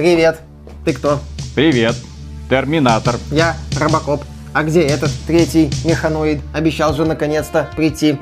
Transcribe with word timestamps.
Привет. 0.00 0.40
Ты 0.86 0.94
кто? 0.94 1.18
Привет. 1.54 1.94
Терминатор. 2.48 3.16
Я 3.30 3.54
Робокоп. 3.78 4.24
А 4.54 4.62
где 4.62 4.80
этот 4.80 5.10
третий 5.26 5.70
механоид? 5.84 6.40
Обещал 6.54 6.94
же 6.94 7.04
наконец-то 7.04 7.68
прийти. 7.76 8.18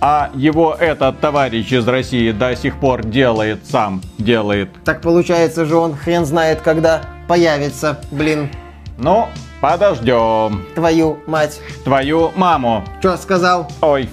А 0.00 0.32
его 0.34 0.74
этот 0.74 1.20
товарищ 1.20 1.70
из 1.70 1.86
России 1.86 2.32
до 2.32 2.56
сих 2.56 2.80
пор 2.80 3.04
делает 3.04 3.64
сам, 3.64 4.02
делает. 4.18 4.70
Так 4.84 5.02
получается 5.02 5.66
же 5.66 5.76
он 5.76 5.94
хрен 5.94 6.26
знает 6.26 6.62
когда 6.62 7.02
появится, 7.28 8.00
блин. 8.10 8.50
Ну, 8.98 9.28
подождем. 9.60 10.66
Твою 10.74 11.18
мать. 11.28 11.60
Твою 11.84 12.32
маму. 12.34 12.82
Что 12.98 13.16
сказал? 13.18 13.70
Ой. 13.80 14.10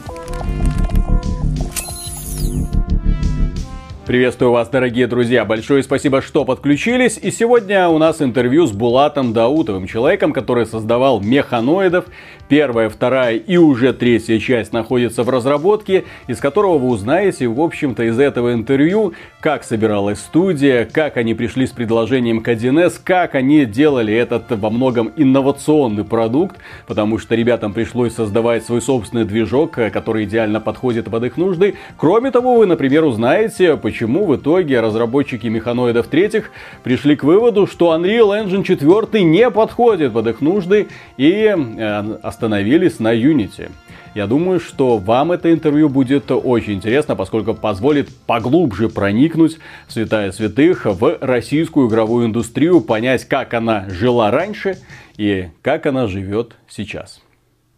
Приветствую 4.12 4.52
вас, 4.52 4.68
дорогие 4.68 5.07
друзья. 5.07 5.46
Большое 5.46 5.84
спасибо, 5.84 6.21
что 6.21 6.44
подключились. 6.44 7.18
И 7.18 7.32
сегодня 7.32 7.88
у 7.88 7.98
нас 7.98 8.22
интервью 8.22 8.68
с 8.68 8.73
Булатом 8.73 9.31
Даутовым, 9.31 9.88
человеком, 9.88 10.34
который 10.34 10.66
создавал 10.66 11.22
механоидов. 11.22 12.08
Первая, 12.52 12.90
вторая 12.90 13.38
и 13.38 13.55
уже 13.55 13.94
третья 13.94 14.38
часть 14.38 14.73
находится 14.73 15.23
в 15.23 15.30
разработке, 15.30 16.04
из 16.28 16.40
которого 16.40 16.80
вы 16.80 16.90
узнаете, 16.90 17.48
в 17.48 17.62
общем-то, 17.62 18.04
из 18.04 18.20
этого 18.20 18.52
интервью, 18.52 19.14
как 19.40 19.64
собиралась 19.64 20.20
студия, 20.20 20.84
как 20.84 21.16
они 21.16 21.34
пришли 21.34 21.66
с 21.66 21.72
предложением 21.72 22.41
к 22.41 22.50
1С, 22.50 23.00
как 23.02 23.36
они 23.36 23.64
делали 23.64 24.14
этот 24.14 24.52
во 24.52 24.70
многом 24.70 25.14
инновационный 25.16 26.04
продукт, 26.04 26.58
потому 26.88 27.20
что 27.20 27.36
ребятам 27.36 27.72
пришлось 27.72 28.16
создавать 28.16 28.66
свой 28.66 28.82
собственный 28.82 29.24
движок, 29.24 29.72
который 29.72 30.26
идеально 30.26 30.60
подходит 30.60 31.05
под 31.05 31.24
их 31.24 31.38
нужды. 31.38 31.76
Кроме 31.96 32.32
того, 32.32 32.58
вы, 32.58 32.66
например, 32.66 33.05
узнаете, 33.05 33.77
почему 33.77 34.26
в 34.26 34.36
итоге 34.36 34.82
разработчики 34.82 35.48
механоидов 35.48 36.08
третьих 36.08 36.52
пришли 36.84 37.16
к 37.16 37.24
выводу, 37.24 37.66
что 37.66 37.96
Unreal 37.96 38.46
Engine 38.46 38.66
4 38.66 39.24
не 39.24 39.49
подходит 39.49 40.12
под 40.12 40.27
их 40.27 40.41
нужды 40.41 40.90
и 41.15 41.55
э, 41.55 42.18
остановились 42.41 42.99
на 42.99 43.13
Unity. 43.13 43.70
Я 44.15 44.25
думаю, 44.25 44.59
что 44.59 44.97
вам 44.97 45.31
это 45.31 45.53
интервью 45.53 45.89
будет 45.89 46.31
очень 46.31 46.73
интересно, 46.73 47.15
поскольку 47.15 47.53
позволит 47.53 48.09
поглубже 48.25 48.89
проникнуть 48.89 49.59
в 49.87 49.93
святая 49.93 50.31
святых 50.31 50.85
в 50.85 51.19
российскую 51.21 51.87
игровую 51.87 52.25
индустрию, 52.25 52.81
понять, 52.81 53.25
как 53.25 53.53
она 53.53 53.87
жила 53.89 54.31
раньше 54.31 54.79
и 55.17 55.49
как 55.62 55.85
она 55.85 56.07
живет 56.07 56.55
сейчас. 56.67 57.21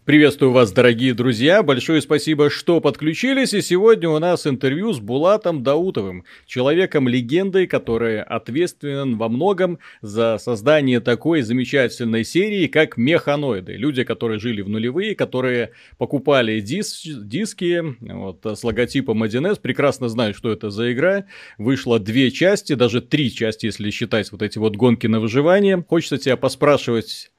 Приветствую 0.04 0.52
вас, 0.52 0.70
дорогие 0.70 1.14
друзья. 1.14 1.62
Большое 1.62 2.02
спасибо, 2.02 2.50
что 2.50 2.82
подключились. 2.82 3.54
И 3.54 3.62
сегодня 3.62 4.10
у 4.10 4.18
нас 4.18 4.46
интервью 4.46 4.92
с 4.92 5.00
Булатом 5.00 5.62
Даутовым, 5.62 6.24
человеком-легендой, 6.44 7.66
который 7.66 8.22
ответственен 8.22 9.16
во 9.16 9.30
многом 9.30 9.78
за 10.02 10.36
создание 10.36 11.00
такой 11.00 11.40
замечательной 11.40 12.22
серии, 12.22 12.66
как 12.66 12.98
Механоиды. 12.98 13.76
Люди, 13.76 14.04
которые 14.04 14.38
жили 14.38 14.60
в 14.60 14.68
нулевые, 14.68 15.14
которые 15.14 15.70
покупали 15.96 16.60
дис 16.60 17.00
диски 17.06 17.82
вот, 18.00 18.44
с 18.44 18.62
логотипом 18.62 19.22
1С, 19.22 19.58
прекрасно 19.58 20.10
знают, 20.10 20.36
что 20.36 20.52
это 20.52 20.68
за 20.68 20.92
игра. 20.92 21.24
Вышло 21.56 21.98
две 21.98 22.30
части, 22.30 22.74
даже 22.74 23.00
три 23.00 23.32
части, 23.32 23.64
если 23.64 23.88
считать 23.88 24.30
вот 24.32 24.42
эти 24.42 24.58
вот 24.58 24.76
гонки 24.76 25.06
на 25.06 25.18
выживание. 25.18 25.82
Хочется 25.88 26.18
тебя 26.18 26.36
поспрашивать 26.36 27.30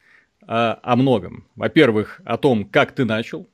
о, 0.47 0.79
о 0.81 0.95
многом. 0.95 1.47
Во-первых, 1.55 2.21
о 2.25 2.37
том, 2.37 2.65
как 2.65 2.93
ты 2.93 3.05
начал, 3.05 3.47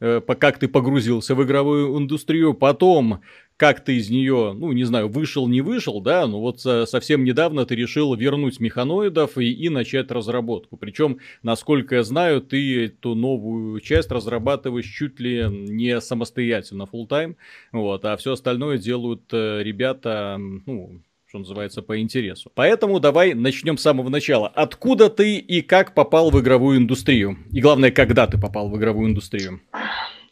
э, 0.00 0.20
как 0.20 0.58
ты 0.58 0.68
погрузился 0.68 1.34
в 1.34 1.42
игровую 1.44 1.98
индустрию, 1.98 2.54
потом, 2.54 3.20
как 3.56 3.84
ты 3.84 3.96
из 3.96 4.10
нее, 4.10 4.52
ну, 4.56 4.72
не 4.72 4.84
знаю, 4.84 5.08
вышел, 5.08 5.46
не 5.46 5.60
вышел, 5.60 6.00
да, 6.00 6.26
но 6.26 6.40
вот 6.40 6.60
совсем 6.60 7.24
недавно 7.24 7.64
ты 7.66 7.74
решил 7.76 8.14
вернуть 8.14 8.58
механоидов 8.60 9.38
и, 9.38 9.52
и 9.52 9.68
начать 9.68 10.10
разработку. 10.10 10.76
Причем, 10.76 11.18
насколько 11.42 11.96
я 11.96 12.02
знаю, 12.02 12.40
ты 12.40 12.86
эту 12.86 13.14
новую 13.14 13.80
часть 13.80 14.10
разрабатываешь 14.10 14.86
чуть 14.86 15.20
ли 15.20 15.46
не 15.48 16.00
самостоятельно, 16.00 16.88
full 16.92 17.08
time, 17.08 17.36
вот, 17.72 18.04
а 18.04 18.16
все 18.16 18.32
остальное 18.32 18.78
делают 18.78 19.32
э, 19.32 19.62
ребята, 19.62 20.36
ну, 20.38 21.00
что 21.34 21.40
называется, 21.40 21.82
по 21.82 22.00
интересу. 22.00 22.48
Поэтому 22.54 23.00
давай 23.00 23.34
начнем 23.34 23.76
с 23.76 23.82
самого 23.82 24.08
начала. 24.08 24.46
Откуда 24.46 25.10
ты 25.10 25.38
и 25.38 25.62
как 25.62 25.92
попал 25.92 26.30
в 26.30 26.40
игровую 26.40 26.78
индустрию? 26.78 27.38
И 27.50 27.60
главное, 27.60 27.90
когда 27.90 28.28
ты 28.28 28.40
попал 28.40 28.70
в 28.70 28.76
игровую 28.76 29.10
индустрию? 29.10 29.60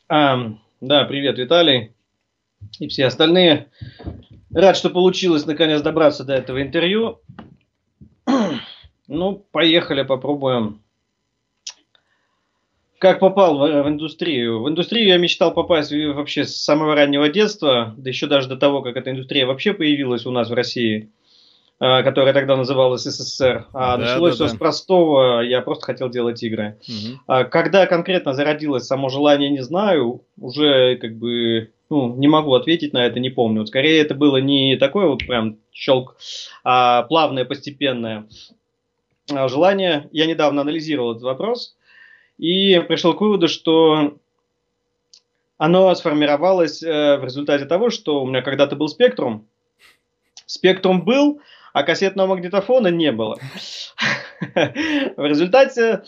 А, 0.09 0.53
да, 0.81 1.05
привет, 1.07 1.39
Виталий. 1.39 1.91
И 2.79 2.87
все 2.87 3.07
остальные. 3.07 3.67
Рад, 4.55 4.77
что 4.77 4.91
получилось 4.91 5.45
наконец 5.45 5.83
добраться 5.83 6.23
до 6.23 6.35
этого 6.35 6.63
интервью. 6.63 7.21
Ну, 9.09 9.45
поехали, 9.51 10.05
попробуем 10.05 10.81
как 13.03 13.19
попал 13.19 13.59
в, 13.59 13.83
в 13.83 13.89
индустрию? 13.89 14.63
В 14.63 14.69
индустрию 14.69 15.09
я 15.09 15.19
мечтал 15.19 15.53
попасть 15.53 15.93
вообще 15.93 16.45
с 16.45 16.55
самого 16.55 16.95
раннего 16.95 17.29
детства, 17.29 17.95
да 17.97 18.09
еще 18.09 18.29
даже 18.29 18.49
до 18.49 18.57
того, 18.57 18.81
как 18.81 18.97
эта 18.97 19.11
индустрия 19.11 19.45
вообще 19.45 19.73
появилась 19.73 20.25
у 20.25 20.31
нас 20.31 20.49
в 20.49 20.55
России, 20.55 21.11
э, 21.81 22.03
которая 22.05 22.33
тогда 22.33 22.57
называлась 22.57 23.03
СССР. 23.03 23.67
А 23.73 23.97
да, 23.97 24.05
началось 24.05 24.39
да, 24.39 24.45
все 24.45 24.53
да. 24.53 24.57
с 24.57 24.57
простого, 24.57 25.41
я 25.41 25.63
просто 25.63 25.85
хотел 25.85 26.11
делать 26.11 26.41
игры. 26.45 26.79
Угу. 26.87 27.19
А 27.27 27.43
когда 27.43 27.87
конкретно 27.87 28.35
зародилось 28.35 28.87
само 28.87 29.09
желание, 29.09 29.51
не 29.51 29.65
знаю, 29.65 30.23
уже 30.41 30.95
как 30.95 31.17
бы 31.17 31.73
ну, 31.91 32.15
не 32.15 32.29
могу 32.29 32.55
ответить 32.55 32.93
на 32.93 33.05
это, 33.05 33.19
не 33.19 33.31
помню. 33.31 33.63
Вот 33.63 33.69
скорее 33.69 34.01
это 34.01 34.15
было 34.15 34.37
не 34.37 34.77
такое 34.77 35.09
вот 35.09 35.27
прям 35.27 35.57
щелк, 35.73 36.15
а 36.63 37.03
плавное, 37.03 37.45
постепенное 37.45 38.29
а 39.29 39.49
желание. 39.49 40.09
Я 40.13 40.27
недавно 40.27 40.63
анализировал 40.63 41.13
этот 41.13 41.25
вопрос 41.25 41.75
и 42.43 42.81
пришел 42.81 43.15
к 43.15 43.21
выводу, 43.21 43.47
что 43.47 44.19
оно 45.59 45.95
сформировалось 45.95 46.83
э, 46.83 47.17
в 47.19 47.25
результате 47.25 47.67
того, 47.67 47.89
что 47.91 48.21
у 48.21 48.27
меня 48.27 48.43
когда-то 48.43 48.75
был 48.75 48.89
спектрум. 48.89 49.47
Спектрум 50.45 51.05
был, 51.05 51.41
а 51.73 51.85
кассетного 51.85 52.27
магнитофона 52.27 52.89
не 52.89 53.13
было. 53.13 53.39
В 54.41 55.25
результате 55.25 56.03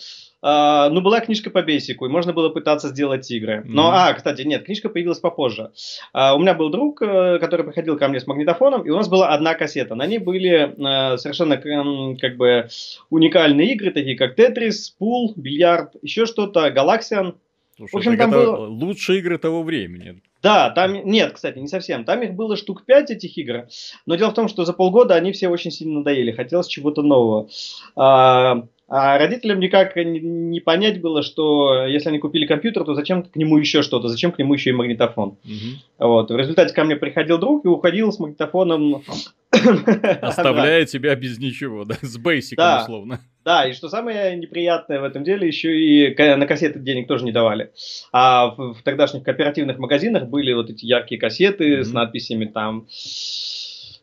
Uh, 0.45 0.91
ну, 0.91 1.01
была 1.01 1.21
книжка 1.21 1.49
по 1.49 1.63
бейсику, 1.63 2.05
и 2.05 2.11
можно 2.11 2.35
было 2.35 2.51
пытаться 2.51 2.89
сделать 2.89 3.31
игры. 3.31 3.63
Но, 3.65 3.85
mm-hmm. 3.85 4.11
а, 4.11 4.13
кстати, 4.13 4.43
нет, 4.43 4.67
книжка 4.67 4.91
появилась 4.91 5.19
попозже. 5.19 5.71
Uh, 6.15 6.35
у 6.35 6.39
меня 6.39 6.53
был 6.53 6.69
друг, 6.69 7.01
uh, 7.01 7.39
который 7.39 7.65
приходил 7.65 7.97
ко 7.97 8.09
мне 8.09 8.21
с 8.21 8.27
магнитофоном, 8.27 8.83
и 8.83 8.91
у 8.91 8.97
нас 8.97 9.09
была 9.09 9.29
одна 9.29 9.55
кассета. 9.55 9.95
На 9.95 10.05
ней 10.05 10.19
были 10.19 10.75
совершенно 11.17 11.57
как 11.57 12.37
бы 12.37 12.69
уникальные 13.09 13.73
игры, 13.73 13.91
такие 13.91 14.19
как 14.19 14.35
Тетрис, 14.35 14.91
Пул, 14.91 15.33
Бильярд, 15.35 15.97
еще 16.03 16.27
что-то, 16.27 16.71
Галаксиан. 16.71 17.37
Слушай, 17.77 17.93
в 17.93 17.97
общем, 17.97 18.19
там 18.19 18.31
было... 18.31 18.67
лучшие 18.67 19.21
игры 19.21 19.39
того 19.39 19.63
времени. 19.63 20.21
Да, 20.43 20.69
там 20.69 20.93
нет, 21.07 21.33
кстати, 21.33 21.59
не 21.59 21.69
совсем. 21.69 22.05
Там 22.05 22.23
их 22.23 22.35
было 22.35 22.57
штук 22.59 22.85
5 22.85 23.11
этих 23.11 23.39
игр. 23.39 23.67
Но 24.05 24.17
дело 24.17 24.31
в 24.31 24.35
том, 24.35 24.49
что 24.49 24.67
за 24.67 24.75
полгода 24.75 25.15
они 25.15 25.33
все 25.33 25.49
очень 25.49 25.71
сильно 25.71 26.01
надоели. 26.01 26.33
Хотелось 26.33 26.67
чего-то 26.67 27.01
нового. 27.01 27.49
А 27.97 28.67
родителям 28.89 29.61
никак 29.61 29.97
не 29.97 30.61
понять 30.61 31.01
было, 31.01 31.23
что 31.23 31.87
если 31.87 32.11
они 32.11 32.19
купили 32.19 32.47
компьютер, 32.47 32.85
то 32.85 32.95
зачем 32.95 33.23
к 33.23 33.35
нему 33.37 33.57
еще 33.57 33.83
что-то, 33.83 34.09
зачем 34.09 34.33
к 34.33 34.39
нему 34.39 34.55
еще 34.55 34.71
и 34.71 34.73
магнитофон. 34.75 35.39
Угу. 35.45 36.07
Вот. 36.07 36.31
В 36.31 36.37
результате 36.37 36.75
ко 36.75 36.85
мне 36.85 36.97
приходил 36.97 37.39
друг 37.39 37.65
и 37.65 37.69
уходил 37.69 38.13
с 38.13 38.19
магнитофоном. 38.19 39.03
Оставляя 40.21 40.85
тебя 40.85 41.15
без 41.15 41.39
ничего, 41.39 41.85
да, 41.85 41.97
с 42.03 42.19
бейсиком 42.19 42.65
да. 42.65 42.83
условно. 42.83 43.21
Да, 43.45 43.67
и 43.67 43.73
что 43.73 43.89
самое 43.89 44.37
неприятное 44.37 45.01
в 45.01 45.05
этом 45.05 45.23
деле, 45.23 45.47
еще 45.47 45.79
и 45.79 46.15
на 46.17 46.47
кассеты 46.47 46.79
денег 46.79 47.09
тоже 47.09 47.25
не 47.25 47.33
давали. 47.33 47.73
А 48.13 48.49
в, 48.49 48.75
в 48.75 48.83
тогдашних 48.83 49.23
кооперативных 49.23 49.79
магазинах 49.79 50.29
были 50.29 50.53
вот 50.53 50.71
эти 50.71 50.87
яркие 50.87 51.21
кассеты 51.21 51.79
mm-hmm. 51.79 51.85
с 51.85 51.93
надписями 51.93 52.47
там. 52.47 52.87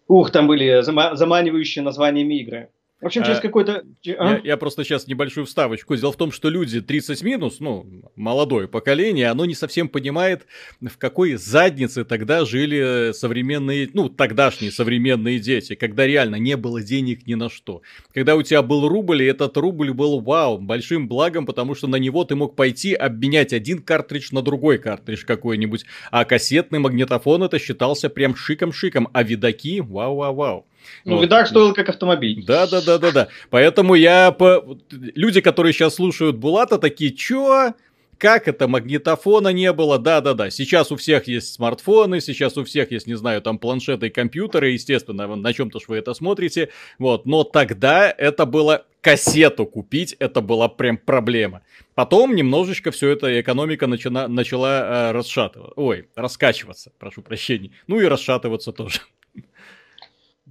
Ух, 0.07 0.31
там 0.31 0.47
были 0.47 0.81
заманивающие 0.81 1.83
названиями 1.83 2.39
игры. 2.41 2.69
В 3.01 3.07
общем, 3.07 3.23
через 3.23 3.39
а, 3.39 3.41
какой-то... 3.41 3.83
А? 4.05 4.33
Я, 4.33 4.41
я 4.43 4.57
просто 4.57 4.83
сейчас 4.83 5.07
небольшую 5.07 5.47
вставочку. 5.47 5.95
Дело 5.95 6.11
в 6.11 6.17
том, 6.17 6.31
что 6.31 6.49
люди 6.49 6.81
30 6.81 7.23
минус, 7.23 7.59
ну, 7.59 7.87
молодое 8.15 8.67
поколение, 8.67 9.29
оно 9.29 9.45
не 9.45 9.55
совсем 9.55 9.89
понимает, 9.89 10.45
в 10.79 10.97
какой 10.99 11.33
заднице 11.33 12.05
тогда 12.05 12.45
жили 12.45 13.11
современные, 13.13 13.89
ну, 13.93 14.07
тогдашние 14.07 14.71
современные 14.71 15.39
дети, 15.39 15.73
когда 15.73 16.05
реально 16.05 16.35
не 16.35 16.55
было 16.55 16.83
денег 16.83 17.25
ни 17.25 17.33
на 17.33 17.49
что. 17.49 17.81
Когда 18.13 18.35
у 18.35 18.43
тебя 18.43 18.61
был 18.61 18.87
рубль, 18.87 19.23
и 19.23 19.25
этот 19.25 19.57
рубль 19.57 19.93
был, 19.93 20.19
вау, 20.19 20.59
большим 20.59 21.07
благом, 21.07 21.47
потому 21.47 21.73
что 21.73 21.87
на 21.87 21.95
него 21.95 22.23
ты 22.23 22.35
мог 22.35 22.55
пойти 22.55 22.93
обменять 22.93 23.51
один 23.51 23.81
картридж 23.81 24.27
на 24.31 24.43
другой 24.43 24.77
картридж 24.77 25.25
какой-нибудь, 25.25 25.85
а 26.11 26.23
кассетный 26.23 26.77
магнитофон 26.77 27.41
это 27.41 27.57
считался 27.57 28.11
прям 28.11 28.35
шиком-шиком, 28.35 29.07
а 29.11 29.23
видаки, 29.23 29.81
вау-вау-вау. 29.81 30.67
Ну, 31.05 31.15
вот. 31.15 31.23
видак 31.23 31.47
стоил 31.47 31.73
как 31.73 31.89
автомобиль. 31.89 32.43
Да, 32.45 32.67
да, 32.67 32.81
да, 32.81 32.97
да, 32.97 33.11
да. 33.11 33.27
Поэтому 33.49 33.95
я 33.95 34.31
по... 34.31 34.77
люди, 34.91 35.41
которые 35.41 35.73
сейчас 35.73 35.95
слушают 35.95 36.37
Булата, 36.37 36.77
такие, 36.77 37.11
чё? 37.11 37.73
как 38.21 38.47
это, 38.47 38.67
магнитофона 38.67 39.47
не 39.47 39.73
было, 39.73 39.97
да-да-да, 39.97 40.51
сейчас 40.51 40.91
у 40.91 40.95
всех 40.95 41.27
есть 41.27 41.55
смартфоны, 41.55 42.21
сейчас 42.21 42.55
у 42.55 42.63
всех 42.63 42.91
есть, 42.91 43.07
не 43.07 43.15
знаю, 43.15 43.41
там 43.41 43.57
планшеты 43.57 44.07
и 44.07 44.09
компьютеры, 44.11 44.69
естественно, 44.69 45.35
на 45.35 45.53
чем-то 45.53 45.79
ж 45.79 45.85
вы 45.87 45.97
это 45.97 46.13
смотрите, 46.13 46.69
вот, 46.99 47.25
но 47.25 47.43
тогда 47.43 48.13
это 48.15 48.45
было 48.45 48.85
кассету 49.01 49.65
купить, 49.65 50.15
это 50.19 50.41
была 50.41 50.69
прям 50.69 50.99
проблема. 50.99 51.63
Потом 51.95 52.35
немножечко 52.35 52.91
все 52.91 53.09
это 53.09 53.41
экономика 53.41 53.87
начала, 53.87 54.27
начала 54.27 55.09
э, 55.09 55.11
расшатываться, 55.13 55.73
ой, 55.75 56.07
раскачиваться, 56.15 56.91
прошу 56.99 57.23
прощения, 57.23 57.71
ну 57.87 57.99
и 57.99 58.05
расшатываться 58.05 58.71
тоже. 58.71 58.99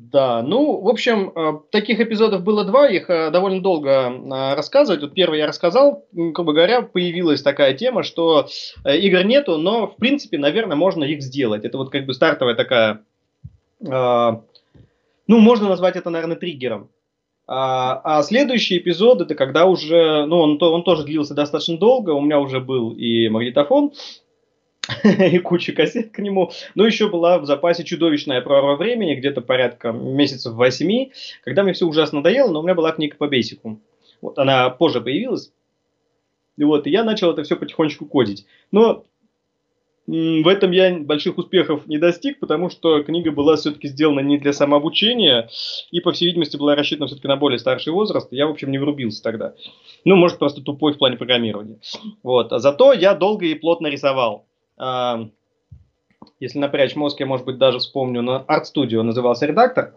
Да, 0.03 0.43
ну, 0.43 0.81
в 0.81 0.89
общем, 0.89 1.31
э, 1.37 1.61
таких 1.71 2.01
эпизодов 2.01 2.43
было 2.43 2.65
два, 2.65 2.89
их 2.89 3.11
э, 3.11 3.31
довольно 3.31 3.61
долго 3.61 3.91
э, 3.91 4.55
рассказывать. 4.55 5.03
Вот 5.03 5.13
первый 5.13 5.39
я 5.39 5.47
рассказал, 5.47 6.07
грубо 6.11 6.55
говоря, 6.55 6.81
появилась 6.81 7.43
такая 7.43 7.75
тема, 7.75 8.03
что 8.03 8.49
игр 8.87 9.23
нету, 9.25 9.59
но, 9.59 9.89
в 9.89 9.97
принципе, 9.97 10.39
наверное, 10.39 10.75
можно 10.75 11.05
их 11.05 11.21
сделать. 11.21 11.67
Это 11.67 11.77
вот 11.77 11.91
как 11.91 12.07
бы 12.07 12.15
стартовая 12.15 12.55
такая, 12.55 13.03
ну, 13.79 14.43
можно 15.29 15.69
назвать 15.69 15.97
это, 15.97 16.09
наверное, 16.09 16.37
триггером. 16.37 16.89
А, 17.47 18.01
а 18.03 18.23
следующий 18.23 18.79
эпизод, 18.79 19.21
это 19.21 19.35
когда 19.35 19.67
уже, 19.67 20.25
ну, 20.25 20.39
он, 20.39 20.59
он 20.63 20.83
тоже 20.83 21.05
длился 21.05 21.35
достаточно 21.35 21.77
долго, 21.77 22.11
у 22.11 22.23
меня 22.23 22.41
уже 22.41 22.61
был 22.61 22.93
и 22.93 23.29
магнитофон, 23.29 23.93
и 25.05 25.39
куча 25.39 25.73
кассет 25.73 26.11
к 26.11 26.19
нему. 26.19 26.51
Но 26.75 26.87
еще 26.87 27.09
была 27.09 27.39
в 27.39 27.47
запасе 27.47 27.85
чудовищная 27.85 28.41
прорва 28.41 28.77
времени, 28.77 29.15
где-то 29.15 29.41
порядка 29.41 29.93
месяцев 29.93 30.55
восьми, 30.55 31.13
когда 31.45 31.63
мне 31.63 31.73
все 31.73 31.87
ужасно 31.87 32.19
надоело, 32.19 32.51
но 32.51 32.61
у 32.61 32.63
меня 32.63 32.75
была 32.75 32.93
книга 32.93 33.17
по 33.17 33.29
бейсику. 33.29 33.81
Вот 34.21 34.39
она 34.39 34.71
позже 34.71 35.01
появилась. 35.01 35.53
И 36.57 36.65
вот, 36.65 36.87
и 36.87 36.91
я 36.91 37.05
начал 37.05 37.31
это 37.31 37.43
все 37.43 37.57
потихонечку 37.57 38.05
кодить. 38.07 38.47
Но 38.71 39.05
в 40.07 40.49
этом 40.49 40.73
я 40.73 40.99
больших 40.99 41.39
успехов 41.39 41.87
не 41.87 41.97
достиг, 41.97 42.41
потому 42.41 42.69
что 42.69 43.03
книга 43.03 43.31
была 43.31 43.57
все-таки 43.57 43.87
сделана 43.87 44.21
не 44.21 44.39
для 44.39 44.53
самообучения 44.53 45.49
и, 45.91 46.01
по 46.01 46.13
всей 46.13 46.27
видимости, 46.27 46.57
была 46.57 46.75
рассчитана 46.75 47.07
все-таки 47.07 47.29
на 47.29 47.37
более 47.37 47.59
старший 47.59 47.93
возраст. 47.93 48.29
Я, 48.33 48.47
в 48.47 48.51
общем, 48.51 48.73
не 48.73 48.79
врубился 48.79 49.23
тогда. 49.23 49.55
Ну, 50.05 50.17
может, 50.17 50.39
просто 50.39 50.63
тупой 50.63 50.95
в 50.95 50.99
плане 50.99 51.17
программирования. 51.17 51.79
Вот. 52.23 52.53
А 52.53 52.59
зато 52.59 52.93
я 52.93 53.15
долго 53.15 53.47
и 53.47 53.55
плотно 53.55 53.87
рисовал 53.87 54.50
если 56.41 56.59
напрячь 56.59 56.97
мозг, 56.97 57.21
я, 57.21 57.27
может 57.27 57.45
быть, 57.45 57.59
даже 57.59 57.79
вспомню, 57.79 58.23
на 58.23 58.45
Studio 58.49 59.03
назывался 59.03 59.45
редактор 59.45 59.95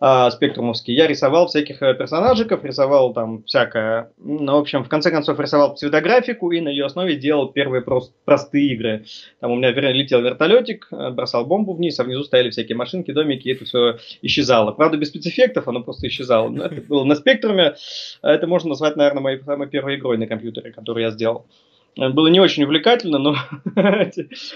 э, 0.00 0.30
спектрумовский. 0.30 0.94
Я 0.94 1.06
рисовал 1.06 1.46
всяких 1.46 1.82
э, 1.82 1.94
персонажиков, 1.94 2.62
рисовал 2.62 3.14
там 3.14 3.42
всякое. 3.44 4.12
Ну, 4.18 4.52
в 4.52 4.58
общем, 4.58 4.84
в 4.84 4.90
конце 4.90 5.10
концов, 5.10 5.40
рисовал 5.40 5.74
псевдографику 5.74 6.50
и 6.50 6.60
на 6.60 6.68
ее 6.68 6.84
основе 6.84 7.16
делал 7.16 7.48
первые 7.48 7.80
прост, 7.80 8.12
простые 8.26 8.74
игры. 8.74 9.06
Там 9.40 9.50
у 9.50 9.56
меня 9.56 9.70
летел 9.70 10.20
вертолетик, 10.20 10.88
э, 10.90 11.10
бросал 11.10 11.46
бомбу 11.46 11.72
вниз, 11.72 11.98
а 11.98 12.04
внизу 12.04 12.22
стояли 12.22 12.50
всякие 12.50 12.76
машинки, 12.76 13.10
домики, 13.10 13.48
и 13.48 13.52
это 13.52 13.64
все 13.64 13.96
исчезало. 14.20 14.72
Правда, 14.72 14.98
без 14.98 15.08
спецэффектов 15.08 15.68
оно 15.68 15.82
просто 15.82 16.06
исчезало. 16.08 16.50
Но 16.50 16.66
это 16.66 16.82
было 16.82 17.04
на 17.04 17.14
спектруме. 17.14 17.76
Это 18.20 18.46
можно 18.46 18.70
назвать, 18.70 18.96
наверное, 18.96 19.22
моей 19.22 19.40
самой 19.42 19.68
первой 19.68 19.96
игрой 19.96 20.18
на 20.18 20.26
компьютере, 20.26 20.70
которую 20.70 21.04
я 21.04 21.10
сделал. 21.10 21.46
Было 21.96 22.28
не 22.28 22.40
очень 22.40 22.64
увлекательно, 22.64 23.18
но 23.18 23.36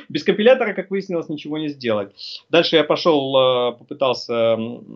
без 0.09 0.25
компилятора, 0.25 0.73
как 0.73 0.91
выяснилось, 0.91 1.29
ничего 1.29 1.59
не 1.59 1.69
сделать. 1.69 2.13
Дальше 2.49 2.77
я 2.77 2.85
пошел, 2.85 3.37
э, 3.37 3.79
попытался 3.79 4.55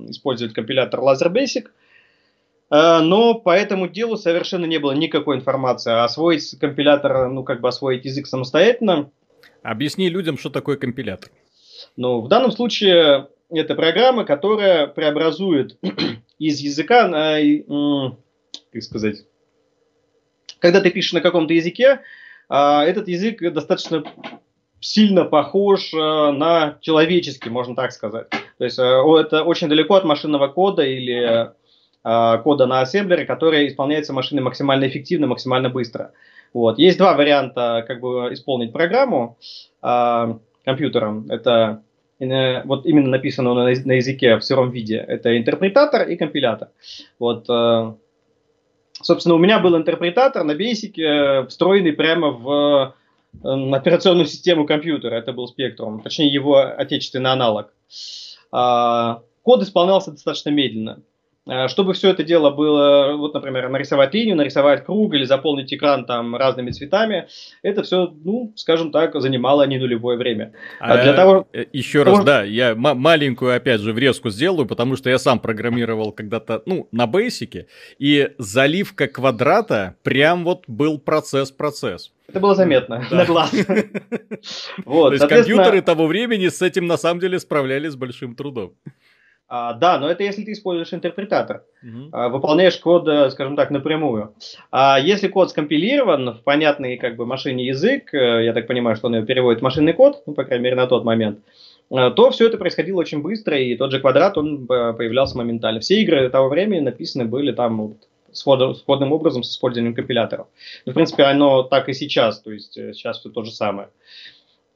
использовать 0.08 0.54
компилятор 0.54 1.00
LaserBasic, 1.00 1.66
э, 2.70 3.00
но 3.00 3.34
по 3.34 3.54
этому 3.54 3.88
делу 3.88 4.16
совершенно 4.16 4.64
не 4.64 4.78
было 4.78 4.92
никакой 4.92 5.36
информации. 5.36 5.92
Освоить 5.92 6.58
компилятор, 6.58 7.28
ну 7.28 7.44
как 7.44 7.60
бы 7.60 7.68
освоить 7.68 8.04
язык 8.04 8.26
самостоятельно. 8.26 9.10
Объясни 9.62 10.08
людям, 10.08 10.38
что 10.38 10.48
такое 10.48 10.76
компилятор. 10.76 11.30
Ну, 11.96 12.20
в 12.20 12.28
данном 12.28 12.52
случае 12.52 13.28
это 13.50 13.74
программа, 13.74 14.24
которая 14.24 14.86
преобразует 14.86 15.78
из 16.38 16.60
языка, 16.60 17.08
как 18.72 18.82
сказать, 18.82 19.24
когда 20.60 20.80
ты 20.80 20.90
пишешь 20.90 21.12
на 21.12 21.20
каком-то 21.20 21.52
языке, 21.52 22.00
этот 22.50 23.08
язык 23.08 23.40
достаточно 23.52 24.02
сильно 24.80 25.24
похож 25.24 25.92
э, 25.92 25.96
на 25.96 26.78
человеческий, 26.80 27.50
можно 27.50 27.76
так 27.76 27.92
сказать. 27.92 28.28
То 28.58 28.64
есть 28.64 28.78
э, 28.78 28.82
это 28.82 29.44
очень 29.44 29.68
далеко 29.68 29.94
от 29.94 30.04
машинного 30.04 30.48
кода 30.48 30.82
или 30.82 31.50
э, 32.02 32.42
кода 32.42 32.66
на 32.66 32.80
ассемблере, 32.80 33.26
который 33.26 33.68
исполняется 33.68 34.12
машиной 34.12 34.42
максимально 34.42 34.88
эффективно, 34.88 35.26
максимально 35.26 35.68
быстро. 35.68 36.12
Вот. 36.52 36.78
Есть 36.78 36.98
два 36.98 37.14
варианта 37.14 37.84
как 37.86 38.00
бы 38.00 38.30
исполнить 38.32 38.72
программу 38.72 39.38
компьютером. 40.64 41.30
Это 41.30 41.82
вот 42.18 42.86
именно 42.86 43.08
написано 43.08 43.54
на, 43.54 43.62
на 43.64 43.92
языке 43.92 44.36
в 44.36 44.42
сыром 44.42 44.70
виде. 44.70 44.96
Это 44.96 45.38
интерпретатор 45.38 46.08
и 46.08 46.16
компилятор. 46.16 46.70
Вот 47.20 47.46
Собственно, 49.02 49.34
у 49.34 49.38
меня 49.38 49.58
был 49.58 49.76
интерпретатор 49.76 50.44
на 50.44 50.52
Basic, 50.52 51.00
э, 51.00 51.46
встроенный 51.46 51.92
прямо 51.92 52.30
в 52.30 52.94
э, 53.42 53.72
операционную 53.72 54.26
систему 54.26 54.66
компьютера. 54.66 55.14
Это 55.14 55.32
был 55.32 55.50
Spectrum, 55.50 56.02
точнее 56.02 56.32
его 56.32 56.56
отечественный 56.56 57.30
аналог. 57.30 57.72
А, 58.52 59.22
код 59.42 59.62
исполнялся 59.62 60.10
достаточно 60.10 60.50
медленно. 60.50 61.00
Э, 61.50 61.66
чтобы 61.66 61.94
все 61.94 62.10
это 62.10 62.22
дело 62.22 62.50
было, 62.50 63.16
вот, 63.16 63.34
например, 63.34 63.68
нарисовать 63.68 64.14
линию, 64.14 64.36
нарисовать 64.36 64.84
круг 64.84 65.12
или 65.14 65.24
заполнить 65.24 65.74
экран 65.74 66.04
там 66.06 66.36
разными 66.36 66.70
цветами, 66.70 67.26
это 67.62 67.82
все, 67.82 68.14
ну, 68.24 68.52
скажем 68.54 68.92
так, 68.92 69.20
занимало 69.20 69.66
не 69.66 69.78
нулевое 69.78 70.16
время. 70.16 70.52
А, 70.78 70.94
а 70.94 71.02
для 71.02 71.12
того... 71.12 71.48
Э, 71.52 71.64
Еще 71.72 72.04
раз, 72.04 72.22
да, 72.22 72.44
я 72.44 72.76
маленькую, 72.76 73.56
опять 73.56 73.80
же, 73.80 73.92
врезку 73.92 74.30
сделаю, 74.30 74.66
потому 74.66 74.94
что 74.94 75.10
я 75.10 75.18
сам 75.18 75.40
программировал 75.40 76.12
когда-то, 76.12 76.62
ну, 76.66 76.86
на 76.92 77.08
бейсике, 77.08 77.66
и 77.98 78.30
заливка 78.38 79.08
квадрата 79.08 79.96
прям 80.04 80.44
вот 80.44 80.62
был 80.68 81.00
процесс-процесс. 81.00 82.12
Это 82.28 82.38
было 82.38 82.54
заметно 82.54 83.04
да. 83.10 83.16
на 83.16 83.24
глаз. 83.24 83.52
вот, 84.84 85.08
То 85.08 85.14
есть 85.14 85.26
компьютеры 85.28 85.82
того 85.82 86.06
времени 86.06 86.46
с 86.46 86.62
этим 86.62 86.86
на 86.86 86.96
самом 86.96 87.18
деле 87.18 87.40
справлялись 87.40 87.90
с 87.90 87.96
большим 87.96 88.36
трудом. 88.36 88.74
А, 89.52 89.72
да, 89.72 89.98
но 89.98 90.08
это 90.08 90.22
если 90.22 90.44
ты 90.44 90.52
используешь 90.52 90.94
интерпретатор, 90.94 91.64
угу. 91.82 92.08
а, 92.12 92.28
выполняешь 92.28 92.78
код, 92.78 93.08
э, 93.08 93.30
скажем 93.30 93.56
так, 93.56 93.70
напрямую. 93.70 94.32
А 94.70 94.96
если 95.00 95.26
код 95.26 95.50
скомпилирован 95.50 96.34
в 96.34 96.44
понятный 96.44 96.96
как 96.96 97.16
бы 97.16 97.26
машине 97.26 97.66
язык, 97.66 98.14
э, 98.14 98.44
я 98.44 98.52
так 98.52 98.68
понимаю, 98.68 98.94
что 98.94 99.08
он 99.08 99.16
его 99.16 99.26
переводит 99.26 99.58
в 99.58 99.64
машинный 99.64 99.92
код, 99.92 100.22
ну, 100.24 100.34
по 100.34 100.44
крайней 100.44 100.62
мере, 100.62 100.76
на 100.76 100.86
тот 100.86 101.02
момент, 101.02 101.40
э, 101.90 102.12
то 102.14 102.30
все 102.30 102.46
это 102.46 102.58
происходило 102.58 103.00
очень 103.00 103.22
быстро, 103.22 103.58
и 103.58 103.74
тот 103.74 103.90
же 103.90 103.98
квадрат, 103.98 104.38
он 104.38 104.68
появлялся 104.68 105.36
моментально. 105.36 105.80
Все 105.80 106.00
игры 106.00 106.30
того 106.30 106.48
времени 106.48 106.78
написаны 106.78 107.24
были 107.24 107.50
там 107.50 107.82
вот, 107.82 107.96
сходным 108.32 109.12
образом 109.12 109.42
с 109.42 109.50
использованием 109.50 109.96
компиляторов. 109.96 110.46
Ну, 110.86 110.92
в 110.92 110.94
принципе, 110.94 111.24
оно 111.24 111.64
так 111.64 111.88
и 111.88 111.92
сейчас, 111.92 112.40
то 112.40 112.52
есть 112.52 112.74
сейчас 112.74 113.18
все 113.18 113.30
то 113.30 113.42
же 113.42 113.50
самое. 113.50 113.88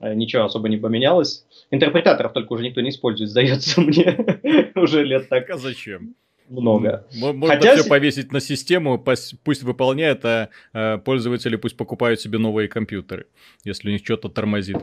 Ничего 0.01 0.43
особо 0.43 0.69
не 0.69 0.79
поменялось. 0.79 1.47
Интерпретаторов 1.75 2.33
только 2.33 2.53
уже 2.53 2.65
никто 2.65 2.81
не 2.81 2.91
использует, 2.91 3.31
сдается 3.31 3.81
мне. 3.81 4.17
уже 4.77 5.05
лет 5.05 5.29
так. 5.29 5.51
А 5.51 5.59
зачем? 5.59 6.15
много. 6.49 7.07
Можно 7.15 7.47
Хотя... 7.47 7.77
все 7.77 7.89
повесить 7.89 8.33
на 8.33 8.41
систему, 8.41 8.99
пусть 8.99 9.63
выполняет, 9.63 10.25
а, 10.25 10.51
а 10.73 10.99
пользователи 10.99 11.57
пусть 11.57 11.77
покупают 11.77 12.21
себе 12.21 12.39
новые 12.39 12.69
компьютеры, 12.69 13.27
если 13.65 13.89
у 13.89 13.93
них 13.93 14.03
что-то 14.05 14.29
тормозит. 14.29 14.77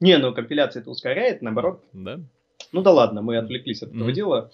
Не, 0.00 0.18
ну 0.18 0.32
компиляция 0.32 0.80
это 0.82 0.90
ускоряет, 0.90 1.42
наоборот. 1.42 1.84
Да. 1.92 2.20
Ну 2.74 2.82
да 2.82 2.90
ладно, 2.90 3.22
мы 3.22 3.36
отвлеклись 3.36 3.84
от 3.84 3.90
этого 3.90 4.08
mm. 4.08 4.12
дела. 4.12 4.50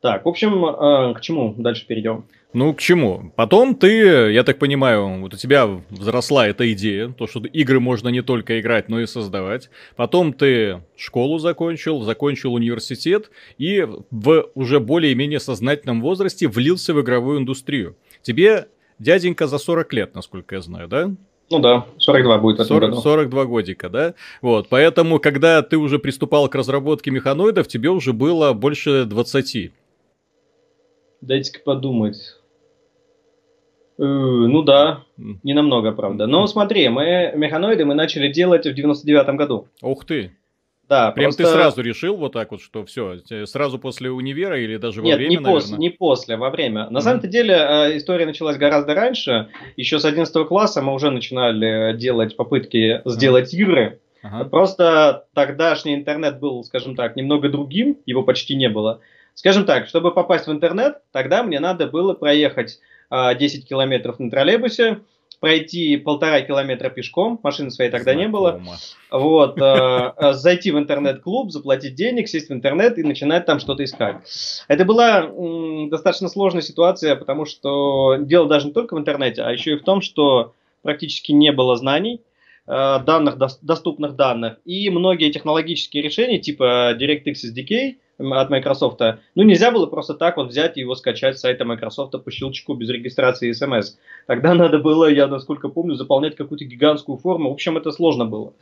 Так, 0.00 0.24
в 0.24 0.28
общем, 0.28 0.64
э, 0.64 1.14
к 1.14 1.20
чему 1.20 1.54
дальше 1.58 1.86
перейдем? 1.86 2.24
Ну, 2.54 2.72
к 2.72 2.80
чему? 2.80 3.30
Потом 3.36 3.74
ты, 3.74 4.32
я 4.32 4.42
так 4.42 4.58
понимаю, 4.58 5.20
вот 5.20 5.34
у 5.34 5.36
тебя 5.36 5.66
взросла 5.90 6.48
эта 6.48 6.72
идея, 6.72 7.10
то, 7.10 7.26
что 7.26 7.40
игры 7.40 7.78
можно 7.78 8.08
не 8.08 8.22
только 8.22 8.58
играть, 8.58 8.88
но 8.88 9.00
и 9.00 9.06
создавать. 9.06 9.68
Потом 9.96 10.32
ты 10.32 10.80
школу 10.96 11.38
закончил, 11.38 12.00
закончил 12.00 12.54
университет 12.54 13.30
и 13.58 13.86
в 14.10 14.50
уже 14.54 14.80
более-менее 14.80 15.38
сознательном 15.38 16.00
возрасте 16.00 16.48
влился 16.48 16.94
в 16.94 17.02
игровую 17.02 17.40
индустрию. 17.40 17.98
Тебе 18.22 18.68
дяденька 18.98 19.46
за 19.46 19.58
40 19.58 19.92
лет, 19.92 20.14
насколько 20.14 20.54
я 20.54 20.62
знаю, 20.62 20.88
да? 20.88 21.10
Ну 21.50 21.60
да, 21.60 21.86
42 21.98 22.38
будет 22.38 22.58
в 22.58 22.60
этом 22.60 22.76
40, 22.76 22.90
году. 22.90 23.02
42 23.02 23.44
годика, 23.46 23.88
да? 23.88 24.14
Вот, 24.42 24.68
поэтому, 24.68 25.18
когда 25.18 25.62
ты 25.62 25.78
уже 25.78 25.98
приступал 25.98 26.48
к 26.48 26.54
разработке 26.54 27.10
механоидов, 27.10 27.68
тебе 27.68 27.88
уже 27.88 28.12
было 28.12 28.52
больше 28.52 29.04
20. 29.06 29.72
Дайте-ка 31.22 31.60
подумать. 31.64 32.36
Э, 33.98 34.02
ну 34.02 34.62
да, 34.62 35.04
не 35.16 35.54
намного, 35.54 35.92
правда. 35.92 36.26
Но 36.26 36.46
смотри, 36.46 36.88
мы 36.88 37.32
механоиды 37.34 37.84
мы 37.84 37.94
начали 37.94 38.30
делать 38.30 38.66
в 38.66 38.74
99 38.74 39.36
году. 39.36 39.68
Ух 39.82 40.04
ты. 40.04 40.32
Да, 40.88 41.10
Прям 41.10 41.26
просто... 41.26 41.42
ты 41.42 41.50
сразу 41.50 41.82
решил 41.82 42.16
вот 42.16 42.32
так 42.32 42.50
вот, 42.50 42.62
что 42.62 42.84
все, 42.86 43.18
сразу 43.44 43.78
после 43.78 44.10
универа 44.10 44.58
или 44.58 44.78
даже 44.78 45.02
во 45.02 45.06
Нет, 45.06 45.18
время, 45.18 45.30
не, 45.30 45.38
пос, 45.38 45.70
не 45.70 45.90
после, 45.90 46.36
во 46.36 46.48
время. 46.48 46.88
На 46.88 46.98
mm-hmm. 46.98 47.00
самом-то 47.02 47.28
деле 47.28 47.54
э, 47.54 47.96
история 47.98 48.24
началась 48.24 48.56
гораздо 48.56 48.94
раньше. 48.94 49.48
Еще 49.76 49.98
с 49.98 50.06
11 50.06 50.46
класса 50.46 50.80
мы 50.80 50.94
уже 50.94 51.10
начинали 51.10 51.94
делать 51.94 52.36
попытки 52.36 53.02
сделать 53.04 53.52
mm-hmm. 53.52 53.58
игры. 53.58 54.00
Ага. 54.22 54.44
Просто 54.46 55.26
тогдашний 55.34 55.94
интернет 55.94 56.40
был, 56.40 56.64
скажем 56.64 56.96
так, 56.96 57.16
немного 57.16 57.50
другим, 57.50 57.98
его 58.06 58.22
почти 58.22 58.56
не 58.56 58.70
было. 58.70 59.00
Скажем 59.34 59.66
так, 59.66 59.88
чтобы 59.88 60.10
попасть 60.12 60.46
в 60.46 60.52
интернет, 60.52 60.96
тогда 61.12 61.42
мне 61.42 61.60
надо 61.60 61.86
было 61.86 62.14
проехать 62.14 62.80
э, 63.10 63.34
10 63.38 63.68
километров 63.68 64.18
на 64.18 64.30
троллейбусе, 64.30 65.00
пройти 65.40 65.96
полтора 65.96 66.40
километра 66.40 66.90
пешком, 66.90 67.38
машины 67.42 67.70
своей 67.70 67.90
тогда 67.90 68.12
Знакомо. 68.12 68.26
не 68.26 68.28
было, 68.28 68.62
вот, 69.10 69.60
э, 69.60 70.12
э, 70.16 70.32
зайти 70.32 70.72
в 70.72 70.78
интернет-клуб, 70.78 71.50
заплатить 71.50 71.94
денег, 71.94 72.28
сесть 72.28 72.48
в 72.48 72.52
интернет 72.52 72.98
и 72.98 73.02
начинать 73.02 73.46
там 73.46 73.60
что-то 73.60 73.84
искать. 73.84 74.16
Это 74.66 74.84
была 74.84 75.20
м, 75.20 75.90
достаточно 75.90 76.28
сложная 76.28 76.62
ситуация, 76.62 77.14
потому 77.14 77.44
что 77.44 78.16
дело 78.18 78.48
даже 78.48 78.66
не 78.66 78.72
только 78.72 78.94
в 78.94 78.98
интернете, 78.98 79.42
а 79.42 79.50
еще 79.52 79.72
и 79.72 79.76
в 79.76 79.84
том, 79.84 80.00
что 80.00 80.54
практически 80.82 81.32
не 81.32 81.52
было 81.52 81.76
знаний, 81.76 82.20
э, 82.66 82.98
данных, 83.06 83.36
доступных 83.62 84.16
данных, 84.16 84.58
и 84.64 84.90
многие 84.90 85.30
технологические 85.30 86.02
решения 86.02 86.38
типа 86.38 86.96
DirectX 86.98 87.34
SDK– 87.54 87.96
от 88.18 88.50
Microsoft, 88.50 89.00
ну 89.34 89.42
нельзя 89.42 89.70
было 89.70 89.86
просто 89.86 90.14
так 90.14 90.36
вот 90.36 90.48
взять 90.48 90.76
и 90.76 90.80
его 90.80 90.94
скачать 90.94 91.38
с 91.38 91.40
сайта 91.40 91.64
Microsoft 91.64 92.12
по 92.24 92.30
щелчку 92.30 92.74
без 92.74 92.88
регистрации 92.90 93.52
смс. 93.52 93.96
Тогда 94.26 94.54
надо 94.54 94.78
было, 94.78 95.10
я 95.10 95.26
насколько 95.26 95.68
помню, 95.68 95.94
заполнять 95.94 96.36
какую-то 96.36 96.64
гигантскую 96.64 97.18
форму. 97.18 97.50
В 97.50 97.52
общем, 97.52 97.76
это 97.76 97.90
сложно 97.92 98.24
было. 98.24 98.52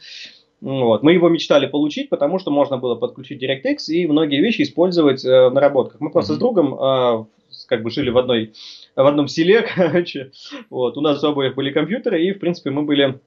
Вот. 0.60 1.02
Мы 1.02 1.12
его 1.12 1.28
мечтали 1.28 1.66
получить, 1.66 2.08
потому 2.08 2.38
что 2.38 2.50
можно 2.50 2.78
было 2.78 2.94
подключить 2.94 3.42
DirectX 3.42 3.76
и 3.88 4.06
многие 4.06 4.40
вещи 4.40 4.62
использовать 4.62 5.25
э, 5.25 5.48
в 5.48 5.52
наработках. 5.52 6.00
Мы 6.00 6.10
просто 6.10 6.32
mm-hmm. 6.32 6.36
с 6.36 6.38
другом 6.38 6.75
э, 6.75 7.25
как 7.68 7.82
бы 7.82 7.90
жили 7.90 8.10
в 8.10 8.18
одной 8.18 8.52
в 8.94 9.06
одном 9.06 9.28
селе, 9.28 9.62
короче. 9.75 10.32
Вот. 10.70 10.96
У 10.96 11.00
нас 11.00 11.22
у 11.22 11.28
обоих 11.28 11.54
были 11.54 11.70
компьютеры, 11.70 12.22
и, 12.25 12.32
в 12.32 12.38
принципе, 12.38 12.70
мы 12.70 12.82
были 12.82 13.20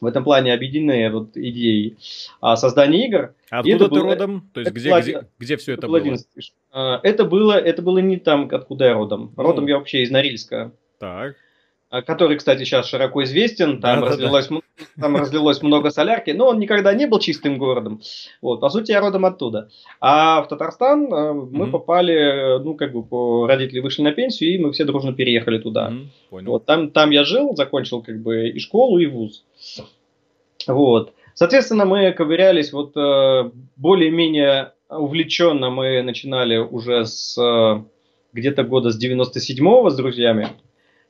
в 0.00 0.06
этом 0.06 0.24
плане 0.24 0.52
объединены 0.52 1.10
вот 1.10 1.36
идеей 1.36 1.96
а, 2.40 2.56
создания 2.56 3.06
игр. 3.06 3.34
А 3.50 3.60
откуда 3.60 3.84
ты 3.84 3.90
было, 3.90 4.02
родом? 4.02 4.50
То 4.52 4.60
есть 4.60 4.72
где, 4.72 4.90
было, 4.90 5.00
где, 5.00 5.26
где 5.38 5.56
все 5.56 5.72
это, 5.72 5.80
это 5.80 5.88
было? 5.88 5.98
11, 5.98 6.52
а, 6.72 7.00
это 7.02 7.24
было? 7.24 7.52
Это 7.52 7.82
было 7.82 7.98
не 7.98 8.16
там, 8.16 8.48
откуда 8.52 8.86
я 8.86 8.94
родом. 8.94 9.32
Ну. 9.36 9.42
Родом 9.42 9.66
я 9.66 9.78
вообще 9.78 10.02
из 10.02 10.10
Норильска. 10.10 10.72
Так. 10.98 11.36
А, 11.90 12.02
который, 12.02 12.36
кстати, 12.36 12.64
сейчас 12.64 12.86
широко 12.86 13.22
известен, 13.24 13.80
там, 13.80 14.00
да, 14.00 14.08
разлилось, 14.08 14.48
да, 14.48 14.58
там 15.00 15.16
разлилось 15.16 15.62
много 15.62 15.90
солярки, 15.90 16.30
но 16.30 16.48
он 16.48 16.58
никогда 16.58 16.92
не 16.92 17.06
был 17.06 17.18
чистым 17.18 17.56
городом. 17.56 18.02
Вот, 18.42 18.60
по 18.60 18.68
сути, 18.68 18.92
я 18.92 19.00
родом 19.00 19.24
оттуда. 19.24 19.70
А 20.00 20.42
в 20.42 20.48
Татарстан 20.48 21.12
э, 21.12 21.32
мы 21.32 21.66
mm-hmm. 21.66 21.70
попали, 21.70 22.62
ну, 22.62 22.74
как 22.74 22.92
бы, 22.92 23.48
родители 23.48 23.80
вышли 23.80 24.02
на 24.02 24.12
пенсию, 24.12 24.54
и 24.54 24.58
мы 24.58 24.72
все 24.72 24.84
дружно 24.84 25.14
переехали 25.14 25.58
туда. 25.58 25.88
Mm-hmm. 25.88 26.06
Понял. 26.28 26.50
Вот, 26.52 26.66
там, 26.66 26.90
там 26.90 27.10
я 27.10 27.24
жил, 27.24 27.56
закончил, 27.56 28.02
как 28.02 28.20
бы, 28.20 28.48
и 28.50 28.58
школу, 28.58 28.98
и 28.98 29.06
вуз. 29.06 29.44
Вот. 30.66 31.14
Соответственно, 31.32 31.86
мы 31.86 32.12
ковырялись 32.12 32.72
вот 32.72 32.96
э, 32.96 33.50
более-менее 33.76 34.72
увлеченно 34.90 35.70
мы 35.70 36.02
начинали 36.02 36.56
уже 36.56 37.04
с 37.04 37.38
э, 37.38 37.82
где-то 38.32 38.64
года 38.64 38.90
с 38.90 39.02
97-го 39.02 39.90
с 39.90 39.96
друзьями. 39.96 40.48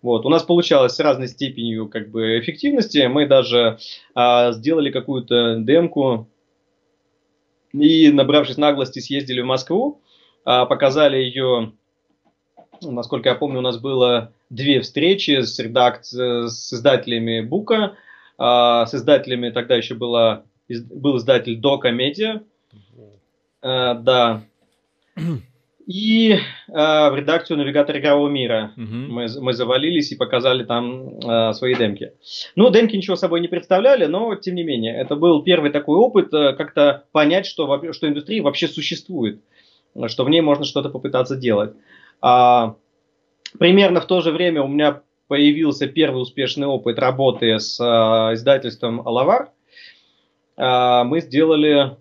Вот. 0.02 0.24
У 0.24 0.28
нас 0.28 0.42
получалось 0.42 0.94
с 0.94 1.00
разной 1.00 1.28
степенью 1.28 1.88
как 1.88 2.10
бы, 2.10 2.38
эффективности. 2.38 3.06
Мы 3.06 3.26
даже 3.26 3.78
а, 4.14 4.52
сделали 4.52 4.90
какую-то 4.90 5.56
демку 5.58 6.28
и, 7.72 8.10
набравшись 8.10 8.56
наглости, 8.56 9.00
съездили 9.00 9.40
в 9.40 9.46
Москву, 9.46 10.00
а, 10.44 10.66
показали 10.66 11.16
ее, 11.16 11.72
насколько 12.80 13.28
я 13.28 13.34
помню, 13.34 13.58
у 13.58 13.62
нас 13.62 13.78
было 13.78 14.32
две 14.50 14.80
встречи 14.80 15.42
с, 15.42 15.58
редак... 15.58 16.04
с 16.04 16.72
издателями 16.72 17.40
Бука, 17.40 17.96
а, 18.38 18.86
с 18.86 18.94
издателями 18.94 19.50
тогда 19.50 19.74
еще 19.74 19.94
была, 19.94 20.44
был 20.68 21.18
издатель 21.18 21.56
Дока 21.56 21.90
Медиа. 21.90 22.42
А, 23.60 23.94
да. 23.94 24.42
И 25.88 26.32
э, 26.32 26.38
в 26.68 27.16
редакцию 27.16 27.56
навигатора 27.56 27.98
игрового 27.98 28.28
мира 28.28 28.72
угу. 28.76 28.84
мы, 28.84 29.26
мы 29.40 29.54
завалились 29.54 30.12
и 30.12 30.16
показали 30.16 30.62
там 30.64 31.18
э, 31.18 31.54
свои 31.54 31.74
демки. 31.74 32.12
Ну, 32.56 32.68
демки 32.68 32.94
ничего 32.94 33.16
собой 33.16 33.40
не 33.40 33.48
представляли, 33.48 34.04
но 34.04 34.34
тем 34.34 34.54
не 34.54 34.64
менее, 34.64 34.94
это 34.94 35.16
был 35.16 35.42
первый 35.42 35.70
такой 35.70 35.96
опыт 35.96 36.34
э, 36.34 36.52
как-то 36.52 37.04
понять, 37.10 37.46
что, 37.46 37.90
что 37.92 38.06
индустрия 38.06 38.42
вообще 38.42 38.68
существует, 38.68 39.40
что 40.08 40.24
в 40.24 40.28
ней 40.28 40.42
можно 40.42 40.66
что-то 40.66 40.90
попытаться 40.90 41.36
делать. 41.36 41.72
А, 42.20 42.76
примерно 43.58 44.02
в 44.02 44.06
то 44.06 44.20
же 44.20 44.30
время 44.30 44.62
у 44.62 44.68
меня 44.68 45.00
появился 45.26 45.86
первый 45.86 46.20
успешный 46.20 46.66
опыт 46.66 46.98
работы 46.98 47.58
с 47.58 47.80
э, 47.80 48.34
издательством 48.34 49.00
Алавар. 49.08 49.52
Э, 50.58 51.04
мы 51.04 51.22
сделали 51.22 51.96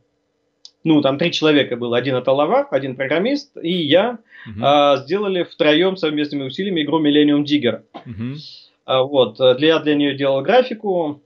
ну, 0.88 1.02
там 1.02 1.18
три 1.18 1.32
человека 1.32 1.76
было, 1.76 1.98
один 1.98 2.16
от 2.16 2.28
Алава, 2.28 2.68
один 2.72 2.96
программист 2.96 3.58
и 3.62 3.72
я, 3.72 4.20
угу. 4.48 4.60
а, 4.64 4.98
сделали 4.98 5.44
втроем 5.44 5.98
совместными 5.98 6.44
усилиями 6.44 6.82
игру 6.82 7.06
Millennium 7.06 7.44
Digger. 7.44 7.82
Угу. 8.06 8.36
А, 8.86 9.04
вот, 9.04 9.38
для, 9.58 9.68
я 9.68 9.80
для 9.80 9.96
нее 9.96 10.16
делал 10.16 10.42
графику, 10.42 11.22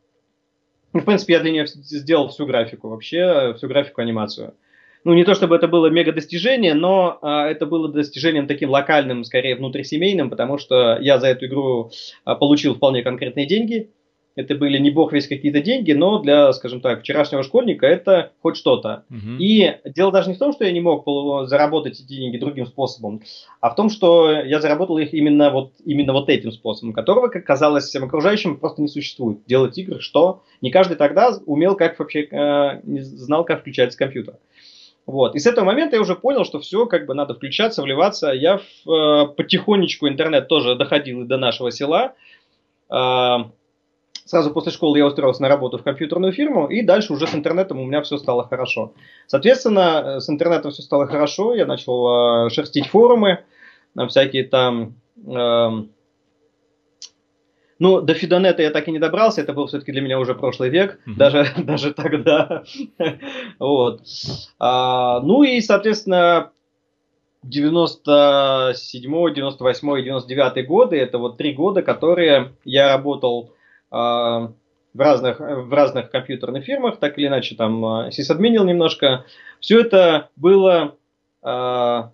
ну, 0.93 0.99
в 0.99 1.05
принципе, 1.05 1.33
я 1.33 1.39
для 1.39 1.51
нее 1.51 1.67
сделал 1.67 2.29
всю 2.29 2.45
графику 2.45 2.89
вообще, 2.89 3.53
всю 3.55 3.67
графику 3.67 4.01
анимацию. 4.01 4.53
Ну, 5.03 5.13
не 5.13 5.23
то 5.23 5.33
чтобы 5.33 5.55
это 5.55 5.67
было 5.67 5.87
мега 5.87 6.11
достижение, 6.11 6.73
но 6.73 7.17
а, 7.21 7.47
это 7.47 7.65
было 7.65 7.89
достижением 7.89 8.47
таким 8.47 8.69
локальным, 8.69 9.23
скорее 9.23 9.55
внутрисемейным, 9.55 10.29
потому 10.29 10.57
что 10.57 10.97
я 10.99 11.19
за 11.19 11.27
эту 11.27 11.45
игру 11.47 11.91
а, 12.23 12.35
получил 12.35 12.75
вполне 12.75 13.01
конкретные 13.01 13.47
деньги. 13.47 13.89
Это 14.35 14.55
были 14.55 14.77
не 14.77 14.91
бог 14.91 15.11
весь 15.11 15.27
какие-то 15.27 15.61
деньги, 15.61 15.91
но 15.91 16.19
для, 16.19 16.53
скажем 16.53 16.79
так, 16.79 17.01
вчерашнего 17.01 17.43
школьника 17.43 17.85
это 17.85 18.31
хоть 18.41 18.55
что-то. 18.55 19.03
Угу. 19.09 19.37
И 19.39 19.77
дело 19.85 20.11
даже 20.11 20.29
не 20.29 20.35
в 20.35 20.39
том, 20.39 20.53
что 20.53 20.63
я 20.63 20.71
не 20.71 20.79
мог 20.79 21.05
заработать 21.47 21.99
эти 21.99 22.07
деньги 22.07 22.37
другим 22.37 22.65
способом, 22.65 23.21
а 23.59 23.69
в 23.69 23.75
том, 23.75 23.89
что 23.89 24.31
я 24.31 24.61
заработал 24.61 24.97
их 24.97 25.13
именно 25.13 25.49
вот, 25.49 25.73
именно 25.83 26.13
вот 26.13 26.29
этим 26.29 26.51
способом, 26.51 26.93
которого, 26.93 27.27
как 27.27 27.45
казалось 27.45 27.85
всем 27.85 28.05
окружающим, 28.05 28.57
просто 28.57 28.81
не 28.81 28.87
существует. 28.87 29.39
Делать 29.47 29.77
игры, 29.77 29.99
что? 29.99 30.43
Не 30.61 30.71
каждый 30.71 30.95
тогда 30.95 31.31
умел, 31.45 31.75
как 31.75 31.99
вообще, 31.99 32.23
э, 32.23 32.79
не 32.83 33.01
знал, 33.01 33.43
как 33.43 33.61
включается 33.61 33.97
компьютер. 33.97 34.35
Вот. 35.05 35.35
И 35.35 35.39
с 35.39 35.45
этого 35.45 35.65
момента 35.65 35.95
я 35.95 36.01
уже 36.01 36.15
понял, 36.15 36.45
что 36.45 36.59
все, 36.59 36.85
как 36.85 37.05
бы 37.05 37.13
надо 37.13 37.33
включаться, 37.33 37.81
вливаться. 37.81 38.31
Я 38.31 38.59
в, 38.85 38.89
э, 38.89 39.27
потихонечку 39.35 40.07
интернет 40.07 40.47
тоже 40.47 40.75
доходил 40.75 41.23
и 41.23 41.27
до 41.27 41.37
нашего 41.37 41.71
села. 41.71 42.13
Э, 42.89 43.45
Сразу 44.31 44.49
после 44.51 44.71
школы 44.71 44.97
я 44.97 45.05
устроился 45.05 45.41
на 45.41 45.49
работу 45.49 45.77
в 45.77 45.83
компьютерную 45.83 46.31
фирму, 46.31 46.67
и 46.67 46.83
дальше 46.83 47.11
уже 47.11 47.27
с 47.27 47.35
интернетом 47.35 47.81
у 47.81 47.85
меня 47.85 48.01
все 48.01 48.17
стало 48.17 48.47
хорошо. 48.47 48.93
Соответственно, 49.27 50.03
э, 50.05 50.19
с 50.21 50.29
интернетом 50.29 50.71
все 50.71 50.83
стало 50.83 51.05
хорошо, 51.05 51.53
я 51.53 51.65
начал 51.65 52.45
э, 52.45 52.49
шерстить 52.49 52.87
форумы, 52.87 53.43
на 53.93 54.07
всякие 54.07 54.45
там... 54.45 54.95
Э, 55.27 55.83
ну, 57.79 57.99
до 57.99 58.13
Фидонета 58.13 58.61
я 58.61 58.69
так 58.69 58.87
и 58.87 58.91
не 58.93 58.99
добрался, 58.99 59.41
это 59.41 59.51
был 59.51 59.67
все-таки 59.67 59.91
для 59.91 59.99
меня 59.99 60.17
уже 60.17 60.33
прошлый 60.33 60.69
век, 60.69 61.01
mm-hmm. 61.05 61.15
даже, 61.17 61.47
даже 61.65 61.93
тогда. 61.93 62.63
вот. 63.59 64.01
А, 64.59 65.19
ну 65.19 65.43
и, 65.43 65.59
соответственно, 65.59 66.51
97, 67.43 69.33
98, 69.33 70.03
99 70.05 70.67
годы, 70.67 70.97
это 70.97 71.17
вот 71.17 71.35
три 71.35 71.51
года, 71.51 71.81
которые 71.81 72.53
я 72.63 72.87
работал 72.95 73.51
в 73.91 74.99
разных, 74.99 75.39
в 75.39 75.73
разных 75.73 76.11
компьютерных 76.11 76.65
фирмах, 76.65 76.97
так 76.97 77.17
или 77.17 77.27
иначе, 77.27 77.55
там, 77.55 77.83
а, 77.85 78.11
сисадминил 78.11 78.65
немножко. 78.65 79.25
Все 79.59 79.81
это 79.81 80.29
было, 80.35 80.95
а, 81.41 82.11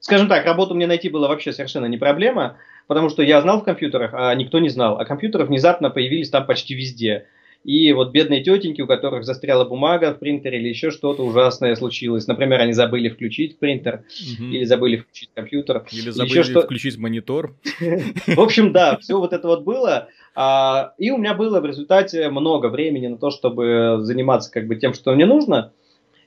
скажем 0.00 0.28
так, 0.28 0.44
работу 0.46 0.74
мне 0.74 0.86
найти 0.86 1.08
было 1.08 1.28
вообще 1.28 1.52
совершенно 1.52 1.86
не 1.86 1.98
проблема, 1.98 2.56
потому 2.86 3.08
что 3.08 3.22
я 3.22 3.40
знал 3.42 3.60
в 3.60 3.64
компьютерах, 3.64 4.10
а 4.14 4.34
никто 4.34 4.58
не 4.58 4.68
знал. 4.68 4.98
А 4.98 5.04
компьютеры 5.04 5.44
внезапно 5.44 5.90
появились 5.90 6.30
там 6.30 6.46
почти 6.46 6.74
везде. 6.74 7.26
И 7.64 7.92
вот 7.92 8.12
бедные 8.12 8.44
тетеньки, 8.44 8.80
у 8.80 8.86
которых 8.86 9.24
застряла 9.24 9.64
бумага 9.64 10.14
в 10.14 10.20
принтере 10.20 10.60
или 10.60 10.68
еще 10.68 10.92
что-то 10.92 11.24
ужасное 11.24 11.74
случилось. 11.74 12.28
Например, 12.28 12.60
они 12.60 12.72
забыли 12.72 13.08
включить 13.08 13.58
принтер, 13.58 14.04
угу. 14.38 14.50
или 14.50 14.62
забыли 14.62 14.98
включить 14.98 15.30
компьютер. 15.34 15.84
Или 15.90 16.10
забыли 16.10 16.42
что... 16.42 16.60
включить 16.60 16.96
монитор. 16.96 17.56
В 17.80 18.40
общем, 18.40 18.72
да, 18.72 18.96
все 18.98 19.18
вот 19.18 19.32
это 19.32 19.48
вот 19.48 19.64
было. 19.64 20.08
А, 20.36 20.92
и 20.98 21.10
у 21.10 21.16
меня 21.16 21.34
было 21.34 21.60
в 21.60 21.66
результате 21.66 22.28
много 22.28 22.66
времени 22.66 23.08
на 23.08 23.18
то, 23.18 23.30
чтобы 23.30 23.98
заниматься 24.02 24.52
как 24.52 24.68
бы 24.68 24.76
тем, 24.76 24.94
что 24.94 25.12
мне 25.14 25.26
нужно. 25.26 25.72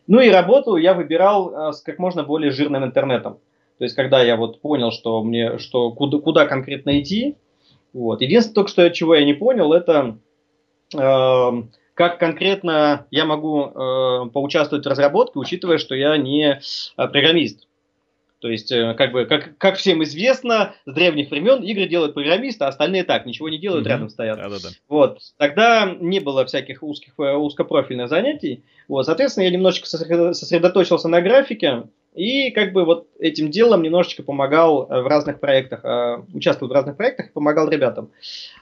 Ну 0.08 0.20
и 0.20 0.30
работу 0.30 0.75
я 0.75 0.94
выбирал 0.94 1.54
а, 1.56 1.72
с 1.72 1.82
как 1.82 2.00
можно 2.00 2.24
более 2.24 2.51
жирным 2.51 2.84
интернетом. 2.84 3.38
То 3.78 3.86
есть, 3.86 3.96
когда 3.96 4.22
я 4.22 4.36
вот 4.36 4.60
понял, 4.60 4.92
что 4.92 5.24
мне, 5.24 5.58
что 5.60 5.92
куда, 5.92 6.18
куда 6.18 6.46
конкретно 6.46 7.00
идти, 7.00 7.38
вот. 7.94 8.22
Единственное, 8.22 8.56
только 8.56 8.72
что 8.72 8.89
чего 8.89 9.16
я 9.16 9.24
не 9.24 9.34
понял, 9.34 9.72
это 9.72 10.18
Эм, 10.96 11.72
как 11.94 12.18
конкретно 12.18 13.06
я 13.12 13.25
могу 13.25 13.66
э, 13.66 14.30
поучаствовать 14.34 14.86
в 14.86 14.89
разработке, 14.89 15.38
учитывая, 15.38 15.78
что 15.78 15.96
я 15.96 16.18
не 16.18 16.54
э, 16.54 16.60
программист. 16.96 17.68
То 18.39 18.50
есть, 18.50 18.72
э, 18.72 18.93
как 18.93 19.12
бы, 19.12 19.25
как, 19.25 19.58
как 19.58 19.75
всем 19.75 20.01
известно, 20.03 20.74
с 20.86 20.93
древних 20.93 21.29
времен 21.29 21.62
игры 21.62 21.88
делают 21.88 22.13
программисты, 22.13 22.63
а 22.63 22.69
остальные 22.69 23.03
так, 23.03 23.25
ничего 23.25 23.50
не 23.50 23.58
делают, 23.58 23.86
mm-hmm. 23.86 23.89
рядом 23.89 24.10
стоят. 24.10 24.38
Да-да-да. 24.38 24.69
Вот. 24.88 25.19
Тогда 25.38 25.93
не 26.00 26.19
было 26.19 26.46
всяких 26.46 26.81
узких, 26.81 27.13
э, 27.17 27.36
узкопрофильных 27.36 28.08
занятий. 28.08 28.63
Вот. 28.88 29.05
Соответственно, 29.05 29.43
я 29.43 29.51
немножечко 29.51 29.88
сосредоточился 29.88 31.10
на 31.10 31.22
графике, 31.22 31.84
и 32.15 32.50
как 32.51 32.72
бы 32.72 32.86
вот 32.86 33.08
этим 33.19 33.51
делом 33.51 33.84
немножечко 33.84 34.24
помогал 34.24 34.89
э, 34.89 35.01
в 35.01 35.08
разных 35.08 35.41
проектах, 35.41 35.84
участвовал 36.34 36.72
в 36.72 36.75
разных 36.75 36.96
проектах 36.96 37.27
и 37.27 37.34
помогал 37.34 37.69
ребятам. 37.69 38.12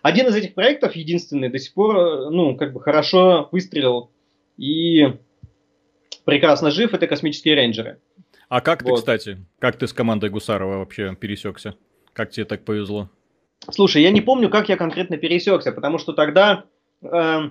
Один 0.02 0.28
из 0.28 0.36
этих 0.36 0.56
проектов, 0.56 0.96
единственный, 0.96 1.50
до 1.50 1.60
сих 1.60 1.74
пор, 1.74 2.32
ну, 2.32 2.56
как 2.56 2.74
бы 2.74 2.82
хорошо 2.82 3.48
выстрелил 3.52 4.10
и 4.58 5.14
прекрасно 6.26 6.72
жив, 6.72 6.96
это 6.96 7.06
космические 7.06 7.56
рейнджеры. 7.56 8.00
А 8.50 8.62
как 8.62 8.84
вот. 8.84 8.90
ты, 8.90 8.96
кстати, 8.98 9.38
как 9.60 9.78
ты 9.78 9.88
с 9.88 9.94
командой 9.94 10.30
Гусарова 10.30 10.78
вообще 10.78 11.16
пересекся? 11.16 11.76
Как 12.14 12.32
тебе 12.32 12.46
так 12.46 12.64
повезло? 12.64 13.10
Слушай, 13.70 14.04
я 14.04 14.12
не 14.12 14.22
помню, 14.22 14.50
как 14.50 14.70
я 14.70 14.78
конкретно 14.78 15.18
пересекся, 15.18 15.72
потому 15.72 15.98
что 15.98 16.14
тогда 16.14 16.64
э, 17.02 17.50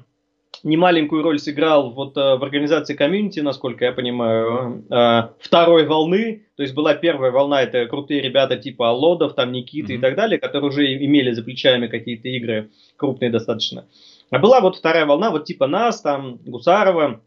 немаленькую 0.63 1.23
роль 1.23 1.39
сыграл 1.39 1.91
вот 1.93 2.17
э, 2.17 2.37
в 2.37 2.43
организации 2.43 2.95
комьюнити, 2.95 3.41
насколько 3.41 3.85
я 3.85 3.93
понимаю, 3.93 4.85
э, 4.91 5.29
второй 5.39 5.87
волны. 5.87 6.47
То 6.57 6.63
есть 6.63 6.75
была 6.75 6.95
первая 6.95 7.31
волна, 7.31 7.63
это 7.63 7.87
крутые 7.87 8.23
ребята 8.23 8.57
типа 8.57 8.85
Лодов, 8.85 9.35
там 9.35 9.53
Никиты 9.53 9.95
mm-hmm. 9.95 9.97
и 9.97 10.01
так 10.01 10.17
далее, 10.17 10.39
которые 10.39 10.71
уже 10.71 10.95
имели 10.95 11.33
за 11.33 11.43
плечами 11.43 11.89
какие-то 11.89 12.29
игры 12.29 12.71
крупные 12.97 13.31
достаточно. 13.31 13.87
А 14.31 14.39
была 14.39 14.61
вот 14.61 14.77
вторая 14.77 15.05
волна, 15.07 15.31
вот 15.31 15.45
типа 15.45 15.67
нас, 15.67 16.01
там 16.01 16.39
Гусарова, 16.45 17.21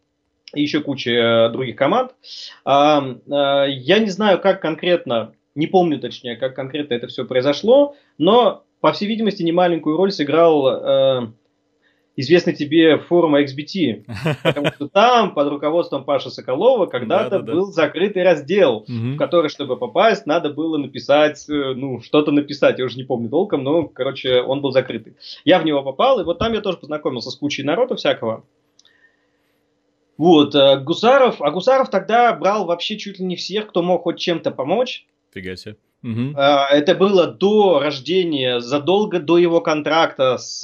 и 0.53 0.62
еще 0.62 0.82
куча 0.82 1.12
э, 1.12 1.50
других 1.50 1.75
команд. 1.75 2.12
А, 2.65 3.03
я 3.68 4.00
не 4.00 4.10
знаю, 4.10 4.39
как 4.39 4.62
конкретно, 4.62 5.34
не 5.56 5.68
помню 5.68 6.00
точнее, 6.00 6.36
как 6.36 6.56
конкретно 6.56 6.94
это 6.94 7.08
все 7.08 7.25
произошло, 7.25 7.96
но, 8.18 8.63
по 8.82 8.91
всей 8.91 9.08
видимости, 9.08 9.44
немаленькую 9.44 9.98
роль 9.98 10.12
сыграл 10.12 10.68
э, 10.68 11.27
известный 12.15 12.53
тебе 12.53 12.98
форум 12.98 13.36
XBT, 13.36 14.06
потому 14.44 14.68
что 14.68 14.89
там 14.89 15.34
под 15.34 15.50
руководством 15.50 16.03
Паши 16.03 16.29
Соколова 16.29 16.86
когда-то 16.86 17.39
был 17.39 17.72
закрытый 17.72 18.24
раздел, 18.24 18.86
в 18.88 19.18
который, 19.18 19.50
чтобы 19.50 19.77
попасть, 19.77 20.25
надо 20.25 20.50
было 20.50 20.77
написать, 20.77 21.48
э, 21.50 21.74
ну, 21.75 22.01
что-то 22.01 22.32
написать, 22.32 22.79
я 22.79 22.86
уже 22.86 22.98
не 22.98 23.03
помню 23.03 23.29
толком, 23.29 23.63
но, 23.63 23.84
короче, 23.88 24.41
он 24.41 24.62
был 24.62 24.72
закрытый. 24.72 25.15
Я 25.46 25.60
в 25.60 25.65
него 25.65 25.82
попал, 25.82 26.20
и 26.20 26.24
вот 26.24 26.39
там 26.39 26.53
я 26.53 26.62
тоже 26.62 26.77
познакомился 26.77 27.32
с 27.32 27.36
кучей 27.36 27.63
народа 27.63 27.96
всякого, 27.96 28.44
вот, 30.20 30.54
э, 30.54 30.78
Гусаров, 30.82 31.42
а 31.42 31.50
Гусаров 31.50 31.90
тогда 31.90 32.34
брал 32.34 32.66
вообще 32.66 32.98
чуть 32.98 33.20
ли 33.20 33.26
не 33.26 33.38
всех, 33.38 33.68
кто 33.68 33.82
мог 33.82 34.04
хоть 34.04 34.20
чем-то 34.20 34.52
помочь. 34.52 35.08
Фига 35.34 35.56
себе. 35.56 35.78
Угу. 36.04 36.38
Это 36.38 36.94
было 36.94 37.28
до 37.28 37.80
рождения, 37.80 38.60
задолго 38.60 39.20
до 39.20 39.38
его 39.38 39.62
контракта 39.62 40.38
с 40.38 40.62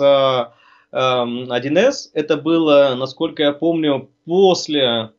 1С. 0.92 0.92
Эм, 0.92 2.12
Это 2.14 2.36
было, 2.36 2.96
насколько 2.98 3.44
я 3.44 3.54
помню, 3.54 4.10
после 4.26 5.12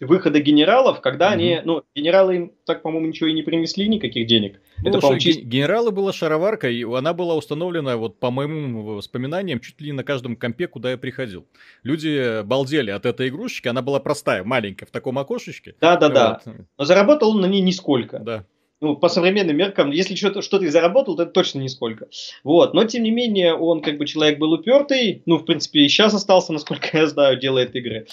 выхода 0.00 0.40
генералов, 0.40 1.00
когда 1.00 1.30
mm-hmm. 1.30 1.32
они, 1.32 1.60
ну, 1.64 1.82
генералы 1.94 2.36
им 2.36 2.52
так, 2.66 2.82
по-моему, 2.82 3.08
ничего 3.08 3.30
и 3.30 3.32
не 3.32 3.42
принесли, 3.42 3.88
никаких 3.88 4.26
денег. 4.26 4.60
Ну, 4.82 4.90
это, 4.90 5.18
чист... 5.18 5.40
генералы 5.40 5.90
была 5.90 6.12
шароварка, 6.12 6.70
и 6.70 6.84
она 6.84 7.12
была 7.12 7.34
установлена, 7.34 7.96
вот 7.96 8.18
по 8.18 8.30
моим 8.30 8.82
воспоминаниям, 8.84 9.60
чуть 9.60 9.80
ли 9.80 9.88
не 9.88 9.92
на 9.92 10.04
каждом 10.04 10.36
компе, 10.36 10.66
куда 10.68 10.92
я 10.92 10.98
приходил. 10.98 11.46
Люди 11.82 12.42
балдели 12.42 12.90
от 12.90 13.06
этой 13.06 13.28
игрушечки, 13.28 13.68
она 13.68 13.82
была 13.82 14.00
простая, 14.00 14.44
маленькая, 14.44 14.86
в 14.86 14.90
таком 14.90 15.18
окошечке. 15.18 15.74
Да-да-да, 15.80 16.40
вот. 16.44 16.56
но 16.78 16.84
заработал 16.84 17.30
он 17.30 17.40
на 17.40 17.46
ней 17.46 17.60
нисколько. 17.60 18.18
Да 18.18 18.44
ну, 18.80 18.96
по 18.96 19.08
современным 19.08 19.56
меркам, 19.56 19.90
если 19.90 20.14
что-то 20.14 20.42
что 20.42 20.58
и 20.58 20.68
заработал, 20.68 21.16
то 21.16 21.24
это 21.24 21.32
точно 21.32 21.60
нисколько. 21.60 22.08
Вот. 22.44 22.74
Но, 22.74 22.84
тем 22.84 23.02
не 23.02 23.10
менее, 23.10 23.54
он 23.54 23.82
как 23.82 23.98
бы 23.98 24.06
человек 24.06 24.38
был 24.38 24.52
упертый, 24.52 25.22
ну, 25.26 25.38
в 25.38 25.44
принципе, 25.44 25.80
и 25.80 25.88
сейчас 25.88 26.14
остался, 26.14 26.52
насколько 26.52 26.96
я 26.96 27.06
знаю, 27.06 27.38
делает 27.38 27.74
игры. 27.74 28.06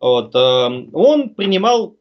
Вот. 0.00 0.34
Эм, 0.34 0.90
он 0.92 1.30
принимал 1.30 1.96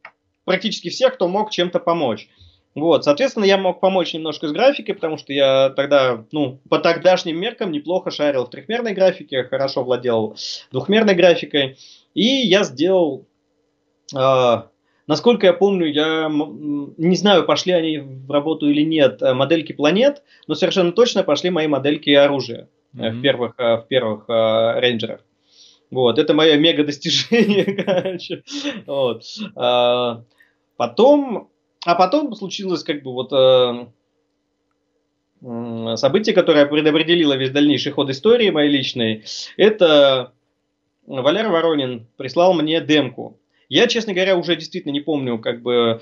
практически 0.45 0.89
всех, 0.89 1.15
кто 1.15 1.27
мог 1.27 1.51
чем-то 1.51 1.79
помочь. 1.79 2.29
Вот, 2.77 3.05
соответственно, 3.05 3.45
я 3.45 3.57
мог 3.57 3.79
помочь 3.79 4.13
немножко 4.13 4.47
с 4.47 4.51
графикой, 4.51 4.93
потому 4.93 5.17
что 5.17 5.33
я 5.33 5.71
тогда, 5.71 6.23
ну, 6.31 6.59
по 6.69 6.77
тогдашним 6.77 7.39
меркам 7.39 7.71
неплохо 7.71 8.11
шарил 8.11 8.45
в 8.45 8.51
трехмерной 8.51 8.93
графике, 8.93 9.45
хорошо 9.45 9.83
владел 9.83 10.37
двухмерной 10.71 11.15
графикой. 11.15 11.77
И 12.13 12.23
я 12.23 12.63
сделал 12.63 13.25
э, 14.15 14.61
Насколько 15.07 15.47
я 15.47 15.53
помню, 15.53 15.87
я 15.87 16.29
не 16.29 17.15
знаю, 17.15 17.45
пошли 17.45 17.71
они 17.73 17.97
в 17.97 18.29
работу 18.29 18.69
или 18.69 18.83
нет, 18.83 19.23
э, 19.23 19.33
модельки 19.33 19.71
планет, 19.71 20.21
но 20.45 20.53
совершенно 20.53 20.91
точно 20.91 21.23
пошли 21.23 21.49
мои 21.49 21.65
модельки 21.65 22.13
оружия 22.13 22.69
mm-hmm. 22.95 23.09
в 23.09 23.21
первых, 23.23 23.53
э, 23.57 23.77
в 23.77 23.87
первых 23.87 24.29
uh, 24.29 24.79
рейнджерах. 24.79 25.21
Вот, 25.89 26.19
это 26.19 26.35
мое 26.35 26.57
мега 26.57 26.83
достижение, 26.83 27.63
короче. 27.83 28.43
Вот. 28.85 29.23
А, 29.55 30.21
потом, 30.75 31.49
а 31.85 31.95
потом 31.95 32.33
случилось 32.35 32.83
как 32.83 33.03
бы 33.03 33.13
вот 33.13 33.29
событие, 35.99 36.33
которое 36.33 36.65
предопределило 36.65 37.33
весь 37.33 37.51
дальнейший 37.51 37.91
ход 37.91 38.09
истории 38.09 38.49
моей 38.49 38.71
личной. 38.71 39.23
Это 39.55 40.33
Валера 41.05 41.49
Воронин 41.49 42.07
прислал 42.17 42.53
мне 42.53 42.81
демку 42.81 43.37
я, 43.69 43.87
честно 43.87 44.13
говоря, 44.13 44.37
уже 44.37 44.55
действительно 44.55 44.91
не 44.91 45.01
помню, 45.01 45.39
как 45.39 45.61
бы, 45.61 46.01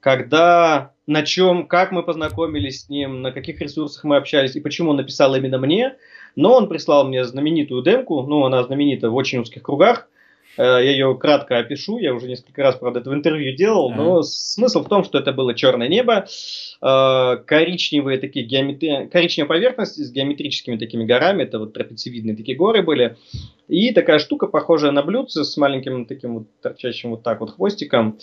когда, 0.00 0.92
на 1.06 1.22
чем, 1.24 1.66
как 1.66 1.90
мы 1.90 2.02
познакомились 2.02 2.82
с 2.82 2.88
ним, 2.88 3.22
на 3.22 3.32
каких 3.32 3.60
ресурсах 3.60 4.04
мы 4.04 4.16
общались 4.16 4.54
и 4.56 4.60
почему 4.60 4.90
он 4.90 4.96
написал 4.96 5.34
именно 5.34 5.58
мне. 5.58 5.96
Но 6.36 6.54
он 6.54 6.68
прислал 6.68 7.08
мне 7.08 7.24
знаменитую 7.24 7.82
демку, 7.82 8.22
ну, 8.22 8.44
она 8.44 8.62
знаменита 8.62 9.10
в 9.10 9.14
очень 9.14 9.38
узких 9.38 9.62
кругах. 9.62 10.08
Э, 10.56 10.62
я 10.62 10.90
ее 10.90 11.16
кратко 11.16 11.58
опишу, 11.58 11.98
я 11.98 12.14
уже 12.14 12.28
несколько 12.28 12.62
раз, 12.62 12.76
правда, 12.76 13.00
это 13.00 13.10
в 13.10 13.14
интервью 13.14 13.54
делал, 13.56 13.90
но 13.90 14.22
смысл 14.22 14.82
в 14.82 14.88
том, 14.88 15.04
что 15.04 15.18
это 15.18 15.32
было 15.32 15.54
черное 15.54 15.88
небо, 15.88 16.26
э, 16.82 17.36
коричневые 17.46 18.18
такие 18.18 18.46
геометри... 18.46 19.08
коричневая 19.12 19.48
поверхность 19.48 19.96
с 19.96 20.10
геометрическими 20.10 20.76
такими 20.76 21.04
горами, 21.04 21.42
это 21.42 21.58
вот 21.58 21.72
трапециевидные 21.72 22.36
такие 22.36 22.56
горы 22.56 22.82
были, 22.82 23.16
и 23.68 23.92
такая 23.92 24.18
штука, 24.18 24.46
похожая 24.46 24.92
на 24.92 25.02
блюдце 25.02 25.44
с 25.44 25.56
маленьким 25.56 26.06
таким 26.06 26.38
вот 26.38 26.46
торчащим 26.62 27.10
вот 27.10 27.22
так 27.22 27.40
вот 27.40 27.50
хвостиком. 27.50 28.18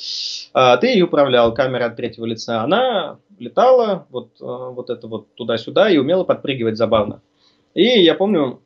А, 0.53 0.77
ты 0.77 0.87
ее 0.87 1.05
управлял 1.05 1.53
камерой 1.53 1.87
от 1.87 1.97
третьего 1.97 2.25
лица. 2.25 2.63
Она 2.63 3.19
летала 3.39 4.07
вот, 4.09 4.29
вот 4.39 4.89
это 4.89 5.07
вот 5.07 5.35
туда-сюда 5.35 5.89
и 5.89 5.97
умела 5.97 6.23
подпрыгивать 6.23 6.77
забавно. 6.77 7.21
И 7.73 7.83
я 7.83 8.13
помню, 8.15 8.61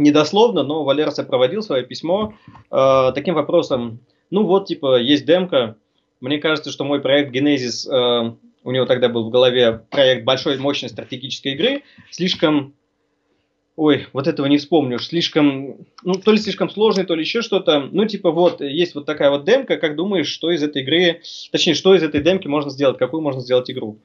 недословно, 0.00 0.62
но 0.62 0.84
Валера 0.84 1.10
сопроводил 1.10 1.62
свое 1.62 1.84
письмо 1.84 2.34
э, 2.70 3.12
таким 3.14 3.34
вопросом. 3.34 4.00
Ну 4.30 4.44
вот, 4.44 4.66
типа, 4.66 5.00
есть 5.00 5.24
демка. 5.24 5.76
Мне 6.20 6.38
кажется, 6.38 6.70
что 6.70 6.84
мой 6.84 7.00
проект 7.00 7.34
Genesis, 7.34 7.88
э, 7.88 8.34
у 8.64 8.70
него 8.70 8.86
тогда 8.86 9.08
был 9.08 9.24
в 9.24 9.30
голове 9.30 9.84
проект 9.90 10.24
большой 10.24 10.58
мощной 10.58 10.90
стратегической 10.90 11.52
игры, 11.52 11.82
слишком 12.10 12.74
Ой, 13.76 14.08
вот 14.12 14.26
этого 14.26 14.44
не 14.44 14.58
вспомнишь. 14.58 15.06
Слишком, 15.06 15.86
ну, 16.04 16.12
то 16.12 16.32
ли 16.32 16.38
слишком 16.38 16.68
сложный, 16.68 17.04
то 17.06 17.14
ли 17.14 17.22
еще 17.22 17.40
что-то. 17.40 17.88
Ну, 17.90 18.04
типа, 18.04 18.30
вот, 18.30 18.60
есть 18.60 18.94
вот 18.94 19.06
такая 19.06 19.30
вот 19.30 19.46
демка. 19.46 19.78
Как 19.78 19.96
думаешь, 19.96 20.28
что 20.28 20.50
из 20.50 20.62
этой 20.62 20.82
игры, 20.82 21.22
точнее, 21.50 21.72
что 21.72 21.94
из 21.94 22.02
этой 22.02 22.20
демки 22.20 22.46
можно 22.46 22.70
сделать? 22.70 22.98
Какую 22.98 23.22
можно 23.22 23.40
сделать 23.40 23.70
игру? 23.70 23.98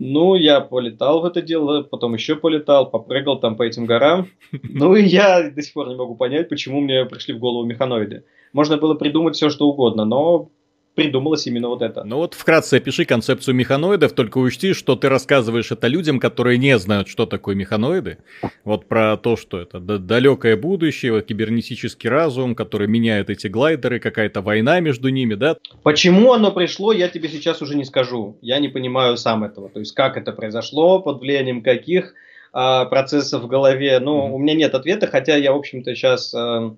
Ну, 0.00 0.36
я 0.36 0.60
полетал 0.60 1.22
в 1.22 1.24
это 1.24 1.42
дело, 1.42 1.82
потом 1.82 2.14
еще 2.14 2.36
полетал, 2.36 2.88
попрыгал 2.88 3.40
там 3.40 3.56
по 3.56 3.64
этим 3.64 3.84
горам. 3.84 4.28
Ну, 4.62 4.94
и 4.94 5.02
я 5.02 5.50
до 5.50 5.60
сих 5.60 5.72
пор 5.72 5.88
не 5.88 5.96
могу 5.96 6.14
понять, 6.14 6.48
почему 6.48 6.80
мне 6.80 7.04
пришли 7.04 7.34
в 7.34 7.40
голову 7.40 7.64
механоиды. 7.64 8.22
Можно 8.52 8.76
было 8.76 8.94
придумать 8.94 9.34
все, 9.34 9.50
что 9.50 9.66
угодно, 9.68 10.04
но 10.04 10.50
придумалось 10.98 11.46
именно 11.46 11.68
вот 11.68 11.80
это. 11.80 12.02
Ну 12.02 12.16
вот 12.16 12.34
вкратце 12.34 12.74
опиши 12.74 13.04
концепцию 13.04 13.54
механоидов, 13.54 14.12
только 14.12 14.38
учти, 14.38 14.72
что 14.72 14.96
ты 14.96 15.08
рассказываешь 15.08 15.70
это 15.70 15.86
людям, 15.86 16.18
которые 16.18 16.58
не 16.58 16.76
знают, 16.78 17.08
что 17.08 17.24
такое 17.24 17.54
механоиды. 17.54 18.18
Вот 18.64 18.86
про 18.86 19.16
то, 19.16 19.36
что 19.36 19.60
это 19.60 19.78
далекое 19.78 20.56
будущее, 20.56 21.22
кибернетический 21.22 22.10
разум, 22.10 22.56
который 22.56 22.88
меняет 22.88 23.30
эти 23.30 23.46
глайдеры, 23.46 24.00
какая-то 24.00 24.40
война 24.42 24.80
между 24.80 25.08
ними, 25.08 25.34
да? 25.34 25.56
Почему 25.84 26.32
оно 26.32 26.50
пришло, 26.50 26.92
я 26.92 27.08
тебе 27.08 27.28
сейчас 27.28 27.62
уже 27.62 27.76
не 27.76 27.84
скажу. 27.84 28.36
Я 28.42 28.58
не 28.58 28.68
понимаю 28.68 29.16
сам 29.16 29.44
этого. 29.44 29.68
То 29.68 29.78
есть 29.78 29.94
как 29.94 30.16
это 30.16 30.32
произошло, 30.32 30.98
под 30.98 31.20
влиянием 31.20 31.62
каких 31.62 32.14
а, 32.52 32.86
процессов 32.86 33.42
в 33.42 33.46
голове. 33.46 34.00
Ну, 34.00 34.18
mm-hmm. 34.18 34.30
у 34.32 34.38
меня 34.38 34.54
нет 34.54 34.74
ответа, 34.74 35.06
хотя 35.06 35.36
я, 35.36 35.52
в 35.52 35.56
общем-то, 35.56 35.94
сейчас... 35.94 36.34
А, 36.34 36.74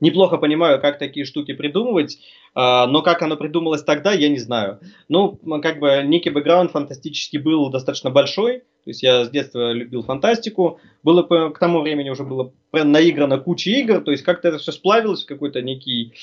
неплохо 0.00 0.38
понимаю, 0.38 0.80
как 0.80 0.98
такие 0.98 1.24
штуки 1.24 1.52
придумывать, 1.52 2.18
но 2.54 3.02
как 3.02 3.22
оно 3.22 3.36
придумалось 3.36 3.84
тогда, 3.84 4.12
я 4.12 4.28
не 4.28 4.38
знаю. 4.38 4.80
Ну, 5.08 5.38
как 5.62 5.78
бы 5.78 6.02
некий 6.04 6.30
бэкграунд 6.30 6.72
фантастически 6.72 7.36
был 7.36 7.70
достаточно 7.70 8.10
большой, 8.10 8.60
То 8.60 8.90
есть 8.90 9.02
я 9.02 9.24
с 9.24 9.30
детства 9.30 9.72
любил 9.72 10.02
фантастику. 10.02 10.80
Было 11.02 11.22
к 11.22 11.58
тому 11.58 11.80
времени 11.80 12.10
уже 12.10 12.24
было 12.24 12.52
наиграно 12.72 13.38
куча 13.38 13.70
игр. 13.70 14.00
То 14.00 14.10
есть 14.10 14.24
как-то 14.24 14.48
это 14.48 14.58
все 14.58 14.72
сплавилось 14.72 15.24
в 15.24 15.26
какой-то 15.26 15.62
некий... 15.62 16.14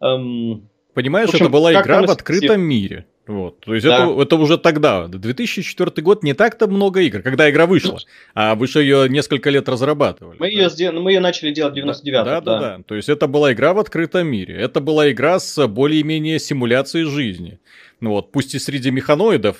Эм, 0.00 0.68
Понимаешь, 0.98 1.28
в 1.28 1.34
общем, 1.34 1.46
это 1.46 1.52
была 1.52 1.72
игра 1.72 2.02
в 2.02 2.10
открытом 2.10 2.60
мире. 2.60 3.06
Вот. 3.28 3.60
То 3.60 3.74
есть 3.74 3.86
да. 3.86 4.04
это, 4.04 4.20
это 4.20 4.34
уже 4.34 4.58
тогда. 4.58 5.06
2004 5.06 6.02
год 6.02 6.24
не 6.24 6.34
так-то 6.34 6.66
много 6.66 7.02
игр, 7.02 7.22
когда 7.22 7.48
игра 7.48 7.66
вышла. 7.66 8.00
А 8.34 8.56
вы 8.56 8.66
же 8.66 8.82
ее 8.82 9.08
несколько 9.08 9.48
лет 9.50 9.68
разрабатывали. 9.68 10.38
Мы, 10.40 10.48
ее, 10.48 10.68
сдел... 10.68 11.00
мы 11.00 11.12
ее 11.12 11.20
начали 11.20 11.52
делать 11.52 11.74
в 11.74 11.76
99 11.76 12.24
да, 12.24 12.24
да, 12.24 12.40
да, 12.40 12.58
да. 12.58 12.82
То 12.84 12.96
есть 12.96 13.08
это 13.08 13.28
была 13.28 13.52
игра 13.52 13.74
в 13.74 13.78
открытом 13.78 14.26
мире. 14.26 14.56
Это 14.56 14.80
была 14.80 15.08
игра 15.12 15.38
с 15.38 15.68
более-менее 15.68 16.40
симуляцией 16.40 17.04
жизни. 17.04 17.60
Ну 18.00 18.10
вот, 18.10 18.32
пусть 18.32 18.56
и 18.56 18.58
среди 18.58 18.90
механоидов, 18.90 19.58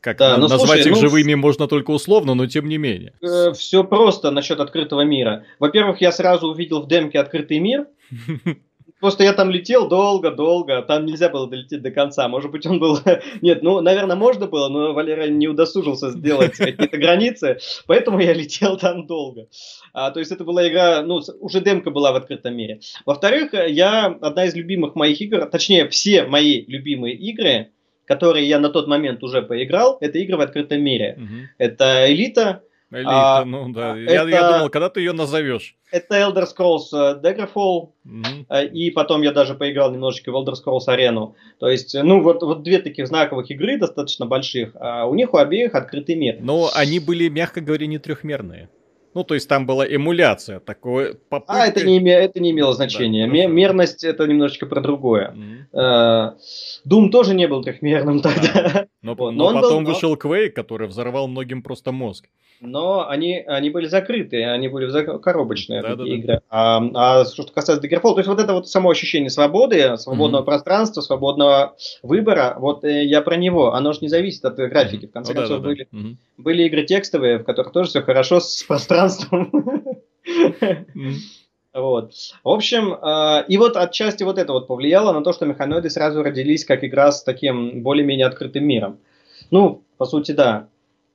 как 0.00 0.18
да, 0.18 0.36
на, 0.36 0.46
назвать 0.46 0.82
слушай, 0.82 0.90
их 0.90 0.94
ну, 0.94 1.00
живыми 1.00 1.34
можно 1.34 1.66
только 1.66 1.90
условно, 1.90 2.34
но 2.34 2.46
тем 2.46 2.68
не 2.68 2.78
менее. 2.78 3.14
Э, 3.20 3.52
все 3.52 3.82
просто 3.82 4.30
насчет 4.30 4.60
открытого 4.60 5.00
мира. 5.00 5.44
Во-первых, 5.58 6.00
я 6.00 6.12
сразу 6.12 6.46
увидел 6.46 6.82
в 6.82 6.86
демке 6.86 7.18
открытый 7.18 7.58
мир. 7.58 7.86
Просто 9.02 9.24
я 9.24 9.32
там 9.32 9.50
летел 9.50 9.88
долго-долго, 9.88 10.80
там 10.82 11.06
нельзя 11.06 11.28
было 11.28 11.50
долететь 11.50 11.82
до 11.82 11.90
конца. 11.90 12.28
Может 12.28 12.52
быть, 12.52 12.64
он 12.66 12.78
был... 12.78 13.00
Нет, 13.42 13.60
ну, 13.60 13.80
наверное, 13.80 14.14
можно 14.14 14.46
было, 14.46 14.68
но 14.68 14.92
Валера 14.92 15.26
не 15.26 15.48
удосужился 15.48 16.10
сделать 16.10 16.52
какие-то 16.56 16.96
границы, 16.98 17.58
поэтому 17.88 18.20
я 18.20 18.32
летел 18.32 18.76
там 18.76 19.08
долго. 19.08 19.48
А, 19.92 20.12
то 20.12 20.20
есть 20.20 20.30
это 20.30 20.44
была 20.44 20.68
игра, 20.68 21.02
ну, 21.02 21.20
уже 21.40 21.60
демка 21.60 21.90
была 21.90 22.12
в 22.12 22.14
открытом 22.14 22.54
мире. 22.54 22.78
Во-вторых, 23.04 23.54
я 23.54 24.06
одна 24.06 24.44
из 24.44 24.54
любимых 24.54 24.94
моих 24.94 25.20
игр, 25.20 25.46
точнее, 25.46 25.88
все 25.88 26.22
мои 26.22 26.64
любимые 26.68 27.16
игры, 27.16 27.72
которые 28.04 28.48
я 28.48 28.60
на 28.60 28.68
тот 28.68 28.86
момент 28.86 29.24
уже 29.24 29.42
поиграл, 29.42 29.98
это 30.00 30.16
игры 30.20 30.36
в 30.36 30.42
открытом 30.42 30.80
мире. 30.80 31.18
Угу. 31.18 31.36
Это 31.58 32.06
Элита, 32.08 32.62
Элита, 32.92 33.38
а, 33.38 33.44
ну 33.44 33.72
да. 33.72 33.96
Это, 33.98 34.12
я, 34.12 34.22
я 34.28 34.52
думал, 34.52 34.68
когда 34.68 34.90
ты 34.90 35.00
ее 35.00 35.12
назовешь. 35.12 35.76
Это 35.90 36.16
Elder 36.16 36.44
Scrolls 36.44 36.92
э, 36.92 37.20
Daggerfall, 37.22 37.90
mm-hmm. 38.06 38.68
и 38.68 38.90
потом 38.90 39.22
я 39.22 39.32
даже 39.32 39.54
поиграл 39.54 39.90
немножечко 39.92 40.30
в 40.30 40.36
Elder 40.36 40.52
Scrolls 40.52 40.88
Arena. 40.88 41.32
То 41.58 41.68
есть, 41.68 41.94
ну 41.94 42.22
вот, 42.22 42.42
вот 42.42 42.62
две 42.62 42.78
таких 42.78 43.06
знаковых 43.06 43.50
игры, 43.50 43.78
достаточно 43.78 44.26
больших, 44.26 44.72
а 44.78 45.06
у 45.06 45.14
них 45.14 45.32
у 45.32 45.38
обеих 45.38 45.74
открытый 45.74 46.16
мир. 46.16 46.36
Но 46.40 46.70
они 46.74 46.98
были, 46.98 47.28
мягко 47.28 47.62
говоря, 47.62 47.86
не 47.86 47.98
трехмерные. 47.98 48.68
Ну, 49.14 49.24
то 49.24 49.34
есть 49.34 49.48
там 49.48 49.66
была 49.66 49.86
эмуляция 49.86 50.58
такой 50.60 51.14
попытка... 51.14 51.62
А, 51.62 51.66
это 51.66 51.84
не, 51.84 51.98
име... 51.98 52.12
это 52.12 52.40
не 52.40 52.50
имело 52.50 52.72
значения. 52.72 53.26
Да, 53.26 53.46
Мерность 53.46 54.04
это 54.04 54.26
немножечко 54.26 54.66
про 54.66 54.80
другое. 54.80 55.34
Mm-hmm. 55.74 56.32
Doom 56.88 57.10
тоже 57.10 57.34
не 57.34 57.46
был 57.46 57.62
трехмерным 57.62 58.20
тогда. 58.20 58.52
Да. 58.52 58.86
Но, 59.02 59.14
вот. 59.18 59.32
но, 59.32 59.50
но 59.50 59.60
потом 59.60 59.84
был... 59.84 59.92
вышел 59.92 60.14
Quake, 60.14 60.50
который 60.50 60.88
взорвал 60.88 61.28
многим 61.28 61.62
просто 61.62 61.92
мозг. 61.92 62.26
Но 62.64 63.08
они, 63.08 63.42
они 63.44 63.70
были 63.70 63.86
закрытые, 63.86 64.52
они 64.52 64.68
были 64.68 64.88
коробочные, 65.18 65.82
да, 65.82 65.96
такие 65.96 66.16
да, 66.16 66.22
игры. 66.22 66.34
Да. 66.34 66.42
А, 66.48 67.20
а 67.20 67.24
что 67.24 67.44
касается 67.52 67.84
Daggerfall, 67.84 68.12
то 68.12 68.18
есть 68.18 68.28
вот 68.28 68.38
это 68.38 68.52
вот 68.52 68.68
само 68.68 68.90
ощущение 68.90 69.30
свободы, 69.30 69.96
свободного 69.96 70.42
mm-hmm. 70.42 70.46
пространства, 70.46 71.00
свободного 71.00 71.74
выбора, 72.04 72.54
вот 72.58 72.84
э, 72.84 73.04
я 73.04 73.20
про 73.20 73.36
него. 73.36 73.74
Оно 73.74 73.92
же 73.92 73.98
не 74.02 74.08
зависит 74.08 74.44
от 74.44 74.54
графики. 74.54 75.06
В 75.06 75.10
конце 75.10 75.32
ну, 75.32 75.40
концов, 75.40 75.58
да, 75.58 75.62
да, 75.62 75.68
были, 75.68 75.88
да. 75.90 75.98
Mm-hmm. 75.98 76.16
были 76.38 76.62
игры 76.62 76.84
текстовые, 76.84 77.38
в 77.38 77.44
которых 77.44 77.72
тоже 77.72 77.90
все 77.90 78.02
хорошо 78.02 78.38
с 78.38 78.62
пространством. 78.62 79.50
Mm-hmm. 80.24 81.14
Вот. 81.74 82.12
В 82.44 82.48
общем, 82.48 82.94
э, 82.94 83.44
и 83.48 83.56
вот 83.56 83.76
отчасти 83.76 84.22
вот 84.22 84.38
это 84.38 84.52
вот 84.52 84.68
повлияло 84.68 85.12
на 85.12 85.24
то, 85.24 85.32
что 85.32 85.46
механоиды 85.46 85.90
сразу 85.90 86.22
родились 86.22 86.64
как 86.64 86.84
игра 86.84 87.10
с 87.10 87.24
таким 87.24 87.82
более-менее 87.82 88.26
открытым 88.26 88.64
миром. 88.64 89.00
Ну, 89.50 89.82
по 89.96 90.04
сути, 90.04 90.32
да. 90.32 90.68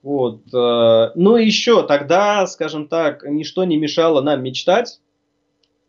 Вот. 0.07 0.39
Э, 0.53 1.11
ну 1.15 1.35
и 1.35 1.45
еще 1.45 1.85
тогда, 1.85 2.47
скажем 2.47 2.87
так, 2.87 3.23
ничто 3.23 3.65
не 3.65 3.75
мешало 3.75 4.21
нам 4.21 4.41
мечтать. 4.41 5.01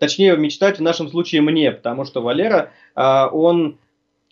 Точнее, 0.00 0.36
мечтать 0.36 0.80
в 0.80 0.82
нашем 0.82 1.08
случае 1.08 1.40
мне, 1.40 1.70
потому 1.70 2.04
что 2.04 2.20
Валера, 2.20 2.72
э, 2.96 3.26
он, 3.30 3.78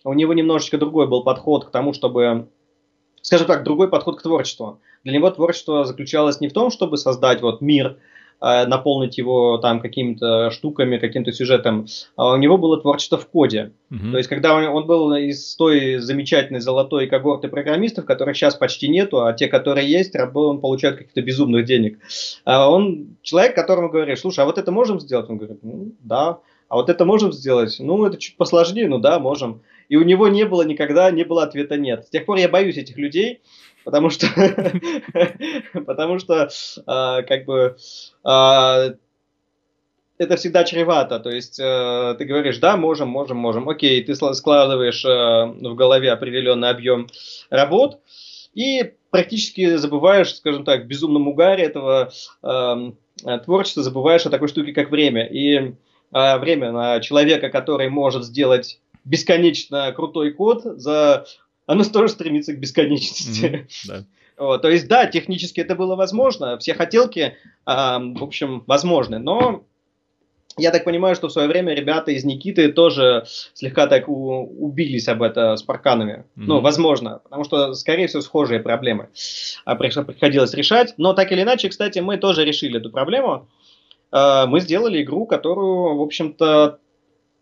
у 0.03 0.13
него 0.13 0.33
немножечко 0.33 0.77
другой 0.77 1.07
был 1.07 1.23
подход 1.23 1.63
к 1.63 1.71
тому, 1.71 1.93
чтобы, 1.93 2.49
скажем 3.21 3.47
так, 3.47 3.63
другой 3.63 3.87
подход 3.87 4.19
к 4.19 4.23
творчеству. 4.23 4.81
Для 5.05 5.13
него 5.13 5.31
творчество 5.31 5.85
заключалось 5.85 6.41
не 6.41 6.49
в 6.49 6.53
том, 6.53 6.69
чтобы 6.69 6.97
создать 6.97 7.41
вот 7.41 7.61
мир, 7.61 7.95
наполнить 8.39 9.17
его 9.17 9.57
там 9.57 9.79
какими-то 9.79 10.51
штуками, 10.51 10.97
каким-то 10.97 11.31
сюжетом. 11.31 11.87
А 12.15 12.33
у 12.33 12.37
него 12.37 12.57
было 12.57 12.79
творчество 12.79 13.17
в 13.17 13.27
коде. 13.27 13.71
Uh-huh. 13.91 14.11
То 14.11 14.17
есть, 14.17 14.29
когда 14.29 14.53
он, 14.53 14.65
он 14.65 14.85
был 14.85 15.13
из 15.15 15.55
той 15.55 15.97
замечательной 15.97 16.59
золотой 16.59 17.07
когорты 17.07 17.47
программистов, 17.47 18.05
которых 18.05 18.37
сейчас 18.37 18.55
почти 18.55 18.89
нету, 18.89 19.23
а 19.23 19.33
те, 19.33 19.47
которые 19.47 19.89
есть, 19.89 20.15
он 20.15 20.59
получает 20.59 20.97
каких-то 20.97 21.21
безумных 21.21 21.65
денег. 21.65 21.99
А 22.45 22.69
он 22.69 23.17
человек, 23.23 23.55
которому 23.55 23.89
говоришь, 23.89 24.19
слушай, 24.19 24.41
а 24.41 24.45
вот 24.45 24.57
это 24.57 24.71
можем 24.71 24.99
сделать? 24.99 25.29
Он 25.29 25.37
говорит, 25.37 25.59
ну, 25.63 25.93
да. 26.01 26.39
А 26.69 26.75
вот 26.75 26.89
это 26.89 27.05
можем 27.05 27.31
сделать? 27.31 27.77
Ну, 27.79 28.05
это 28.05 28.17
чуть 28.17 28.35
посложнее, 28.35 28.87
ну 28.87 28.99
да, 28.99 29.19
можем. 29.19 29.61
И 29.89 29.95
у 29.95 30.03
него 30.03 30.27
не 30.27 30.45
было 30.45 30.63
никогда, 30.63 31.09
не 31.11 31.23
было 31.23 31.43
ответа 31.43 31.77
нет. 31.77 32.05
С 32.05 32.09
тех 32.09 32.25
пор 32.25 32.37
я 32.37 32.49
боюсь 32.49 32.77
этих 32.77 32.97
людей, 32.97 33.39
потому 33.87 34.09
что, 34.09 34.27
потому 35.85 36.19
что, 36.19 36.49
а, 36.85 37.21
как 37.21 37.45
бы, 37.45 37.77
а, 38.21 38.89
это 40.17 40.35
всегда 40.35 40.65
чревато. 40.65 41.21
То 41.21 41.29
есть 41.29 41.57
э, 41.57 42.15
ты 42.17 42.25
говоришь, 42.25 42.57
да, 42.57 42.75
можем, 42.75 43.07
можем, 43.07 43.37
можем. 43.37 43.69
Окей, 43.69 44.03
ты 44.03 44.13
складываешь 44.15 45.05
э, 45.05 45.09
в 45.09 45.75
голове 45.75 46.11
определенный 46.11 46.69
объем 46.69 47.07
работ 47.49 47.99
и 48.53 48.93
практически 49.09 49.77
забываешь, 49.77 50.35
скажем 50.35 50.65
так, 50.65 50.83
в 50.83 50.87
безумном 50.87 51.29
угаре 51.29 51.63
этого 51.63 52.11
эм, 52.43 52.97
творчества, 53.45 53.83
забываешь 53.83 54.25
о 54.25 54.31
такой 54.31 54.49
штуке, 54.49 54.73
как 54.73 54.89
время. 54.89 55.27
И 55.27 55.75
э, 56.11 56.37
время 56.39 56.73
на 56.73 56.99
человека, 56.99 57.49
который 57.49 57.87
может 57.89 58.25
сделать 58.25 58.81
бесконечно 59.05 59.93
крутой 59.93 60.31
код 60.31 60.63
за 60.63 61.25
оно 61.67 61.83
тоже 61.83 62.09
стремится 62.09 62.53
к 62.53 62.59
бесконечности. 62.59 63.45
Mm-hmm, 63.45 63.87
да. 63.87 64.03
Вот, 64.37 64.61
то 64.61 64.69
есть, 64.69 64.87
да, 64.87 65.05
технически 65.05 65.59
это 65.61 65.75
было 65.75 65.95
возможно, 65.95 66.57
все 66.57 66.73
хотелки, 66.73 67.19
э, 67.19 67.33
в 67.65 68.23
общем, 68.23 68.63
возможны, 68.67 69.19
но 69.19 69.63
я 70.57 70.71
так 70.71 70.85
понимаю, 70.85 71.15
что 71.15 71.27
в 71.27 71.31
свое 71.31 71.47
время 71.47 71.73
ребята 71.73 72.11
из 72.11 72.23
Никиты 72.23 72.71
тоже 72.71 73.25
слегка 73.53 73.87
так 73.87 74.09
у, 74.09 74.43
убились 74.65 75.07
об 75.07 75.21
это 75.21 75.55
с 75.55 75.61
парканами. 75.61 76.25
Mm-hmm. 76.35 76.43
Ну, 76.47 76.61
возможно, 76.61 77.19
потому 77.23 77.43
что, 77.43 77.73
скорее 77.73 78.07
всего, 78.07 78.21
схожие 78.21 78.59
проблемы 78.59 79.09
а, 79.65 79.75
приходилось 79.75 80.53
решать. 80.53 80.95
Но 80.97 81.13
так 81.13 81.31
или 81.31 81.43
иначе, 81.43 81.69
кстати, 81.69 81.99
мы 81.99 82.17
тоже 82.17 82.43
решили 82.43 82.79
эту 82.79 82.89
проблему. 82.89 83.47
Э, 84.11 84.45
мы 84.47 84.59
сделали 84.59 85.03
игру, 85.03 85.25
которую, 85.25 85.97
в 85.97 86.01
общем-то, 86.01 86.79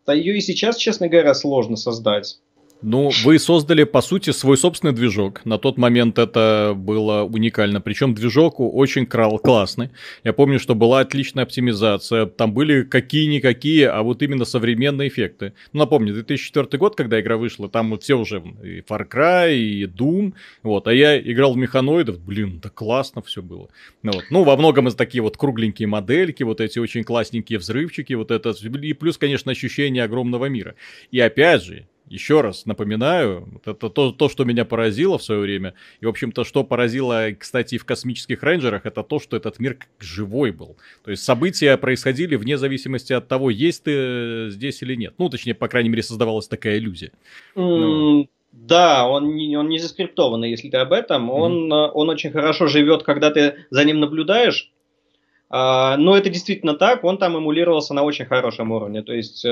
ее 0.07 0.37
и 0.37 0.41
сейчас, 0.41 0.77
честно 0.77 1.07
говоря, 1.07 1.33
сложно 1.33 1.77
создать. 1.77 2.39
Ну, 2.81 3.09
вы 3.23 3.39
создали, 3.39 3.83
по 3.83 4.01
сути, 4.01 4.29
свой 4.29 4.57
собственный 4.57 4.93
движок. 4.93 5.43
На 5.45 5.57
тот 5.57 5.77
момент 5.77 6.19
это 6.19 6.73
было 6.75 7.23
уникально. 7.23 7.81
Причем 7.81 8.13
движок 8.13 8.59
очень 8.59 9.05
классный. 9.07 9.89
Я 10.23 10.33
помню, 10.33 10.59
что 10.59 10.75
была 10.75 10.99
отличная 10.99 11.45
оптимизация. 11.45 12.25
Там 12.25 12.53
были 12.53 12.83
какие-никакие, 12.83 13.89
а 13.89 14.03
вот 14.03 14.21
именно 14.21 14.45
современные 14.45 15.07
эффекты. 15.07 15.53
Ну, 15.73 15.79
напомню, 15.79 16.13
2004 16.13 16.77
год, 16.77 16.95
когда 16.95 17.19
игра 17.19 17.37
вышла, 17.37 17.69
там 17.69 17.89
вот 17.89 18.03
все 18.03 18.15
уже 18.15 18.43
и 18.63 18.81
Far 18.81 19.09
Cry, 19.09 19.55
и 19.55 19.85
Doom. 19.85 20.33
Вот, 20.61 20.87
а 20.87 20.93
я 20.93 21.19
играл 21.19 21.53
в 21.53 21.57
механоидов. 21.57 22.19
Блин, 22.19 22.59
да 22.61 22.69
классно 22.69 23.21
все 23.21 23.41
было. 23.41 23.69
Ну, 24.03 24.11
вот. 24.11 24.25
ну 24.29 24.43
во 24.43 24.55
многом 24.57 24.89
из 24.89 24.95
такие 24.95 25.21
вот 25.21 25.37
кругленькие 25.37 25.87
модельки, 25.87 26.43
вот 26.43 26.61
эти 26.61 26.77
очень 26.77 27.03
классненькие 27.03 27.57
взрывчики, 27.57 28.13
вот 28.13 28.31
это. 28.31 28.53
И 28.81 28.93
плюс, 28.93 29.17
конечно, 29.17 29.51
ощущение 29.51 30.03
огромного 30.03 30.45
мира. 30.45 30.75
И 31.09 31.19
опять 31.19 31.63
же, 31.63 31.87
еще 32.07 32.41
раз 32.41 32.65
напоминаю, 32.65 33.47
это 33.65 33.89
то, 33.89 34.11
то, 34.11 34.29
что 34.29 34.45
меня 34.45 34.65
поразило 34.65 35.17
в 35.17 35.23
свое 35.23 35.41
время. 35.41 35.73
И, 36.01 36.05
в 36.05 36.09
общем-то, 36.09 36.43
что 36.43 36.63
поразило, 36.63 37.31
кстати, 37.37 37.77
в 37.77 37.85
космических 37.85 38.43
рейнджерах, 38.43 38.85
это 38.85 39.03
то, 39.03 39.19
что 39.19 39.35
этот 39.35 39.59
мир 39.59 39.77
живой 39.99 40.51
был. 40.51 40.77
То 41.03 41.11
есть 41.11 41.23
события 41.23 41.77
происходили 41.77 42.35
вне 42.35 42.57
зависимости 42.57 43.13
от 43.13 43.27
того, 43.27 43.49
есть 43.49 43.83
ты 43.83 44.49
здесь 44.49 44.81
или 44.83 44.95
нет. 44.95 45.15
Ну, 45.17 45.29
точнее, 45.29 45.55
по 45.55 45.67
крайней 45.67 45.89
мере, 45.89 46.03
создавалась 46.03 46.47
такая 46.47 46.77
иллюзия. 46.77 47.11
Mm, 47.55 48.27
Да, 48.51 49.07
он 49.07 49.35
не, 49.35 49.57
он 49.57 49.67
не 49.69 49.79
заскриптованный, 49.79 50.51
если 50.51 50.69
ты 50.69 50.77
об 50.77 50.93
этом. 50.93 51.29
Он, 51.29 51.73
mm. 51.73 51.91
он 51.93 52.09
очень 52.09 52.31
хорошо 52.31 52.67
живет, 52.67 53.03
когда 53.03 53.31
ты 53.31 53.65
за 53.71 53.83
ним 53.83 53.99
наблюдаешь. 53.99 54.71
А, 55.49 55.97
но 55.97 56.17
это 56.17 56.29
действительно 56.29 56.75
так, 56.75 57.03
он 57.03 57.17
там 57.17 57.37
эмулировался 57.37 57.93
на 57.93 58.03
очень 58.03 58.25
хорошем 58.25 58.71
уровне. 58.71 59.01
То 59.01 59.13
есть... 59.13 59.45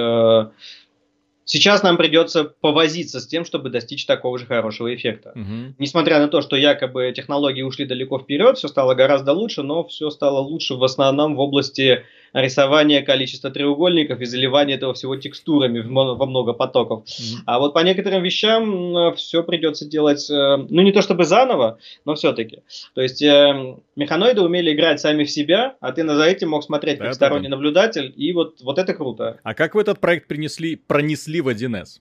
Сейчас 1.45 1.83
нам 1.83 1.97
придется 1.97 2.45
повозиться 2.45 3.19
с 3.19 3.27
тем, 3.27 3.43
чтобы 3.43 3.69
достичь 3.69 4.05
такого 4.05 4.39
же 4.39 4.45
хорошего 4.45 4.93
эффекта. 4.93 5.31
Угу. 5.35 5.75
Несмотря 5.77 6.19
на 6.19 6.27
то, 6.27 6.41
что 6.41 6.55
якобы 6.55 7.11
технологии 7.15 7.61
ушли 7.61 7.85
далеко 7.85 8.19
вперед, 8.19 8.57
все 8.57 8.67
стало 8.67 8.93
гораздо 8.95 9.33
лучше, 9.33 9.63
но 9.63 9.83
все 9.83 10.09
стало 10.09 10.39
лучше 10.39 10.75
в 10.75 10.83
основном 10.83 11.35
в 11.35 11.39
области 11.39 12.03
рисование 12.33 13.01
количества 13.01 13.51
треугольников 13.51 14.19
и 14.19 14.25
заливание 14.25 14.77
этого 14.77 14.93
всего 14.93 15.15
текстурами 15.15 15.79
во 15.79 16.25
много 16.25 16.53
потоков. 16.53 17.03
Mm-hmm. 17.05 17.43
А 17.45 17.59
вот 17.59 17.73
по 17.73 17.79
некоторым 17.79 18.23
вещам 18.23 19.15
все 19.15 19.43
придется 19.43 19.85
делать, 19.85 20.29
э, 20.29 20.57
ну 20.57 20.81
не 20.81 20.91
то 20.91 21.01
чтобы 21.01 21.25
заново, 21.25 21.77
но 22.05 22.15
все-таки. 22.15 22.63
То 22.95 23.01
есть 23.01 23.21
э, 23.21 23.77
механоиды 23.95 24.41
умели 24.41 24.73
играть 24.73 24.99
сами 24.99 25.23
в 25.23 25.31
себя, 25.31 25.75
а 25.79 25.91
ты 25.91 26.05
за 26.05 26.23
этим 26.23 26.49
мог 26.49 26.63
смотреть 26.63 26.97
как 26.97 27.07
да, 27.09 27.13
сторонний 27.13 27.49
да. 27.49 27.55
наблюдатель, 27.55 28.11
и 28.15 28.33
вот, 28.33 28.61
вот 28.61 28.79
это 28.79 28.93
круто. 28.93 29.39
А 29.43 29.53
как 29.53 29.75
вы 29.75 29.81
этот 29.81 29.99
проект 29.99 30.27
принесли, 30.27 30.75
пронесли 30.75 31.41
в 31.41 31.49
1С? 31.49 31.99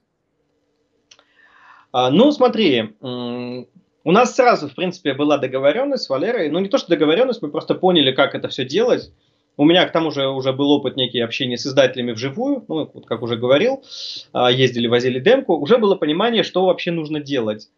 А, 1.91 2.09
ну, 2.09 2.31
смотри, 2.31 2.95
у 3.01 4.11
нас 4.11 4.35
сразу, 4.35 4.67
в 4.67 4.75
принципе, 4.75 5.13
была 5.13 5.37
договоренность 5.37 6.05
с 6.05 6.09
Валерой. 6.09 6.49
Ну, 6.49 6.59
не 6.59 6.67
то, 6.67 6.77
что 6.77 6.89
договоренность, 6.89 7.41
мы 7.41 7.49
просто 7.49 7.75
поняли, 7.75 8.11
как 8.11 8.35
это 8.35 8.47
все 8.49 8.65
делать. 8.65 9.11
У 9.55 9.65
меня 9.65 9.85
к 9.85 9.91
тому 9.91 10.11
же 10.11 10.27
уже 10.27 10.51
был 10.51 10.71
опыт 10.71 10.95
некий 10.95 11.19
общения 11.19 11.57
с 11.57 11.67
издателями 11.67 12.11
вживую, 12.11 12.65
ну, 12.67 12.89
вот 12.91 13.05
как 13.05 13.21
уже 13.21 13.35
говорил, 13.35 13.83
а, 14.31 14.51
ездили, 14.51 14.87
возили 14.87 15.19
демку. 15.19 15.55
Уже 15.55 15.77
было 15.77 15.95
понимание, 15.95 16.43
что 16.43 16.65
вообще 16.65 16.91
нужно 16.91 17.19
делать, 17.19 17.69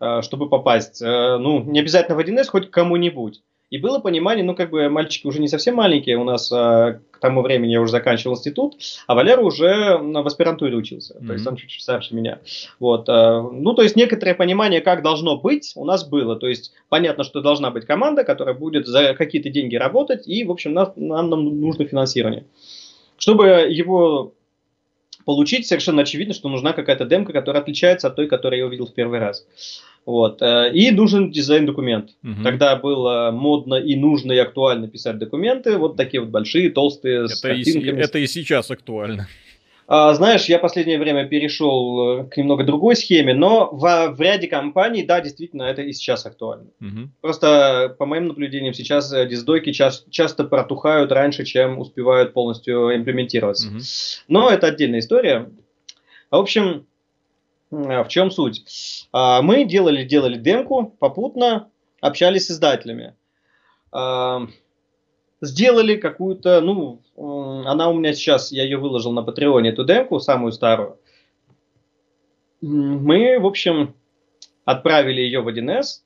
а, 0.00 0.22
чтобы 0.22 0.48
попасть. 0.48 1.00
Э, 1.00 1.36
ну, 1.38 1.62
не 1.62 1.78
обязательно 1.80 2.16
в 2.16 2.20
1С, 2.20 2.48
хоть 2.48 2.70
кому-нибудь. 2.70 3.42
И 3.72 3.78
было 3.78 4.00
понимание, 4.00 4.44
ну, 4.44 4.54
как 4.54 4.68
бы 4.68 4.90
мальчики 4.90 5.26
уже 5.26 5.40
не 5.40 5.48
совсем 5.48 5.76
маленькие, 5.76 6.18
у 6.18 6.24
нас 6.24 6.52
а, 6.52 7.00
к 7.10 7.18
тому 7.18 7.40
времени 7.40 7.72
я 7.72 7.80
уже 7.80 7.90
заканчивал 7.90 8.34
институт, 8.34 8.76
а 9.06 9.14
Валера 9.14 9.40
уже 9.40 9.96
в 9.96 10.26
аспирантуре 10.26 10.76
учился, 10.76 11.14
mm-hmm. 11.14 11.26
то 11.26 11.32
есть 11.32 11.46
он 11.46 11.56
чуть-чуть 11.56 11.80
старше 11.80 12.14
меня. 12.14 12.40
Вот, 12.78 13.08
а, 13.08 13.40
ну, 13.40 13.72
то 13.72 13.80
есть 13.80 13.96
некоторое 13.96 14.34
понимание, 14.34 14.82
как 14.82 15.02
должно 15.02 15.38
быть, 15.38 15.72
у 15.74 15.86
нас 15.86 16.06
было. 16.06 16.36
То 16.36 16.48
есть 16.48 16.74
понятно, 16.90 17.24
что 17.24 17.40
должна 17.40 17.70
быть 17.70 17.86
команда, 17.86 18.24
которая 18.24 18.54
будет 18.54 18.86
за 18.86 19.14
какие-то 19.14 19.48
деньги 19.48 19.76
работать, 19.76 20.28
и, 20.28 20.44
в 20.44 20.50
общем, 20.50 20.74
нам, 20.74 20.92
нам 20.96 21.30
нужно 21.30 21.86
финансирование. 21.86 22.44
Чтобы 23.16 23.46
его 23.70 24.34
получить, 25.24 25.66
совершенно 25.66 26.02
очевидно, 26.02 26.34
что 26.34 26.48
нужна 26.48 26.72
какая-то 26.72 27.04
демка, 27.04 27.32
которая 27.32 27.62
отличается 27.62 28.08
от 28.08 28.16
той, 28.16 28.26
которую 28.26 28.60
я 28.60 28.66
увидел 28.66 28.86
в 28.86 28.94
первый 28.94 29.18
раз. 29.18 29.46
Вот. 30.04 30.42
Э, 30.42 30.70
и 30.72 30.90
нужен 30.90 31.30
дизайн-документ. 31.30 32.10
Угу. 32.24 32.42
Тогда 32.42 32.76
было 32.76 33.30
модно 33.32 33.76
и 33.76 33.94
нужно 33.94 34.32
и 34.32 34.38
актуально 34.38 34.88
писать 34.88 35.18
документы, 35.18 35.78
вот 35.78 35.96
такие 35.96 36.20
вот 36.20 36.30
большие, 36.30 36.70
толстые, 36.70 37.24
это 37.24 37.36
с 37.36 37.40
картинками. 37.40 38.00
И, 38.00 38.02
это 38.02 38.18
и 38.18 38.26
сейчас 38.26 38.70
актуально. 38.70 39.28
А, 39.94 40.14
знаешь, 40.14 40.46
я 40.46 40.58
последнее 40.58 40.98
время 40.98 41.26
перешел 41.26 42.20
э, 42.20 42.24
к 42.24 42.38
немного 42.38 42.64
другой 42.64 42.96
схеме, 42.96 43.34
но 43.34 43.68
в, 43.70 44.14
в 44.16 44.20
ряде 44.22 44.48
компаний, 44.48 45.02
да, 45.02 45.20
действительно, 45.20 45.64
это 45.64 45.82
и 45.82 45.92
сейчас 45.92 46.24
актуально. 46.24 46.70
Угу. 46.80 47.10
Просто, 47.20 47.94
по 47.98 48.06
моим 48.06 48.28
наблюдениям, 48.28 48.72
сейчас 48.72 49.12
э, 49.12 49.28
диздоки 49.28 49.70
ча- 49.72 49.92
часто 50.08 50.44
протухают 50.44 51.12
раньше, 51.12 51.44
чем 51.44 51.78
успевают 51.78 52.32
полностью 52.32 52.96
имплементироваться. 52.96 53.68
Угу. 53.68 53.78
Но 54.28 54.48
это 54.48 54.68
отдельная 54.68 55.00
история. 55.00 55.50
В 56.30 56.36
общем, 56.36 56.86
в 57.70 58.06
чем 58.08 58.30
суть? 58.30 58.64
А, 59.12 59.42
мы 59.42 59.66
делали, 59.66 60.04
делали 60.04 60.38
демку, 60.38 60.96
попутно 61.00 61.68
общались 62.00 62.46
с 62.46 62.52
издателями. 62.52 63.14
Сделали 65.42 65.96
какую-то, 65.96 66.60
ну, 66.60 67.00
она 67.66 67.90
у 67.90 67.94
меня 67.94 68.14
сейчас, 68.14 68.52
я 68.52 68.62
ее 68.62 68.76
выложил 68.76 69.12
на 69.12 69.22
Патреоне, 69.22 69.70
эту 69.70 69.84
демку, 69.84 70.20
самую 70.20 70.52
старую. 70.52 70.98
Мы, 72.60 73.40
в 73.40 73.46
общем, 73.46 73.94
отправили 74.64 75.20
ее 75.20 75.40
в 75.40 75.48
1С, 75.48 76.02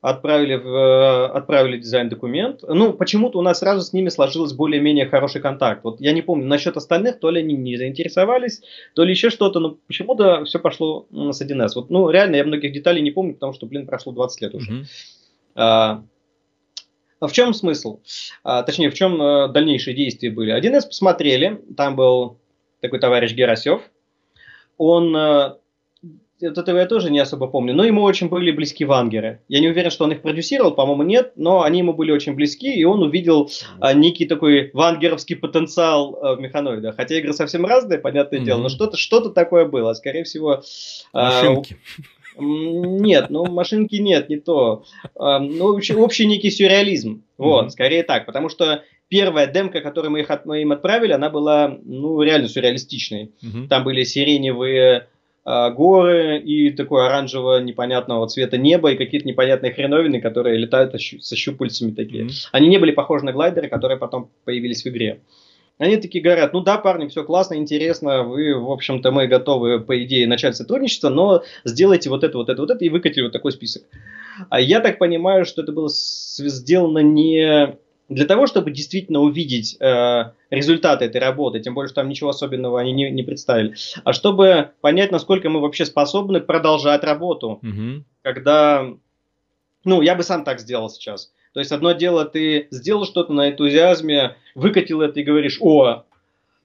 отправили, 0.00 0.54
в, 0.54 0.68
э, 0.68 1.26
отправили 1.26 1.78
дизайн-документ. 1.78 2.62
Ну, 2.68 2.92
почему-то 2.92 3.40
у 3.40 3.42
нас 3.42 3.58
сразу 3.58 3.82
с 3.82 3.92
ними 3.92 4.10
сложилось 4.10 4.52
более-менее 4.52 5.06
хороший 5.06 5.40
контакт. 5.40 5.82
Вот 5.82 6.00
я 6.00 6.12
не 6.12 6.22
помню 6.22 6.46
насчет 6.46 6.76
остальных, 6.76 7.18
то 7.18 7.30
ли 7.30 7.40
они 7.40 7.56
не 7.56 7.76
заинтересовались, 7.76 8.62
то 8.94 9.02
ли 9.02 9.10
еще 9.10 9.30
что-то, 9.30 9.58
но 9.58 9.76
почему-то 9.88 10.44
все 10.44 10.60
пошло 10.60 11.06
с 11.10 11.42
1С. 11.42 11.70
Вот, 11.74 11.90
ну, 11.90 12.10
реально, 12.10 12.36
я 12.36 12.44
многих 12.44 12.72
деталей 12.72 13.02
не 13.02 13.10
помню, 13.10 13.34
потому 13.34 13.54
что, 13.54 13.66
блин, 13.66 13.86
прошло 13.88 14.12
20 14.12 14.40
лет 14.40 14.54
уже. 14.54 14.70
Mm-hmm. 14.70 14.84
А, 15.56 16.04
в 17.26 17.32
чем 17.32 17.54
смысл? 17.54 18.00
А, 18.44 18.62
точнее, 18.62 18.90
в 18.90 18.94
чем 18.94 19.20
а, 19.20 19.48
дальнейшие 19.48 19.94
действия 19.94 20.30
были? 20.30 20.56
1С 20.56 20.86
посмотрели, 20.86 21.60
там 21.76 21.96
был 21.96 22.38
такой 22.80 23.00
товарищ 23.00 23.32
Герасев, 23.32 23.82
он 24.76 25.16
а, 25.16 25.58
вот 26.40 26.58
этого 26.58 26.78
я 26.78 26.86
тоже 26.86 27.10
не 27.10 27.18
особо 27.18 27.48
помню, 27.48 27.74
но 27.74 27.84
ему 27.84 28.02
очень 28.02 28.28
были 28.28 28.52
близки 28.52 28.84
вангеры. 28.84 29.42
Я 29.48 29.60
не 29.60 29.68
уверен, 29.68 29.90
что 29.90 30.04
он 30.04 30.12
их 30.12 30.22
продюсировал, 30.22 30.72
по-моему, 30.72 31.02
нет, 31.02 31.32
но 31.36 31.62
они 31.62 31.80
ему 31.80 31.94
были 31.94 32.12
очень 32.12 32.34
близки, 32.34 32.72
и 32.72 32.84
он 32.84 33.02
увидел 33.02 33.50
а, 33.80 33.92
некий 33.92 34.26
такой 34.26 34.70
вангеровский 34.72 35.36
потенциал 35.36 36.18
а, 36.22 36.34
в 36.36 36.40
механоидах. 36.40 36.96
Хотя 36.96 37.18
игры 37.18 37.32
совсем 37.32 37.66
разные, 37.66 37.98
понятное 37.98 38.40
mm-hmm. 38.40 38.44
дело, 38.44 38.62
но 38.62 38.68
что-то, 38.68 38.96
что-то 38.96 39.30
такое 39.30 39.64
было. 39.64 39.92
Скорее 39.94 40.24
всего... 40.24 40.62
А, 41.12 41.42
Машинки. 41.42 41.76
Нет, 42.40 43.30
ну 43.30 43.46
машинки 43.46 43.96
нет, 43.96 44.28
не 44.28 44.38
то. 44.38 44.84
Ну, 45.14 45.64
общий, 45.66 45.94
общий 45.94 46.26
некий 46.26 46.50
сюрреализм. 46.50 47.22
Вот, 47.36 47.66
mm-hmm. 47.66 47.70
скорее 47.70 48.02
так, 48.02 48.26
потому 48.26 48.48
что 48.48 48.82
первая 49.08 49.46
демка, 49.46 49.80
которую 49.80 50.12
мы, 50.12 50.20
их 50.20 50.30
от, 50.30 50.46
мы 50.46 50.62
им 50.62 50.72
отправили, 50.72 51.12
она 51.12 51.30
была, 51.30 51.78
ну, 51.84 52.20
реально 52.22 52.48
сюрреалистичной. 52.48 53.32
Mm-hmm. 53.42 53.68
Там 53.68 53.84
были 53.84 54.02
сиреневые 54.04 55.08
а, 55.44 55.70
горы 55.70 56.38
и 56.40 56.70
такое 56.70 57.06
оранжевого 57.06 57.60
непонятного 57.60 58.26
цвета 58.28 58.58
небо 58.58 58.92
и 58.92 58.96
какие-то 58.96 59.26
непонятные 59.26 59.72
хреновины, 59.72 60.20
которые 60.20 60.58
летают 60.58 60.94
со 61.00 61.36
щупальцами 61.36 61.92
такие. 61.92 62.24
Mm-hmm. 62.24 62.48
Они 62.52 62.68
не 62.68 62.78
были 62.78 62.92
похожи 62.92 63.24
на 63.24 63.32
глайдеры, 63.32 63.68
которые 63.68 63.98
потом 63.98 64.30
появились 64.44 64.82
в 64.84 64.88
игре. 64.88 65.20
Они 65.78 65.96
такие 65.96 66.22
говорят, 66.22 66.52
ну 66.52 66.60
да, 66.60 66.76
парни, 66.76 67.06
все 67.06 67.24
классно, 67.24 67.54
интересно, 67.54 68.24
вы, 68.24 68.54
в 68.58 68.70
общем-то, 68.70 69.12
мы 69.12 69.28
готовы, 69.28 69.80
по 69.80 70.02
идее, 70.04 70.26
начать 70.26 70.56
сотрудничество, 70.56 71.08
но 71.08 71.42
сделайте 71.64 72.10
вот 72.10 72.24
это, 72.24 72.36
вот 72.36 72.48
это, 72.48 72.60
вот 72.60 72.70
это, 72.70 72.84
и 72.84 72.88
выкатили 72.88 73.22
вот 73.22 73.32
такой 73.32 73.52
список. 73.52 73.84
А 74.50 74.60
я 74.60 74.80
так 74.80 74.98
понимаю, 74.98 75.44
что 75.44 75.62
это 75.62 75.72
было 75.72 75.88
сделано 75.88 76.98
не 76.98 77.76
для 78.08 78.24
того, 78.24 78.46
чтобы 78.46 78.70
действительно 78.70 79.20
увидеть 79.20 79.76
э, 79.80 80.32
результаты 80.50 81.04
этой 81.04 81.20
работы, 81.20 81.60
тем 81.60 81.74
более, 81.74 81.88
что 81.88 81.96
там 81.96 82.08
ничего 82.08 82.30
особенного 82.30 82.80
они 82.80 82.92
не, 82.92 83.10
не 83.10 83.22
представили, 83.22 83.74
а 84.02 84.12
чтобы 84.12 84.70
понять, 84.80 85.12
насколько 85.12 85.50
мы 85.50 85.60
вообще 85.60 85.84
способны 85.84 86.40
продолжать 86.40 87.04
работу, 87.04 87.60
угу. 87.62 88.04
когда, 88.22 88.86
ну, 89.84 90.00
я 90.00 90.14
бы 90.14 90.22
сам 90.22 90.44
так 90.44 90.58
сделал 90.60 90.88
сейчас. 90.88 91.32
То 91.54 91.60
есть 91.60 91.72
одно 91.72 91.92
дело, 91.92 92.24
ты 92.24 92.68
сделал 92.70 93.04
что-то 93.04 93.32
на 93.32 93.50
энтузиазме, 93.50 94.36
выкатил 94.54 95.00
это 95.00 95.20
и 95.20 95.24
говоришь, 95.24 95.58
о, 95.60 96.04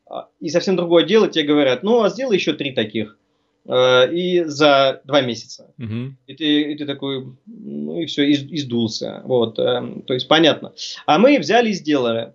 а, 0.06 0.28
и 0.40 0.50
совсем 0.50 0.76
другое 0.76 1.06
дело, 1.06 1.28
тебе 1.28 1.46
говорят, 1.46 1.84
ну, 1.84 2.04
а 2.04 2.10
сделай 2.10 2.36
еще 2.36 2.54
три 2.54 2.72
таких. 2.72 3.18
Э, 3.66 4.12
и 4.12 4.44
за 4.44 5.02
два 5.06 5.22
месяца. 5.22 5.74
Угу. 5.80 6.16
И, 6.28 6.36
ты, 6.36 6.62
и 6.74 6.78
ты 6.78 6.86
такой, 6.86 7.28
ну 7.46 8.00
и 8.00 8.06
все, 8.06 8.24
из, 8.24 8.44
издулся. 8.44 9.22
Вот, 9.26 9.58
э, 9.58 10.02
то 10.06 10.14
есть 10.14 10.28
понятно. 10.28 10.74
А 11.06 11.18
мы 11.18 11.40
взяли 11.40 11.70
и 11.70 11.74
сделали. 11.74 12.34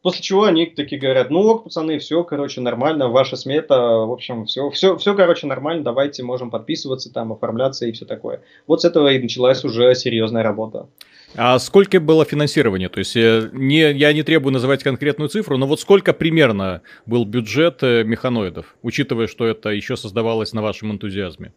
После 0.00 0.22
чего 0.22 0.44
они 0.44 0.66
такие 0.66 1.00
говорят, 1.00 1.28
ну 1.28 1.40
ок, 1.40 1.64
пацаны, 1.64 1.98
все, 1.98 2.22
короче, 2.22 2.60
нормально, 2.60 3.08
ваша 3.08 3.36
смета, 3.36 3.76
в 3.78 4.12
общем, 4.12 4.46
все, 4.46 4.70
все, 4.70 4.96
все, 4.96 5.14
короче, 5.14 5.46
нормально, 5.46 5.82
давайте 5.82 6.22
можем 6.22 6.50
подписываться, 6.50 7.12
там, 7.12 7.32
оформляться 7.32 7.84
и 7.84 7.92
все 7.92 8.06
такое. 8.06 8.40
Вот 8.68 8.82
с 8.82 8.84
этого 8.84 9.08
и 9.08 9.18
началась 9.18 9.64
уже 9.64 9.94
серьезная 9.96 10.44
работа. 10.44 10.88
А 11.36 11.58
сколько 11.58 12.00
было 12.00 12.24
финансирования? 12.24 12.88
То 12.88 12.98
есть 12.98 13.16
э, 13.16 13.50
не, 13.52 13.92
я 13.92 14.12
не 14.12 14.22
требую 14.22 14.52
называть 14.52 14.82
конкретную 14.82 15.28
цифру, 15.28 15.56
но 15.56 15.66
вот 15.66 15.80
сколько 15.80 16.12
примерно 16.12 16.82
был 17.06 17.24
бюджет 17.24 17.82
э, 17.82 18.02
механоидов, 18.04 18.76
учитывая, 18.82 19.26
что 19.26 19.46
это 19.46 19.68
еще 19.70 19.96
создавалось 19.96 20.52
на 20.52 20.62
вашем 20.62 20.92
энтузиазме? 20.92 21.52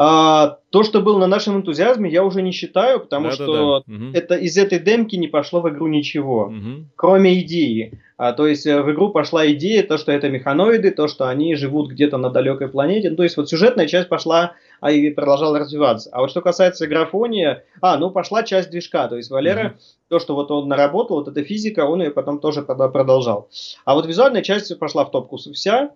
А, 0.00 0.58
то, 0.70 0.84
что 0.84 1.00
было 1.00 1.18
на 1.18 1.26
нашем 1.26 1.56
энтузиазме, 1.56 2.08
я 2.08 2.22
уже 2.22 2.40
не 2.40 2.52
считаю, 2.52 3.00
потому 3.00 3.30
да, 3.30 3.32
что 3.32 3.46
да, 3.46 3.84
да. 3.84 3.94
Угу. 3.94 4.04
это 4.14 4.36
из 4.36 4.56
этой 4.56 4.78
демки 4.78 5.16
не 5.16 5.26
пошло 5.26 5.60
в 5.60 5.68
игру 5.70 5.88
ничего, 5.88 6.44
угу. 6.44 6.84
кроме 6.94 7.40
идеи. 7.40 8.00
А, 8.16 8.32
то 8.32 8.46
есть 8.46 8.64
э, 8.64 8.80
в 8.80 8.92
игру 8.92 9.10
пошла 9.10 9.44
идея, 9.50 9.82
то, 9.82 9.98
что 9.98 10.12
это 10.12 10.28
механоиды, 10.28 10.92
то, 10.92 11.08
что 11.08 11.28
они 11.28 11.56
живут 11.56 11.90
где-то 11.90 12.16
на 12.16 12.30
далекой 12.30 12.68
планете. 12.68 13.10
Ну, 13.10 13.16
то 13.16 13.24
есть 13.24 13.36
вот 13.36 13.50
сюжетная 13.50 13.88
часть 13.88 14.08
пошла 14.08 14.52
а 14.80 14.92
и 14.92 15.10
продолжала 15.10 15.58
развиваться. 15.58 16.10
А 16.12 16.20
вот 16.20 16.30
что 16.30 16.42
касается 16.42 16.86
графония, 16.86 17.64
а, 17.80 17.96
ну 17.96 18.12
пошла 18.12 18.44
часть 18.44 18.70
движка. 18.70 19.08
То 19.08 19.16
есть 19.16 19.30
Валера, 19.30 19.70
угу. 19.70 19.78
то, 20.10 20.18
что 20.20 20.36
вот 20.36 20.52
он 20.52 20.68
наработал, 20.68 21.16
вот 21.16 21.26
эта 21.26 21.42
физика, 21.42 21.86
он 21.86 22.02
ее 22.02 22.12
потом 22.12 22.38
тоже 22.38 22.62
продолжал. 22.62 23.48
А 23.84 23.94
вот 23.94 24.06
визуальная 24.06 24.42
часть 24.42 24.78
пошла 24.78 25.04
в 25.04 25.10
топку 25.10 25.38
вся. 25.38 25.90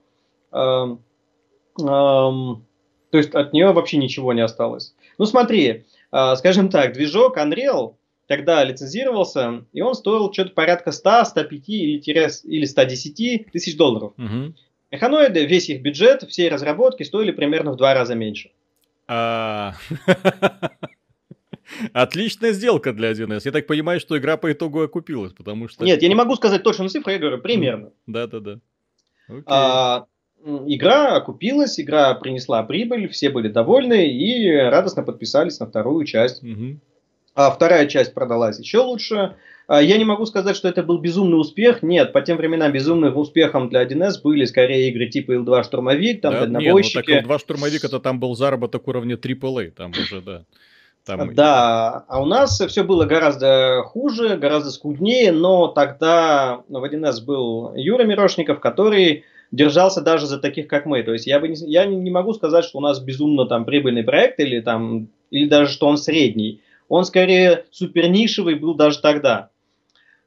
Эм, 0.51 0.99
эм, 1.81 2.65
то 3.13 3.19
есть 3.19 3.35
от 3.35 3.53
нее 3.53 3.73
вообще 3.73 3.99
ничего 3.99 4.33
не 4.33 4.41
осталось. 4.41 4.95
Ну 5.19 5.27
смотри, 5.27 5.85
э, 6.11 6.37
скажем 6.37 6.71
так, 6.71 6.95
движок 6.95 7.37
Unreal 7.37 7.95
тогда 8.27 8.65
лицензировался, 8.65 9.67
и 9.75 9.83
он 9.83 9.95
стоил 9.95 10.33
что-то 10.33 10.53
порядка 10.53 10.93
100, 10.93 11.27
105 11.27 11.69
или, 11.69 12.47
или 12.49 12.65
110 12.65 13.53
тысяч 13.53 13.77
долларов. 13.77 14.15
Угу. 14.17 14.55
Механоиды, 14.91 15.45
весь 15.45 15.69
их 15.69 15.83
бюджет, 15.83 16.23
все 16.27 16.49
разработки 16.49 17.03
стоили 17.03 17.33
примерно 17.33 17.73
в 17.73 17.77
два 17.77 17.93
раза 17.93 18.15
меньше. 18.15 18.51
А. 19.07 19.75
Отличная 21.93 22.53
сделка 22.53 22.95
для 22.95 23.13
1С. 23.13 23.43
Я 23.45 23.53
так 23.53 23.67
понимаю, 23.67 24.01
что 24.01 24.17
игра 24.17 24.39
по 24.39 24.51
итогу 24.51 24.81
окупилась, 24.81 25.35
потому 25.35 25.69
что... 25.69 25.85
Нет, 25.85 26.01
я 26.01 26.09
не 26.09 26.15
могу 26.15 26.35
сказать 26.37 26.63
точно 26.63 26.89
цифру, 26.89 27.13
я 27.13 27.19
говорю 27.19 27.43
примерно. 27.43 27.91
Да-да-да. 28.07 28.59
А, 29.45 30.07
игра 30.67 31.17
окупилась, 31.17 31.79
игра 31.79 32.15
принесла 32.15 32.63
прибыль, 32.63 33.09
все 33.09 33.31
были 33.31 33.49
довольны 33.49 34.09
и 34.09 34.51
радостно 34.57 35.03
подписались 35.03 35.61
на 35.61 35.67
вторую 35.67 36.05
часть. 36.05 36.43
Угу. 36.43 36.79
А 37.35 37.51
вторая 37.51 37.87
часть 37.87 38.13
продалась 38.13 38.59
еще 38.59 38.79
лучше. 38.79 39.37
А, 39.67 39.81
я 39.81 39.97
не 39.97 40.05
могу 40.05 40.27
сказать, 40.27 40.55
что 40.55 40.69
это 40.69 40.83
был 40.83 40.99
безумный 40.99 41.41
успех. 41.41 41.83
Нет, 41.83 42.13
по 42.13 42.21
тем 42.21 42.37
временам 42.37 42.73
безумным 42.73 43.17
успехом 43.17 43.71
для 43.71 43.85
1С 43.85 44.21
были 44.23 44.45
скорее 44.45 44.91
игры 44.91 45.07
типа 45.07 45.33
Ил-2 45.33 45.65
Штурмовик, 45.65 46.21
там 46.21 46.35
да, 46.35 46.41
дальнобойщики. 46.41 46.97
Нет, 46.97 47.07
ну, 47.07 47.15
так 47.15 47.31
Ил-2 47.31 47.39
Штурмовик 47.41 47.85
это 47.85 48.01
там 48.01 48.21
был 48.21 48.35
заработок 48.35 48.87
уровня 48.87 49.17
AAA, 49.17 49.71
там 49.71 49.93
уже, 49.93 50.21
да. 50.21 50.45
Там... 51.05 51.35
Да, 51.35 52.05
а 52.07 52.23
у 52.23 52.27
нас 52.27 52.61
все 52.61 52.85
было 52.85 53.07
гораздо 53.07 53.83
хуже, 53.85 54.37
гораздо 54.37 54.71
скуднее, 54.71 55.33
но 55.33 55.67
тогда 55.67 56.63
в 56.69 56.85
1С 56.85 57.25
был 57.25 57.75
Юра 57.75 58.05
Мирошников, 58.05 58.61
который 58.61 59.25
держался 59.53 60.01
даже 60.01 60.27
за 60.27 60.39
таких, 60.39 60.67
как 60.67 60.87
мы. 60.87 61.03
То 61.03 61.13
есть 61.13 61.27
я, 61.27 61.39
бы 61.39 61.49
не, 61.49 61.57
я 61.71 61.85
не 61.85 62.11
могу 62.11 62.33
сказать, 62.33 62.65
что 62.65 62.79
у 62.79 62.81
нас 62.81 62.99
безумно 63.01 63.47
там 63.47 63.65
прибыльный 63.65 64.03
проект 64.03 64.41
или, 64.41 64.61
там, 64.61 65.09
или 65.31 65.47
даже 65.47 65.71
что 65.71 65.87
он 65.87 65.99
средний. 65.99 66.61
Он 66.89 67.05
скорее 67.05 67.67
супер 67.71 68.09
нишевый 68.09 68.57
был 68.57 68.75
даже 68.75 69.01
тогда. 69.01 69.51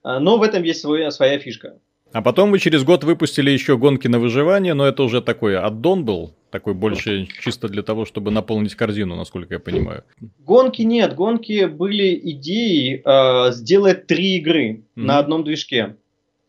А, 0.03 0.19
но 0.19 0.37
в 0.37 0.43
этом 0.43 0.63
есть 0.63 0.81
своя, 0.81 1.11
своя 1.11 1.39
фишка. 1.39 1.79
А 2.13 2.21
потом 2.21 2.51
вы 2.51 2.59
через 2.59 2.83
год 2.83 3.03
выпустили 3.03 3.49
еще 3.49 3.77
гонки 3.77 4.07
на 4.07 4.19
выживание, 4.19 4.73
но 4.73 4.85
это 4.85 5.03
уже 5.03 5.21
такой 5.21 5.57
аддон 5.57 6.05
был, 6.05 6.33
такой 6.49 6.73
больше 6.73 7.27
чисто 7.41 7.67
для 7.67 7.83
того, 7.83 8.05
чтобы 8.05 8.31
наполнить 8.31 8.75
корзину, 8.75 9.15
насколько 9.15 9.55
я 9.55 9.59
понимаю. 9.59 10.03
Гонки 10.39 10.83
нет, 10.83 11.13
гонки 11.15 11.65
были 11.65 12.17
идеей 12.31 13.01
э, 13.03 13.51
сделать 13.51 14.07
три 14.07 14.37
игры 14.37 14.69
mm-hmm. 14.69 15.03
на 15.03 15.17
одном 15.17 15.43
движке. 15.43 15.97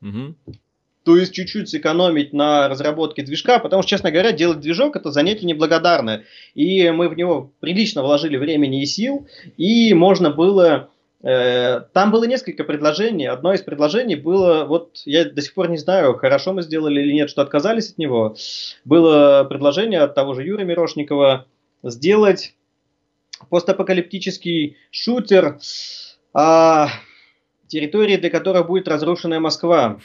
Mm-hmm. 0.02 0.34
То 1.06 1.16
есть 1.16 1.32
чуть-чуть 1.32 1.68
сэкономить 1.68 2.32
на 2.34 2.68
разработке 2.68 3.22
движка, 3.22 3.58
потому 3.60 3.82
что, 3.82 3.90
честно 3.90 4.10
говоря, 4.10 4.32
делать 4.32 4.60
движок 4.60 4.96
это 4.96 5.10
занятие 5.10 5.46
неблагодарное. 5.46 6.24
И 6.54 6.90
мы 6.90 7.08
в 7.08 7.16
него 7.16 7.52
прилично 7.60 8.02
вложили 8.02 8.36
времени 8.36 8.82
и 8.82 8.86
сил, 8.86 9.26
и 9.56 9.94
можно 9.94 10.30
было 10.30 10.90
Э, 11.22 11.80
там 11.92 12.10
было 12.10 12.24
несколько 12.24 12.62
предложений. 12.62 13.26
Одно 13.26 13.52
из 13.52 13.62
предложений 13.62 14.16
было, 14.16 14.64
вот 14.64 15.02
я 15.06 15.24
до 15.24 15.42
сих 15.42 15.54
пор 15.54 15.70
не 15.70 15.78
знаю, 15.78 16.14
хорошо 16.14 16.52
мы 16.52 16.62
сделали 16.62 17.00
или 17.00 17.12
нет, 17.12 17.30
что 17.30 17.42
отказались 17.42 17.90
от 17.90 17.98
него. 17.98 18.36
Было 18.84 19.44
предложение 19.44 20.00
от 20.00 20.14
того 20.14 20.34
же 20.34 20.44
Юрия 20.44 20.64
Мирошникова 20.64 21.46
сделать 21.82 22.54
постапокалиптический 23.50 24.76
шутер, 24.90 25.58
а, 26.32 26.90
территории, 27.66 28.16
для 28.16 28.30
которой 28.30 28.64
будет 28.64 28.86
разрушенная 28.86 29.40
Москва. 29.40 29.98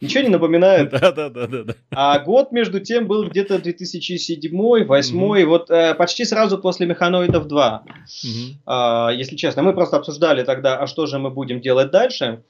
Ничего 0.00 0.22
не 0.22 0.30
напоминает? 0.30 0.90
Да, 0.90 1.12
да, 1.12 1.28
да, 1.28 1.46
да. 1.46 1.74
А 1.90 2.18
год, 2.20 2.52
между 2.52 2.80
тем, 2.80 3.06
был 3.06 3.28
где-то 3.28 3.58
2007 3.58 4.40
2008 4.40 5.16
mm-hmm. 5.16 5.44
вот 5.44 5.70
э, 5.70 5.94
почти 5.94 6.24
сразу 6.24 6.58
после 6.58 6.86
Механоидов 6.86 7.46
2. 7.48 7.84
Mm-hmm. 7.86 8.54
А, 8.66 9.10
если 9.10 9.36
честно, 9.36 9.62
мы 9.62 9.72
просто 9.72 9.96
обсуждали 9.96 10.44
тогда, 10.44 10.78
а 10.78 10.86
что 10.86 11.06
же 11.06 11.18
мы 11.18 11.30
будем 11.30 11.60
делать 11.60 11.90
дальше. 11.90 12.42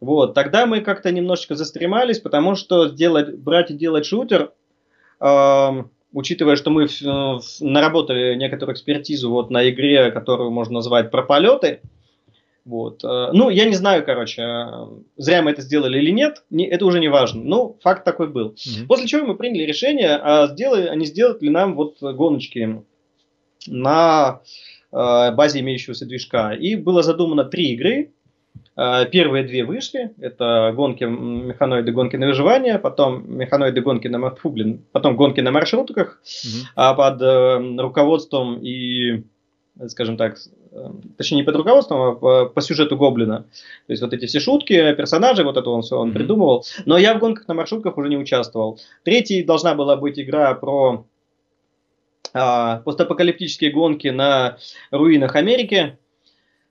Вот, 0.00 0.34
тогда 0.34 0.66
мы 0.66 0.80
как-то 0.80 1.10
немножечко 1.12 1.54
застремались, 1.54 2.18
потому 2.18 2.56
что 2.56 2.88
сделать, 2.88 3.38
брать 3.38 3.70
и 3.70 3.74
делать 3.74 4.04
шутер, 4.04 4.52
э, 5.20 5.68
учитывая, 6.12 6.56
что 6.56 6.70
мы 6.70 6.86
в, 6.86 7.00
в, 7.00 7.42
наработали 7.60 8.34
некоторую 8.34 8.74
экспертизу 8.74 9.30
вот 9.30 9.50
на 9.50 9.68
игре, 9.68 10.10
которую 10.10 10.50
можно 10.50 10.74
назвать 10.74 11.10
про 11.10 11.22
полеты, 11.22 11.80
вот. 12.64 13.04
Э, 13.04 13.28
ну, 13.32 13.50
я 13.50 13.66
не 13.66 13.74
знаю, 13.74 14.04
короче, 14.04 14.42
э, 14.42 14.66
зря 15.16 15.42
мы 15.42 15.50
это 15.50 15.60
сделали 15.60 15.98
или 15.98 16.10
нет, 16.10 16.44
не, 16.50 16.66
это 16.66 16.86
уже 16.86 16.98
не 16.98 17.08
важно. 17.08 17.42
Ну, 17.44 17.78
факт 17.82 18.04
такой 18.04 18.28
был. 18.28 18.54
Mm-hmm. 18.54 18.86
После 18.86 19.06
чего 19.06 19.26
мы 19.26 19.36
приняли 19.36 19.64
решение, 19.64 20.16
а, 20.16 20.46
сделать, 20.46 20.88
а 20.88 20.94
не 20.94 21.04
сделать 21.04 21.42
ли 21.42 21.50
нам 21.50 21.74
вот 21.74 22.00
гоночки 22.00 22.82
на 23.66 24.40
э, 24.92 25.30
базе 25.32 25.60
имеющегося 25.60 26.06
движка. 26.06 26.54
И 26.54 26.76
было 26.76 27.02
задумано 27.02 27.44
три 27.44 27.72
игры. 27.72 28.10
Первые 28.76 29.44
две 29.44 29.64
вышли. 29.64 30.12
Это 30.18 30.72
гонки 30.74 31.04
механоиды, 31.04 31.92
гонки 31.92 32.16
на 32.16 32.26
выживание, 32.26 32.80
потом 32.80 33.36
механоиды, 33.36 33.80
гонки 33.80 34.08
на, 34.08 34.34
фу, 34.34 34.50
блин, 34.50 34.84
потом 34.90 35.14
гонки 35.14 35.40
на 35.40 35.52
маршрутках 35.52 36.20
mm-hmm. 36.24 36.96
под 36.96 37.80
руководством 37.80 38.58
и 38.60 39.22
скажем 39.88 40.16
так, 40.16 40.38
точнее 41.16 41.38
не 41.38 41.42
под 41.44 41.56
руководством, 41.56 42.00
а 42.00 42.12
по, 42.14 42.46
по 42.46 42.60
сюжету 42.60 42.96
Гоблина. 42.96 43.40
То 43.86 43.92
есть 43.92 44.02
вот 44.02 44.12
эти 44.12 44.26
все 44.26 44.40
шутки, 44.40 44.94
персонажи, 44.94 45.44
вот 45.44 45.56
это 45.56 45.70
он 45.70 45.82
все 45.82 45.96
он 45.96 46.10
mm-hmm. 46.10 46.14
придумывал. 46.14 46.64
Но 46.84 46.98
я 46.98 47.14
в 47.14 47.18
гонках 47.20 47.48
на 47.48 47.54
маршрутках 47.54 47.96
уже 47.96 48.08
не 48.08 48.16
участвовал. 48.16 48.78
Третий 49.04 49.42
должна 49.42 49.74
была 49.74 49.96
быть 49.96 50.18
игра 50.18 50.54
про 50.54 51.06
а, 52.32 52.78
постапокалиптические 52.78 53.70
гонки 53.70 54.08
на 54.08 54.58
руинах 54.90 55.36
Америки 55.36 55.98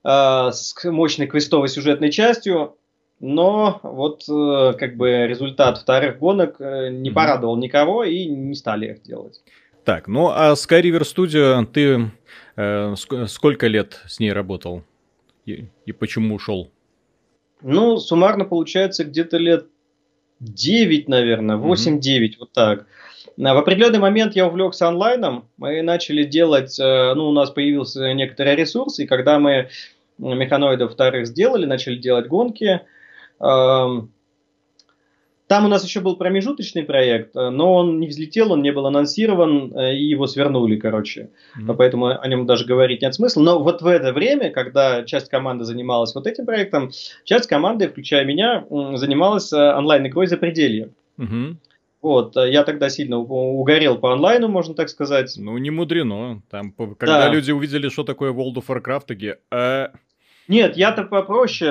а, 0.03 0.51
с 0.51 0.75
мощной 0.83 1.27
квестовой 1.27 1.69
сюжетной 1.69 2.11
частью. 2.11 2.75
Но 3.19 3.79
вот 3.83 4.23
э, 4.27 4.73
как 4.77 4.97
бы 4.97 5.27
результат 5.27 5.77
вторых 5.77 6.19
гонок 6.19 6.55
э, 6.59 6.89
не 6.89 7.09
mm-hmm. 7.09 7.13
порадовал 7.13 7.55
никого 7.55 8.03
и 8.03 8.25
не 8.25 8.53
стали 8.53 8.87
их 8.87 9.03
делать. 9.03 9.41
Так, 9.85 10.07
ну 10.09 10.29
а 10.29 10.53
Sky 10.53 10.81
River 10.81 11.03
Studio 11.03 11.65
ты 11.65 11.81
э, 11.81 11.99
сколько 12.55 13.67
лет 13.67 14.01
с 14.07 14.19
ней 14.19 14.31
работал 14.31 14.83
и, 15.45 15.65
и 15.85 15.91
почему 15.91 16.35
ушел? 16.35 16.71
Ну, 17.61 17.97
суммарно 17.97 18.45
получается 18.45 19.05
где-то 19.05 19.37
лет 19.37 19.67
9, 20.39 21.07
наверное, 21.07 21.57
8-9, 21.57 21.99
mm-hmm. 21.99 22.31
вот 22.39 22.51
так. 22.51 22.85
В 23.35 23.57
определенный 23.57 23.99
момент 23.99 24.35
я 24.35 24.47
увлекся 24.47 24.87
онлайном, 24.87 25.49
мы 25.57 25.81
начали 25.81 26.23
делать, 26.23 26.79
э, 26.79 27.13
ну, 27.15 27.29
у 27.29 27.31
нас 27.31 27.49
появился 27.49 28.13
некоторый 28.13 28.55
ресурс, 28.55 28.99
и 28.99 29.07
когда 29.07 29.39
мы 29.39 29.69
механоидов 30.19 30.93
вторых 30.93 31.25
сделали, 31.25 31.65
начали 31.65 31.95
делать 31.95 32.27
гонки, 32.27 32.81
эм, 33.39 34.11
там 35.53 35.65
у 35.65 35.67
нас 35.67 35.85
еще 35.85 35.99
был 35.99 36.15
промежуточный 36.15 36.81
проект, 36.81 37.35
э, 37.35 37.49
но 37.51 37.75
он 37.75 37.99
не 37.99 38.07
взлетел, 38.07 38.53
он 38.53 38.63
не 38.63 38.71
был 38.71 38.87
анонсирован, 38.87 39.71
э, 39.77 39.95
и 39.95 40.03
его 40.03 40.25
свернули, 40.25 40.77
короче. 40.77 41.29
Mm-hmm. 41.55 41.75
Поэтому 41.77 42.07
о 42.07 42.27
нем 42.27 42.47
даже 42.47 42.65
говорить 42.65 43.03
нет 43.03 43.13
смысла. 43.13 43.41
Но 43.41 43.61
вот 43.61 43.83
в 43.83 43.85
это 43.85 44.13
время, 44.13 44.49
когда 44.49 45.03
часть 45.03 45.29
команды 45.29 45.63
занималась 45.63 46.15
вот 46.15 46.25
этим 46.25 46.47
проектом, 46.47 46.89
часть 47.23 47.45
команды, 47.45 47.87
включая 47.87 48.25
меня, 48.25 48.65
занималась 48.95 49.53
онлайн-игрой 49.53 50.25
за 50.25 50.37
пределье. 50.37 50.89
Mm-hmm. 51.19 51.55
Вот, 52.01 52.35
я 52.35 52.63
тогда 52.63 52.89
сильно 52.89 53.19
угорел 53.19 53.99
по 53.99 54.11
онлайну, 54.11 54.47
можно 54.47 54.73
так 54.73 54.89
сказать. 54.89 55.35
Ну, 55.37 55.55
не 55.59 55.69
мудрено. 55.69 56.41
Там, 56.49 56.71
когда 56.71 57.27
да. 57.27 57.29
люди 57.29 57.51
увидели, 57.51 57.89
что 57.89 58.03
такое 58.03 58.33
World 58.33 58.55
of 58.55 58.65
Warcraft, 58.67 59.03
такие... 59.05 59.37
Э... 59.51 59.89
Нет, 60.47 60.77
я-то 60.77 61.03
попроще. 61.03 61.69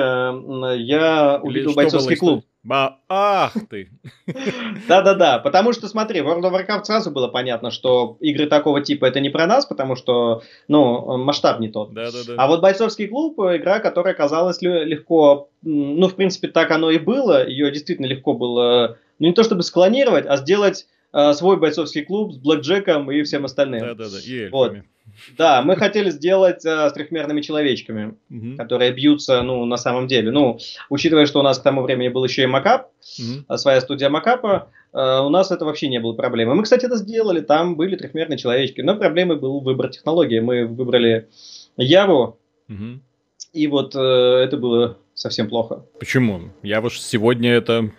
Я 0.77 1.41
увидел 1.43 1.73
бойцовский 1.73 2.15
клуб. 2.15 2.45
Ба, 2.63 2.99
ах 3.09 3.53
ты! 3.69 3.89
Да-да-да, 4.87 5.39
потому 5.39 5.73
что, 5.73 5.89
смотри, 5.89 6.21
в 6.21 6.27
World 6.27 6.43
of 6.43 6.53
Warcraft 6.53 6.85
сразу 6.85 7.11
было 7.11 7.27
понятно, 7.27 7.71
что 7.71 8.15
игры 8.21 8.45
такого 8.45 8.79
типа 8.79 9.05
это 9.05 9.19
не 9.19 9.29
про 9.29 9.45
нас, 9.47 9.65
потому 9.65 9.97
что, 9.97 10.43
ну, 10.69 11.17
масштаб 11.17 11.59
не 11.59 11.67
тот. 11.67 11.93
Да-да-да. 11.93 12.35
А 12.37 12.47
вот 12.47 12.61
бойцовский 12.61 13.07
клуб, 13.07 13.37
игра, 13.39 13.79
которая 13.79 14.13
казалась 14.13 14.61
легко, 14.61 15.49
ну, 15.61 16.07
в 16.07 16.15
принципе, 16.15 16.47
так 16.47 16.71
оно 16.71 16.89
и 16.89 16.99
было, 16.99 17.45
ее 17.45 17.69
действительно 17.69 18.05
легко 18.05 18.33
было, 18.33 18.97
ну, 19.19 19.27
не 19.27 19.33
то 19.33 19.43
чтобы 19.43 19.63
склонировать, 19.63 20.25
а 20.25 20.37
сделать 20.37 20.87
э, 21.11 21.33
свой 21.33 21.57
бойцовский 21.57 22.05
клуб 22.05 22.31
с 22.31 22.37
блэкджеком 22.37 23.11
и 23.11 23.23
всем 23.23 23.43
остальным. 23.43 23.81
Да-да-да, 23.81 24.19
и 24.25 24.43
эльфами. 24.43 24.51
Вот. 24.51 24.77
Да, 25.37 25.61
мы 25.61 25.75
хотели 25.75 26.09
сделать 26.09 26.65
э, 26.65 26.89
с 26.89 26.93
трехмерными 26.93 27.41
человечками, 27.41 28.15
угу. 28.29 28.57
которые 28.57 28.91
бьются, 28.91 29.41
ну, 29.41 29.65
на 29.65 29.77
самом 29.77 30.07
деле. 30.07 30.31
Ну, 30.31 30.59
учитывая, 30.89 31.25
что 31.25 31.39
у 31.39 31.43
нас 31.43 31.59
к 31.59 31.63
тому 31.63 31.81
времени 31.81 32.09
был 32.09 32.23
еще 32.23 32.43
и 32.43 32.47
макап, 32.47 32.91
угу. 33.19 33.57
своя 33.57 33.81
студия 33.81 34.09
макапа, 34.09 34.69
э, 34.93 34.97
у 34.97 35.29
нас 35.29 35.51
это 35.51 35.65
вообще 35.65 35.87
не 35.87 35.99
было 35.99 36.13
проблемы. 36.13 36.55
Мы, 36.55 36.63
кстати, 36.63 36.85
это 36.85 36.97
сделали, 36.97 37.41
там 37.41 37.75
были 37.75 37.95
трехмерные 37.95 38.37
человечки, 38.37 38.81
но 38.81 38.95
проблемой 38.95 39.37
был 39.37 39.59
выбор 39.59 39.89
технологии. 39.89 40.39
Мы 40.39 40.65
выбрали 40.65 41.29
Яву, 41.77 42.39
угу. 42.69 42.99
и 43.53 43.67
вот 43.67 43.95
э, 43.95 43.99
это 43.99 44.57
было 44.57 44.97
совсем 45.13 45.47
плохо. 45.47 45.85
Почему? 45.99 46.51
Ява 46.63 46.89
сегодня 46.89 47.51
это 47.51 47.91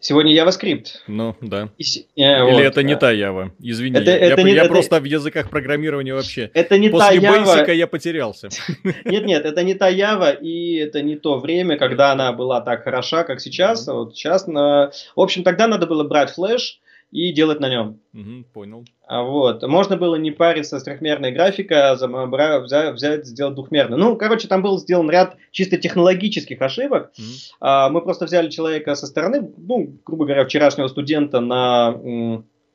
Сегодня 0.00 0.34
JavaScript. 0.34 0.86
Ну, 1.06 1.36
да. 1.42 1.68
И, 1.76 1.82
э, 2.16 2.22
Или 2.22 2.52
вот, 2.52 2.60
это 2.62 2.82
не 2.82 2.96
та 2.96 3.12
Java. 3.12 3.50
Извини. 3.60 3.98
Это, 3.98 4.10
я 4.10 4.16
это 4.16 4.42
не, 4.42 4.52
я 4.52 4.62
это... 4.62 4.70
просто 4.70 4.98
в 4.98 5.04
языках 5.04 5.50
программирования 5.50 6.14
вообще. 6.14 6.50
Это 6.54 6.78
не 6.78 6.88
После 6.88 7.20
та 7.20 7.26
Java. 7.26 7.44
После 7.44 7.62
Basic 7.62 7.74
я 7.74 7.86
потерялся. 7.86 8.48
Нет, 9.04 9.26
нет, 9.26 9.44
это 9.44 9.62
не 9.62 9.74
та 9.74 9.90
Java, 9.90 10.34
и 10.40 10.76
это 10.76 11.02
не 11.02 11.16
то 11.16 11.38
время, 11.38 11.76
когда 11.76 12.12
она 12.12 12.32
была 12.32 12.62
так 12.62 12.84
хороша, 12.84 13.24
как 13.24 13.40
сейчас. 13.40 13.86
Вот 13.86 14.16
сейчас, 14.16 14.46
на... 14.46 14.90
в 15.14 15.20
общем, 15.20 15.42
тогда 15.42 15.66
надо 15.66 15.86
было 15.86 16.02
брать 16.04 16.30
флеш 16.30 16.80
и 17.10 17.32
делать 17.32 17.60
на 17.60 17.68
нем. 17.68 18.00
Угу, 18.14 18.44
понял. 18.52 18.84
А 19.06 19.22
вот. 19.22 19.62
Можно 19.66 19.96
было 19.96 20.14
не 20.16 20.30
париться 20.30 20.78
с 20.78 20.82
трехмерной 20.82 21.32
графикой, 21.32 21.78
а 21.78 22.60
взять, 22.60 22.94
взять, 22.94 23.26
сделать 23.26 23.54
двухмерную. 23.54 23.98
Ну, 23.98 24.16
короче, 24.16 24.48
там 24.48 24.62
был 24.62 24.78
сделан 24.78 25.10
ряд 25.10 25.36
чисто 25.50 25.76
технологических 25.76 26.60
ошибок. 26.62 27.10
Mm-hmm. 27.18 27.54
А, 27.60 27.88
мы 27.88 28.02
просто 28.02 28.26
взяли 28.26 28.48
человека 28.48 28.94
со 28.94 29.06
стороны, 29.06 29.50
ну, 29.56 29.96
грубо 30.04 30.24
говоря, 30.24 30.44
вчерашнего 30.44 30.88
студента 30.88 31.40
на 31.40 31.96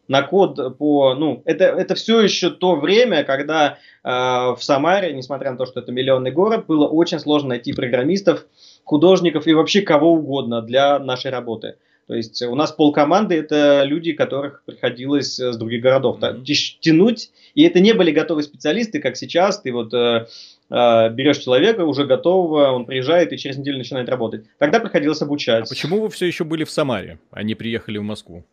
на 0.08 0.22
код 0.22 0.78
по, 0.78 1.16
ну, 1.16 1.42
это, 1.46 1.66
это 1.66 1.96
все 1.96 2.22
еще 2.22 2.50
то 2.52 2.76
время, 2.76 3.24
когда 3.24 3.78
э, 4.04 4.10
в 4.10 4.58
Самаре, 4.60 5.14
несмотря 5.14 5.52
на 5.52 5.58
то, 5.58 5.66
что 5.66 5.80
это 5.80 5.92
миллионный 5.92 6.32
город, 6.32 6.66
было 6.68 6.88
очень 6.88 7.20
сложно 7.20 7.50
найти 7.50 7.74
программистов, 7.74 8.46
художников 8.84 9.48
и 9.48 9.54
вообще 9.54 9.82
кого 9.82 10.14
угодно 10.14 10.62
для 10.62 11.00
нашей 11.00 11.32
работы. 11.32 11.78
То 12.08 12.14
есть 12.14 12.42
у 12.44 12.54
нас 12.56 12.72
полкоманды 12.72 13.36
это 13.36 13.84
люди, 13.84 14.14
которых 14.14 14.62
приходилось 14.66 15.40
э, 15.40 15.54
с 15.54 15.58
других 15.58 15.82
городов 15.82 16.20
mm-hmm. 16.20 16.44
тянуть, 16.80 17.32
и 17.56 17.64
это 17.64 17.80
не 17.80 17.94
были 17.94 18.12
готовые 18.12 18.44
специалисты, 18.44 19.00
как 19.00 19.18
сейчас. 19.18 19.62
Ты 19.62 19.72
вот 19.72 19.92
э, 19.94 20.28
э, 20.70 21.10
берешь 21.10 21.40
человека 21.40 21.82
уже 21.82 22.06
готового, 22.06 22.72
он 22.72 22.86
приезжает 22.86 23.34
и 23.34 23.38
через 23.38 23.58
неделю 23.58 23.80
начинает 23.80 24.08
работать. 24.08 24.46
Тогда 24.60 24.80
приходилось 24.80 25.22
обучать. 25.24 25.66
А 25.66 25.70
почему 25.70 26.00
вы 26.00 26.10
все 26.10 26.28
еще 26.28 26.44
были 26.44 26.64
в 26.64 26.70
Самаре, 26.70 27.20
а 27.32 27.42
не 27.42 27.56
приехали 27.56 27.98
в 27.98 28.04
Москву? 28.04 28.46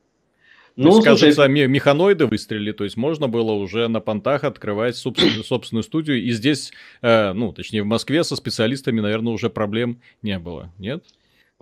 Ну, 0.74 0.84
то 0.84 0.88
есть, 0.88 1.05
слушай, 1.07 1.34
кажется, 1.34 1.48
механоиды 1.48 2.26
выстрелили, 2.26 2.72
то 2.72 2.84
есть 2.84 2.96
можно 2.96 3.28
было 3.28 3.53
уже 3.53 3.88
на 3.88 4.00
понтах 4.00 4.44
открывать 4.44 4.96
собственную, 4.96 5.44
собственную 5.44 5.82
студию, 5.82 6.22
и 6.22 6.30
здесь, 6.30 6.72
э, 7.03 7.34
ну, 7.34 7.53
точнее, 7.53 7.82
в 7.82 7.86
Москве 7.86 8.24
со 8.24 8.36
специалистами, 8.36 9.00
наверное, 9.00 9.34
уже 9.34 9.50
проблем 9.50 10.00
не 10.22 10.38
было, 10.38 10.72
нет? 10.78 11.05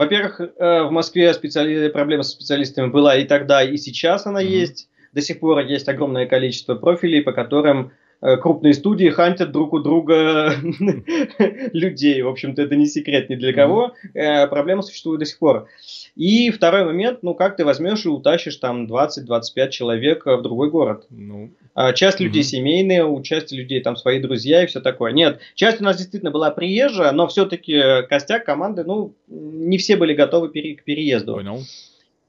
Во-первых, 0.01 0.41
э, 0.41 0.83
в 0.85 0.91
Москве 0.93 1.35
специали... 1.35 1.91
проблема 1.91 2.23
со 2.23 2.31
специалистами 2.31 2.87
была 2.87 3.17
и 3.17 3.27
тогда, 3.27 3.63
и 3.63 3.77
сейчас 3.77 4.25
она 4.25 4.43
mm-hmm. 4.43 4.47
есть. 4.47 4.89
До 5.13 5.21
сих 5.21 5.41
пор 5.41 5.59
есть 5.59 5.91
огромное 5.91 6.25
количество 6.25 6.75
профилей, 6.75 7.21
по 7.21 7.33
которым 7.33 7.93
крупные 8.21 8.75
студии 8.75 9.09
хантят 9.09 9.53
друг 9.53 9.73
у 9.73 9.79
друга 9.79 10.53
людей. 11.73 12.23
В 12.23 12.29
общем-то, 12.29 12.63
это 12.63 12.77
не 12.77 12.87
секрет 12.87 13.31
ни 13.31 13.35
для 13.35 13.53
кого. 13.53 13.95
Э, 14.15 14.47
проблема 14.47 14.83
существует 14.83 15.21
до 15.21 15.27
сих 15.27 15.39
пор. 15.39 15.69
И 16.17 16.51
второй 16.51 16.85
момент, 16.85 17.23
ну 17.23 17.35
как 17.35 17.57
ты 17.57 17.65
возьмешь 17.65 18.05
и 18.05 18.09
утащишь 18.09 18.57
там 18.57 18.87
20-25 18.87 19.71
человек 19.71 20.27
в 20.27 20.43
другой 20.43 20.71
город? 20.71 21.07
Ну. 21.11 21.51
А 21.75 21.93
часть 21.93 22.21
людей 22.21 22.43
семейные, 22.43 23.07
у 23.07 23.23
части 23.23 23.55
людей 23.55 23.81
там 23.81 23.97
свои 23.97 24.21
друзья 24.21 24.63
и 24.63 24.67
все 24.67 24.81
такое. 24.81 25.13
Нет, 25.13 25.41
часть 25.55 25.81
у 25.81 25.85
нас 25.85 25.97
действительно 25.97 26.31
была 26.31 26.51
приезжая, 26.51 27.13
но 27.13 27.27
все-таки 27.27 28.03
костяк 28.09 28.45
команды, 28.45 28.85
ну, 28.85 29.15
не 29.29 29.79
все 29.79 29.97
были 29.97 30.13
готовы 30.15 30.49
к 30.49 30.53
переезду. 30.85 31.35
Понял. 31.35 31.63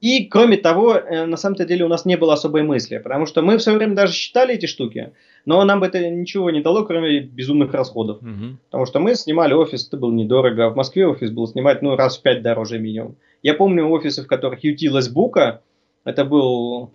И, 0.02 0.24
кроме 0.24 0.56
того, 0.56 0.96
э, 0.96 1.26
на 1.26 1.36
самом-то 1.36 1.64
деле 1.64 1.84
у 1.84 1.88
нас 1.88 2.04
не 2.04 2.16
было 2.16 2.34
особой 2.34 2.64
мысли, 2.64 2.98
потому 2.98 3.24
что 3.24 3.40
мы 3.40 3.56
в 3.56 3.62
свое 3.62 3.78
время 3.78 3.94
даже 3.94 4.12
считали 4.12 4.54
эти 4.54 4.66
штуки, 4.66 5.12
но 5.44 5.64
нам 5.64 5.80
бы 5.80 5.86
это 5.86 6.08
ничего 6.08 6.50
не 6.50 6.60
дало, 6.60 6.84
кроме 6.84 7.20
безумных 7.20 7.72
расходов. 7.72 8.18
Угу. 8.18 8.58
Потому 8.66 8.86
что 8.86 9.00
мы 9.00 9.14
снимали 9.14 9.54
офис, 9.54 9.86
это 9.86 9.96
было 9.96 10.12
недорого, 10.12 10.70
в 10.70 10.76
Москве 10.76 11.06
офис 11.06 11.30
был 11.30 11.46
снимать 11.46 11.82
ну, 11.82 11.96
раз 11.96 12.18
в 12.18 12.22
пять 12.22 12.42
дороже 12.42 12.78
минимум. 12.78 13.16
Я 13.42 13.54
помню 13.54 13.88
офисы, 13.88 14.22
в 14.22 14.26
которых 14.26 14.62
ютилась 14.64 15.08
бука, 15.08 15.62
это 16.04 16.24
был 16.24 16.92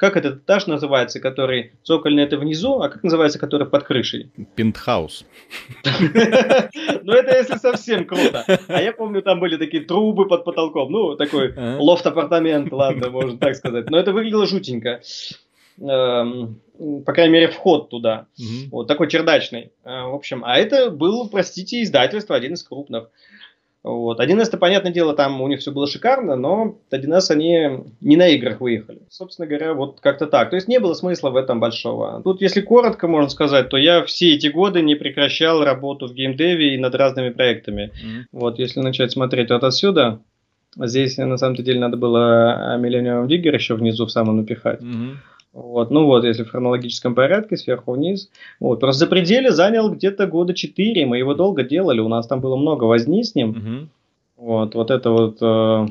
как 0.00 0.16
этот 0.16 0.38
этаж 0.38 0.66
называется, 0.66 1.20
который 1.20 1.72
цокольный 1.82 2.22
это 2.22 2.38
внизу, 2.38 2.80
а 2.80 2.88
как 2.88 3.02
называется, 3.02 3.38
который 3.38 3.66
под 3.66 3.84
крышей? 3.84 4.32
Пентхаус. 4.56 5.26
Ну, 7.02 7.12
это 7.12 7.36
если 7.36 7.56
совсем 7.56 8.04
круто. 8.04 8.44
А 8.68 8.82
я 8.82 8.92
помню, 8.92 9.22
там 9.22 9.40
были 9.40 9.56
такие 9.56 9.84
трубы 9.84 10.28
под 10.28 10.44
потолком. 10.44 10.92
Ну, 10.92 11.16
такой 11.16 11.54
лофт-апартамент, 11.56 12.72
ладно, 12.72 13.10
можно 13.10 13.38
так 13.38 13.56
сказать. 13.56 13.90
Но 13.90 13.98
это 13.98 14.12
выглядело 14.12 14.46
жутенько. 14.46 15.00
Эм, 15.80 16.60
по 17.04 17.12
крайней 17.12 17.32
мере, 17.32 17.48
вход 17.48 17.90
туда. 17.90 18.26
Вот 18.70 18.86
такой 18.86 19.08
чердачный. 19.08 19.72
Э, 19.84 20.04
в 20.04 20.14
общем, 20.14 20.42
а 20.44 20.56
это 20.56 20.90
был, 20.90 21.28
простите, 21.28 21.82
издательство, 21.82 22.36
один 22.36 22.54
из 22.54 22.62
крупных. 22.62 23.10
Вот. 23.82 24.20
1С, 24.20 24.54
понятное 24.58 24.92
дело, 24.92 25.14
там 25.14 25.40
у 25.40 25.48
них 25.48 25.60
все 25.60 25.72
было 25.72 25.86
шикарно, 25.86 26.36
но 26.36 26.78
1С 26.90 27.30
они 27.30 27.84
не 28.02 28.16
на 28.16 28.28
играх 28.28 28.60
выехали. 28.60 29.00
Собственно 29.08 29.48
говоря, 29.48 29.72
вот 29.72 30.00
как-то 30.00 30.26
так. 30.26 30.50
То 30.50 30.56
есть 30.56 30.68
не 30.68 30.78
было 30.80 30.92
смысла 30.92 31.30
в 31.30 31.36
этом 31.36 31.60
большого. 31.60 32.20
Тут, 32.22 32.42
если 32.42 32.60
коротко 32.60 33.08
можно 33.08 33.30
сказать, 33.30 33.70
то 33.70 33.78
я 33.78 34.04
все 34.04 34.34
эти 34.34 34.48
годы 34.48 34.82
не 34.82 34.96
прекращал 34.96 35.64
работу 35.64 36.08
в 36.08 36.12
геймдеве 36.12 36.74
и 36.74 36.78
над 36.78 36.94
разными 36.94 37.30
проектами. 37.30 37.90
Mm-hmm. 37.94 38.22
Вот, 38.32 38.58
если 38.58 38.80
начать 38.80 39.12
смотреть 39.12 39.50
вот 39.50 39.64
отсюда, 39.64 40.20
здесь 40.76 41.16
на 41.16 41.38
самом 41.38 41.56
деле 41.56 41.80
надо 41.80 41.96
было 41.96 42.76
Millennium 42.78 43.26
Digger 43.26 43.54
еще 43.54 43.76
внизу 43.76 44.04
в 44.04 44.10
самом 44.10 44.36
напихать. 44.36 44.82
Mm-hmm. 44.82 45.14
Вот, 45.52 45.90
ну 45.90 46.04
вот, 46.04 46.24
если 46.24 46.44
в 46.44 46.50
хронологическом 46.50 47.14
порядке, 47.14 47.56
сверху 47.56 47.92
вниз. 47.92 48.30
Вот, 48.60 48.78
просто 48.78 49.00
за 49.00 49.06
пределе 49.08 49.50
занял 49.50 49.90
где-то 49.90 50.26
года 50.26 50.54
4, 50.54 51.06
мы 51.06 51.18
его 51.18 51.34
долго 51.34 51.64
делали, 51.64 52.00
у 52.00 52.08
нас 52.08 52.26
там 52.26 52.40
было 52.40 52.56
много 52.56 52.84
возни 52.84 53.24
с 53.24 53.34
ним. 53.34 53.50
Угу. 53.50 53.88
Вот, 54.46 54.74
вот 54.74 54.90
это 54.90 55.10
вот. 55.10 55.38
Э... 55.40 55.86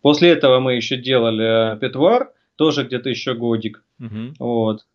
После 0.00 0.30
этого 0.30 0.58
мы 0.58 0.74
еще 0.74 0.96
делали 0.96 1.78
Петвар, 1.78 2.32
тоже 2.56 2.84
где-то 2.84 3.10
еще 3.10 3.34
годик. 3.34 3.84
Угу. 4.00 4.34
Вот. 4.38 4.86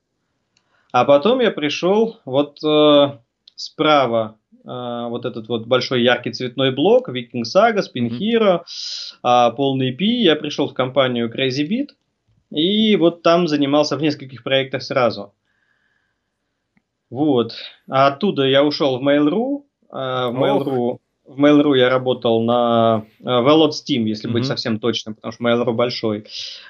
А 0.92 1.06
потом 1.06 1.40
я 1.40 1.52
пришел 1.52 2.20
вот 2.24 2.64
э, 2.64 3.18
справа, 3.56 4.38
э, 4.52 5.08
вот 5.10 5.26
этот 5.26 5.48
вот 5.48 5.66
большой 5.66 6.04
яркий 6.04 6.32
цветной 6.32 6.72
блок, 6.72 7.10
Saga, 7.10 7.80
Spin 7.80 8.10
Hero, 8.10 8.62
э, 9.24 9.56
полный 9.56 9.92
P. 9.92 10.06
Я 10.06 10.36
пришел 10.36 10.68
в 10.68 10.74
компанию 10.74 11.32
Crazy 11.34 11.68
Beat. 11.68 11.90
И 12.54 12.96
вот 12.98 13.24
там 13.24 13.48
занимался 13.48 13.98
в 13.98 14.02
нескольких 14.02 14.44
проектах 14.44 14.84
сразу. 14.84 15.34
Вот. 17.10 17.54
А 17.90 18.08
оттуда 18.08 18.46
я 18.46 18.64
ушел 18.64 19.00
в 19.00 19.08
Mail.ru. 19.08 19.64
А 19.90 20.30
в 20.30 20.36
Mail.ru, 20.36 21.00
в 21.26 21.40
Mail.ru 21.40 21.76
я 21.76 21.90
работал 21.90 22.44
на 22.44 23.06
в 23.20 23.48
Lot 23.48 23.72
Steam, 23.72 24.04
если 24.04 24.30
mm-hmm. 24.30 24.34
быть 24.34 24.46
совсем 24.46 24.80
точным, 24.80 25.16
потому 25.16 25.32
что 25.32 25.44
Mail.ru 25.44 25.74
большой. 25.74 26.26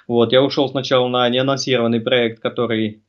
Вот. 0.08 0.32
Я 0.32 0.42
ушел 0.42 0.70
сначала 0.70 1.10
на 1.10 1.28
неанонсированный 1.28 2.00
проект, 2.00 2.42
который 2.42 3.02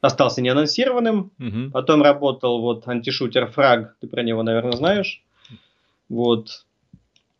остался 0.00 0.42
неанонсированным. 0.42 1.30
Mm-hmm. 1.38 1.70
Потом 1.70 2.02
работал 2.02 2.60
вот 2.60 2.88
антишутер 2.88 3.52
Frag, 3.56 3.90
ты 4.00 4.08
про 4.08 4.22
него, 4.22 4.42
наверное, 4.42 4.72
знаешь. 4.72 5.22
Вот. 6.08 6.64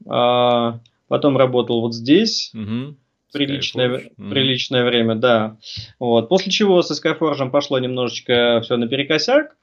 А, 0.08 0.78
потом 1.08 1.36
работал 1.36 1.80
вот 1.80 1.92
здесь. 1.92 2.52
Mm-hmm 2.54 2.94
приличное, 3.36 3.88
mm-hmm. 3.88 4.30
приличное 4.30 4.84
время, 4.84 5.14
да. 5.14 5.56
Вот. 5.98 6.28
После 6.28 6.50
чего 6.50 6.82
со 6.82 6.94
Skyforge 6.94 7.50
пошло 7.50 7.78
немножечко 7.78 8.60
все 8.62 8.76
наперекосяк. 8.76 9.56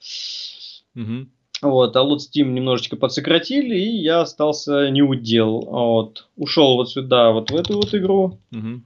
Mm-hmm. 0.96 1.28
Вот, 1.62 1.96
а 1.96 2.02
Loot 2.02 2.18
Steam 2.18 2.50
немножечко 2.50 2.98
подсократили, 2.98 3.76
и 3.76 3.98
я 3.98 4.22
остался 4.22 4.90
не 4.90 5.02
удел. 5.02 5.62
Вот. 5.62 6.28
Ушел 6.36 6.76
вот 6.76 6.90
сюда, 6.90 7.32
вот 7.32 7.52
в 7.52 7.56
эту 7.56 7.78
вот 7.78 7.94
игру. 7.94 8.40
Mm-hmm. 8.54 8.82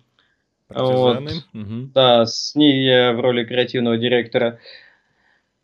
Вот. 0.69 1.21
Угу. 1.53 1.91
Да, 1.93 2.25
с 2.25 2.53
ней 2.55 2.85
я 2.85 3.13
в 3.13 3.19
роли 3.21 3.45
креативного 3.45 3.97
директора. 3.97 4.59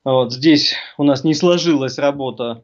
Вот 0.04 0.34
здесь 0.34 0.76
у 0.98 1.04
нас 1.04 1.24
не 1.24 1.34
сложилась 1.34 1.98
работа 1.98 2.64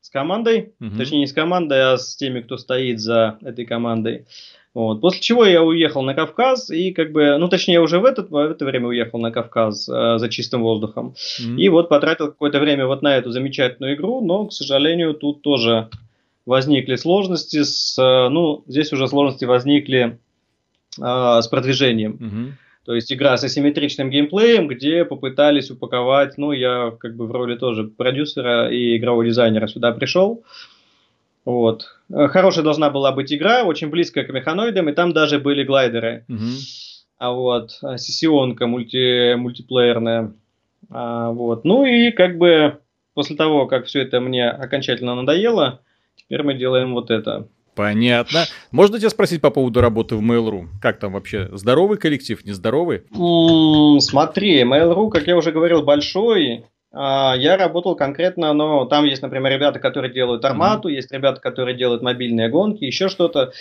с 0.00 0.10
командой, 0.10 0.74
угу. 0.80 0.96
точнее 0.96 1.20
не 1.20 1.26
с 1.26 1.32
командой, 1.32 1.92
а 1.94 1.98
с 1.98 2.16
теми, 2.16 2.40
кто 2.40 2.56
стоит 2.56 3.00
за 3.00 3.38
этой 3.42 3.64
командой. 3.64 4.26
Вот. 4.74 5.02
После 5.02 5.20
чего 5.20 5.44
я 5.44 5.62
уехал 5.62 6.02
на 6.02 6.14
Кавказ, 6.14 6.70
и 6.70 6.92
как 6.92 7.12
бы, 7.12 7.36
ну 7.38 7.48
точнее, 7.48 7.80
уже 7.80 7.98
в, 7.98 8.06
этот, 8.06 8.30
в 8.30 8.36
это 8.36 8.64
время 8.64 8.88
уехал 8.88 9.18
на 9.18 9.30
Кавказ 9.30 9.86
э, 9.88 10.18
за 10.18 10.28
чистым 10.30 10.62
воздухом. 10.62 11.14
Mm-hmm. 11.40 11.56
И 11.58 11.68
вот 11.68 11.90
потратил 11.90 12.28
какое-то 12.28 12.58
время 12.58 12.86
вот 12.86 13.02
на 13.02 13.16
эту 13.16 13.30
замечательную 13.30 13.96
игру, 13.96 14.24
но, 14.24 14.46
к 14.46 14.52
сожалению, 14.52 15.12
тут 15.12 15.42
тоже 15.42 15.90
возникли 16.46 16.96
сложности 16.96 17.62
с, 17.62 17.98
э, 17.98 18.28
ну, 18.30 18.64
здесь 18.66 18.92
уже 18.94 19.08
сложности 19.08 19.44
возникли 19.44 20.18
э, 20.98 21.02
с 21.02 21.46
продвижением. 21.48 22.12
Mm-hmm. 22.12 22.52
То 22.86 22.94
есть 22.94 23.12
игра 23.12 23.36
с 23.36 23.44
асимметричным 23.44 24.10
геймплеем, 24.10 24.68
где 24.68 25.04
попытались 25.04 25.70
упаковать, 25.70 26.38
ну, 26.38 26.50
я 26.50 26.92
как 26.98 27.14
бы 27.14 27.26
в 27.26 27.30
роли 27.30 27.56
тоже 27.56 27.84
продюсера 27.84 28.70
и 28.70 28.96
игрового 28.96 29.24
дизайнера 29.24 29.66
сюда 29.66 29.92
пришел. 29.92 30.42
Вот. 31.44 31.86
Э, 32.10 32.28
хорошая 32.28 32.64
должна 32.64 32.90
была 32.90 33.12
быть 33.12 33.32
игра, 33.32 33.64
очень 33.64 33.88
близкая 33.88 34.24
к 34.24 34.32
механоидам, 34.32 34.88
и 34.88 34.92
там 34.92 35.12
даже 35.12 35.38
были 35.38 35.64
глайдеры. 35.64 36.24
Угу. 36.28 36.50
А 37.18 37.32
вот, 37.32 37.78
э, 37.82 37.98
сессионка 37.98 38.66
мульти, 38.66 39.34
мультиплеерная. 39.34 40.32
А, 40.90 41.30
вот. 41.30 41.64
Ну 41.64 41.84
и 41.84 42.10
как 42.10 42.38
бы 42.38 42.80
после 43.14 43.36
того, 43.36 43.66
как 43.66 43.86
все 43.86 44.02
это 44.02 44.20
мне 44.20 44.48
окончательно 44.48 45.14
надоело, 45.14 45.80
теперь 46.16 46.42
мы 46.42 46.54
делаем 46.54 46.94
вот 46.94 47.10
это. 47.10 47.48
Понятно. 47.74 48.44
Можно 48.70 48.98
тебя 48.98 49.08
спросить 49.08 49.40
по 49.40 49.50
поводу 49.50 49.80
работы 49.80 50.16
в 50.16 50.20
Mail.ru? 50.20 50.66
Как 50.80 50.98
там 50.98 51.12
вообще? 51.12 51.48
Здоровый 51.52 51.96
коллектив, 51.96 52.44
нездоровый? 52.44 53.04
Mm, 53.14 54.00
смотри, 54.00 54.62
Mail.ru, 54.62 55.08
как 55.08 55.26
я 55.26 55.36
уже 55.36 55.52
говорил, 55.52 55.82
большой. 55.82 56.66
А, 56.92 57.34
я 57.36 57.56
работал 57.56 57.96
конкретно, 57.96 58.52
но 58.52 58.84
там 58.84 59.04
есть, 59.04 59.22
например, 59.22 59.52
ребята, 59.52 59.78
которые 59.78 60.12
делают 60.12 60.44
армату, 60.44 60.88
mm-hmm. 60.88 60.94
есть 60.94 61.12
ребята, 61.12 61.40
которые 61.40 61.76
делают 61.76 62.02
мобильные 62.02 62.48
гонки, 62.48 62.84
еще 62.84 63.08
что-то. 63.08 63.52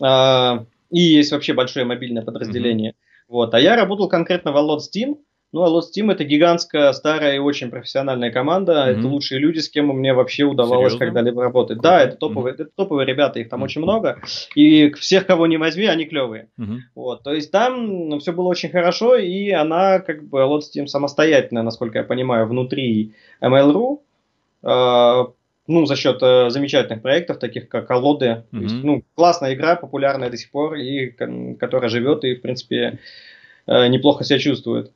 А, 0.00 0.64
И 0.90 1.00
есть 1.00 1.32
вообще 1.32 1.52
большое 1.52 1.84
мобильное 1.84 2.22
подразделение. 2.22 2.92
Mm-hmm. 2.92 3.24
Вот. 3.28 3.54
А 3.54 3.60
я 3.60 3.76
работал 3.76 4.08
конкретно 4.08 4.52
в 4.52 4.56
Allot 4.56 4.78
Steam, 4.78 5.16
ну, 5.56 5.62
а 5.62 5.70
Lost 5.70 5.86
Team 5.96 6.12
это 6.12 6.22
гигантская, 6.22 6.92
старая 6.92 7.36
и 7.36 7.38
очень 7.38 7.70
профессиональная 7.70 8.30
команда. 8.30 8.72
Mm-hmm. 8.72 8.98
Это 8.98 9.08
лучшие 9.08 9.40
люди, 9.40 9.60
с 9.60 9.70
кем 9.70 9.86
мне 9.86 10.12
вообще 10.12 10.44
удавалось 10.44 10.92
Серьезно? 10.92 11.06
когда-либо 11.06 11.42
работать. 11.42 11.78
Круто. 11.78 11.88
Да, 11.88 12.02
это 12.02 12.16
топовые, 12.16 12.52
mm-hmm. 12.52 12.62
это 12.62 12.70
топовые 12.76 13.06
ребята, 13.06 13.40
их 13.40 13.48
там 13.48 13.60
mm-hmm. 13.60 13.64
очень 13.64 13.80
много. 13.80 14.20
И 14.54 14.92
всех, 14.92 15.26
кого 15.26 15.46
не 15.46 15.56
возьми, 15.56 15.86
они 15.86 16.04
клевые. 16.04 16.48
Mm-hmm. 16.60 16.76
Вот, 16.94 17.22
то 17.22 17.32
есть 17.32 17.50
там 17.50 18.08
ну, 18.10 18.18
все 18.18 18.32
было 18.32 18.48
очень 18.48 18.68
хорошо, 18.68 19.16
и 19.16 19.48
она, 19.48 20.00
как 20.00 20.28
бы, 20.28 20.40
Lost 20.40 20.76
Team 20.76 20.88
самостоятельная, 20.88 21.62
насколько 21.62 21.98
я 21.98 22.04
понимаю, 22.04 22.46
внутри 22.46 23.14
ML.ru. 23.40 24.00
Э, 24.62 25.24
ну, 25.68 25.86
за 25.86 25.96
счет 25.96 26.18
э, 26.20 26.50
замечательных 26.50 27.00
проектов, 27.00 27.38
таких 27.38 27.70
как 27.70 27.88
Колоды. 27.88 28.44
Mm-hmm. 28.52 28.62
есть, 28.62 28.74
ну, 28.84 29.02
классная 29.14 29.54
игра, 29.54 29.74
популярная 29.76 30.28
до 30.28 30.36
сих 30.36 30.50
пор, 30.50 30.74
и 30.74 31.06
которая 31.58 31.88
живет 31.88 32.24
и, 32.24 32.34
в 32.34 32.42
принципе, 32.42 32.98
э, 33.66 33.86
неплохо 33.88 34.22
себя 34.22 34.38
чувствует. 34.38 34.92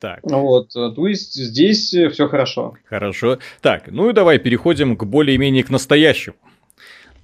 Так. 0.00 0.20
Вот, 0.22 0.76
э, 0.76 0.92
то 0.94 1.06
есть 1.08 1.34
здесь 1.34 1.92
э, 1.92 2.08
все 2.10 2.28
хорошо. 2.28 2.74
Хорошо. 2.84 3.38
Так, 3.60 3.88
ну 3.88 4.10
и 4.10 4.12
давай 4.12 4.38
переходим 4.38 4.96
к 4.96 5.04
более-менее 5.04 5.64
к 5.64 5.70
настоящему. 5.70 6.36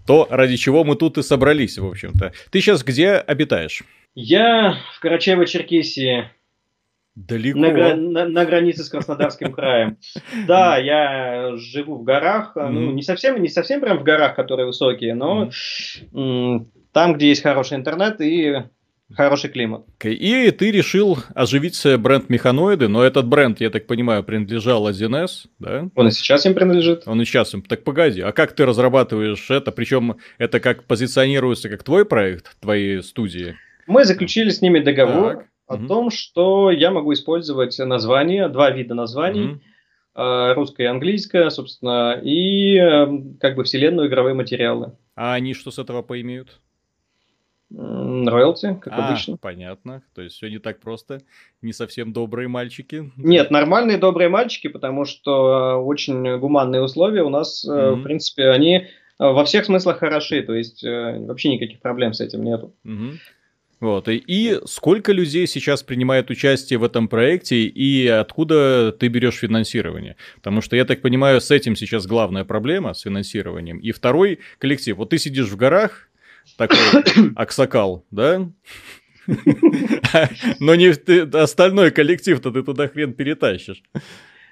То, 0.07 0.27
ради 0.29 0.57
чего 0.57 0.85
мы 0.85 0.97
тут 0.97 1.17
и 1.19 1.23
собрались, 1.23 1.79
в 1.79 1.87
общем-то. 1.87 2.33
Ты 2.51 2.61
сейчас 2.61 2.83
где 2.83 3.13
обитаешь? 3.13 3.85
Я 4.15 4.77
в 4.99 5.05
Карачаево-Черкесии. 5.05 6.25
Далеко. 7.15 7.59
На, 7.59 7.95
на, 7.95 8.29
на 8.29 8.45
границе 8.45 8.83
с 8.83 8.89
Краснодарским 8.89 9.53
краем. 9.53 9.99
Да, 10.49 10.77
я 10.77 11.53
живу 11.57 11.99
в 11.99 12.03
горах. 12.03 12.53
Ну, 12.57 12.91
не 12.91 13.03
совсем, 13.03 13.41
не 13.41 13.49
совсем 13.49 13.81
прям 13.81 13.99
в 13.99 14.03
горах, 14.03 14.35
которые 14.35 14.67
высокие, 14.67 15.15
но 15.15 15.51
там, 16.93 17.15
где 17.15 17.29
есть 17.29 17.43
хороший 17.43 17.77
интернет 17.77 18.21
и 18.21 18.65
Хороший 19.13 19.51
климат. 19.51 19.85
И 20.03 20.51
ты 20.51 20.71
решил 20.71 21.19
оживить 21.35 21.81
бренд 21.99 22.31
Механоиды, 22.31 22.89
но 22.89 23.03
этот 23.03 23.27
бренд, 23.27 23.61
я 23.61 23.71
так 23.71 23.87
понимаю, 23.87 24.25
принадлежал 24.25 24.89
1С, 24.89 25.47
да? 25.59 25.89
Он 25.95 26.09
и 26.09 26.11
сейчас 26.11 26.47
им 26.47 26.55
принадлежит. 26.55 27.03
Он 27.07 27.21
и 27.21 27.25
сейчас 27.25 27.53
им. 27.53 27.63
Так 27.63 27.85
погоди, 27.85 28.23
а 28.23 28.33
как 28.33 28.53
ты 28.53 28.65
разрабатываешь 28.65 29.51
это? 29.51 29.73
Причем 29.73 30.17
это 30.39 30.59
как 30.59 30.85
позиционируется 30.85 31.69
как 31.69 31.83
твой 31.83 32.07
проект, 32.07 32.57
твои 32.61 33.03
студии? 33.03 33.57
Мы 33.87 34.05
заключили 34.05 34.49
с 34.49 34.63
ними 34.63 34.81
договор 34.81 35.37
так. 35.37 35.47
о 35.67 35.75
угу. 35.75 35.87
том, 35.87 36.11
что 36.11 36.71
я 36.71 36.91
могу 36.91 37.13
использовать 37.13 37.79
названия, 37.79 38.49
два 38.49 38.71
вида 38.71 38.95
названий. 38.95 39.45
Угу. 39.45 39.61
Русское 40.17 40.85
и 40.85 40.87
английское, 40.87 41.51
собственно, 41.51 42.21
и 42.23 42.77
эм, 42.77 43.37
как 43.41 43.57
бы 43.57 43.65
вселенную 43.65 44.09
игровые 44.09 44.35
материалы. 44.35 44.93
А 45.17 45.35
они 45.35 45.55
что 45.55 45.73
с 45.73 45.79
этого 45.81 46.03
поимеют? 46.03 46.61
Роялти, 47.71 48.79
как 48.81 48.93
а, 48.93 49.09
обычно. 49.09 49.37
Понятно. 49.37 50.03
То 50.15 50.23
есть 50.23 50.37
все 50.37 50.49
не 50.49 50.59
так 50.59 50.81
просто. 50.81 51.23
Не 51.63 51.73
совсем 51.73 52.13
добрые 52.13 52.49
мальчики. 52.49 53.11
Нет, 53.17 53.51
нормальные 53.51 53.99
добрые 53.99 54.29
мальчики, 54.29 54.69
потому 54.69 55.05
что 55.05 55.83
очень 55.85 56.39
гуманные 56.39 56.83
условия 56.83 57.23
у 57.23 57.31
нас, 57.31 57.67
mm-hmm. 57.67 57.95
в 57.95 58.03
принципе, 58.03 58.49
они 58.51 58.77
э, 58.77 58.85
во 59.19 59.45
всех 59.45 59.65
смыслах 59.65 59.99
хороши. 59.99 60.43
То 60.43 60.55
есть 60.55 60.85
э, 60.85 61.19
вообще 61.27 61.49
никаких 61.49 61.81
проблем 61.81 62.13
с 62.13 62.21
этим 62.21 62.45
нету. 62.45 62.75
Mm-hmm. 62.85 63.13
Вот. 63.81 64.09
И, 64.09 64.17
и 64.17 64.61
сколько 64.67 65.13
людей 65.13 65.47
сейчас 65.47 65.83
принимает 65.83 66.31
участие 66.31 66.79
в 66.79 66.85
этом 66.85 67.09
проекте, 67.09 67.65
и 67.65 68.07
откуда 68.07 68.93
ты 68.93 69.09
берешь 69.09 69.35
финансирование? 69.35 70.17
Потому 70.37 70.61
что, 70.61 70.77
я 70.77 70.85
так 70.85 71.03
понимаю, 71.03 71.41
с 71.41 71.51
этим 71.51 71.77
сейчас 71.77 72.07
главная 72.07 72.45
проблема, 72.45 72.95
с 72.95 73.03
финансированием. 73.03 73.79
И 73.79 73.93
второй 73.93 74.39
коллектив. 74.59 74.97
Вот 74.97 75.11
ты 75.11 75.19
сидишь 75.19 75.49
в 75.49 75.57
горах, 75.57 76.09
такой 76.57 76.79
аксакал, 77.37 78.05
да? 78.11 78.49
Но 80.61 80.75
не 80.75 80.89
остальной 81.37 81.91
коллектив-то 81.91 82.51
ты 82.51 82.63
туда 82.63 82.89
хрен 82.89 83.15
перетащишь. 83.15 83.83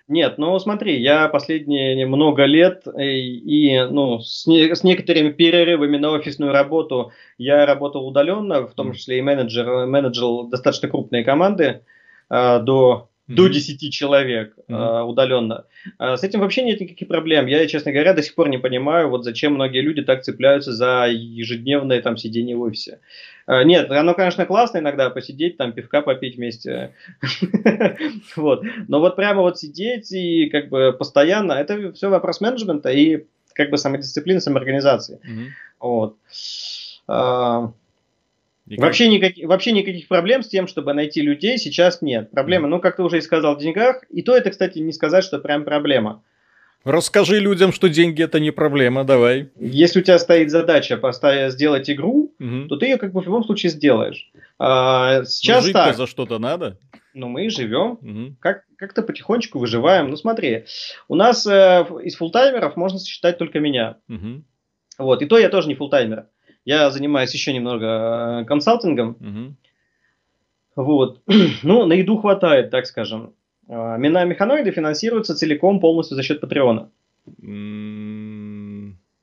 Нет, 0.09 0.36
ну 0.36 0.59
смотри, 0.59 1.01
я 1.01 1.28
последние 1.28 2.07
много 2.07 2.45
лет 2.45 2.86
и, 2.86 3.01
э, 3.01 3.18
и 3.18 3.80
ну, 3.88 4.18
с, 4.18 4.47
не, 4.47 4.74
с 4.74 4.82
некоторыми 4.82 5.30
перерывами 5.30 5.97
на 5.97 6.11
офисную 6.11 6.53
работу 6.53 7.12
я 7.38 7.64
работал 7.66 8.07
удаленно, 8.07 8.66
в 8.66 8.74
том 8.74 8.93
числе 8.93 9.18
и 9.18 9.22
менеджер, 9.22 9.86
менеджер 9.86 10.49
достаточно 10.51 10.88
крупные 10.88 11.24
команды 11.24 11.82
э, 12.28 12.59
до 12.61 13.11
до 13.35 13.49
10 13.49 13.93
человек 13.93 14.55
mm-hmm. 14.57 14.74
э, 14.74 15.03
удаленно. 15.03 15.64
Э, 15.99 16.16
с 16.16 16.22
этим 16.22 16.41
вообще 16.41 16.62
нет 16.62 16.80
никаких 16.80 17.09
проблем. 17.09 17.47
Я, 17.47 17.66
честно 17.66 17.93
говоря, 17.93 18.14
до 18.14 18.22
сих 18.22 18.35
пор 18.35 18.49
не 18.49 18.59
понимаю, 18.59 19.09
вот 19.09 19.24
зачем 19.24 19.55
многие 19.55 19.80
люди 19.80 20.03
так 20.03 20.22
цепляются 20.22 20.72
за 20.72 21.07
ежедневное 21.09 22.03
там 22.03 22.16
сидение 22.16 22.57
в 22.57 22.62
офисе. 22.62 23.01
Э, 23.47 23.64
нет, 23.64 23.91
оно, 23.91 24.14
конечно, 24.14 24.47
классно 24.47 24.78
иногда 24.78 25.11
посидеть, 25.11 25.57
там 25.57 25.72
пивка 25.72 26.03
попить 26.03 26.37
вместе. 26.37 26.95
Вот. 28.37 28.64
Но 28.89 29.01
вот 29.01 29.16
прямо 29.16 29.43
вот 29.43 29.59
сидеть 29.59 30.12
и 30.12 30.49
как 30.49 30.68
бы 30.68 30.95
постоянно, 30.99 31.53
это 31.53 31.93
все 31.93 32.09
вопрос 32.09 32.41
менеджмента 32.41 32.91
и 32.91 33.24
как 33.55 33.70
бы 33.70 33.78
самодисциплины, 33.78 34.41
самоорганизации. 34.41 35.20
Вот. 35.78 36.16
А, 38.71 38.81
Вообще, 38.81 39.09
никак, 39.09 39.33
вообще 39.43 39.73
никаких 39.73 40.09
проблем 40.09 40.43
с 40.43 40.49
тем, 40.49 40.67
чтобы 40.67 40.93
найти 40.93 41.21
людей, 41.21 41.59
сейчас 41.59 42.01
нет. 42.03 42.31
Проблема, 42.31 42.69
ну, 42.69 42.81
как 42.81 42.97
ты 42.97 43.03
уже 43.03 43.19
и 43.19 43.23
сказал, 43.23 43.57
в 43.57 43.59
деньгах. 43.59 44.05
И 44.11 44.23
то 44.23 44.37
это, 44.37 44.51
кстати, 44.51 44.79
не 44.79 44.93
сказать, 44.93 45.25
что 45.25 45.39
прям 45.39 45.65
проблема. 45.65 46.23
Расскажи 46.85 47.39
людям, 47.39 47.73
что 47.73 47.89
деньги 47.89 48.23
это 48.23 48.41
не 48.41 48.51
проблема, 48.51 49.05
давай. 49.05 49.51
Если 49.57 50.01
у 50.01 50.03
тебя 50.03 50.19
стоит 50.19 50.51
задача 50.51 50.97
поставить, 50.97 51.53
сделать 51.53 51.89
игру, 51.89 52.35
угу. 52.41 52.67
то 52.69 52.77
ты 52.77 52.87
ее 52.87 52.97
как 52.97 53.13
бы 53.13 53.21
в 53.21 53.25
любом 53.25 53.45
случае 53.45 53.71
сделаешь. 53.71 54.31
А, 54.59 55.25
сейчас 55.25 55.65
жить 55.65 55.75
так. 55.75 55.95
за 55.95 56.07
что-то 56.07 56.39
надо. 56.39 56.79
Ну, 57.15 57.29
мы 57.29 57.51
живем, 57.51 57.99
угу. 58.01 58.37
как, 58.41 58.65
как-то 58.77 59.03
потихонечку 59.03 59.59
выживаем. 59.59 60.11
Ну, 60.11 60.17
смотри, 60.17 60.65
у 61.09 61.15
нас 61.15 61.47
э, 61.47 61.85
из 62.03 62.17
фултаймеров 62.17 62.77
можно 62.77 62.99
сосчитать 62.99 63.39
только 63.39 63.61
меня. 63.61 63.99
Угу. 64.09 64.43
Вот, 64.99 65.23
и 65.23 65.27
то 65.27 65.39
я 65.39 65.51
тоже 65.51 65.69
не 65.69 65.75
фултаймер. 65.75 66.27
Я 66.65 66.91
занимаюсь 66.91 67.33
еще 67.33 67.53
немного 67.53 68.43
э, 68.43 68.45
консалтингом. 68.45 69.17
Угу. 69.21 69.55
Вот. 70.77 71.21
ну, 71.63 71.87
на 71.87 71.95
еду 71.95 72.19
хватает, 72.19 72.71
так 72.71 72.87
скажем. 72.87 73.35
А, 73.69 73.97
Мина 73.97 74.25
механоиды 74.25 74.71
финансируются 74.71 75.35
целиком 75.35 75.81
полностью 75.81 76.17
за 76.17 76.23
счет 76.23 76.41
Патреона. 76.41 76.91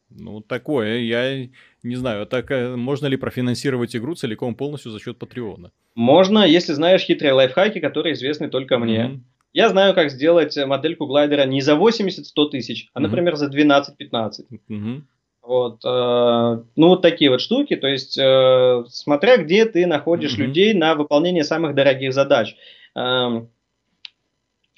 ну, 0.10 0.42
такое. 0.42 1.00
Я 1.00 1.48
не 1.84 1.96
знаю, 1.96 2.26
так 2.26 2.52
э, 2.52 2.76
можно 2.76 3.08
ли 3.08 3.18
профинансировать 3.18 3.96
игру 3.96 4.16
целиком 4.16 4.56
полностью 4.56 4.92
за 4.92 5.00
счет 5.00 5.18
Патреона? 5.18 5.72
Можно, 5.96 6.46
если 6.46 6.74
знаешь 6.74 7.02
хитрые 7.02 7.34
лайфхаки, 7.34 7.80
которые 7.80 8.14
известны 8.14 8.50
только 8.50 8.78
мне. 8.80 8.98
Mm-hmm. 8.98 9.20
Я 9.54 9.70
знаю, 9.70 9.96
как 9.96 10.12
сделать 10.12 10.56
модельку 10.58 11.08
глайдера 11.08 11.46
не 11.46 11.62
за 11.62 11.74
80-100 11.74 12.50
тысяч, 12.52 12.90
а, 12.94 13.00
например, 13.00 13.34
mm-hmm. 13.34 13.38
за 13.38 13.50
12-15. 13.50 14.32
Mm-hmm. 14.70 15.02
Вот, 15.50 15.84
э, 15.84 16.64
ну, 16.76 16.88
вот 16.90 17.02
такие 17.02 17.32
вот 17.32 17.42
штуки. 17.42 17.76
То 17.76 17.88
есть, 17.88 18.20
э, 18.20 18.84
смотря 18.88 19.38
где 19.38 19.66
ты 19.66 19.88
находишь 19.88 20.38
mm-hmm. 20.38 20.44
людей 20.44 20.74
на 20.76 20.94
выполнение 20.94 21.44
самых 21.44 21.74
дорогих 21.74 22.14
задач. 22.14 22.56
Э, 22.96 23.48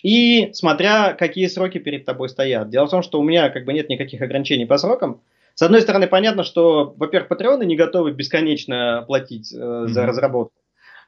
и 0.01 0.49
смотря 0.53 1.13
какие 1.13 1.47
сроки 1.47 1.78
перед 1.78 2.05
тобой 2.05 2.30
стоят. 2.30 2.69
Дело 2.69 2.88
в 2.88 2.89
том, 2.89 3.03
что 3.03 3.19
у 3.19 3.24
меня 3.24 3.49
как 3.49 3.65
бы 3.65 3.74
нет 3.74 3.89
никаких 3.89 4.22
ограничений 4.22 4.65
по 4.65 4.78
срокам. 4.78 5.19
С 5.55 5.61
одной 5.61 5.82
стороны, 5.82 6.07
понятно, 6.07 6.45
что, 6.45 6.93
во-первых, 6.95 7.28
патреоны 7.28 7.65
не 7.65 7.76
готовы 7.76 8.13
бесконечно 8.13 9.03
платить 9.05 9.53
э, 9.53 9.57
mm-hmm. 9.57 9.88
за 9.88 10.05
разработку. 10.05 10.55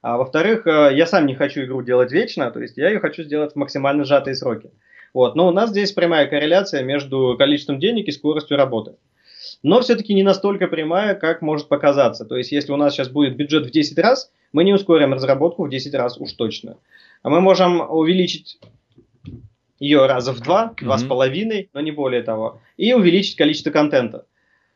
А 0.02 0.18
во-вторых, 0.18 0.68
э, 0.68 0.90
я 0.94 1.08
сам 1.08 1.26
не 1.26 1.36
хочу 1.36 1.62
игру 1.62 1.82
делать 1.84 2.12
вечно, 2.12 2.52
то 2.52 2.60
есть 2.60 2.76
я 2.76 2.90
ее 2.90 3.00
хочу 3.00 3.24
сделать 3.24 3.54
в 3.54 3.56
максимально 3.56 4.04
сжатые 4.04 4.36
сроки. 4.36 4.72
Вот. 5.14 5.38
Но 5.38 5.48
у 5.48 5.52
нас 5.52 5.70
здесь 5.70 5.94
прямая 5.94 6.28
корреляция 6.28 6.84
между 6.84 7.38
количеством 7.38 7.80
денег 7.80 8.10
и 8.10 8.12
скоростью 8.12 8.58
работы 8.58 8.96
но 9.64 9.80
все-таки 9.80 10.14
не 10.14 10.24
настолько 10.24 10.68
прямая, 10.68 11.16
как 11.16 11.42
может 11.42 11.70
показаться. 11.70 12.26
То 12.26 12.36
есть, 12.36 12.52
если 12.52 12.74
у 12.74 12.78
нас 12.78 12.94
сейчас 12.94 13.10
будет 13.10 13.38
бюджет 13.38 13.66
в 13.66 13.72
10 13.72 13.98
раз, 13.98 14.32
мы 14.52 14.66
не 14.66 14.74
ускорим 14.74 15.14
разработку 15.14 15.64
в 15.66 15.70
10 15.70 15.94
раз 15.96 16.18
уж 16.18 16.34
точно. 16.34 16.78
А 17.24 17.30
мы 17.30 17.40
можем 17.40 17.80
увеличить 17.80 18.60
ее 19.80 20.06
раза 20.06 20.34
в 20.34 20.42
два, 20.42 20.74
два 20.82 20.98
с 20.98 21.04
половиной, 21.04 21.70
но 21.74 21.80
не 21.80 21.92
более 21.92 22.22
того, 22.24 22.62
и 22.78 22.94
увеличить 22.94 23.38
количество 23.38 23.72
контента. 23.72 24.26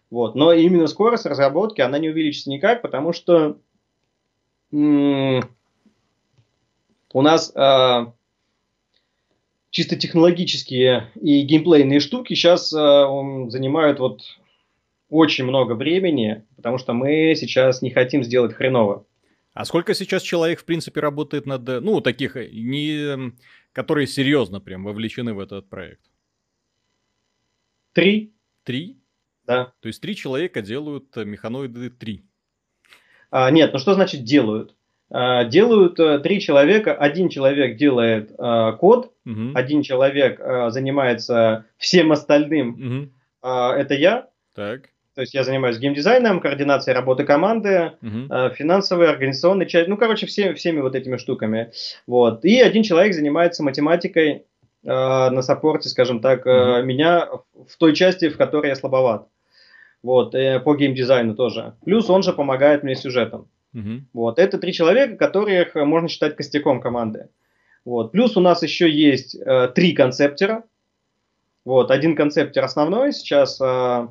Вот. 0.10 0.36
Но 0.36 0.54
именно 0.54 0.88
скорость 0.88 1.26
разработки, 1.26 1.82
она 1.82 2.00
не 2.00 2.10
увеличится 2.10 2.50
никак, 2.50 2.82
потому 2.82 3.12
что 3.14 3.58
у 4.72 5.42
нас 7.14 7.54
э, 7.56 8.06
чисто 9.70 9.96
технологические 9.96 11.10
и 11.22 11.42
геймплейные 11.44 12.00
штуки 12.00 12.34
сейчас 12.34 12.74
э, 12.74 12.78
занимают 13.50 14.00
вот 14.00 14.22
очень 15.10 15.46
много 15.46 15.74
времени, 15.74 16.46
потому 16.56 16.78
что 16.78 16.94
мы 16.94 17.34
сейчас 17.36 17.82
не 17.82 17.92
хотим 17.92 18.24
сделать 18.24 18.54
хреново. 18.54 19.06
А 19.54 19.66
сколько 19.66 19.94
сейчас 19.94 20.22
человек, 20.22 20.60
в 20.60 20.66
принципе, 20.66 21.00
работает 21.00 21.46
над, 21.46 21.66
ну, 21.82 22.00
таких, 22.02 22.36
не, 22.36 23.34
которые 23.72 24.06
серьезно 24.06 24.60
прям 24.60 24.84
вовлечены 24.84 25.34
в 25.34 25.40
этот 25.40 25.68
проект? 25.70 26.02
Три. 27.94 28.34
Три? 28.64 28.98
Да. 29.48 29.74
То 29.80 29.88
есть 29.88 30.02
три 30.02 30.16
человека 30.16 30.62
делают 30.62 31.16
механоиды 31.16 31.90
три. 31.90 32.24
А, 33.32 33.50
нет, 33.50 33.74
ну 33.74 33.80
что 33.80 33.94
значит 33.94 34.24
делают? 34.24 34.76
А, 35.10 35.46
делают 35.46 36.00
а, 36.00 36.20
три 36.20 36.40
человека. 36.40 36.94
Один 36.94 37.30
человек 37.30 37.78
делает 37.78 38.32
а, 38.38 38.74
код, 38.74 39.14
угу. 39.26 39.52
один 39.56 39.82
человек 39.82 40.40
а, 40.40 40.70
занимается 40.70 41.66
всем 41.78 42.12
остальным. 42.12 42.70
Угу. 42.74 43.10
А, 43.42 43.76
это 43.76 43.96
я. 43.96 44.30
Так. 44.54 44.90
То 45.18 45.22
есть 45.22 45.34
я 45.34 45.44
занимаюсь 45.44 45.80
геймдизайном, 45.80 46.40
координацией 46.40 46.94
работы 46.94 47.24
команды, 47.24 47.94
э, 48.04 48.50
финансовой, 48.54 49.10
организационной 49.10 49.66
частью, 49.66 49.90
ну, 49.90 49.98
короче, 49.98 50.28
все, 50.28 50.54
всеми 50.54 50.80
вот 50.80 50.94
этими 50.94 51.18
штуками. 51.18 51.72
Вот. 52.06 52.46
И 52.46 52.62
один 52.62 52.84
человек 52.84 53.16
занимается 53.16 53.64
математикой 53.64 54.30
э, 54.30 54.42
на 54.84 55.42
саппорте, 55.42 55.90
скажем 55.90 56.20
так, 56.20 56.46
э, 56.46 56.52
угу. 56.52 56.86
меня 56.86 57.30
в 57.68 57.78
той 57.80 57.96
части, 57.96 58.30
в 58.30 58.38
которой 58.38 58.68
я 58.68 58.76
слабоват. 58.76 59.28
Вот, 60.04 60.36
э, 60.36 60.60
по 60.60 60.76
геймдизайну 60.76 61.34
тоже. 61.34 61.74
Плюс 61.84 62.12
он 62.12 62.22
же 62.22 62.32
помогает 62.32 62.84
мне 62.84 62.94
сюжетом. 62.94 63.50
Угу. 63.74 64.02
Вот, 64.14 64.38
это 64.38 64.60
три 64.60 64.72
человека, 64.72 65.16
которых 65.16 65.74
можно 65.74 66.10
считать 66.10 66.36
костяком 66.36 66.80
команды. 66.80 67.30
Вот. 67.86 68.12
Плюс 68.12 68.38
у 68.38 68.40
нас 68.40 68.62
еще 68.62 68.88
есть 68.88 69.34
э, 69.34 69.72
три 69.74 69.94
концептера. 69.94 70.64
Вот, 71.66 71.90
один 71.90 72.16
концептер 72.16 72.64
основной 72.64 73.14
сейчас... 73.14 73.60
Э, 73.60 74.10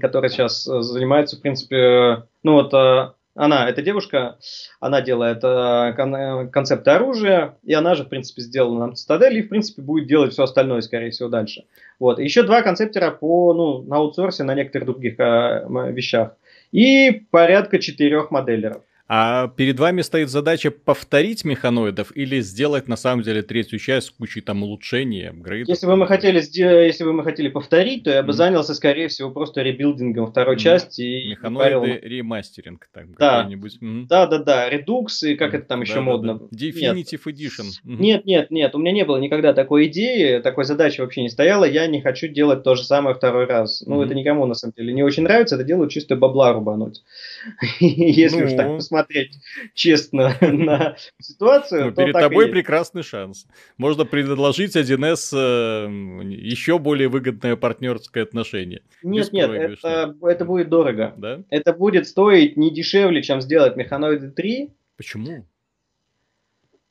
которая 0.00 0.30
сейчас 0.30 0.66
э, 0.66 0.82
занимается, 0.82 1.36
в 1.36 1.40
принципе, 1.40 2.24
ну 2.42 2.54
вот 2.54 2.72
э, 2.74 3.12
она, 3.34 3.68
эта 3.68 3.82
девушка, 3.82 4.38
она 4.80 5.00
делает 5.00 5.44
э, 5.44 6.48
концепты 6.50 6.90
оружия, 6.90 7.56
и 7.62 7.72
она 7.74 7.94
же, 7.94 8.04
в 8.04 8.08
принципе, 8.08 8.42
сделала 8.42 8.78
нам 8.78 8.94
цитадель, 8.94 9.38
и, 9.38 9.42
в 9.42 9.48
принципе, 9.48 9.82
будет 9.82 10.08
делать 10.08 10.32
все 10.32 10.42
остальное, 10.42 10.80
скорее 10.80 11.10
всего, 11.10 11.28
дальше. 11.28 11.64
Вот. 11.98 12.18
Еще 12.18 12.42
два 12.42 12.62
концептера 12.62 13.10
по, 13.10 13.54
ну, 13.54 13.82
на 13.82 13.96
аутсорсе, 13.96 14.42
на 14.42 14.54
некоторых 14.54 14.86
других 14.86 15.18
вещах. 15.18 16.32
И 16.72 17.26
порядка 17.30 17.78
четырех 17.78 18.30
моделеров. 18.30 18.82
А 19.10 19.48
перед 19.48 19.80
вами 19.80 20.02
стоит 20.02 20.28
задача 20.28 20.70
повторить 20.70 21.42
механоидов 21.42 22.14
или 22.14 22.40
сделать 22.40 22.88
на 22.88 22.96
самом 22.96 23.22
деле 23.22 23.40
третью 23.40 23.78
часть 23.78 24.08
с 24.08 24.10
кучей 24.10 24.42
там 24.42 24.62
улучшений, 24.62 25.30
апгрейдов? 25.30 25.70
Если 25.70 25.86
бы 25.86 25.96
мы 25.96 26.06
хотели, 26.06 26.36
если 26.38 27.04
бы 27.04 27.14
мы 27.14 27.24
хотели 27.24 27.48
повторить, 27.48 28.04
то 28.04 28.10
я 28.10 28.22
бы 28.22 28.32
mm. 28.32 28.34
занялся, 28.34 28.74
скорее 28.74 29.08
всего, 29.08 29.30
просто 29.30 29.62
ребилдингом 29.62 30.30
второй 30.30 30.56
mm. 30.56 30.58
части. 30.58 31.00
И 31.00 31.30
Механоиды 31.30 31.80
парил... 31.80 31.98
ремастеринг 32.02 32.86
там 32.92 33.14
да. 33.14 33.38
какой-нибудь. 33.38 33.78
Mm. 33.80 34.06
Да, 34.08 34.26
да, 34.26 34.38
да, 34.40 34.68
редукс 34.68 35.22
и 35.22 35.36
как 35.36 35.54
mm. 35.54 35.56
это 35.56 35.66
там 35.66 35.80
еще 35.80 35.94
да, 35.94 36.00
модно. 36.02 36.40
Да, 36.40 36.46
Definitive 36.54 37.22
нет. 37.24 37.40
Edition. 37.40 37.66
Mm. 37.86 37.96
Нет, 37.98 38.26
нет, 38.26 38.50
нет, 38.50 38.74
у 38.74 38.78
меня 38.78 38.92
не 38.92 39.06
было 39.06 39.16
никогда 39.16 39.54
такой 39.54 39.86
идеи, 39.86 40.40
такой 40.40 40.66
задачи 40.66 41.00
вообще 41.00 41.22
не 41.22 41.30
стояло, 41.30 41.64
я 41.64 41.86
не 41.86 42.02
хочу 42.02 42.28
делать 42.28 42.62
то 42.62 42.74
же 42.74 42.84
самое 42.84 43.16
второй 43.16 43.46
раз. 43.46 43.82
Ну, 43.86 44.02
mm. 44.02 44.04
это 44.04 44.14
никому 44.14 44.44
на 44.44 44.52
самом 44.52 44.74
деле 44.76 44.92
не 44.92 45.02
очень 45.02 45.22
нравится, 45.22 45.54
это 45.54 45.64
делаю 45.64 45.88
чисто 45.88 46.14
бабла 46.14 46.52
рубануть. 46.52 47.02
Если 47.80 48.44
уж 48.44 48.52
так 48.52 48.66
ну. 48.66 48.76
посмотреть 48.76 49.38
честно 49.74 50.36
на 50.40 50.96
ситуацию. 51.20 51.86
Ну, 51.86 51.92
перед 51.92 52.14
тобой 52.14 52.48
прекрасный 52.48 53.02
шанс. 53.02 53.46
Можно 53.76 54.04
предложить 54.04 54.76
1С 54.76 55.30
э, 55.34 56.24
еще 56.34 56.78
более 56.78 57.08
выгодное 57.08 57.56
партнерское 57.56 58.22
отношение. 58.22 58.82
Нет, 59.02 59.32
нет, 59.32 59.50
это, 59.50 60.44
будет 60.44 60.68
дорого. 60.68 61.44
Это 61.50 61.72
будет 61.72 62.06
стоить 62.06 62.56
не 62.56 62.72
дешевле, 62.72 63.22
чем 63.22 63.40
сделать 63.40 63.76
Механоиды 63.76 64.30
3. 64.30 64.70
Почему? 64.96 65.46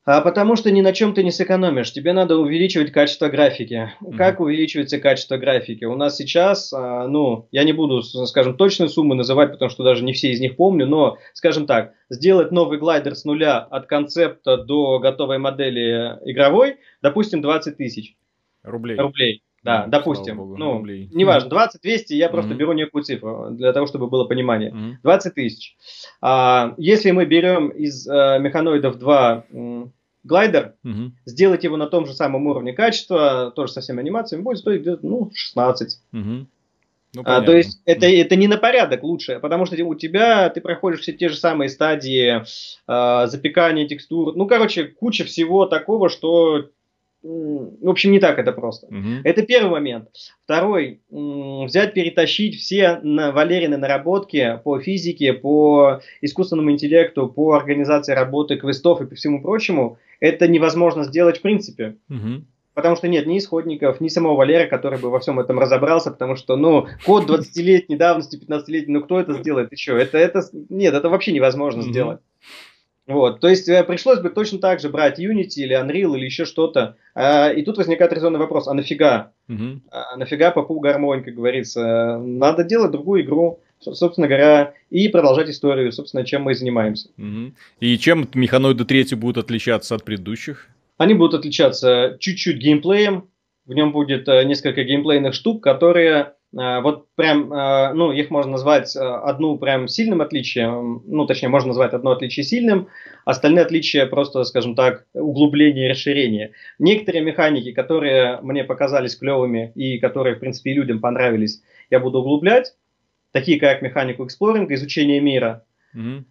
А 0.07 0.21
потому 0.21 0.55
что 0.55 0.71
ни 0.71 0.79
на 0.79 0.93
чем 0.93 1.13
ты 1.13 1.21
не 1.21 1.31
сэкономишь. 1.31 1.91
Тебе 1.91 2.13
надо 2.13 2.37
увеличивать 2.37 2.93
качество 2.93 3.27
графики. 3.27 3.91
Mm-hmm. 4.01 4.15
Как 4.15 4.39
увеличивается 4.39 4.99
качество 4.99 5.35
графики? 5.35 5.83
У 5.83 5.97
нас 5.97 6.15
сейчас, 6.15 6.71
а, 6.71 7.09
ну, 7.09 7.49
я 7.51 7.65
не 7.65 7.73
буду, 7.73 8.01
скажем, 8.01 8.55
точные 8.55 8.87
суммы 8.87 9.15
называть, 9.15 9.51
потому 9.51 9.67
что 9.69 9.83
даже 9.83 10.05
не 10.05 10.13
все 10.13 10.31
из 10.31 10.39
них 10.39 10.55
помню, 10.55 10.85
но, 10.85 11.17
скажем 11.33 11.67
так, 11.67 11.91
сделать 12.09 12.53
новый 12.53 12.79
глайдер 12.79 13.15
с 13.15 13.25
нуля 13.25 13.57
от 13.57 13.87
концепта 13.87 14.55
до 14.55 14.99
готовой 14.99 15.39
модели 15.39 16.17
игровой, 16.23 16.77
допустим, 17.01 17.41
20 17.41 17.75
тысяч. 17.75 18.15
Рублей. 18.63 18.95
Рублей. 18.95 19.43
Да, 19.61 19.83
mm, 19.85 19.89
допустим. 19.89 20.37
Богу, 20.37 20.55
ну, 20.55 20.73
рублей. 20.77 21.09
неважно, 21.11 21.49
20-200, 21.49 22.03
я 22.11 22.29
просто 22.29 22.53
mm-hmm. 22.53 22.57
беру 22.57 22.71
некую 22.71 23.03
цифру, 23.03 23.47
для 23.51 23.73
того, 23.73 23.87
чтобы 23.87 24.07
было 24.07 24.23
понимание. 24.23 24.71
Mm-hmm. 24.71 24.93
20 25.03 25.33
тысяч. 25.33 25.75
А, 26.21 26.73
если 26.77 27.11
мы 27.11 27.25
берем 27.25 27.67
из 27.67 28.07
а, 28.07 28.37
механоидов 28.37 28.97
2 28.97 29.45
глайдер, 30.27 30.75
угу. 30.83 31.11
сделать 31.25 31.63
его 31.63 31.77
на 31.77 31.87
том 31.87 32.05
же 32.05 32.13
самом 32.13 32.45
уровне 32.47 32.73
качества, 32.73 33.51
тоже 33.55 33.71
со 33.71 33.81
всеми 33.81 34.01
анимациями, 34.01 34.43
будет 34.43 34.59
стоить 34.59 34.81
где-то 34.81 35.05
ну, 35.05 35.31
16. 35.33 35.99
Угу. 36.13 36.47
Ну, 37.15 37.23
а, 37.25 37.41
то 37.41 37.55
есть 37.55 37.81
это, 37.85 38.05
это 38.05 38.35
не 38.35 38.47
на 38.47 38.57
порядок 38.57 39.01
лучше, 39.01 39.39
потому 39.39 39.65
что 39.65 39.83
у 39.83 39.95
тебя 39.95 40.49
ты 40.49 40.61
проходишь 40.61 40.99
все 40.99 41.13
те 41.13 41.29
же 41.29 41.37
самые 41.37 41.69
стадии 41.69 42.43
э, 42.43 43.27
запекания 43.27 43.87
текстур. 43.87 44.35
Ну, 44.35 44.45
короче, 44.45 44.85
куча 44.85 45.23
всего 45.23 45.65
такого, 45.65 46.09
что 46.09 46.69
в 47.27 47.89
общем, 47.89 48.11
не 48.11 48.19
так 48.19 48.39
это 48.39 48.51
просто. 48.51 48.87
Угу. 48.87 49.21
Это 49.23 49.41
первый 49.43 49.71
момент. 49.71 50.09
Второй, 50.43 51.01
взять, 51.09 51.93
перетащить 51.93 52.55
все 52.55 52.99
на 53.03 53.31
Валерины 53.31 53.77
наработки 53.77 54.59
по 54.63 54.79
физике, 54.79 55.33
по 55.33 55.99
искусственному 56.21 56.71
интеллекту, 56.71 57.27
по 57.27 57.53
организации 57.53 58.13
работы 58.13 58.55
квестов 58.55 59.01
и 59.01 59.05
по 59.05 59.15
всему 59.15 59.41
прочему, 59.41 59.97
это 60.19 60.47
невозможно 60.47 61.03
сделать 61.03 61.39
в 61.39 61.41
принципе. 61.41 61.97
Угу. 62.09 62.45
Потому 62.73 62.95
что 62.95 63.07
нет 63.07 63.25
ни 63.25 63.39
исходников, 63.39 63.99
ни 64.01 64.07
самого 64.07 64.35
Валера, 64.35 64.67
который 64.67 64.99
бы 64.99 65.09
во 65.09 65.19
всем 65.19 65.39
этом 65.39 65.57
разобрался, 65.59 66.11
потому 66.11 66.35
что, 66.35 66.55
ну, 66.55 66.85
код 67.05 67.27
20-летней 67.27 67.95
давности, 67.95 68.39
15-летней, 68.39 68.93
ну, 68.93 69.01
кто 69.01 69.19
это 69.19 69.33
сделает 69.33 69.71
еще? 69.71 69.99
Это, 69.99 70.19
это, 70.19 70.43
нет, 70.69 70.93
это 70.93 71.09
вообще 71.09 71.31
невозможно 71.31 71.79
mm 71.79 71.85
сделать. 71.85 72.19
Вот, 73.07 73.39
то 73.39 73.47
есть 73.47 73.69
э, 73.69 73.83
пришлось 73.85 74.19
бы 74.19 74.29
точно 74.29 74.59
так 74.59 74.81
же 74.81 74.89
брать 74.89 75.17
Unity 75.17 75.59
или 75.59 75.79
Unreal 75.81 76.17
или 76.17 76.25
еще 76.25 76.43
что-то. 76.43 76.97
А, 77.15 77.49
и 77.49 77.63
тут 77.63 77.77
возникает 77.77 78.11
резонный 78.11 78.37
вопрос, 78.37 78.67
а 78.67 78.73
нафига? 78.73 79.31
Угу. 79.47 79.81
А 79.91 80.17
нафига 80.17 80.51
попу 80.51 80.77
гармонь, 80.81 81.23
как 81.23 81.33
говорится? 81.33 82.17
Надо 82.17 82.65
делать 82.65 82.91
другую 82.91 83.23
игру, 83.23 83.61
собственно 83.79 84.27
говоря, 84.27 84.73
и 84.89 85.07
продолжать 85.07 85.49
историю, 85.49 85.93
собственно, 85.93 86.25
чем 86.25 86.43
мы 86.43 86.51
и 86.51 86.55
занимаемся. 86.55 87.09
Угу. 87.17 87.53
И 87.79 87.97
чем 87.97 88.27
Механоиды 88.33 88.83
3 88.83 89.15
будут 89.15 89.45
отличаться 89.45 89.95
от 89.95 90.03
предыдущих? 90.03 90.67
Они 90.97 91.13
будут 91.13 91.39
отличаться 91.39 92.17
чуть-чуть 92.19 92.57
геймплеем. 92.57 93.29
В 93.65 93.73
нем 93.73 93.93
будет 93.93 94.27
э, 94.27 94.43
несколько 94.43 94.83
геймплейных 94.83 95.33
штук, 95.33 95.63
которые 95.63 96.33
вот 96.53 97.07
прям, 97.15 97.51
э, 97.51 97.93
ну, 97.93 98.11
их 98.11 98.29
можно 98.29 98.53
назвать 98.53 98.95
э, 98.95 98.99
одну 98.99 99.57
прям 99.57 99.87
сильным 99.87 100.21
отличием, 100.21 101.03
ну, 101.05 101.25
точнее, 101.25 101.49
можно 101.49 101.69
назвать 101.69 101.93
одно 101.93 102.11
отличие 102.11 102.45
сильным, 102.45 102.87
остальные 103.25 103.65
отличия 103.65 104.05
просто, 104.05 104.43
скажем 104.45 104.73
так, 104.75 105.05
углубление 105.13 105.87
и 105.87 105.91
расширение. 105.91 106.53
Некоторые 106.79 107.23
механики, 107.23 107.73
которые 107.73 108.39
мне 108.41 108.63
показались 108.63 109.17
клевыми 109.17 109.73
и 109.75 109.99
которые, 109.99 110.35
в 110.35 110.39
принципе, 110.39 110.71
и 110.71 110.75
людям 110.75 110.99
понравились, 110.99 111.61
я 111.89 111.99
буду 111.99 112.19
углублять, 112.19 112.75
такие 113.31 113.59
как 113.59 113.81
механику 113.81 114.25
эксплоринга, 114.25 114.73
изучение 114.75 115.19
мира. 115.19 115.65
Mm-hmm. 115.95 116.23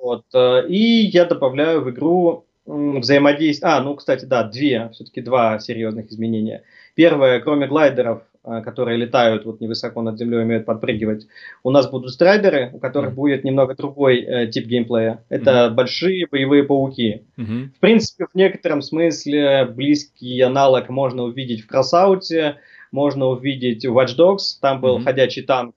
Вот, 0.00 0.24
и 0.68 1.10
я 1.12 1.24
добавляю 1.24 1.82
в 1.82 1.90
игру 1.90 2.46
взаимодействие. 2.66 3.72
А, 3.72 3.80
ну, 3.80 3.94
кстати, 3.96 4.24
да, 4.24 4.44
две, 4.44 4.90
все-таки 4.92 5.20
два 5.20 5.58
серьезных 5.58 6.10
изменения. 6.10 6.62
Первое, 6.94 7.40
кроме 7.40 7.66
глайдеров, 7.66 8.22
которые 8.44 8.98
летают 8.98 9.44
вот 9.44 9.60
невысоко 9.60 10.02
над 10.02 10.18
землей, 10.18 10.42
умеют 10.42 10.66
подпрыгивать. 10.66 11.26
У 11.62 11.70
нас 11.70 11.90
будут 11.90 12.12
страйдеры, 12.12 12.70
у 12.72 12.78
которых 12.78 13.12
mm-hmm. 13.12 13.14
будет 13.14 13.44
немного 13.44 13.74
другой 13.74 14.20
э, 14.20 14.46
тип 14.48 14.66
геймплея. 14.66 15.24
Это 15.30 15.50
mm-hmm. 15.50 15.74
большие 15.74 16.26
боевые 16.30 16.64
пауки. 16.64 17.24
Mm-hmm. 17.38 17.68
В 17.76 17.80
принципе, 17.80 18.26
в 18.26 18.34
некотором 18.34 18.82
смысле 18.82 19.64
близкий 19.64 20.40
аналог 20.42 20.88
можно 20.90 21.22
увидеть 21.22 21.62
в 21.62 21.66
Кросауте, 21.66 22.56
можно 22.92 23.26
увидеть 23.26 23.86
в 23.86 23.96
Watch 23.96 24.16
Dogs, 24.18 24.58
там 24.60 24.80
был 24.80 24.98
mm-hmm. 24.98 25.04
ходячий 25.04 25.42
танк. 25.42 25.74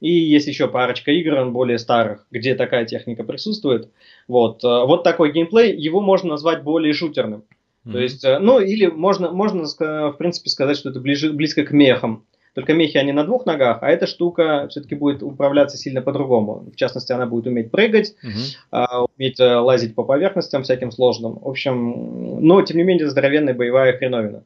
И 0.00 0.10
есть 0.10 0.46
еще 0.46 0.66
парочка 0.66 1.10
игр, 1.10 1.44
более 1.50 1.78
старых, 1.78 2.26
где 2.30 2.54
такая 2.54 2.86
техника 2.86 3.22
присутствует. 3.22 3.90
Вот, 4.28 4.64
э, 4.64 4.66
вот 4.66 5.02
такой 5.02 5.32
геймплей, 5.32 5.76
его 5.76 6.00
можно 6.00 6.30
назвать 6.30 6.62
более 6.62 6.94
шутерным. 6.94 7.44
Mm-hmm. 7.84 7.92
То 7.92 7.98
есть, 7.98 8.24
э, 8.24 8.38
ну, 8.38 8.60
или 8.60 8.86
можно, 8.86 9.30
можно, 9.30 9.64
в 9.64 10.16
принципе, 10.18 10.50
сказать, 10.50 10.76
что 10.76 10.90
это 10.90 11.00
ближе, 11.00 11.32
близко 11.32 11.64
к 11.64 11.72
мехам. 11.72 12.26
Только 12.54 12.74
мехи, 12.74 12.98
они 12.98 13.12
на 13.12 13.24
двух 13.24 13.46
ногах, 13.46 13.78
а 13.80 13.88
эта 13.90 14.06
штука 14.06 14.66
все-таки 14.70 14.96
будет 14.96 15.22
управляться 15.22 15.76
сильно 15.76 16.02
по-другому. 16.02 16.68
В 16.72 16.76
частности, 16.76 17.12
она 17.12 17.26
будет 17.26 17.46
уметь 17.46 17.70
прыгать, 17.70 18.14
uh-huh. 18.24 19.06
уметь 19.16 19.38
э, 19.38 19.56
лазить 19.56 19.94
по 19.94 20.02
поверхностям 20.02 20.64
всяким 20.64 20.90
сложным. 20.90 21.38
В 21.38 21.48
общем, 21.48 22.40
но, 22.44 22.60
тем 22.62 22.78
не 22.78 22.82
менее, 22.82 23.08
здоровенная 23.08 23.54
боевая 23.54 23.96
хреновина. 23.96 24.42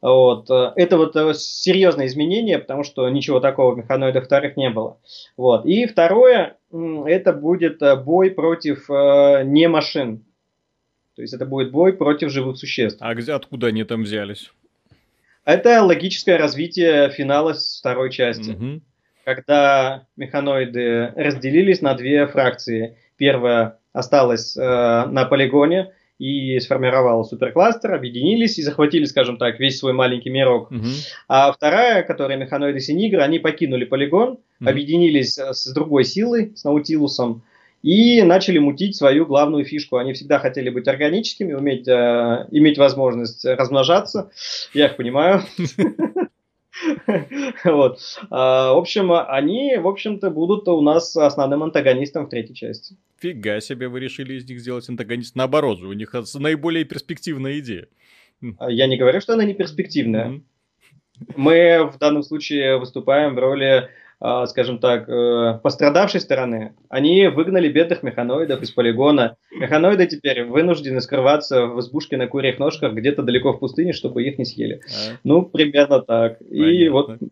Вот. 0.00 0.50
Э, 0.50 0.72
это 0.74 0.96
вот 0.96 1.14
серьезное 1.38 2.06
изменение, 2.06 2.58
потому 2.58 2.82
что 2.82 3.08
ничего 3.10 3.40
такого 3.40 3.74
в 3.74 3.78
механоидах 3.78 4.24
вторых 4.24 4.56
не 4.56 4.70
было. 4.70 4.96
Вот. 5.36 5.66
И 5.66 5.84
второе, 5.86 6.56
это 6.72 7.34
будет 7.34 7.82
бой 8.04 8.30
против 8.30 8.88
не 8.88 9.68
машин. 9.68 10.24
То 11.16 11.22
есть 11.22 11.32
это 11.34 11.46
будет 11.46 11.70
бой 11.72 11.94
против 11.94 12.30
живых 12.30 12.58
существ. 12.58 12.98
А 13.00 13.14
где, 13.14 13.32
откуда 13.32 13.68
они 13.68 13.84
там 13.84 14.02
взялись? 14.02 14.52
Это 15.44 15.82
логическое 15.82 16.36
развитие 16.36 17.08
финала 17.10 17.54
второй 17.54 18.10
части. 18.10 18.50
Угу. 18.50 18.80
когда 19.24 20.06
механоиды 20.16 21.12
разделились 21.16 21.80
на 21.80 21.94
две 21.94 22.26
фракции. 22.28 22.96
Первая 23.16 23.78
осталась 23.92 24.56
э, 24.56 24.60
на 24.60 25.24
полигоне 25.24 25.92
и 26.18 26.60
сформировала 26.60 27.24
суперкластер, 27.24 27.94
объединились 27.94 28.58
и 28.58 28.62
захватили, 28.62 29.04
скажем 29.04 29.36
так, 29.36 29.58
весь 29.58 29.78
свой 29.78 29.94
маленький 29.94 30.30
мирок. 30.30 30.70
Мгм. 30.70 30.90
А 31.28 31.50
вторая, 31.50 32.02
которая 32.04 32.38
механоиды 32.38 32.78
Синигры, 32.78 33.20
они 33.20 33.38
покинули 33.40 33.84
полигон, 33.84 34.38
Мгм. 34.60 34.68
объединились 34.68 35.36
э, 35.38 35.52
с 35.52 35.72
другой 35.72 36.04
силой, 36.04 36.52
с 36.54 36.62
Наутилусом, 36.64 37.42
и 37.82 38.22
начали 38.22 38.58
мутить 38.58 38.96
свою 38.96 39.26
главную 39.26 39.64
фишку. 39.64 39.96
Они 39.96 40.12
всегда 40.12 40.38
хотели 40.38 40.70
быть 40.70 40.88
органическими, 40.88 41.52
уметь, 41.52 41.86
э, 41.86 42.46
иметь 42.50 42.78
возможность 42.78 43.44
размножаться. 43.44 44.30
Я 44.74 44.86
их 44.86 44.96
понимаю. 44.96 45.42
Вот. 47.64 48.00
А, 48.30 48.74
В 48.74 48.76
общем, 48.76 49.10
они, 49.10 49.76
в 49.78 49.88
общем-то, 49.88 50.30
будут 50.30 50.68
у 50.68 50.82
нас 50.82 51.16
основным 51.16 51.62
антагонистом 51.62 52.26
в 52.26 52.28
третьей 52.28 52.54
части. 52.54 52.96
Фига 53.18 53.60
себе, 53.60 53.88
вы 53.88 54.00
решили 54.00 54.34
из 54.34 54.46
них 54.46 54.60
сделать 54.60 54.86
антагонист. 54.88 55.36
Наоборот 55.36 55.80
у 55.80 55.92
них 55.94 56.14
наиболее 56.34 56.84
перспективная 56.84 57.58
идея. 57.60 57.88
А 58.58 58.70
Я 58.70 58.86
не 58.86 58.98
говорю, 58.98 59.20
что 59.20 59.32
она 59.32 59.44
не 59.44 59.54
перспективная. 59.54 60.42
Мы 61.34 61.90
в 61.90 61.98
данном 61.98 62.22
случае 62.22 62.78
выступаем 62.78 63.34
в 63.34 63.38
роли, 63.38 63.88
скажем 64.46 64.78
так, 64.78 65.08
э, 65.08 65.60
пострадавшей 65.62 66.20
стороны. 66.20 66.74
Они 66.88 67.28
выгнали 67.28 67.68
бедных 67.68 68.02
механоидов 68.02 68.62
из 68.62 68.70
полигона. 68.70 69.36
Механоиды 69.52 70.06
теперь 70.06 70.44
вынуждены 70.44 71.00
скрываться 71.00 71.66
в 71.66 71.80
избушке 71.80 72.16
на 72.16 72.26
курьих 72.26 72.58
ножках 72.58 72.94
где-то 72.94 73.22
далеко 73.22 73.52
в 73.52 73.58
пустыне, 73.58 73.92
чтобы 73.92 74.22
их 74.22 74.38
не 74.38 74.44
съели. 74.44 74.80
А, 74.86 75.16
Ну, 75.22 75.42
примерно 75.42 76.00
так. 76.00 76.40
И 76.40 76.88
вот. 76.88 77.06
понятно. 77.06 77.28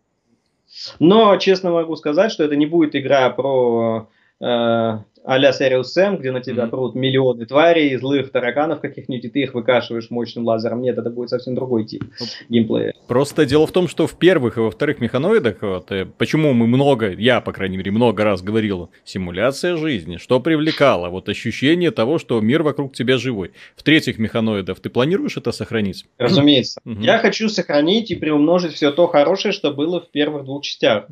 Но 0.99 1.37
честно 1.37 1.71
могу 1.71 1.95
сказать, 1.95 2.31
что 2.31 2.43
это 2.43 2.55
не 2.55 2.65
будет 2.65 2.95
игра 2.95 3.29
про 3.29 4.09
э, 4.41 4.97
а-ля 5.25 5.49
Serious 5.49 5.85
Sam, 5.97 6.17
где 6.17 6.31
на 6.31 6.41
тебя 6.41 6.67
прут 6.67 6.95
миллионы 6.95 7.45
тварей, 7.45 7.95
злых 7.97 8.31
тараканов 8.31 8.79
каких-нибудь, 8.79 9.25
и 9.25 9.29
ты 9.29 9.41
их 9.41 9.53
выкашиваешь 9.53 10.09
мощным 10.09 10.45
лазером. 10.45 10.81
Нет, 10.81 10.97
это 10.97 11.09
будет 11.09 11.29
совсем 11.29 11.55
другой 11.55 11.85
тип 11.85 12.03
Ну, 12.19 12.25
геймплея. 12.49 12.93
Просто 13.07 13.45
дело 13.45 13.65
в 13.65 13.71
том, 13.71 13.87
что 13.87 14.07
в 14.07 14.17
первых 14.17 14.57
и 14.57 14.59
во 14.59 14.69
вторых 14.69 14.99
механоидах, 14.99 15.61
вот, 15.61 15.91
э, 15.91 16.05
почему 16.05 16.53
мы 16.53 16.67
много, 16.67 17.11
я, 17.11 17.41
по 17.41 17.51
крайней 17.51 17.77
мере, 17.77 17.91
много 17.91 18.23
раз 18.23 18.41
говорил, 18.41 18.91
симуляция 19.03 19.77
жизни, 19.77 20.17
что 20.17 20.39
привлекало, 20.39 21.09
вот 21.09 21.27
ощущение 21.27 21.91
того, 21.91 22.19
что 22.19 22.39
мир 22.39 22.61
вокруг 22.61 22.93
тебя 22.93 23.17
живой. 23.17 23.51
В 23.75 23.83
третьих 23.83 24.19
механоидах 24.19 24.79
ты 24.79 24.89
планируешь 24.89 25.37
это 25.37 25.51
сохранить? 25.51 26.05
Разумеется. 26.17 26.79
Я 26.85 27.17
хочу 27.17 27.49
сохранить 27.49 28.11
и 28.11 28.15
приумножить 28.15 28.73
все 28.73 28.91
то 28.91 29.07
хорошее, 29.07 29.53
что 29.53 29.71
было 29.71 29.99
в 30.01 30.11
первых 30.11 30.45
двух 30.45 30.63
частях. 30.63 31.07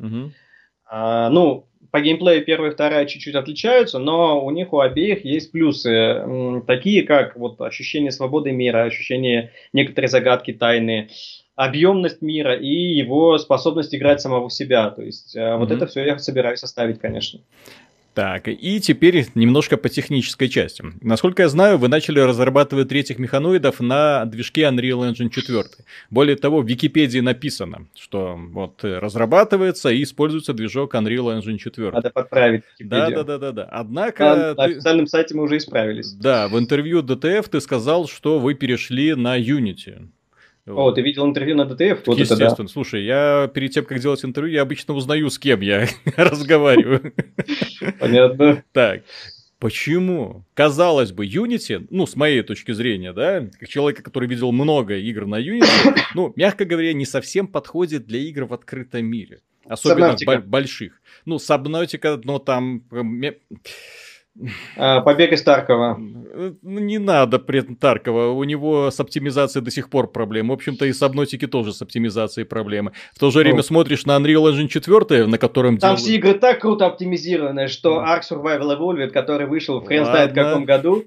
А, 0.86 1.30
ну, 1.30 1.66
по 1.94 2.00
геймплею 2.00 2.44
первая 2.44 2.72
и 2.72 2.74
вторая 2.74 3.06
чуть-чуть 3.06 3.36
отличаются, 3.36 4.00
но 4.00 4.44
у 4.44 4.50
них 4.50 4.72
у 4.72 4.80
обеих 4.80 5.24
есть 5.24 5.52
плюсы, 5.52 6.60
такие 6.66 7.04
как 7.04 7.36
вот 7.36 7.60
ощущение 7.60 8.10
свободы 8.10 8.50
мира, 8.50 8.82
ощущение 8.82 9.52
некоторой 9.72 10.08
загадки 10.08 10.52
тайны, 10.52 11.10
объемность 11.54 12.20
мира 12.20 12.56
и 12.56 12.66
его 12.66 13.38
способность 13.38 13.94
играть 13.94 14.20
самого 14.20 14.50
себя. 14.50 14.90
То 14.90 15.02
есть 15.02 15.36
э, 15.36 15.54
вот 15.54 15.70
это 15.70 15.86
все 15.86 16.04
я 16.04 16.18
собираюсь 16.18 16.64
оставить, 16.64 16.98
конечно. 16.98 17.38
Так, 18.14 18.46
и 18.46 18.78
теперь 18.80 19.26
немножко 19.34 19.76
по 19.76 19.88
технической 19.88 20.48
части. 20.48 20.84
Насколько 21.00 21.42
я 21.42 21.48
знаю, 21.48 21.78
вы 21.78 21.88
начали 21.88 22.20
разрабатывать 22.20 22.88
третьих 22.88 23.18
механоидов 23.18 23.80
на 23.80 24.24
движке 24.24 24.62
Unreal 24.62 25.10
Engine 25.12 25.30
4. 25.30 25.64
Более 26.10 26.36
того, 26.36 26.60
в 26.62 26.66
Википедии 26.68 27.18
написано, 27.18 27.88
что 27.96 28.38
вот 28.52 28.84
разрабатывается 28.84 29.90
и 29.90 30.04
используется 30.04 30.52
движок 30.54 30.94
Unreal 30.94 31.36
Engine 31.40 31.58
4. 31.58 31.90
Надо 31.90 32.10
подправить 32.10 32.62
Да, 32.78 33.08
Википедию. 33.08 33.24
да, 33.24 33.24
да, 33.24 33.38
да, 33.38 33.52
да. 33.52 33.64
На, 33.64 33.80
Однако 33.80 34.24
на 34.24 34.54
ты- 34.54 34.62
официальном 34.74 35.06
сайте 35.08 35.34
мы 35.34 35.42
уже 35.42 35.56
исправились. 35.56 36.12
Да, 36.12 36.46
в 36.46 36.56
интервью 36.56 37.02
DTF 37.02 37.48
ты 37.48 37.60
сказал, 37.60 38.06
что 38.06 38.38
вы 38.38 38.54
перешли 38.54 39.14
на 39.16 39.36
Unity. 39.40 40.06
О, 40.66 40.92
ты 40.92 41.02
видел 41.02 41.26
интервью 41.26 41.56
на 41.56 41.62
DTF? 41.62 42.02
Вот 42.06 42.18
это 42.18 42.36
да. 42.36 42.44
Естественно. 42.44 42.68
Слушай, 42.68 43.04
я 43.04 43.50
перед 43.52 43.72
тем, 43.72 43.84
как 43.84 43.98
делать 43.98 44.24
интервью, 44.24 44.54
я 44.54 44.62
обычно 44.62 44.94
узнаю, 44.94 45.28
с 45.28 45.38
кем 45.38 45.60
я 45.60 45.86
разговариваю. 46.16 47.12
Понятно. 48.00 48.64
Так, 48.72 49.02
почему? 49.58 50.44
Казалось 50.54 51.12
бы, 51.12 51.26
Unity, 51.26 51.86
ну, 51.90 52.06
с 52.06 52.16
моей 52.16 52.42
точки 52.42 52.72
зрения, 52.72 53.12
да, 53.12 53.46
как 53.60 53.68
человека, 53.68 54.02
который 54.02 54.26
видел 54.26 54.52
много 54.52 54.96
игр 54.96 55.26
на 55.26 55.38
Unity, 55.38 55.96
ну, 56.14 56.32
мягко 56.34 56.64
говоря, 56.64 56.94
не 56.94 57.04
совсем 57.04 57.46
подходит 57.46 58.06
для 58.06 58.20
игр 58.20 58.44
в 58.44 58.54
открытом 58.54 59.04
мире. 59.04 59.40
Особенно 59.66 60.16
больших. 60.46 61.00
Ну, 61.26 61.38
Сабнотика, 61.38 62.20
но 62.24 62.38
там... 62.38 62.84
э, 62.90 63.32
А, 64.76 65.00
Побег 65.00 65.32
из 65.32 65.42
Таркова. 65.42 66.00
Э, 66.34 66.52
ну, 66.62 66.80
Не 66.80 66.98
надо 66.98 67.38
этом 67.58 67.76
Таркова, 67.76 68.30
у 68.32 68.44
него 68.44 68.90
с 68.90 69.00
оптимизацией 69.00 69.64
до 69.64 69.70
сих 69.70 69.88
пор 69.90 70.10
проблемы. 70.10 70.50
В 70.50 70.52
общем-то, 70.54 70.84
и 70.86 70.92
с 70.92 70.98
Сабнотики 70.98 71.46
тоже 71.46 71.72
с 71.72 71.80
оптимизацией 71.82 72.44
проблемы. 72.46 72.92
В 73.14 73.18
то 73.18 73.30
же 73.30 73.38
время 73.38 73.56
Ну. 73.58 73.62
смотришь 73.62 74.04
на 74.06 74.16
Unreal 74.16 74.52
Engine 74.52 74.68
4, 74.68 75.26
на 75.26 75.38
котором 75.38 75.78
Там 75.78 75.90
делают- 75.96 76.00
все 76.00 76.14
игры 76.16 76.34
так 76.34 76.60
круто 76.60 76.86
оптимизированы, 76.86 77.68
что 77.68 78.00
Ark 78.02 78.22
Survival 78.30 78.78
Evolved, 78.78 79.08
который 79.10 79.46
вышел 79.46 79.80
в 79.80 79.84
хрен 79.86 80.04
знает 80.04 80.32
каком 80.32 80.64
году, 80.64 81.04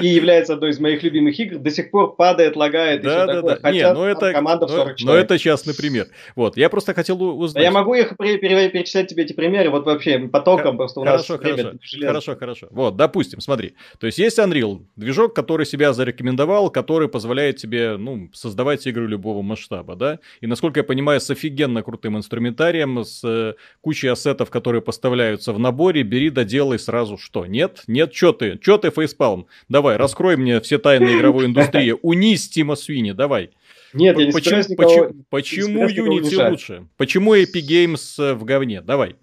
и 0.00 0.06
является 0.06 0.54
одной 0.54 0.70
из 0.70 0.80
моих 0.80 1.02
любимых 1.02 1.38
игр, 1.38 1.58
до 1.58 1.70
сих 1.70 1.90
пор 1.90 2.16
падает, 2.16 2.56
лагает 2.56 3.00
и 3.00 3.04
Да, 3.04 3.10
все 3.10 3.26
да, 3.26 3.34
такое. 3.34 3.54
да. 3.56 3.60
Хотя 3.60 3.72
Не, 3.72 3.82
ну 3.92 4.00
там 4.00 4.04
это, 4.04 4.32
команда 4.32 4.66
в 4.66 4.70
ну, 4.70 4.76
40 4.76 4.88
ну, 4.92 4.96
человек. 4.96 5.24
это 5.24 5.38
частный 5.38 5.74
пример. 5.74 6.06
Вот, 6.34 6.56
я 6.56 6.68
просто 6.70 6.94
хотел 6.94 7.22
у- 7.22 7.32
Да 7.38 7.44
узнать. 7.44 7.62
я 7.64 7.70
могу 7.70 7.94
их 7.94 8.16
пере- 8.16 8.38
пере- 8.38 8.68
перечислять 8.70 9.08
тебе 9.08 9.24
эти 9.24 9.32
примеры, 9.32 9.70
вот 9.70 9.84
вообще 9.84 10.18
потоком, 10.20 10.76
просто 10.76 11.00
у 11.00 11.04
нас 11.04 11.26
Хорошо, 11.26 11.36
время 11.42 11.56
хорошо, 11.62 11.78
железно. 11.82 12.08
хорошо, 12.08 12.36
хорошо. 12.36 12.68
Вот, 12.70 12.96
допустим, 12.96 13.40
смотри. 13.40 13.74
То 14.02 14.06
есть 14.06 14.18
есть 14.18 14.36
Unreal, 14.40 14.80
движок, 14.96 15.32
который 15.32 15.64
себя 15.64 15.92
зарекомендовал, 15.92 16.70
который 16.70 17.06
позволяет 17.06 17.58
тебе, 17.58 17.96
ну, 17.96 18.30
создавать 18.32 18.84
игры 18.88 19.06
любого 19.06 19.42
масштаба, 19.42 19.94
да? 19.94 20.18
И, 20.40 20.48
насколько 20.48 20.80
я 20.80 20.84
понимаю, 20.84 21.20
с 21.20 21.30
офигенно 21.30 21.84
крутым 21.84 22.16
инструментарием, 22.16 23.04
с 23.04 23.20
э, 23.22 23.54
кучей 23.80 24.08
ассетов, 24.08 24.50
которые 24.50 24.82
поставляются 24.82 25.52
в 25.52 25.60
наборе, 25.60 26.02
бери 26.02 26.30
да 26.30 26.42
делай 26.42 26.80
сразу 26.80 27.16
что? 27.16 27.46
Нет? 27.46 27.84
Нет? 27.86 28.10
Чё 28.10 28.32
ты? 28.32 28.58
Чё 28.60 28.76
ты, 28.76 28.90
фейспалм? 28.90 29.46
Давай, 29.68 29.96
раскрой 29.96 30.36
мне 30.36 30.60
все 30.60 30.78
тайны 30.78 31.16
игровой 31.16 31.46
индустрии. 31.46 31.94
Унись 32.02 32.48
Тима 32.48 32.74
Свини, 32.74 33.12
давай. 33.12 33.50
Нет, 33.94 34.18
я 34.18 34.26
не 34.26 34.32
почему 34.32 34.58
никого... 34.68 35.12
почему, 35.30 35.88
никого 35.88 36.18
Unity 36.18 36.50
лучше? 36.50 36.88
Почему 36.96 37.36
Epic 37.36 37.68
Games 37.70 38.20
э, 38.20 38.34
в 38.34 38.42
говне? 38.42 38.80
Давай. 38.80 39.14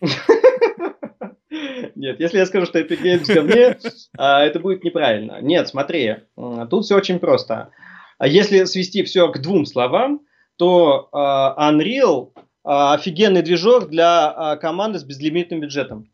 Нет, 1.94 2.20
если 2.20 2.38
я 2.38 2.46
скажу, 2.46 2.66
что 2.66 2.80
Epic 2.80 3.02
Games 3.02 3.32
ко 3.32 3.42
мне, 3.42 3.76
а, 4.18 4.42
это 4.44 4.60
будет 4.60 4.84
неправильно. 4.84 5.40
Нет, 5.40 5.68
смотри, 5.68 6.16
тут 6.70 6.84
все 6.84 6.96
очень 6.96 7.18
просто. 7.18 7.70
А 8.18 8.26
Если 8.26 8.64
свести 8.64 9.02
все 9.02 9.30
к 9.30 9.40
двум 9.40 9.66
словам, 9.66 10.20
то 10.56 11.08
а, 11.12 11.72
Unreal 11.72 12.32
офигенный 12.64 13.42
движок 13.42 13.88
для 13.88 14.56
команды 14.60 15.00
с 15.00 15.04
безлимитным 15.04 15.60
бюджетом. 15.60 16.08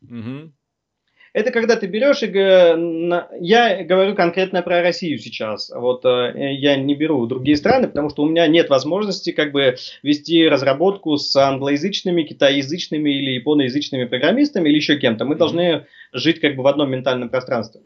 Это 1.38 1.52
когда 1.52 1.76
ты 1.76 1.86
берешь 1.86 2.24
и 2.24 2.26
я 2.26 3.84
говорю 3.84 4.16
конкретно 4.16 4.60
про 4.60 4.82
Россию 4.82 5.20
сейчас. 5.20 5.70
Вот 5.72 6.04
э, 6.04 6.54
я 6.54 6.74
не 6.74 6.96
беру 6.96 7.24
другие 7.28 7.56
страны, 7.56 7.86
потому 7.86 8.10
что 8.10 8.24
у 8.24 8.28
меня 8.28 8.48
нет 8.48 8.68
возможности 8.68 9.30
как 9.30 9.52
бы 9.52 9.76
вести 10.02 10.48
разработку 10.48 11.16
с 11.16 11.36
англоязычными, 11.36 12.24
китаязычными 12.24 13.10
или 13.10 13.30
японоязычными 13.36 14.06
программистами 14.06 14.68
или 14.68 14.74
еще 14.74 14.96
кем-то. 14.96 15.24
Мы 15.24 15.36
должны 15.36 15.86
жить 16.12 16.40
как 16.40 16.56
бы 16.56 16.64
в 16.64 16.66
одном 16.66 16.90
ментальном 16.90 17.28
пространстве. 17.28 17.82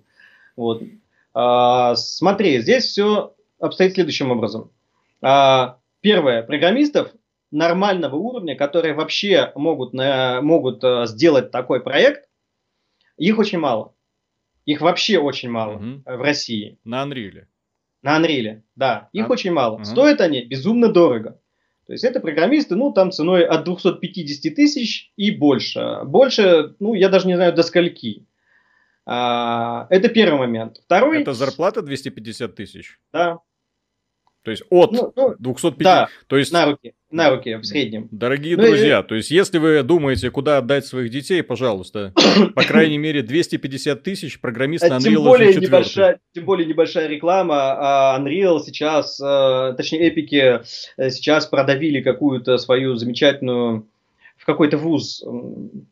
Вот. 0.57 0.83
А, 1.35 1.95
смотри, 1.95 2.59
здесь 2.59 2.85
все 2.85 3.35
обстоит 3.61 3.93
следующим 3.93 4.31
образом. 4.31 4.71
А, 5.21 5.77
первое, 6.01 6.43
программистов 6.43 7.13
нормального 7.51 8.17
уровня, 8.17 8.57
которые 8.57 8.95
вообще 8.95 9.53
могут, 9.57 9.93
на- 9.93 10.41
могут 10.41 10.83
э, 10.83 11.05
сделать 11.05 11.51
такой 11.51 11.83
проект, 11.83 12.31
их 13.27 13.39
очень 13.39 13.59
мало. 13.59 13.95
Их 14.65 14.81
вообще 14.81 15.19
очень 15.19 15.51
мало 15.51 15.81
э, 16.07 16.17
в 16.17 16.21
России. 16.21 16.79
На 16.85 17.05
Unreal. 17.05 17.47
На 18.03 18.21
Unreal, 18.21 18.63
да. 18.77 19.09
Их 19.13 19.27
А- 19.29 19.33
очень 19.33 19.53
мало. 19.53 19.77
Ага. 19.77 19.85
Стоят 19.85 20.21
они 20.21 20.43
безумно 20.45 20.89
дорого. 20.93 21.39
То 21.87 21.93
есть 21.93 22.05
это 22.05 22.21
программисты, 22.21 22.77
ну, 22.77 22.93
там 22.93 23.11
ценой 23.11 23.45
от 23.45 23.65
250 23.65 24.55
тысяч 24.55 25.13
и 25.17 25.31
больше. 25.33 26.01
Больше, 26.05 26.75
ну, 26.79 26.95
я 26.95 27.09
даже 27.09 27.27
не 27.27 27.35
знаю, 27.35 27.53
до 27.53 27.63
скольки. 27.65 28.25
А, 29.05 29.89
это 29.91 30.09
первый 30.09 30.39
момент. 30.39 30.79
Второй, 30.85 31.23
Это 31.23 31.33
зарплата 31.35 31.83
250 31.83 32.55
тысяч. 32.55 33.01
да, 33.13 33.39
То 34.43 34.51
есть 34.53 34.63
от 34.71 34.93
ну, 34.93 35.13
ну, 35.17 35.35
250. 35.39 35.83
да, 35.85 36.09
То 36.29 36.37
есть, 36.37 36.53
на 36.53 36.67
руки, 36.67 36.95
на 37.13 37.31
руки 37.31 37.55
в 37.55 37.65
среднем. 37.65 38.09
дорогие 38.11 38.57
Ну 38.57 38.65
и- 38.65 38.67
друзья, 38.69 39.03
то 39.03 39.15
есть, 39.15 39.31
если 39.31 39.59
вы 39.59 39.83
думаете, 39.83 40.31
куда 40.31 40.59
отдать 40.59 40.87
своих 40.87 41.11
детей, 41.11 41.43
пожалуйста, 41.43 42.13
по 42.55 42.63
крайней 42.63 42.99
мере, 42.99 43.23
250 43.23 44.03
тысяч 44.03 44.41
программист 44.41 44.89
на 44.89 44.97
А 44.97 44.99
Unreal 44.99 45.03
Тем 45.03 45.23
более, 45.23 45.53
4. 45.53 45.67
небольшая, 45.67 46.19
тем 46.35 46.45
более 46.45 46.67
небольшая 46.67 47.09
реклама. 47.09 47.77
а 47.79 48.19
Unreal 48.19 48.61
сейчас, 48.61 49.21
э, 49.21 49.75
точнее, 49.77 50.09
эпики 50.09 50.61
э, 50.97 51.11
сейчас 51.11 51.47
продавили 51.47 52.01
какую-то 52.01 52.59
свою 52.59 52.97
замечательную 52.97 53.87
в 54.37 54.45
какой-то 54.45 54.77
вуз, 54.77 55.23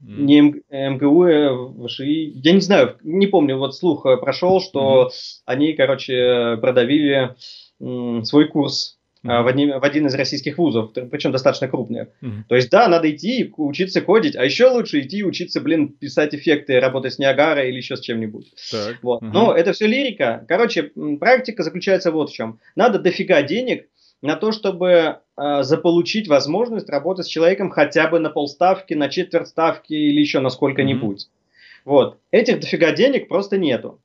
не 0.01 0.41
МГУ, 0.41 1.23
а 1.23 1.87
ВШИ, 1.87 2.33
я 2.35 2.53
не 2.53 2.61
знаю, 2.61 2.97
не 3.05 3.29
помню, 3.29 3.57
вот 3.57 3.77
слух 3.77 4.03
прошел, 4.21 4.61
что 4.61 5.07
mm 5.07 5.11
они, 5.47 5.73
короче, 5.75 6.59
продавили 6.61 7.37
свой 7.79 8.49
курс 8.49 8.97
mm-hmm. 8.97 9.00
В, 9.23 9.47
один, 9.47 9.79
в 9.79 9.85
один 9.85 10.07
из 10.07 10.15
российских 10.15 10.59
вузов, 10.59 10.93
причем 10.93 11.33
достаточно 11.33 11.69
крупных. 11.69 12.09
Mm-hmm. 12.23 12.43
То 12.49 12.55
есть, 12.55 12.71
да, 12.71 12.89
надо 12.89 13.11
идти 13.11 13.53
учиться 13.57 14.01
кодить, 14.01 14.37
а 14.37 14.45
еще 14.45 14.69
лучше 14.69 15.01
идти 15.01 15.23
учиться, 15.25 15.61
блин, 15.61 15.89
писать 15.89 16.35
эффекты, 16.35 16.81
работать 16.81 17.15
с 17.15 17.19
Ниагара 17.19 17.65
или 17.65 17.77
еще 17.77 17.97
с 17.97 18.01
чем-нибудь. 18.01 18.53
Так. 18.71 18.99
Вот. 19.03 19.23
Mm-hmm. 19.23 19.31
Но 19.33 19.55
это 19.55 19.73
все 19.73 19.87
лирика. 19.87 20.45
Короче, 20.49 20.91
практика 21.19 21.63
заключается 21.63 22.11
вот 22.13 22.31
в 22.31 22.35
чем. 22.35 22.61
Надо 22.77 22.99
дофига 22.99 23.43
денег 23.43 23.87
на 24.23 24.37
то, 24.37 24.53
чтобы 24.53 25.19
э, 25.37 25.63
заполучить 25.63 26.29
возможность 26.29 26.89
работать 26.89 27.27
с 27.27 27.29
человеком 27.31 27.71
хотя 27.71 28.09
бы 28.09 28.19
на 28.19 28.31
полставки, 28.31 28.95
на 28.95 29.09
четверть 29.09 29.49
ставки 29.49 29.93
или 29.93 30.21
еще 30.21 30.41
на 30.41 30.51
сколько-нибудь. 30.51 31.23
Mm-hmm. 31.23 31.81
Вот. 31.85 32.19
Этих 32.31 32.61
дофига 32.61 32.93
денег 32.93 33.29
просто 33.29 33.59
нету. 33.59 34.01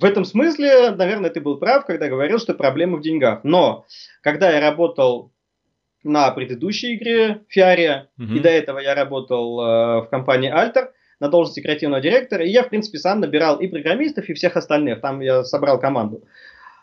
В 0.00 0.04
этом 0.04 0.24
смысле, 0.24 0.92
наверное, 0.92 1.28
ты 1.28 1.42
был 1.42 1.58
прав, 1.58 1.84
когда 1.84 2.08
говорил, 2.08 2.38
что 2.38 2.54
проблема 2.54 2.96
в 2.96 3.02
деньгах. 3.02 3.44
Но 3.44 3.84
когда 4.22 4.50
я 4.50 4.58
работал 4.58 5.30
на 6.02 6.30
предыдущей 6.30 6.96
игре 6.96 7.42
Фиаре, 7.48 8.08
угу. 8.16 8.32
и 8.32 8.40
до 8.40 8.48
этого 8.48 8.78
я 8.78 8.94
работал 8.94 9.60
э, 9.60 10.00
в 10.00 10.08
компании 10.10 10.50
Alter 10.50 10.88
на 11.20 11.28
должности 11.28 11.60
креативного 11.60 12.00
директора, 12.00 12.46
и 12.46 12.48
я, 12.50 12.62
в 12.62 12.70
принципе, 12.70 12.96
сам 12.96 13.20
набирал 13.20 13.60
и 13.60 13.66
программистов, 13.66 14.26
и 14.30 14.32
всех 14.32 14.56
остальных. 14.56 15.02
Там 15.02 15.20
я 15.20 15.44
собрал 15.44 15.78
команду. 15.78 16.24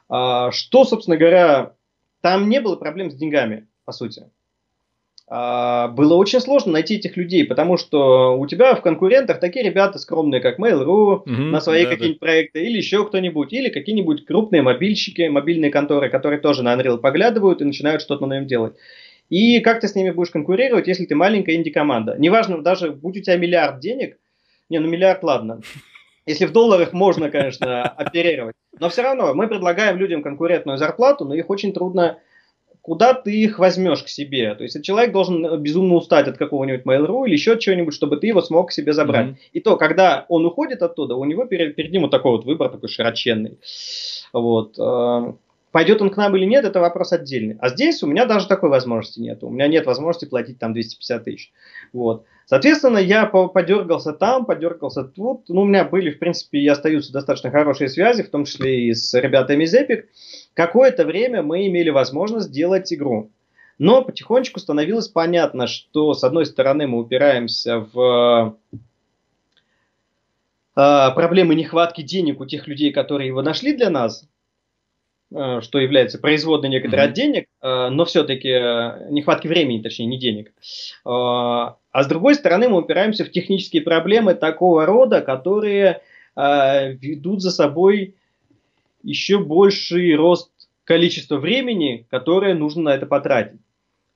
А, 0.09 0.51
что, 0.51 0.85
собственно 0.85 1.17
говоря, 1.17 1.73
там 2.21 2.47
не 2.49 2.61
было 2.61 2.75
проблем 2.75 3.09
с 3.09 3.15
деньгами, 3.15 3.67
по 3.83 3.93
сути. 3.93 4.29
А, 5.29 5.89
было 5.89 6.13
очень 6.15 6.39
сложно 6.39 6.71
найти 6.71 6.95
этих 6.95 7.17
людей, 7.17 7.45
потому 7.45 7.75
что 7.75 8.37
у 8.37 8.47
тебя 8.47 8.75
в 8.75 8.81
конкурентах 8.81 9.41
такие 9.41 9.65
ребята 9.65 9.99
скромные, 9.99 10.39
как 10.39 10.57
Mail.ru, 10.57 11.15
угу, 11.15 11.29
на 11.29 11.59
свои 11.59 11.83
да, 11.83 11.91
какие-нибудь 11.91 12.19
да. 12.19 12.25
проекты, 12.25 12.63
или 12.63 12.77
еще 12.77 13.05
кто-нибудь, 13.05 13.51
или 13.51 13.67
какие-нибудь 13.67 14.25
крупные 14.25 14.61
мобильщики, 14.61 15.27
мобильные 15.27 15.69
конторы, 15.69 16.09
которые 16.09 16.39
тоже 16.39 16.63
на 16.63 16.73
Unreal 16.75 16.97
поглядывают 16.97 17.61
и 17.61 17.65
начинают 17.65 18.01
что-то 18.01 18.25
на 18.25 18.35
нем 18.35 18.47
делать. 18.47 18.75
И 19.29 19.59
как 19.59 19.81
ты 19.81 19.89
с 19.89 19.95
ними 19.95 20.11
будешь 20.11 20.31
конкурировать, 20.31 20.87
если 20.87 21.05
ты 21.05 21.13
маленькая 21.13 21.55
инди-команда? 21.55 22.15
Неважно, 22.17 22.63
даже 22.63 22.91
будь 22.91 23.17
у 23.17 23.21
тебя 23.21 23.35
миллиард 23.35 23.81
денег, 23.81 24.17
не, 24.69 24.79
ну 24.79 24.87
миллиард, 24.87 25.23
ладно. 25.23 25.59
Если 26.25 26.45
в 26.45 26.53
долларах 26.53 26.93
можно, 26.93 27.29
конечно, 27.29 27.83
оперировать. 27.97 28.55
Но 28.79 28.87
все 28.87 29.01
равно 29.01 29.33
мы 29.33 29.47
предлагаем 29.47 29.97
людям 29.97 30.23
конкурентную 30.23 30.77
зарплату, 30.77 31.25
но 31.25 31.33
их 31.35 31.49
очень 31.49 31.73
трудно 31.73 32.19
куда 32.87 33.13
ты 33.13 33.35
их 33.35 33.59
возьмешь 33.59 34.01
к 34.01 34.07
себе. 34.07 34.55
То 34.55 34.63
есть 34.63 34.81
человек 34.81 35.11
должен 35.11 35.45
э, 35.45 35.57
безумно 35.57 35.95
устать 35.95 36.29
от 36.29 36.37
какого-нибудь 36.37 36.85
Mail.ru 36.85 37.25
или 37.27 37.33
еще 37.33 37.59
чего-нибудь, 37.59 37.93
чтобы 37.93 38.15
ты 38.15 38.27
его 38.27 38.41
смог 38.41 38.69
к 38.69 38.71
себе 38.71 38.93
забрать. 38.93 39.25
Mm-hmm. 39.25 39.51
И 39.51 39.59
то, 39.59 39.75
когда 39.75 40.25
он 40.29 40.45
уходит 40.45 40.81
оттуда, 40.81 41.15
у 41.15 41.25
него 41.25 41.43
перед, 41.43 41.75
перед 41.75 41.91
ним 41.91 42.03
вот 42.03 42.11
такой 42.11 42.31
вот 42.31 42.45
выбор, 42.45 42.69
такой 42.69 42.87
широченный. 42.87 43.57
Вот. 44.31 44.79
Пойдет 45.77 46.01
он 46.01 46.09
к 46.09 46.17
нам 46.17 46.35
или 46.35 46.45
нет, 46.45 46.65
это 46.65 46.79
вопрос 46.79 47.13
отдельный. 47.13 47.55
А 47.59 47.69
здесь 47.69 48.01
у 48.01 48.07
меня 48.07 48.25
даже 48.25 48.47
такой 48.47 48.71
возможности 48.71 49.19
нет. 49.19 49.43
У 49.43 49.51
меня 49.51 49.67
нет 49.67 49.85
возможности 49.85 50.25
платить 50.25 50.57
там 50.57 50.73
250 50.73 51.23
тысяч. 51.23 51.51
Вот. 51.93 52.25
Соответственно, 52.47 52.97
я 52.97 53.27
подергался 53.27 54.13
там, 54.13 54.47
подергался 54.47 55.03
тут. 55.03 55.47
Ну, 55.49 55.61
у 55.61 55.65
меня 55.65 55.85
были, 55.85 56.09
в 56.09 56.17
принципе, 56.17 56.57
и 56.61 56.67
остаются 56.67 57.13
достаточно 57.13 57.51
хорошие 57.51 57.89
связи, 57.89 58.23
в 58.23 58.31
том 58.31 58.45
числе 58.45 58.87
и 58.87 58.93
с 58.95 59.13
ребятами 59.13 59.65
из 59.65 59.75
Epic. 59.75 60.05
Какое-то 60.55 61.05
время 61.05 61.43
мы 61.43 61.67
имели 61.67 61.91
возможность 61.91 62.51
делать 62.51 62.91
игру. 62.91 63.29
Но 63.77 64.01
потихонечку 64.01 64.59
становилось 64.59 65.09
понятно, 65.09 65.67
что 65.67 66.15
с 66.15 66.23
одной 66.23 66.47
стороны 66.47 66.87
мы 66.87 67.01
упираемся 67.01 67.87
в 67.93 68.57
э, 70.75 71.11
проблемы 71.13 71.53
нехватки 71.53 72.01
денег 72.01 72.41
у 72.41 72.47
тех 72.47 72.67
людей, 72.67 72.91
которые 72.91 73.27
его 73.27 73.43
нашли 73.43 73.77
для 73.77 73.91
нас, 73.91 74.27
что 75.29 75.79
является 75.79 76.19
производной 76.19 76.69
некоторой 76.69 77.05
mm-hmm. 77.05 77.09
от 77.09 77.13
денег, 77.13 77.45
э, 77.61 77.89
но 77.89 78.05
все-таки 78.05 78.49
э, 78.49 79.09
нехватки 79.09 79.47
времени, 79.47 79.81
точнее, 79.81 80.05
не 80.05 80.17
денег. 80.17 80.47
Э, 80.47 80.53
а 81.05 81.75
с 81.93 82.07
другой 82.07 82.35
стороны 82.35 82.69
мы 82.69 82.79
упираемся 82.79 83.25
в 83.25 83.31
технические 83.31 83.81
проблемы 83.81 84.35
такого 84.35 84.85
рода, 84.85 85.21
которые 85.21 86.01
э, 86.35 86.91
ведут 86.93 87.41
за 87.41 87.51
собой 87.51 88.15
еще 89.03 89.39
больший 89.39 90.15
рост 90.15 90.51
количества 90.85 91.37
времени, 91.37 92.05
которое 92.09 92.53
нужно 92.53 92.83
на 92.83 92.95
это 92.95 93.05
потратить. 93.05 93.59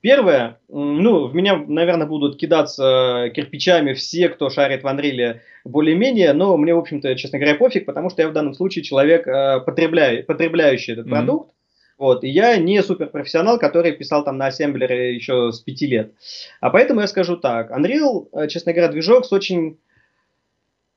Первое, 0.02 0.60
ну, 0.68 1.28
в 1.28 1.36
меня, 1.36 1.56
наверное, 1.56 2.08
будут 2.08 2.40
кидаться 2.40 3.32
кирпичами 3.36 3.94
все, 3.94 4.30
кто 4.30 4.50
шарит 4.50 4.84
в 4.84 4.88
Unreal 4.88 5.40
более-менее, 5.64 6.34
но 6.34 6.58
мне, 6.58 6.74
в 6.74 6.80
общем-то, 6.80 7.16
честно 7.16 7.38
говоря, 7.38 7.56
пофиг, 7.56 7.86
потому 7.86 8.10
что 8.10 8.24
я 8.24 8.30
в 8.30 8.34
данном 8.34 8.56
случае 8.56 8.84
человек, 8.84 9.28
э, 9.28 9.60
потребляю, 9.60 10.26
потребляющий 10.26 10.94
этот 10.94 11.06
mm-hmm. 11.06 11.10
продукт, 11.10 11.52
вот, 12.00 12.24
и 12.24 12.30
я 12.30 12.58
не 12.58 12.82
суперпрофессионал, 12.82 13.60
который 13.60 13.92
писал 13.92 14.24
там 14.24 14.38
на 14.38 14.48
ассемблере 14.48 15.14
еще 15.14 15.52
с 15.52 15.60
пяти 15.60 15.86
лет. 15.86 16.14
А 16.60 16.72
поэтому 16.72 17.02
я 17.02 17.08
скажу 17.08 17.38
так, 17.38 17.70
Unreal, 17.70 18.28
э, 18.34 18.48
честно 18.48 18.74
говоря, 18.74 18.92
движок 18.92 19.26
с 19.26 19.32
очень 19.32 19.78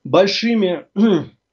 большими 0.03 0.87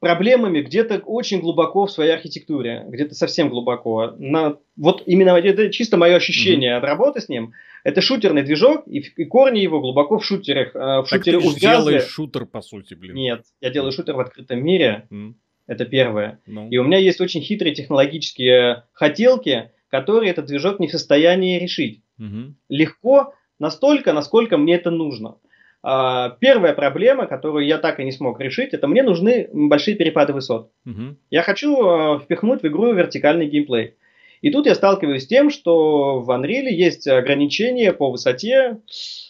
проблемами 0.00 0.62
где-то 0.62 0.98
очень 0.98 1.40
глубоко 1.40 1.86
в 1.86 1.92
своей 1.92 2.12
архитектуре, 2.12 2.84
где-то 2.88 3.14
совсем 3.14 3.50
глубоко. 3.50 4.14
На, 4.18 4.56
вот 4.76 5.02
именно 5.06 5.30
это 5.30 5.70
чисто 5.70 5.96
мое 5.96 6.16
ощущение 6.16 6.72
mm-hmm. 6.72 6.78
от 6.78 6.84
работы 6.84 7.20
с 7.20 7.28
ним. 7.28 7.52
Это 7.84 8.00
шутерный 8.00 8.42
движок, 8.42 8.84
и, 8.86 8.98
и 8.98 9.24
корни 9.24 9.60
его 9.60 9.80
глубоко 9.80 10.18
в 10.18 10.24
шутерах. 10.24 10.74
Э, 10.74 11.02
в 11.02 11.06
так 11.08 11.24
шутере 11.24 11.40
ты 11.40 11.60
делаешь 11.60 12.08
шутер, 12.08 12.46
по 12.46 12.62
сути, 12.62 12.94
блин. 12.94 13.14
Нет, 13.14 13.44
я 13.60 13.70
делаю 13.70 13.92
шутер 13.92 14.16
в 14.16 14.20
открытом 14.20 14.64
мире. 14.64 15.06
Mm. 15.10 15.34
Это 15.66 15.84
первое. 15.84 16.40
Ну. 16.46 16.68
И 16.68 16.78
у 16.78 16.84
меня 16.84 16.98
есть 16.98 17.20
очень 17.20 17.42
хитрые 17.42 17.74
технологические 17.74 18.84
хотелки, 18.92 19.70
которые 19.88 20.30
этот 20.30 20.46
движок 20.46 20.80
не 20.80 20.88
в 20.88 20.90
состоянии 20.90 21.58
решить. 21.58 22.02
Mm-hmm. 22.18 22.52
Легко 22.70 23.34
настолько, 23.58 24.12
насколько 24.12 24.56
мне 24.56 24.74
это 24.74 24.90
нужно. 24.90 25.36
А, 25.82 26.30
первая 26.40 26.74
проблема, 26.74 27.26
которую 27.26 27.66
я 27.66 27.78
так 27.78 28.00
и 28.00 28.04
не 28.04 28.12
смог 28.12 28.38
решить, 28.40 28.74
это 28.74 28.86
мне 28.86 29.02
нужны 29.02 29.48
большие 29.52 29.96
перепады 29.96 30.32
высот. 30.32 30.70
Угу. 30.84 31.16
Я 31.30 31.42
хочу 31.42 31.76
а, 31.86 32.18
впихнуть 32.18 32.62
в 32.62 32.66
игру 32.66 32.92
вертикальный 32.92 33.46
геймплей. 33.46 33.94
И 34.42 34.50
тут 34.50 34.66
я 34.66 34.74
сталкиваюсь 34.74 35.24
с 35.24 35.26
тем, 35.26 35.50
что 35.50 36.20
в 36.20 36.30
Unreal 36.30 36.64
есть 36.64 37.06
ограничение 37.06 37.92
по 37.92 38.10
высоте 38.10 38.78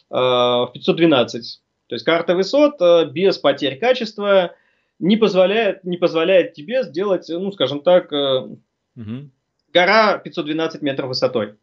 э, 0.08 0.14
в 0.14 0.70
512. 0.72 1.60
То 1.88 1.94
есть 1.96 2.04
карта 2.04 2.36
высот 2.36 2.80
без 3.10 3.36
потерь 3.38 3.76
качества 3.76 4.54
не 5.00 5.16
позволяет, 5.16 5.82
не 5.82 5.96
позволяет 5.96 6.52
тебе 6.52 6.84
сделать, 6.84 7.26
ну, 7.28 7.50
скажем 7.50 7.80
так, 7.80 8.12
угу. 8.12 9.30
гора 9.72 10.18
512 10.18 10.80
метров 10.82 11.08
высотой. 11.08 11.56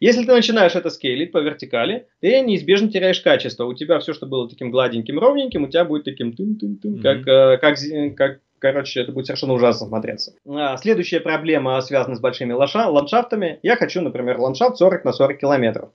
Если 0.00 0.24
ты 0.24 0.32
начинаешь 0.32 0.74
это 0.74 0.88
скейлить 0.88 1.30
по 1.30 1.38
вертикали, 1.38 2.06
ты 2.20 2.40
неизбежно 2.40 2.90
теряешь 2.90 3.20
качество. 3.20 3.66
У 3.66 3.74
тебя 3.74 3.98
все, 3.98 4.14
что 4.14 4.24
было 4.24 4.48
таким 4.48 4.70
гладеньким, 4.70 5.18
ровненьким, 5.18 5.64
у 5.64 5.68
тебя 5.68 5.84
будет 5.84 6.04
таким 6.04 6.32
тын-тын-тын, 6.32 6.94
mm-hmm. 6.94 7.02
как, 7.02 7.28
э, 7.28 7.58
как, 7.58 8.16
как, 8.16 8.40
короче, 8.58 9.00
это 9.00 9.12
будет 9.12 9.26
совершенно 9.26 9.52
ужасно 9.52 9.88
смотреться. 9.88 10.32
А, 10.48 10.78
следующая 10.78 11.20
проблема 11.20 11.78
связана 11.82 12.16
с 12.16 12.20
большими 12.20 12.54
лоша, 12.54 12.88
ландшафтами. 12.88 13.58
Я 13.62 13.76
хочу, 13.76 14.00
например, 14.00 14.38
ландшафт 14.38 14.78
40 14.78 15.04
на 15.04 15.12
40 15.12 15.38
километров. 15.38 15.90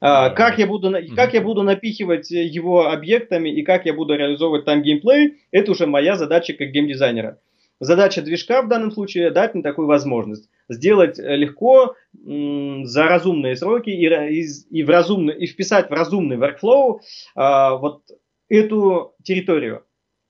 А, 0.00 0.30
как, 0.30 0.58
я 0.58 0.68
буду, 0.68 0.94
как 1.16 1.34
я 1.34 1.40
буду 1.40 1.64
напихивать 1.64 2.30
его 2.30 2.90
объектами 2.90 3.48
и 3.48 3.62
как 3.62 3.86
я 3.86 3.92
буду 3.92 4.14
реализовывать 4.14 4.64
там 4.64 4.82
геймплей, 4.82 5.40
это 5.50 5.72
уже 5.72 5.86
моя 5.86 6.16
задача 6.16 6.52
как 6.52 6.68
геймдизайнера. 6.70 7.38
Задача 7.82 8.22
движка 8.22 8.62
в 8.62 8.68
данном 8.68 8.92
случае 8.92 9.32
дать 9.32 9.54
мне 9.54 9.62
такую 9.64 9.88
возможность. 9.88 10.48
Сделать 10.72 11.18
э, 11.18 11.36
легко, 11.36 11.94
за 12.14 13.04
разумные 13.04 13.56
сроки 13.56 13.90
и, 13.90 14.06
и, 14.06 14.46
и, 14.70 14.82
в 14.82 14.90
разумный, 14.90 15.34
и 15.38 15.46
вписать 15.46 15.88
в 15.88 15.92
разумный 15.92 16.36
workflow 16.36 17.00
а, 17.34 17.76
вот 17.76 18.02
эту 18.48 19.14
территорию. 19.22 19.84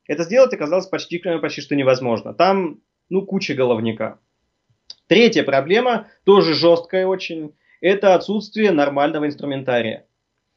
Это 0.07 0.23
сделать 0.25 0.55
оказалось 0.55 0.87
почти, 0.87 1.19
почти 1.19 1.61
что 1.61 1.75
невозможно. 1.75 2.35
Там 2.35 2.81
ну, 3.09 3.27
куча 3.27 3.55
головника. 3.55 4.21
Третья 5.09 5.43
проблема, 5.43 6.09
тоже 6.25 6.55
жесткая 6.55 7.07
очень, 7.07 7.55
это 7.81 8.15
отсутствие 8.15 8.71
нормального 8.71 9.27
инструментария. 9.27 10.07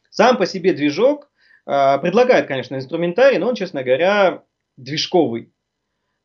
Сам 0.10 0.38
по 0.38 0.46
себе 0.46 0.74
движок 0.74 1.30
э, 1.66 1.98
предлагает, 2.00 2.48
конечно, 2.48 2.76
инструментарий, 2.76 3.40
но 3.40 3.50
он, 3.50 3.56
честно 3.56 3.84
говоря, 3.84 4.44
движковый. 4.78 5.52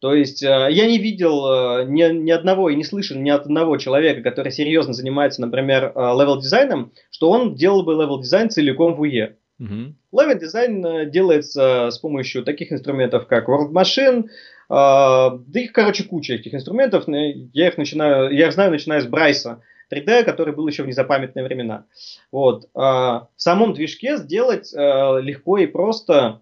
То 0.00 0.14
есть 0.14 0.42
э, 0.42 0.68
я 0.70 0.86
не 0.86 0.98
видел 0.98 1.80
э, 1.80 1.84
ни, 1.84 2.02
ни 2.10 2.30
одного 2.30 2.70
и 2.70 2.74
не 2.74 2.84
слышал 2.84 3.18
ни 3.18 3.28
от 3.28 3.42
одного 3.42 3.76
человека, 3.76 4.22
который 4.22 4.50
серьезно 4.50 4.94
занимается, 4.94 5.42
например, 5.42 5.92
э, 5.94 5.98
level 5.98 6.32
design 6.32 6.72
ом, 6.72 6.92
что 7.10 7.30
он 7.30 7.54
делал 7.54 7.82
бы 7.82 7.92
level 7.92 8.18
design 8.18 8.48
целиком 8.48 8.94
в 8.94 9.04
UE. 9.04 9.34
Level 10.10 10.56
design 10.56 11.10
делается 11.10 11.90
с 11.90 11.98
помощью 11.98 12.44
таких 12.44 12.72
инструментов, 12.72 13.26
как 13.26 13.46
World 13.46 13.72
Machine, 13.72 14.24
да 14.70 15.38
их, 15.52 15.72
короче, 15.72 16.04
куча 16.04 16.34
этих 16.34 16.54
инструментов. 16.54 17.04
Я 17.06 17.68
их 17.68 17.76
начинаю, 17.76 18.34
я 18.34 18.46
их 18.46 18.54
знаю, 18.54 18.70
начиная 18.70 19.02
с 19.02 19.06
Брайса, 19.06 19.60
3D, 19.92 20.24
который 20.24 20.54
был 20.54 20.66
еще 20.66 20.82
в 20.82 20.86
незапамятные 20.86 21.44
времена. 21.44 21.84
Вот. 22.32 22.70
В 22.72 23.28
самом 23.36 23.74
движке 23.74 24.16
сделать 24.16 24.72
легко 24.72 25.58
и 25.58 25.66
просто, 25.66 26.40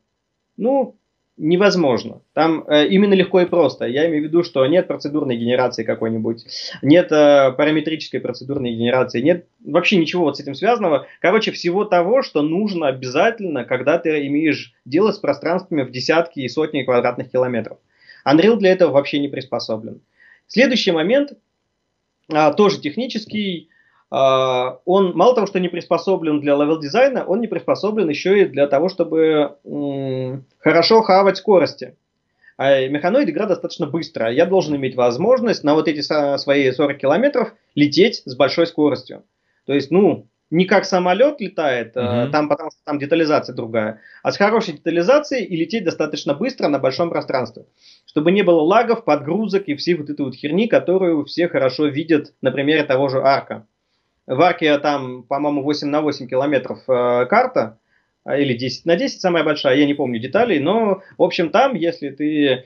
ну, 0.57 0.98
невозможно. 1.39 2.21
Там 2.35 2.65
э, 2.67 2.89
именно 2.89 3.15
легко 3.15 3.41
и 3.41 3.47
просто. 3.47 3.87
Я 3.87 4.09
имею 4.09 4.23
в 4.23 4.27
виду, 4.27 4.43
что 4.43 4.67
нет 4.67 4.89
процедурной 4.89 5.37
генерации 5.37 5.85
какой-нибудь, 5.85 6.45
нет 6.83 7.11
э, 7.13 7.53
параметрической 7.53 8.21
процедурной 8.21 8.73
генерации, 8.73 9.21
нет 9.21 9.47
вообще 9.65 9.97
ничего 9.97 10.25
вот 10.25 10.37
с 10.37 10.41
этим 10.41 10.55
связанного. 10.55 11.07
Короче, 11.21 11.53
всего 11.53 11.85
того, 11.85 12.23
что 12.23 12.43
нужно 12.43 12.89
обязательно, 12.89 13.65
когда 13.65 13.99
ты 13.99 14.27
имеешь 14.27 14.75
дело 14.85 15.13
с 15.13 15.19
пространствами 15.19 15.83
в 15.83 15.91
десятки 15.91 16.41
и 16.41 16.49
сотни 16.49 16.83
квадратных 16.83 17.31
километров. 17.31 17.79
Unreal 18.27 18.57
для 18.57 18.73
этого 18.73 18.91
вообще 18.91 19.21
не 19.21 19.29
приспособлен. 19.29 20.01
Следующий 20.49 20.93
момент, 20.93 21.35
а, 22.31 22.53
тоже 22.53 22.81
технический, 22.81 23.69
он 24.11 25.13
мало 25.15 25.35
того, 25.35 25.47
что 25.47 25.61
не 25.61 25.69
приспособлен 25.69 26.41
для 26.41 26.55
level 26.55 26.79
design 26.79 27.13
а, 27.13 27.25
он 27.25 27.41
не 27.41 27.47
приспособлен 27.47 28.09
еще 28.09 28.43
и 28.43 28.47
для 28.47 28.67
того, 28.67 28.89
чтобы 28.89 29.57
хорошо 30.59 31.03
хавать 31.03 31.37
скорости. 31.37 31.97
А 32.57 32.89
механоид 32.89 33.29
игра 33.29 33.47
достаточно 33.47 33.87
быстрая. 33.87 34.33
Я 34.33 34.45
должен 34.45 34.75
иметь 34.75 34.97
возможность 34.97 35.63
на 35.63 35.75
вот 35.75 35.87
эти 35.87 36.01
свои 36.01 36.71
40 36.71 36.99
километров 36.99 37.55
лететь 37.77 38.23
с 38.25 38.35
большой 38.35 38.67
скоростью. 38.67 39.23
То 39.65 39.75
есть, 39.75 39.93
ну, 39.93 40.27
не 40.51 40.65
как 40.65 40.85
самолет 40.85 41.41
летает, 41.41 41.95
mm-hmm. 41.95 42.31
там, 42.31 42.49
потому 42.49 42.71
что 42.71 42.81
там 42.85 42.99
детализация 42.99 43.55
другая, 43.55 44.01
а 44.23 44.33
с 44.33 44.37
хорошей 44.37 44.75
детализацией 44.75 45.45
и 45.45 45.57
лететь 45.57 45.85
достаточно 45.85 46.35
быстро 46.35 46.69
на 46.69 46.79
большом 46.79 47.11
пространстве. 47.11 47.67
Чтобы 48.07 48.33
не 48.33 48.43
было 48.43 48.61
лагов, 48.61 49.05
подгрузок 49.05 49.69
и 49.69 49.77
всей 49.77 49.95
вот 49.95 50.11
этой 50.11 50.25
вот 50.25 50.35
херни, 50.35 50.67
которую 50.67 51.25
все 51.27 51.49
хорошо 51.49 51.87
видят 51.87 52.33
на 52.41 52.51
примере 52.51 52.83
того 52.83 53.09
же 53.09 53.21
арка. 53.23 53.67
В 54.29 54.43
арке 54.43 54.79
там, 54.79 55.23
по-моему, 55.23 55.63
8 55.63 55.89
на 55.89 56.03
8 56.03 56.29
километров 56.29 56.81
э, 56.87 57.27
карта, 57.27 57.79
а, 58.25 58.37
или 58.37 58.53
10 58.53 58.85
на 58.85 58.95
10 58.95 59.21
самая 59.23 59.43
большая, 59.43 59.77
я 59.77 59.87
не 59.87 59.95
помню 59.95 60.21
деталей, 60.21 60.61
но, 60.61 61.03
в 61.17 61.23
общем, 61.23 61.51
там, 61.51 61.75
если 61.75 62.11
ты... 62.11 62.65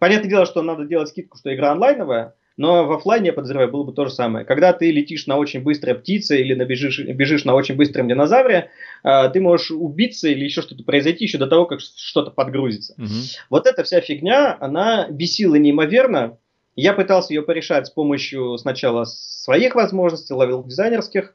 Понятное 0.00 0.28
дело, 0.28 0.46
что 0.46 0.62
надо 0.62 0.84
делать 0.84 1.10
скидку, 1.10 1.38
что 1.38 1.54
игра 1.54 1.70
онлайновая, 1.70 2.34
но 2.56 2.86
в 2.86 2.92
офлайне, 2.92 3.28
я 3.28 3.32
подозреваю, 3.32 3.70
было 3.70 3.84
бы 3.84 3.92
то 3.92 4.06
же 4.06 4.10
самое. 4.12 4.44
Когда 4.44 4.72
ты 4.72 4.90
летишь 4.90 5.26
на 5.26 5.36
очень 5.36 5.62
быстрой 5.62 5.94
птице 5.94 6.40
или 6.40 6.54
набежишь, 6.54 6.98
бежишь 7.00 7.44
на 7.44 7.54
очень 7.54 7.76
быстром 7.76 8.08
динозавре, 8.08 8.70
э, 9.04 9.30
ты 9.32 9.40
можешь 9.40 9.70
убиться 9.70 10.28
или 10.28 10.44
еще 10.44 10.62
что-то 10.62 10.82
произойти 10.82 11.24
еще 11.24 11.38
до 11.38 11.46
того, 11.46 11.66
как 11.66 11.80
что-то 11.80 12.30
подгрузится. 12.30 12.94
Угу. 12.98 13.08
Вот 13.50 13.66
эта 13.66 13.84
вся 13.84 14.00
фигня, 14.00 14.56
она 14.60 15.08
бесила 15.08 15.56
неимоверно. 15.56 16.38
Я 16.76 16.92
пытался 16.92 17.32
ее 17.32 17.42
порешать 17.42 17.86
с 17.86 17.90
помощью 17.90 18.56
сначала 18.58 19.04
своих 19.04 19.74
возможностей, 19.74 20.34
ловил 20.34 20.64
дизайнерских, 20.64 21.34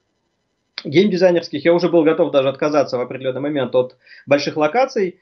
геймдизайнерских. 0.84 1.64
Я 1.64 1.74
уже 1.74 1.90
был 1.90 2.04
готов 2.04 2.32
даже 2.32 2.50
отказаться 2.50 2.98
в 2.98 3.02
определенный 3.02 3.42
момент 3.42 3.74
от 3.76 3.98
больших 4.26 4.58
локаций, 4.58 5.20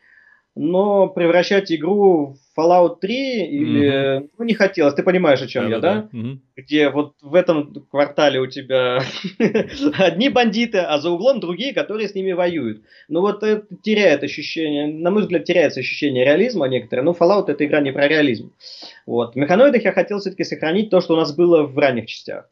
но 0.58 1.08
превращать 1.08 1.72
игру 1.72 2.36
в 2.56 2.60
Fallout 2.60 3.00
3 3.00 3.46
или... 3.46 3.88
Mm-hmm. 3.88 4.30
Ну, 4.38 4.46
не 4.46 4.54
хотелось, 4.54 4.96
ты 4.96 5.04
понимаешь, 5.04 5.42
о 5.42 5.48
чем 5.48 5.64
да, 5.66 5.70
я, 5.70 5.80
да? 5.80 5.94
да? 5.94 6.18
Mm-hmm. 6.18 6.38
Где 6.56 6.90
вот 6.90 7.14
в 7.22 7.36
этом 7.36 7.74
квартале 7.90 8.40
у 8.40 8.48
тебя 8.48 9.02
одни 9.98 10.30
бандиты, 10.30 10.80
а 10.80 10.98
за 11.00 11.12
углом 11.12 11.40
другие, 11.40 11.74
которые 11.74 12.08
с 12.08 12.16
ними 12.16 12.32
воюют. 12.32 12.84
Ну 13.08 13.22
вот 13.22 13.44
это 13.44 13.66
теряет 13.84 14.24
ощущение, 14.24 14.88
на 14.88 15.12
мой 15.12 15.22
взгляд, 15.22 15.46
теряется 15.46 15.80
ощущение 15.80 16.26
реализма 16.26 16.68
некоторые. 16.68 17.04
Ну, 17.06 17.12
Fallout 17.12 17.46
это 17.48 17.66
игра 17.66 17.80
не 17.80 17.92
про 17.92 18.08
реализм. 18.08 18.54
Вот. 19.06 19.34
В 19.34 19.38
Механоидах 19.38 19.84
я 19.84 19.92
хотел 19.92 20.20
все-таки 20.20 20.44
сохранить 20.44 20.90
то, 20.90 21.02
что 21.02 21.14
у 21.14 21.18
нас 21.18 21.36
было 21.36 21.64
в 21.64 21.78
ранних 21.78 22.08
частях 22.08 22.50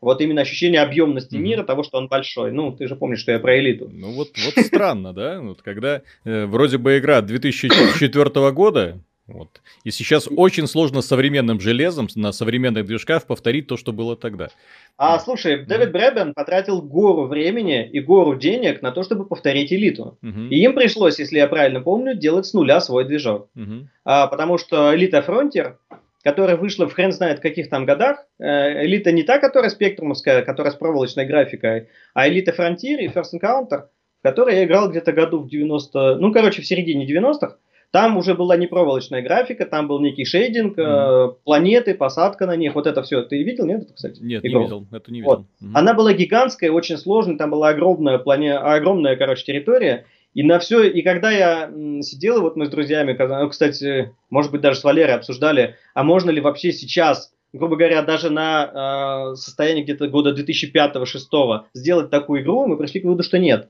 вот 0.00 0.20
именно 0.20 0.42
ощущение 0.42 0.80
объемности 0.80 1.34
mm-hmm. 1.34 1.40
мира, 1.40 1.62
того, 1.64 1.82
что 1.82 1.98
он 1.98 2.08
большой. 2.08 2.52
Ну, 2.52 2.72
ты 2.72 2.86
же 2.86 2.96
помнишь, 2.96 3.20
что 3.20 3.32
я 3.32 3.38
про 3.38 3.58
элиту. 3.58 3.90
Ну, 3.92 4.12
вот, 4.12 4.30
вот 4.36 4.64
странно, 4.64 5.12
да? 5.12 5.40
Вот 5.40 5.62
когда 5.62 6.02
э, 6.24 6.46
вроде 6.46 6.78
бы 6.78 6.98
игра 6.98 7.20
2004 7.20 8.52
года, 8.52 9.00
вот. 9.28 9.60
И 9.84 9.90
сейчас 9.90 10.26
очень 10.34 10.66
сложно 10.66 11.02
современным 11.02 11.60
железом 11.60 12.08
на 12.14 12.32
современных 12.32 12.86
движках 12.86 13.26
повторить 13.26 13.66
то, 13.66 13.76
что 13.76 13.92
было 13.92 14.16
тогда. 14.16 14.48
А 14.96 15.18
слушай, 15.18 15.66
Дэвид 15.66 15.92
Брэбен 15.92 16.32
потратил 16.32 16.80
гору 16.80 17.26
времени 17.26 17.86
и 17.86 18.00
гору 18.00 18.36
денег 18.36 18.80
на 18.80 18.90
то, 18.90 19.02
чтобы 19.02 19.26
повторить 19.26 19.70
элиту. 19.70 20.18
Угу. 20.22 20.48
И 20.50 20.56
им 20.56 20.74
пришлось, 20.74 21.18
если 21.18 21.36
я 21.36 21.46
правильно 21.46 21.82
помню, 21.82 22.14
делать 22.16 22.46
с 22.46 22.54
нуля 22.54 22.80
свой 22.80 23.04
движок. 23.04 23.50
Угу. 23.54 23.88
А, 24.06 24.26
потому 24.28 24.56
что 24.56 24.96
элита 24.96 25.18
Frontier 25.18 25.74
которая 26.22 26.56
вышла 26.56 26.88
в 26.88 26.92
хрен 26.92 27.12
знает 27.12 27.40
каких 27.40 27.68
там 27.68 27.86
годах. 27.86 28.26
Э, 28.38 28.84
элита 28.84 29.12
не 29.12 29.22
та, 29.22 29.38
которая 29.38 29.70
спектрумовская, 29.70 30.42
которая 30.42 30.72
с 30.72 30.76
проволочной 30.76 31.26
графикой, 31.26 31.88
а 32.14 32.28
элита 32.28 32.52
Frontier 32.52 32.98
и 32.98 33.08
First 33.08 33.34
Encounter, 33.34 33.84
в 34.20 34.22
которой 34.22 34.56
я 34.56 34.64
играл 34.64 34.90
где-то 34.90 35.12
году 35.12 35.40
в 35.40 35.48
90, 35.48 36.16
ну, 36.16 36.32
короче, 36.32 36.62
в 36.62 36.66
середине 36.66 37.06
90-х. 37.06 37.56
Там 37.90 38.18
уже 38.18 38.34
была 38.34 38.56
не 38.58 38.66
проволочная 38.66 39.22
графика, 39.22 39.64
там 39.64 39.88
был 39.88 39.98
некий 40.00 40.26
шейдинг, 40.26 40.78
mm. 40.78 40.82
э, 40.82 41.32
планеты, 41.44 41.94
посадка 41.94 42.44
на 42.44 42.54
них, 42.54 42.74
вот 42.74 42.86
это 42.86 43.02
все. 43.02 43.22
Ты 43.22 43.42
видел, 43.42 43.64
нет, 43.64 43.84
это, 43.84 43.94
кстати? 43.94 44.20
Нет, 44.20 44.44
игру? 44.44 44.58
не 44.58 44.64
видел, 44.64 44.86
это 44.92 45.10
не 45.10 45.20
видел. 45.20 45.36
Вот. 45.36 45.40
Mm. 45.62 45.70
Она 45.72 45.94
была 45.94 46.12
гигантская, 46.12 46.70
очень 46.70 46.98
сложная, 46.98 47.38
там 47.38 47.50
была 47.50 47.70
огромная, 47.70 48.18
плане... 48.18 48.56
огромная, 48.56 49.16
короче, 49.16 49.44
территория, 49.44 50.04
и 50.34 50.42
на 50.42 50.58
все, 50.58 50.82
и 50.84 51.02
когда 51.02 51.30
я 51.30 51.70
сидел, 52.02 52.42
вот 52.42 52.56
мы 52.56 52.66
с 52.66 52.70
друзьями, 52.70 53.16
ну, 53.18 53.48
кстати, 53.48 54.14
может 54.30 54.52
быть, 54.52 54.60
даже 54.60 54.78
с 54.78 54.84
Валерой 54.84 55.16
обсуждали, 55.16 55.76
а 55.94 56.04
можно 56.04 56.30
ли 56.30 56.40
вообще 56.40 56.72
сейчас, 56.72 57.32
грубо 57.52 57.76
говоря, 57.76 58.02
даже 58.02 58.30
на 58.30 59.32
э, 59.32 59.36
состоянии 59.36 59.82
где-то 59.82 60.08
года 60.08 60.34
2005-2006 60.34 61.62
сделать 61.74 62.10
такую 62.10 62.42
игру, 62.42 62.66
мы 62.66 62.76
пришли 62.76 63.00
к 63.00 63.04
выводу, 63.04 63.22
что 63.22 63.38
нет. 63.38 63.68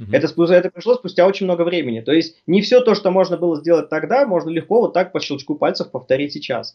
Uh-huh. 0.00 0.06
Это, 0.12 0.52
это 0.52 0.70
пришло 0.70 0.94
спустя 0.94 1.24
очень 1.26 1.46
много 1.46 1.62
времени. 1.62 2.00
То 2.00 2.12
есть 2.12 2.42
не 2.46 2.62
все 2.62 2.80
то, 2.80 2.96
что 2.96 3.10
можно 3.10 3.36
было 3.36 3.56
сделать 3.56 3.88
тогда, 3.88 4.26
можно 4.26 4.50
легко 4.50 4.80
вот 4.80 4.92
так 4.92 5.12
по 5.12 5.20
щелчку 5.20 5.54
пальцев 5.54 5.90
повторить 5.92 6.32
сейчас. 6.32 6.74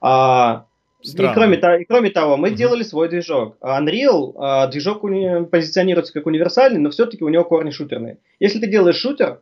А, 0.00 0.66
Странно. 1.04 1.30
И 1.30 1.34
кроме, 1.34 1.82
и 1.82 1.84
кроме 1.84 2.10
того, 2.10 2.36
мы 2.36 2.48
угу. 2.48 2.56
делали 2.56 2.82
свой 2.82 3.08
движок. 3.08 3.56
Unreal, 3.60 4.32
а, 4.36 4.66
движок 4.68 5.02
позиционируется 5.50 6.12
как 6.12 6.26
универсальный, 6.26 6.80
но 6.80 6.90
все-таки 6.90 7.22
у 7.24 7.28
него 7.28 7.44
корни 7.44 7.70
шутерные. 7.70 8.18
Если 8.40 8.58
ты 8.58 8.66
делаешь 8.66 8.96
шутер 8.96 9.40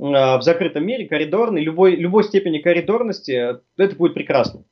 а, 0.00 0.38
в 0.38 0.42
закрытом 0.42 0.86
мире, 0.86 1.06
коридорный, 1.06 1.62
любой, 1.62 1.96
любой 1.96 2.24
степени 2.24 2.58
коридорности, 2.58 3.58
это 3.76 3.96
будет 3.96 4.14
прекрасно. 4.14 4.64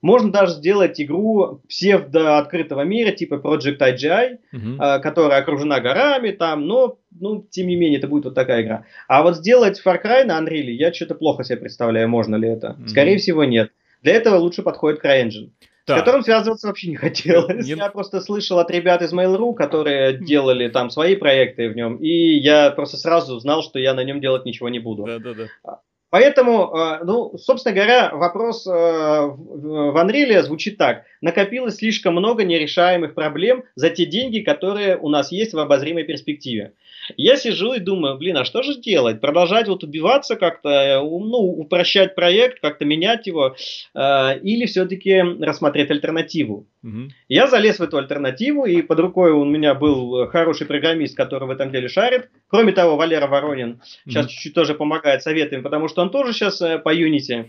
Можно 0.00 0.32
даже 0.32 0.54
сделать 0.54 1.00
игру 1.00 1.60
псевдо-открытого 1.68 2.82
мира, 2.82 3.12
типа 3.12 3.34
Project 3.34 3.78
IGI, 3.78 4.38
угу. 4.52 4.76
а, 4.78 4.98
которая 4.98 5.40
окружена 5.40 5.80
горами 5.80 6.32
там, 6.32 6.66
но, 6.66 6.98
ну, 7.12 7.46
тем 7.48 7.68
не 7.68 7.76
менее, 7.76 7.98
это 7.98 8.08
будет 8.08 8.24
вот 8.24 8.34
такая 8.34 8.62
игра. 8.62 8.84
А 9.06 9.22
вот 9.22 9.36
сделать 9.36 9.80
Far 9.84 10.02
Cry 10.02 10.24
на 10.24 10.40
Unreal, 10.40 10.70
я 10.70 10.92
что-то 10.92 11.14
плохо 11.14 11.44
себе 11.44 11.58
представляю, 11.58 12.08
можно 12.08 12.34
ли 12.34 12.48
это. 12.48 12.76
Угу. 12.80 12.88
Скорее 12.88 13.18
всего, 13.18 13.44
нет. 13.44 13.70
Для 14.02 14.14
этого 14.14 14.36
лучше 14.36 14.62
подходит 14.62 15.04
CryEngine. 15.04 15.50
Так. 15.84 15.96
С 15.96 16.00
которым 16.00 16.22
связываться 16.22 16.68
вообще 16.68 16.90
не 16.90 16.96
хотелось. 16.96 17.66
Не... 17.66 17.72
Я 17.72 17.88
просто 17.88 18.20
слышал 18.20 18.60
от 18.60 18.70
ребят 18.70 19.02
из 19.02 19.12
Mail.ru, 19.12 19.54
которые 19.54 20.16
делали 20.16 20.68
там 20.68 20.90
свои 20.90 21.16
проекты 21.16 21.68
в 21.68 21.74
нем, 21.74 21.96
и 21.96 22.38
я 22.38 22.70
просто 22.70 22.96
сразу 22.96 23.38
знал, 23.40 23.62
что 23.62 23.80
я 23.80 23.92
на 23.94 24.04
нем 24.04 24.20
делать 24.20 24.44
ничего 24.44 24.68
не 24.68 24.78
буду. 24.78 25.04
Да, 25.04 25.18
да, 25.18 25.34
да. 25.34 25.80
Поэтому, 26.12 26.70
э, 26.76 27.04
ну, 27.04 27.38
собственно 27.38 27.74
говоря, 27.74 28.10
вопрос 28.12 28.66
э, 28.66 28.70
в 28.70 29.96
Unreal 29.96 30.42
звучит 30.42 30.76
так. 30.76 31.04
Накопилось 31.22 31.76
слишком 31.76 32.12
много 32.12 32.44
нерешаемых 32.44 33.14
проблем 33.14 33.64
за 33.76 33.88
те 33.88 34.04
деньги, 34.04 34.40
которые 34.40 34.98
у 34.98 35.08
нас 35.08 35.32
есть 35.32 35.54
в 35.54 35.58
обозримой 35.58 36.04
перспективе. 36.04 36.74
Я 37.16 37.36
сижу 37.36 37.72
и 37.72 37.80
думаю, 37.80 38.18
блин, 38.18 38.36
а 38.36 38.44
что 38.44 38.62
же 38.62 38.78
делать? 38.78 39.22
Продолжать 39.22 39.68
вот 39.68 39.84
убиваться 39.84 40.36
как-то, 40.36 40.68
э, 40.68 41.00
ну, 41.00 41.38
упрощать 41.38 42.14
проект, 42.14 42.60
как-то 42.60 42.84
менять 42.84 43.26
его, 43.26 43.56
или 43.94 44.66
все-таки 44.66 45.18
рассмотреть 45.40 45.90
альтернативу? 45.90 46.66
Угу. 46.82 47.08
Я 47.28 47.46
залез 47.46 47.78
в 47.78 47.82
эту 47.82 47.96
альтернативу, 47.96 48.66
и 48.66 48.82
под 48.82 49.00
рукой 49.00 49.32
у 49.32 49.44
меня 49.44 49.74
был 49.74 50.26
хороший 50.26 50.66
программист, 50.66 51.16
который 51.16 51.48
в 51.48 51.50
этом 51.50 51.70
деле 51.70 51.88
шарит. 51.88 52.28
Кроме 52.48 52.72
того, 52.72 52.96
Валера 52.96 53.28
Воронин 53.28 53.80
сейчас 54.04 54.26
чуть-чуть 54.26 54.54
тоже 54.54 54.74
помогает 54.74 55.22
советами, 55.22 55.62
потому 55.62 55.88
что 55.88 56.01
он 56.02 56.10
тоже 56.10 56.32
сейчас 56.32 56.60
э, 56.60 56.78
по 56.78 56.94
Unity. 56.94 57.46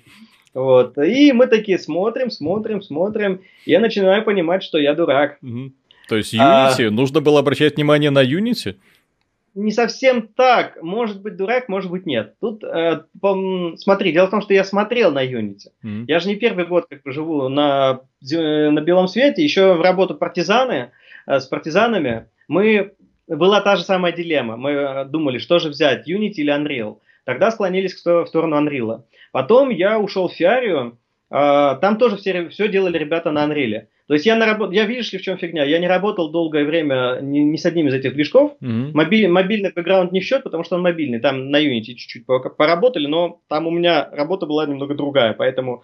Вот. 0.54 0.98
И 0.98 1.32
мы 1.32 1.48
такие 1.48 1.80
смотрим, 1.80 2.30
смотрим, 2.30 2.82
смотрим. 2.82 3.42
Я 3.66 3.80
начинаю 3.80 4.24
понимать, 4.24 4.64
что 4.64 4.78
я 4.78 4.94
дурак. 4.94 5.38
Угу. 5.42 5.72
То 6.10 6.18
есть 6.18 6.34
Unity, 6.34 6.88
а... 6.88 6.92
нужно 6.92 7.22
было 7.22 7.40
обращать 7.40 7.76
внимание 7.76 8.12
на 8.12 8.24
Unity? 8.24 8.76
не 9.56 9.72
совсем 9.72 10.28
так. 10.28 10.82
Может 10.82 11.22
быть 11.22 11.36
дурак, 11.36 11.70
может 11.70 11.92
быть 11.92 12.06
нет. 12.06 12.36
Тут 12.40 12.64
э, 12.64 13.04
смотри, 13.78 14.12
дело 14.12 14.28
в 14.28 14.32
том, 14.32 14.42
что 14.42 14.54
я 14.54 14.64
смотрел 14.64 15.12
на 15.12 15.26
Unity. 15.26 15.68
Mm-hmm. 15.84 16.06
Я 16.08 16.20
же 16.20 16.28
не 16.28 16.36
первый 16.36 16.66
год 16.66 16.88
как 16.90 17.04
бы 17.04 17.12
живу 17.12 17.50
на, 17.50 18.02
на 18.22 18.82
белом 18.82 19.08
свете. 19.08 19.44
Еще 19.44 19.74
в 19.74 19.82
работу 19.82 20.16
партизаны 20.16 20.92
э, 21.28 21.40
с 21.40 21.46
партизанами 21.46 22.26
мы 22.48 22.94
была 23.28 23.62
та 23.62 23.76
же 23.76 23.84
самая 23.84 24.12
дилемма. 24.12 24.58
Мы 24.58 24.72
э, 24.72 25.06
думали, 25.06 25.38
что 25.38 25.60
же 25.60 25.70
взять, 25.70 26.10
Unity 26.10 26.38
или 26.38 26.52
Unreal. 26.52 26.98
Тогда 27.26 27.52
склонились 27.52 27.94
в 28.04 28.26
сторону 28.26 28.62
Unreal. 28.62 29.04
Потом 29.32 29.70
я 29.70 30.00
ушел 30.00 30.28
в 30.28 30.34
Фиарию, 30.34 30.98
а, 31.30 31.76
там 31.76 31.98
тоже 31.98 32.18
все, 32.18 32.50
все 32.50 32.68
делали 32.68 32.98
ребята 32.98 33.32
на 33.32 33.46
Unreal. 33.46 33.88
То 34.08 34.16
есть 34.16 34.26
я, 34.26 34.36
наработ... 34.36 34.74
я 34.74 34.86
видишь 34.86 35.14
ли 35.14 35.20
в 35.20 35.22
чем 35.22 35.38
фигня, 35.38 35.64
я 35.64 35.80
не 35.80 35.88
работал 35.88 36.30
долгое 36.30 36.66
время 36.66 37.20
ни, 37.22 37.40
ни 37.40 37.56
с 37.56 37.66
одним 37.66 37.88
из 37.88 37.94
этих 37.94 38.14
движков. 38.14 38.58
Mm-hmm. 38.62 38.92
Мобиль... 38.94 39.28
Мобильный 39.28 39.72
бэкграунд 39.72 40.12
не 40.12 40.20
в 40.20 40.24
счет, 40.24 40.44
потому 40.44 40.64
что 40.64 40.76
он 40.76 40.82
мобильный. 40.82 41.20
Там 41.20 41.50
на 41.50 41.64
Unity 41.64 41.96
чуть-чуть 41.96 42.26
поработали, 42.26 43.08
но 43.08 43.42
там 43.48 43.66
у 43.66 43.72
меня 43.72 44.10
работа 44.12 44.46
была 44.46 44.66
немного 44.66 44.94
другая, 44.94 45.34
поэтому 45.34 45.84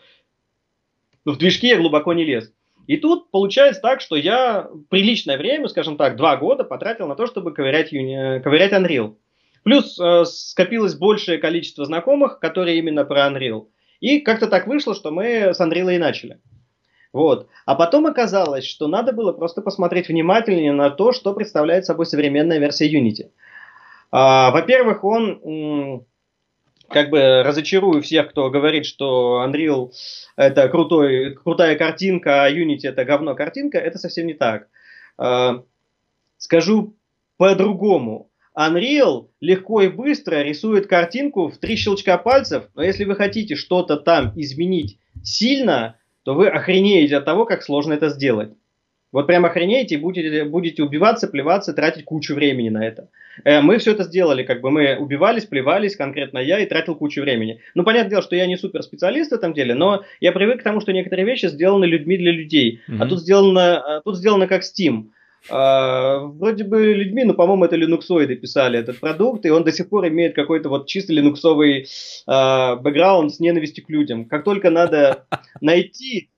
в 1.24 1.38
движки 1.38 1.68
я 1.68 1.78
глубоко 1.78 2.14
не 2.14 2.26
лез. 2.26 2.52
И 2.88 2.98
тут 2.98 3.32
получается 3.32 3.82
так, 3.82 4.02
что 4.02 4.16
я 4.16 4.68
приличное 4.90 5.38
время, 5.38 5.68
скажем 5.68 5.96
так, 5.96 6.18
два 6.18 6.36
года 6.38 6.64
потратил 6.64 7.08
на 7.08 7.16
то, 7.16 7.26
чтобы 7.26 7.54
ковырять, 7.54 7.92
юни... 7.92 8.42
ковырять 8.42 8.74
Unreal. 8.74 9.16
Плюс 9.64 10.00
э, 10.00 10.26
скопилось 10.26 10.96
большее 10.96 11.38
количество 11.38 11.86
знакомых, 11.86 12.40
которые 12.40 12.78
именно 12.78 13.06
про 13.06 13.28
Unreal. 13.28 13.68
И 14.00 14.20
как-то 14.20 14.48
так 14.48 14.68
вышло, 14.68 14.96
что 14.96 15.12
мы 15.12 15.54
с 15.54 15.60
Unreal 15.60 15.94
и 15.94 15.98
начали. 15.98 16.40
Вот. 17.12 17.48
А 17.66 17.76
потом 17.76 18.06
оказалось, 18.06 18.66
что 18.66 18.88
надо 18.88 19.14
было 19.14 19.32
просто 19.34 19.62
посмотреть 19.62 20.10
внимательнее 20.10 20.72
на 20.72 20.90
то, 20.90 21.12
что 21.12 21.34
представляет 21.34 21.86
собой 21.86 22.06
современная 22.06 22.60
версия 22.60 22.88
Unity. 22.88 23.32
А, 24.12 24.52
во-первых, 24.52 25.04
он 25.04 26.06
как 26.88 27.10
бы 27.10 27.44
разочарую 27.44 28.02
всех, 28.02 28.30
кто 28.30 28.50
говорит, 28.50 28.86
что 28.86 29.46
Unreal 29.46 29.92
это 30.36 30.68
крутой, 30.70 31.36
крутая 31.36 31.78
картинка, 31.78 32.44
а 32.44 32.52
Unity 32.52 32.82
это 32.84 33.06
говно 33.06 33.36
картинка, 33.36 33.78
это 33.78 33.98
совсем 33.98 34.28
не 34.28 34.34
так. 34.34 34.68
А, 35.18 35.64
скажу 36.38 36.96
по-другому. 37.38 38.29
Unreal 38.60 39.28
легко 39.40 39.82
и 39.82 39.88
быстро 39.88 40.44
рисует 40.44 40.88
картинку 40.88 41.48
в 41.48 41.58
три 41.58 41.78
щелчка 41.78 42.18
пальцев, 42.18 42.66
но 42.76 42.84
если 42.84 43.06
вы 43.06 43.16
хотите 43.16 43.56
что-то 43.56 43.96
там 43.96 44.34
изменить 44.36 44.98
сильно, 45.24 45.96
то 46.24 46.34
вы 46.34 46.50
охренеете 46.50 47.18
от 47.18 47.26
того, 47.26 47.46
как 47.46 47.64
сложно 47.64 47.94
это 47.94 48.10
сделать. 48.10 48.52
Вот 49.12 49.26
прям 49.26 49.46
охренеете 49.46 49.96
и 49.96 49.98
будете, 49.98 50.44
будете 50.44 50.84
убиваться, 50.84 51.28
плеваться, 51.28 51.74
тратить 51.74 52.06
кучу 52.06 52.36
времени 52.36 52.70
на 52.70 52.86
это. 52.86 53.10
Э, 53.44 53.62
мы 53.62 53.80
все 53.80 53.94
это 53.94 54.04
сделали, 54.04 54.44
как 54.44 54.62
бы 54.62 54.70
мы 54.70 54.98
убивались, 54.98 55.46
плевались, 55.46 55.96
конкретно 55.96 56.38
я, 56.38 56.60
и 56.60 56.68
тратил 56.68 56.96
кучу 56.96 57.22
времени. 57.22 57.62
Ну, 57.74 57.84
понятное 57.84 58.12
дело, 58.12 58.22
что 58.22 58.36
я 58.36 58.46
не 58.46 58.58
супер 58.58 58.84
специалист 58.84 59.32
в 59.32 59.36
этом 59.36 59.54
деле, 59.54 59.74
но 59.74 60.04
я 60.20 60.32
привык 60.32 60.60
к 60.60 60.64
тому, 60.64 60.82
что 60.82 60.92
некоторые 60.92 61.26
вещи 61.26 61.48
сделаны 61.48 61.86
людьми 61.86 62.18
для 62.18 62.32
людей. 62.32 62.82
Mm-hmm. 62.88 62.98
А 63.00 63.08
тут 63.08 63.20
сделано, 63.22 63.78
а 63.78 64.02
тут 64.02 64.18
сделано 64.18 64.48
как 64.48 64.62
Steam. 64.62 65.06
Uh, 65.50 66.28
вроде 66.38 66.64
бы 66.64 66.94
людьми, 66.94 67.24
но, 67.24 67.34
по-моему, 67.34 67.66
это 67.66 67.76
линуксоиды 67.76 68.36
писали 68.36 68.78
этот 68.80 69.00
продукт, 69.00 69.46
и 69.46 69.50
он 69.50 69.64
до 69.64 69.72
сих 69.72 69.90
пор 69.90 70.08
имеет 70.08 70.36
какой-то 70.36 70.70
вот 70.70 70.88
чисто 70.88 71.14
линуксовый 71.14 71.88
uh, 72.28 72.76
бэкграунд 72.76 73.34
с 73.34 73.40
ненавистью 73.40 73.86
к 73.86 73.90
людям. 73.90 74.26
Как 74.26 74.44
только 74.44 74.70
надо 74.70 75.26
найти 75.62 76.30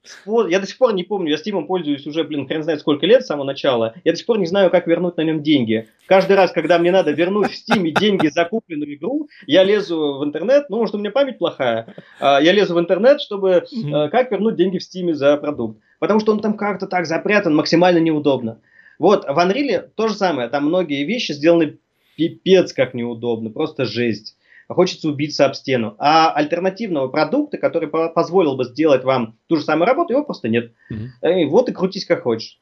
я 0.47 0.59
до 0.59 0.65
сих 0.65 0.77
пор 0.77 0.93
не 0.93 1.03
помню, 1.03 1.29
я 1.29 1.37
Steam 1.37 1.65
пользуюсь 1.65 2.07
уже, 2.07 2.23
блин, 2.23 2.47
хрен 2.47 2.63
знает 2.63 2.79
сколько 2.79 3.05
лет 3.05 3.23
с 3.23 3.27
самого 3.27 3.45
начала. 3.45 3.93
Я 4.03 4.13
до 4.13 4.17
сих 4.17 4.25
пор 4.25 4.39
не 4.39 4.47
знаю, 4.47 4.71
как 4.71 4.87
вернуть 4.87 5.17
на 5.17 5.21
нем 5.21 5.43
деньги. 5.43 5.87
Каждый 6.07 6.35
раз, 6.35 6.51
когда 6.51 6.79
мне 6.79 6.91
надо 6.91 7.11
вернуть 7.11 7.51
в 7.51 7.53
Steam 7.53 7.91
деньги 7.91 8.27
за 8.27 8.45
купленную 8.45 8.95
игру, 8.95 9.29
я 9.45 9.63
лезу 9.63 10.17
в 10.19 10.23
интернет, 10.23 10.69
ну, 10.69 10.77
может, 10.77 10.95
у 10.95 10.97
меня 10.97 11.11
память 11.11 11.37
плохая, 11.37 11.93
а, 12.19 12.41
я 12.41 12.51
лезу 12.51 12.73
в 12.73 12.79
интернет, 12.79 13.21
чтобы 13.21 13.63
как 14.11 14.31
вернуть 14.31 14.55
деньги 14.55 14.79
в 14.79 14.81
Steam 14.81 15.13
за 15.13 15.37
продукт. 15.37 15.79
Потому 15.99 16.19
что 16.19 16.31
он 16.31 16.39
там 16.39 16.57
как-то 16.57 16.87
так 16.87 17.05
запрятан, 17.05 17.55
максимально 17.55 17.99
неудобно. 17.99 18.59
Вот, 19.01 19.25
в 19.25 19.35
Unreal 19.35 19.89
то 19.95 20.09
же 20.09 20.13
самое, 20.13 20.47
там 20.47 20.67
многие 20.67 21.03
вещи 21.05 21.31
сделаны 21.31 21.79
пипец 22.15 22.71
как 22.71 22.93
неудобно, 22.93 23.49
просто 23.49 23.85
жесть. 23.85 24.37
Хочется 24.67 25.09
убиться 25.09 25.43
об 25.43 25.55
стену. 25.55 25.95
А 25.97 26.31
альтернативного 26.31 27.07
продукта, 27.07 27.57
который 27.57 27.89
по 27.89 28.09
позволил 28.09 28.55
бы 28.55 28.63
сделать 28.63 29.03
вам 29.03 29.39
ту 29.47 29.57
же 29.57 29.63
самую 29.63 29.87
работу, 29.87 30.13
его 30.13 30.23
просто 30.23 30.49
нет. 30.49 30.73
Mm-hmm. 30.91 31.41
И 31.41 31.45
вот 31.45 31.67
и 31.67 31.73
крутись 31.73 32.05
как 32.05 32.21
хочешь. 32.21 32.59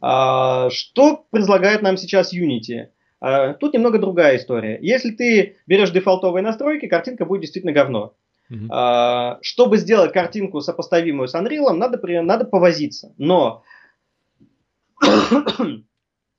А, 0.00 0.70
что 0.70 1.24
предлагает 1.30 1.82
нам 1.82 1.96
сейчас 1.96 2.32
Unity? 2.32 2.86
А, 3.20 3.54
тут 3.54 3.74
немного 3.74 3.98
другая 3.98 4.36
история. 4.36 4.78
Если 4.80 5.10
ты 5.10 5.56
берешь 5.66 5.90
дефолтовые 5.90 6.44
настройки, 6.44 6.86
картинка 6.86 7.24
будет 7.24 7.40
действительно 7.40 7.72
говно. 7.72 8.14
Uh-huh. 8.48 8.68
А, 8.70 9.38
чтобы 9.42 9.78
сделать 9.78 10.12
картинку 10.12 10.60
сопоставимую 10.60 11.26
с 11.26 11.34
Unreal, 11.34 11.72
надо, 11.72 12.00
надо 12.22 12.44
повозиться. 12.44 13.12
Но 13.18 13.64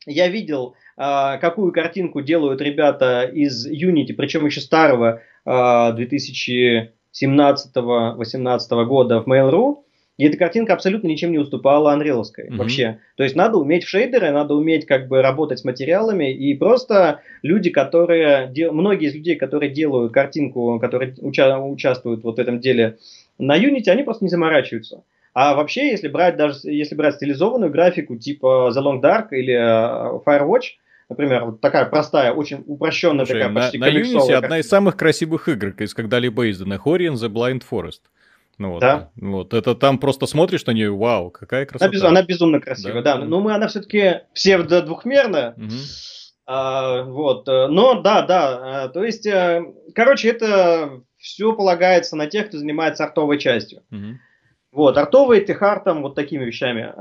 я 0.05 0.28
видел, 0.28 0.76
а, 0.97 1.38
какую 1.38 1.72
картинку 1.72 2.22
делают 2.22 2.61
ребята 2.61 3.24
из 3.24 3.68
Unity, 3.68 4.14
причем 4.14 4.45
еще 4.45 4.61
старого 4.61 5.22
2017-2018 5.45 6.91
а, 7.76 8.86
года 8.86 9.22
в 9.22 9.28
Mail.ru, 9.28 9.84
и 10.18 10.26
эта 10.26 10.38
картинка 10.38 10.74
абсолютно 10.74 11.07
ничем 11.07 11.32
не 11.32 11.39
уступала 11.39 11.91
анреловской 11.91 12.47
mm-hmm. 12.47 12.57
вообще. 12.57 12.99
То 13.18 13.24
есть 13.24 13.36
надо 13.36 13.57
уметь 13.57 13.84
в 13.84 13.89
шейдеры, 13.89 14.30
надо 14.30 14.53
уметь 14.53 14.86
как 14.86 15.07
бы 15.07 15.24
работать 15.24 15.59
с 15.59 15.64
материалами, 15.64 16.32
и 16.32 16.53
просто 16.53 17.22
люди, 17.41 17.72
которые, 17.72 18.53
многие 18.72 19.07
из 19.07 19.16
людей, 19.16 19.36
которые 19.36 19.72
делают 19.72 20.14
картинку, 20.14 20.80
которые 20.80 21.16
уча- 21.20 21.59
участвуют 21.59 22.24
вот 22.24 22.38
в 22.38 22.39
этом 22.39 22.59
деле 22.59 22.99
на 23.39 23.57
Unity, 23.57 23.89
они 23.89 24.03
просто 24.03 24.26
не 24.26 24.30
заморачиваются. 24.30 25.03
А 25.34 25.55
вообще, 25.55 25.89
если 25.89 26.07
брать 26.07 26.38
даже 26.38 26.59
если 26.63 26.95
брать 26.95 27.15
стилизованную 27.15 27.71
графику 27.71 28.15
типа 28.17 28.71
The 28.75 28.81
Long 28.81 29.01
Dark 29.01 29.29
или 29.31 29.55
uh, 29.55 30.23
Firewatch, 30.23 30.77
например, 31.09 31.45
вот 31.45 31.61
такая 31.61 31.86
простая, 31.86 32.34
очень 32.34 32.63
упрощенная, 32.67 33.25
Слушай, 33.25 33.41
такая 33.41 33.55
почти 33.55 33.77
на, 33.79 33.88
на 33.88 33.97
Unity 33.97 34.34
одна 34.34 34.59
из 34.59 34.69
самых 34.69 34.95
красивых 34.95 35.49
игр, 35.49 35.73
из 35.79 35.93
когда-либо 35.93 36.49
издана, 36.49 36.75
Horizon 36.75 37.15
The 37.15 37.29
Blind 37.29 37.63
Forest. 37.69 38.01
Ну, 38.59 38.73
вот, 38.73 38.81
да. 38.81 39.09
Вот, 39.15 39.53
это 39.53 39.73
там 39.73 39.97
просто 39.97 40.27
смотришь 40.27 40.65
на 40.65 40.71
нее, 40.71 40.95
вау, 40.95 41.31
какая 41.31 41.65
красота. 41.65 41.86
Она, 41.86 41.93
без, 41.93 42.03
она 42.03 42.21
безумно 42.21 42.59
красивая, 42.61 43.01
да. 43.01 43.17
да. 43.17 43.25
Но 43.25 43.39
мы, 43.39 43.53
она 43.53 43.67
все-таки 43.67 44.21
псевдо-двухмерная. 44.36 45.55
Угу. 45.57 45.73
А, 46.45 47.03
вот, 47.03 47.47
э, 47.47 47.67
но 47.67 48.01
да, 48.01 48.21
да, 48.23 48.86
э, 48.86 48.89
то 48.89 49.03
есть, 49.03 49.25
э, 49.25 49.63
короче, 49.95 50.29
это 50.29 51.01
все 51.17 51.53
полагается 51.53 52.15
на 52.15 52.27
тех, 52.27 52.49
кто 52.49 52.57
занимается 52.57 53.05
артовой 53.05 53.39
частью. 53.39 53.81
Угу. 53.91 54.19
Вот, 54.74 54.97
артовые 54.97 55.41
техартом, 55.41 56.01
вот 56.01 56.15
такими 56.15 56.45
вещами. 56.45 56.93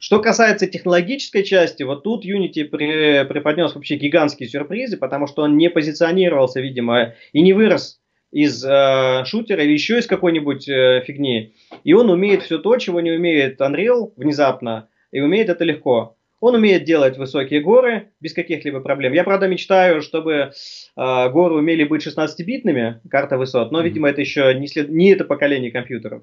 Что 0.00 0.20
касается 0.20 0.66
технологической 0.66 1.42
части, 1.42 1.82
вот 1.82 2.02
тут 2.02 2.24
Unity 2.24 2.64
при, 2.64 3.24
преподнес 3.28 3.74
вообще 3.74 3.96
гигантские 3.96 4.48
сюрпризы, 4.48 4.96
потому 4.96 5.26
что 5.26 5.42
он 5.42 5.58
не 5.58 5.68
позиционировался, 5.68 6.60
видимо, 6.60 7.12
и 7.34 7.42
не 7.42 7.52
вырос 7.52 8.00
из 8.30 8.64
э, 8.64 9.24
шутера 9.26 9.62
или 9.62 9.72
еще 9.72 9.98
из 9.98 10.06
какой-нибудь 10.06 10.66
э, 10.66 11.04
фигни. 11.06 11.54
И 11.84 11.92
он 11.92 12.08
умеет 12.08 12.42
все 12.42 12.58
то, 12.58 12.74
чего 12.78 13.00
не 13.00 13.12
умеет 13.12 13.60
Unreal 13.60 14.12
внезапно, 14.16 14.88
и 15.12 15.20
умеет 15.20 15.50
это 15.50 15.62
легко. 15.62 16.16
Он 16.40 16.54
умеет 16.54 16.84
делать 16.84 17.16
высокие 17.16 17.60
горы 17.60 18.12
без 18.20 18.32
каких-либо 18.32 18.80
проблем. 18.80 19.12
Я, 19.12 19.24
правда, 19.24 19.46
мечтаю, 19.46 20.00
чтобы 20.00 20.32
э, 20.32 21.30
горы 21.30 21.54
умели 21.54 21.84
быть 21.84 22.06
16-битными, 22.06 23.00
карта 23.10 23.36
высот, 23.36 23.70
но, 23.72 23.82
видимо, 23.82 24.08
это 24.08 24.22
еще 24.22 24.54
не, 24.54 24.68
след... 24.68 24.88
не 24.88 25.12
это 25.12 25.24
поколение 25.24 25.70
компьютеров 25.70 26.22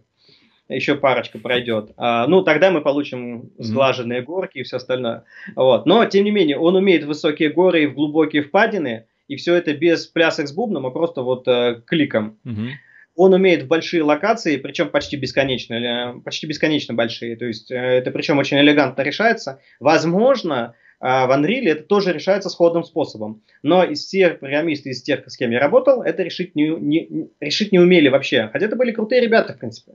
еще 0.73 0.95
парочка 0.95 1.37
пройдет. 1.39 1.91
А, 1.97 2.27
ну, 2.27 2.41
тогда 2.43 2.71
мы 2.71 2.81
получим 2.81 3.51
сглаженные 3.57 4.21
горки 4.21 4.59
и 4.59 4.63
все 4.63 4.77
остальное. 4.77 5.23
Вот. 5.55 5.85
Но, 5.85 6.05
тем 6.05 6.23
не 6.25 6.31
менее, 6.31 6.57
он 6.57 6.75
умеет 6.75 7.03
высокие 7.03 7.49
горы 7.49 7.83
и 7.83 7.87
в 7.87 7.93
глубокие 7.93 8.43
впадины, 8.43 9.05
и 9.27 9.37
все 9.37 9.55
это 9.55 9.73
без 9.73 10.07
плясок 10.07 10.47
с 10.47 10.51
бубном, 10.51 10.85
а 10.85 10.91
просто 10.91 11.21
вот 11.21 11.47
э, 11.47 11.81
кликом. 11.85 12.37
Угу. 12.43 12.67
Он 13.15 13.33
умеет 13.33 13.63
в 13.63 13.67
большие 13.67 14.03
локации, 14.03 14.57
причем 14.57 14.89
почти 14.89 15.15
бесконечно, 15.15 15.73
э, 15.73 16.19
почти 16.21 16.47
бесконечно 16.47 16.93
большие. 16.93 17.35
То 17.35 17.45
есть 17.45 17.71
э, 17.71 17.75
это 17.75 18.11
причем 18.11 18.39
очень 18.39 18.59
элегантно 18.59 19.01
решается. 19.03 19.61
Возможно, 19.79 20.75
э, 20.99 21.05
в 21.05 21.31
Unreal 21.31 21.67
это 21.67 21.83
тоже 21.83 22.13
решается 22.13 22.49
сходным 22.49 22.83
способом. 22.83 23.41
Но 23.63 23.83
из 23.83 23.99
всех 24.05 24.39
программистов, 24.39 24.87
из 24.87 25.01
тех, 25.01 25.23
с 25.25 25.37
кем 25.37 25.51
я 25.51 25.59
работал, 25.59 26.01
это 26.01 26.23
решить 26.23 26.55
не, 26.55 26.69
не, 26.69 27.29
решить 27.39 27.71
не 27.71 27.79
умели 27.79 28.09
вообще. 28.09 28.49
Хотя 28.51 28.65
это 28.65 28.75
были 28.75 28.91
крутые 28.91 29.21
ребята, 29.21 29.53
в 29.53 29.59
принципе. 29.59 29.93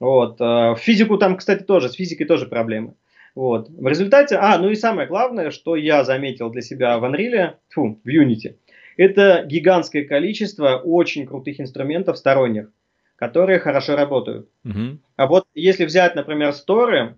Вот. 0.00 0.40
Э, 0.40 0.74
в 0.74 0.78
физику 0.78 1.18
там, 1.18 1.36
кстати, 1.36 1.62
тоже, 1.62 1.90
с 1.90 1.94
физикой 1.94 2.26
тоже 2.26 2.46
проблемы. 2.46 2.94
Вот. 3.34 3.68
В 3.68 3.86
результате, 3.86 4.36
а, 4.36 4.58
ну 4.58 4.70
и 4.70 4.74
самое 4.74 5.06
главное, 5.06 5.50
что 5.50 5.76
я 5.76 6.02
заметил 6.02 6.50
для 6.50 6.62
себя 6.62 6.98
в 6.98 7.04
Unreal, 7.04 7.54
фу, 7.68 8.00
в 8.02 8.08
Unity, 8.08 8.56
это 8.96 9.44
гигантское 9.46 10.04
количество 10.04 10.76
очень 10.76 11.26
крутых 11.26 11.60
инструментов 11.60 12.18
сторонних, 12.18 12.70
которые 13.16 13.60
хорошо 13.60 13.94
работают. 13.94 14.48
Угу. 14.64 14.98
А 15.16 15.26
вот 15.26 15.46
если 15.54 15.84
взять, 15.84 16.16
например, 16.16 16.52
сторы, 16.54 17.16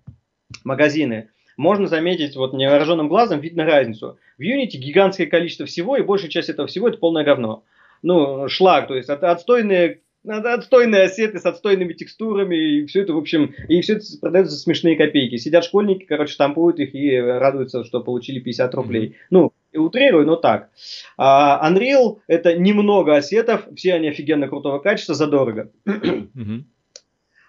магазины, 0.64 1.30
можно 1.56 1.86
заметить, 1.86 2.36
вот 2.36 2.52
невооруженным 2.52 3.08
глазом 3.08 3.40
видно 3.40 3.64
разницу. 3.64 4.18
В 4.38 4.42
Unity 4.42 4.76
гигантское 4.76 5.26
количество 5.26 5.66
всего, 5.66 5.96
и 5.96 6.02
большая 6.02 6.30
часть 6.30 6.48
этого 6.48 6.66
всего 6.66 6.88
это 6.88 6.98
полное 6.98 7.24
говно. 7.24 7.64
Ну, 8.02 8.48
шлак, 8.48 8.88
то 8.88 8.96
есть 8.96 9.08
отстойные 9.08 9.88
надо 9.88 10.00
отстойные 10.26 11.02
ассеты 11.02 11.38
с 11.38 11.46
отстойными 11.46 11.92
текстурами, 11.92 12.56
и 12.56 12.86
все 12.86 13.02
это, 13.02 13.12
в 13.12 13.18
общем, 13.18 13.54
и 13.68 13.80
все 13.80 13.94
это 13.94 14.04
продается 14.20 14.54
за 14.54 14.60
смешные 14.60 14.96
копейки. 14.96 15.36
Сидят 15.36 15.64
школьники, 15.64 16.04
короче, 16.04 16.32
штампуют 16.32 16.78
их 16.78 16.94
и 16.94 17.16
радуются, 17.18 17.84
что 17.84 18.00
получили 18.00 18.40
50 18.40 18.74
рублей. 18.74 19.08
Mm-hmm. 19.08 19.26
Ну, 19.30 19.52
и 19.72 19.78
утрирую, 19.78 20.26
но 20.26 20.36
так. 20.36 20.70
А 21.16 21.68
Unreal 21.68 22.18
это 22.26 22.56
немного 22.56 23.16
ассетов, 23.16 23.66
все 23.74 23.94
они 23.94 24.08
офигенно 24.08 24.48
крутого 24.48 24.78
качества, 24.78 25.14
задорого. 25.14 25.70
Mm-hmm. 25.86 26.64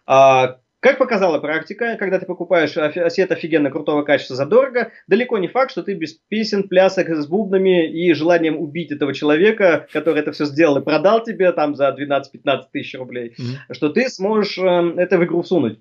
А, 0.05 0.59
как 0.83 0.97
показала 0.97 1.39
практика, 1.39 1.95
когда 1.97 2.19
ты 2.19 2.25
покупаешь 2.25 2.75
осет 2.75 3.31
офигенно 3.31 3.71
крутого 3.71 4.03
качества 4.03 4.35
задорого, 4.35 4.91
далеко 5.07 5.37
не 5.37 5.47
факт, 5.47 5.71
что 5.71 5.81
ты 5.81 5.93
без 5.93 6.13
песен, 6.13 6.67
плясок 6.67 7.07
с 7.07 7.25
бубнами 7.25 7.89
и 7.89 8.11
желанием 8.13 8.59
убить 8.59 8.91
этого 8.91 9.13
человека, 9.13 9.87
который 9.93 10.19
это 10.19 10.33
все 10.33 10.43
сделал 10.43 10.77
и 10.77 10.83
продал 10.83 11.23
тебе 11.23 11.53
там 11.53 11.73
за 11.75 11.95
12-15 11.97 12.63
тысяч 12.73 12.95
рублей, 12.95 13.29
mm-hmm. 13.29 13.73
что 13.73 13.89
ты 13.89 14.09
сможешь 14.09 14.57
э, 14.57 14.93
это 14.97 15.17
в 15.17 15.23
игру 15.23 15.41
всунуть. 15.41 15.79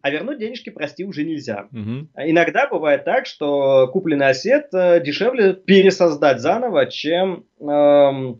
а 0.01 0.09
вернуть 0.09 0.39
денежки, 0.39 0.69
прости, 0.69 1.03
уже 1.03 1.25
нельзя. 1.25 1.67
Mm-hmm. 1.73 2.07
Иногда 2.27 2.69
бывает 2.69 3.03
так, 3.03 3.25
что 3.25 3.89
купленный 3.89 4.29
осет 4.29 4.67
э, 4.73 5.01
дешевле 5.03 5.53
пересоздать 5.53 6.39
заново, 6.39 6.85
чем... 6.85 7.43
Э, 7.59 8.35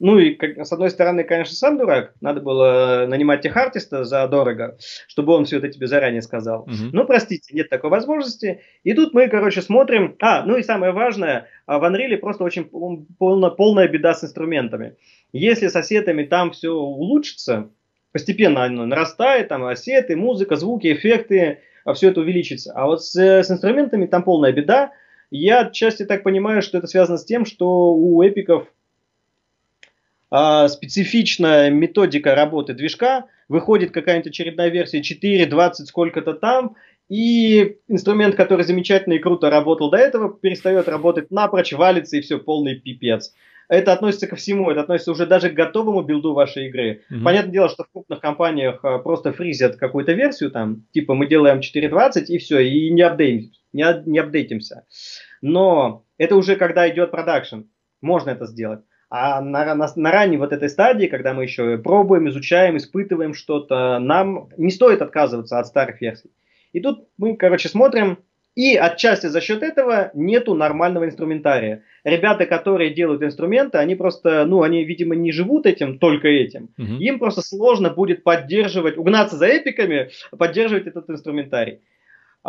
ну 0.00 0.18
и, 0.18 0.34
как, 0.34 0.64
с 0.64 0.72
одной 0.72 0.90
стороны, 0.90 1.24
конечно, 1.24 1.54
сам 1.54 1.76
дурак. 1.76 2.14
Надо 2.20 2.40
было 2.40 3.06
нанимать 3.08 3.42
техартиста 3.42 4.04
за 4.04 4.26
дорого, 4.28 4.78
чтобы 5.08 5.34
он 5.34 5.44
все 5.44 5.58
это 5.58 5.68
тебе 5.68 5.88
заранее 5.88 6.22
сказал. 6.22 6.62
Угу. 6.62 6.90
Но, 6.92 7.04
простите, 7.04 7.54
нет 7.54 7.68
такой 7.68 7.90
возможности. 7.90 8.60
И 8.84 8.94
тут 8.94 9.12
мы, 9.12 9.28
короче, 9.28 9.60
смотрим... 9.60 10.16
А, 10.20 10.44
ну 10.44 10.56
и 10.56 10.62
самое 10.62 10.92
важное, 10.92 11.48
а 11.66 11.78
в 11.78 11.84
Unreal 11.84 12.16
просто 12.18 12.44
очень 12.44 12.64
полно, 13.18 13.50
полная 13.50 13.88
беда 13.88 14.14
с 14.14 14.22
инструментами. 14.22 14.96
Если 15.32 15.66
с 15.66 15.74
ассетами 15.74 16.22
там 16.24 16.52
все 16.52 16.70
улучшится, 16.70 17.70
постепенно 18.12 18.64
оно 18.64 18.86
нарастает, 18.86 19.48
там 19.48 19.64
ассеты, 19.64 20.14
музыка, 20.14 20.56
звуки, 20.56 20.92
эффекты, 20.92 21.58
а 21.84 21.94
все 21.94 22.10
это 22.10 22.20
увеличится. 22.20 22.72
А 22.74 22.86
вот 22.86 23.02
с, 23.02 23.16
с 23.16 23.50
инструментами 23.50 24.06
там 24.06 24.22
полная 24.22 24.52
беда. 24.52 24.92
Я 25.30 25.60
отчасти 25.60 26.04
так 26.04 26.22
понимаю, 26.22 26.62
что 26.62 26.78
это 26.78 26.86
связано 26.86 27.18
с 27.18 27.24
тем, 27.24 27.44
что 27.44 27.94
у 27.94 28.22
эпиков 28.22 28.68
а, 30.30 30.68
специфичная 30.68 31.70
методика 31.70 32.34
работы 32.34 32.74
движка, 32.74 33.26
выходит 33.48 33.90
какая-нибудь 33.92 34.28
очередная 34.28 34.68
версия 34.68 35.02
4, 35.02 35.46
20, 35.46 35.88
сколько-то 35.88 36.34
там, 36.34 36.76
и 37.08 37.78
инструмент, 37.88 38.34
который 38.34 38.64
замечательно 38.64 39.14
и 39.14 39.18
круто 39.18 39.48
работал 39.48 39.90
до 39.90 39.96
этого, 39.96 40.32
перестает 40.32 40.88
работать 40.88 41.30
напрочь, 41.30 41.72
валится 41.72 42.18
и 42.18 42.20
все, 42.20 42.38
полный 42.38 42.74
пипец. 42.74 43.32
Это 43.68 43.92
относится 43.92 44.26
ко 44.26 44.36
всему, 44.36 44.70
это 44.70 44.80
относится 44.80 45.12
уже 45.12 45.26
даже 45.26 45.50
к 45.50 45.54
готовому 45.54 46.02
билду 46.02 46.32
вашей 46.32 46.68
игры. 46.68 47.02
Mm-hmm. 47.10 47.22
Понятное 47.22 47.52
дело, 47.52 47.68
что 47.68 47.84
в 47.84 47.92
крупных 47.92 48.20
компаниях 48.20 48.80
а, 48.82 48.98
просто 48.98 49.32
фризят 49.32 49.76
какую-то 49.76 50.12
версию, 50.12 50.50
там, 50.50 50.86
типа 50.92 51.14
мы 51.14 51.26
делаем 51.26 51.60
4.20 51.60 52.26
и 52.26 52.38
все, 52.38 52.60
и 52.60 52.90
не, 52.90 53.02
апдейт, 53.02 53.52
не, 53.72 53.84
не 54.06 54.18
апдейтимся. 54.18 54.86
Но 55.42 56.04
это 56.16 56.36
уже 56.36 56.56
когда 56.56 56.88
идет 56.88 57.10
продакшн, 57.10 57.60
можно 58.00 58.30
это 58.30 58.46
сделать. 58.46 58.80
А 59.10 59.40
на, 59.40 59.74
на, 59.74 59.88
на 59.94 60.10
ранней 60.10 60.36
вот 60.36 60.52
этой 60.52 60.68
стадии, 60.68 61.06
когда 61.06 61.32
мы 61.32 61.44
еще 61.44 61.78
пробуем, 61.78 62.28
изучаем, 62.28 62.76
испытываем 62.76 63.32
что-то, 63.32 63.98
нам 63.98 64.48
не 64.56 64.70
стоит 64.70 65.00
отказываться 65.00 65.58
от 65.58 65.66
старых 65.66 66.00
версий. 66.00 66.30
И 66.72 66.80
тут 66.80 67.08
мы, 67.16 67.36
короче, 67.36 67.68
смотрим, 67.68 68.18
и 68.54 68.76
отчасти 68.76 69.28
за 69.28 69.40
счет 69.40 69.62
этого 69.62 70.10
нету 70.14 70.54
нормального 70.54 71.04
инструментария. 71.04 71.84
Ребята, 72.02 72.44
которые 72.44 72.92
делают 72.92 73.22
инструменты, 73.22 73.78
они 73.78 73.94
просто, 73.94 74.44
ну, 74.46 74.62
они, 74.62 74.84
видимо, 74.84 75.14
не 75.14 75.30
живут 75.30 75.64
этим, 75.64 76.00
только 76.00 76.26
этим. 76.26 76.68
Угу. 76.76 76.94
Им 76.98 77.18
просто 77.20 77.40
сложно 77.40 77.88
будет 77.90 78.24
поддерживать, 78.24 78.98
угнаться 78.98 79.36
за 79.36 79.46
эпиками, 79.46 80.10
поддерживать 80.36 80.88
этот 80.88 81.08
инструментарий. 81.08 81.82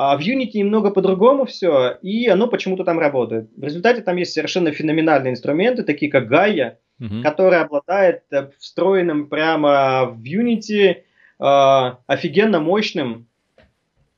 А 0.01 0.15
в 0.15 0.21
Unity 0.21 0.51
немного 0.53 0.91
по-другому 0.91 1.45
все, 1.45 1.97
и 2.01 2.29
оно 2.29 2.47
почему-то 2.47 2.85
там 2.85 2.99
работает. 2.99 3.49
В 3.57 3.63
результате 3.65 4.01
там 4.01 4.15
есть 4.15 4.31
совершенно 4.31 4.71
феноменальные 4.71 5.31
инструменты, 5.31 5.83
такие 5.83 6.09
как 6.09 6.31
Gaia, 6.31 6.75
угу. 7.01 7.21
который 7.21 7.59
обладает 7.59 8.23
э, 8.31 8.49
встроенным 8.59 9.27
прямо 9.27 10.05
в 10.05 10.23
Unity 10.23 10.95
э, 10.95 11.93
офигенно 12.07 12.61
мощным. 12.61 13.27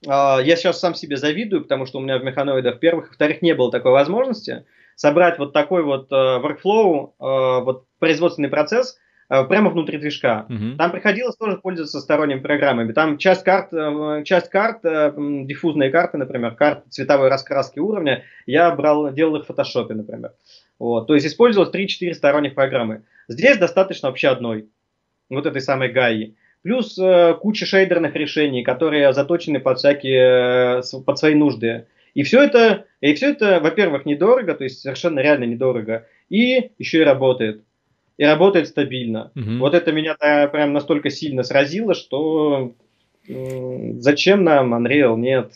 Э, 0.05 0.37
я 0.43 0.55
сейчас 0.55 0.79
сам 0.79 0.93
себе 0.93 1.17
завидую, 1.17 1.63
потому 1.63 1.87
что 1.87 1.97
у 1.97 2.01
меня 2.01 2.19
в 2.19 2.23
механоидах 2.23 2.79
первых 2.79 3.09
и 3.09 3.15
вторых 3.15 3.41
не 3.41 3.55
было 3.55 3.71
такой 3.71 3.91
возможности 3.91 4.65
собрать 4.95 5.39
вот 5.39 5.51
такой 5.51 5.81
вот 5.81 6.11
э, 6.11 6.15
workflow, 6.15 7.13
э, 7.19 7.63
вот 7.63 7.85
производственный 7.97 8.49
процесс– 8.49 8.99
прямо 9.47 9.69
внутри 9.69 9.97
движка. 9.97 10.45
Угу. 10.49 10.77
Там 10.77 10.91
приходилось 10.91 11.37
тоже 11.37 11.57
пользоваться 11.57 12.01
сторонними 12.01 12.39
программами. 12.39 12.91
Там 12.91 13.17
часть 13.17 13.43
карт, 13.43 13.73
э, 13.73 14.23
часть 14.25 14.49
карт, 14.49 14.83
э, 14.83 15.13
диффузные 15.15 15.89
карты, 15.89 16.17
например, 16.17 16.55
карты 16.55 16.89
цветовой 16.89 17.29
раскраски 17.29 17.79
уровня, 17.79 18.23
я 18.45 18.69
брал, 18.71 19.13
делал 19.13 19.37
их 19.37 19.43
в 19.43 19.47
фотошопе, 19.47 19.93
например. 19.93 20.33
Вот. 20.79 21.07
То 21.07 21.13
есть 21.13 21.25
использовалось 21.25 21.73
3-4 21.73 22.13
сторонних 22.13 22.55
программы. 22.55 23.03
Здесь 23.29 23.57
достаточно 23.57 24.09
вообще 24.09 24.27
одной, 24.27 24.67
вот 25.29 25.45
этой 25.45 25.61
самой 25.61 25.89
ГАИ. 25.93 26.33
Плюс 26.63 26.99
э, 26.99 27.33
куча 27.39 27.65
шейдерных 27.65 28.15
решений, 28.15 28.63
которые 28.63 29.13
заточены 29.13 29.61
под 29.61 29.79
всякие, 29.79 30.81
э, 30.81 31.03
под 31.05 31.17
свои 31.17 31.35
нужды. 31.35 31.85
И 32.13 32.23
все 32.23 32.43
это, 32.43 32.85
и 32.99 33.13
все 33.13 33.31
это, 33.31 33.61
во-первых, 33.61 34.05
недорого, 34.05 34.55
то 34.55 34.65
есть 34.65 34.81
совершенно 34.81 35.21
реально 35.21 35.45
недорого, 35.45 36.05
и 36.29 36.71
еще 36.77 36.99
и 36.99 37.05
работает 37.05 37.63
и 38.17 38.23
работает 38.23 38.67
стабильно. 38.67 39.31
Угу. 39.35 39.57
Вот 39.59 39.73
это 39.73 39.91
меня 39.91 40.15
прям 40.15 40.73
настолько 40.73 41.09
сильно 41.09 41.43
сразило, 41.43 41.93
что 41.93 42.73
зачем 43.27 44.43
нам 44.43 44.73
Unreal? 44.73 45.17
Нет. 45.17 45.51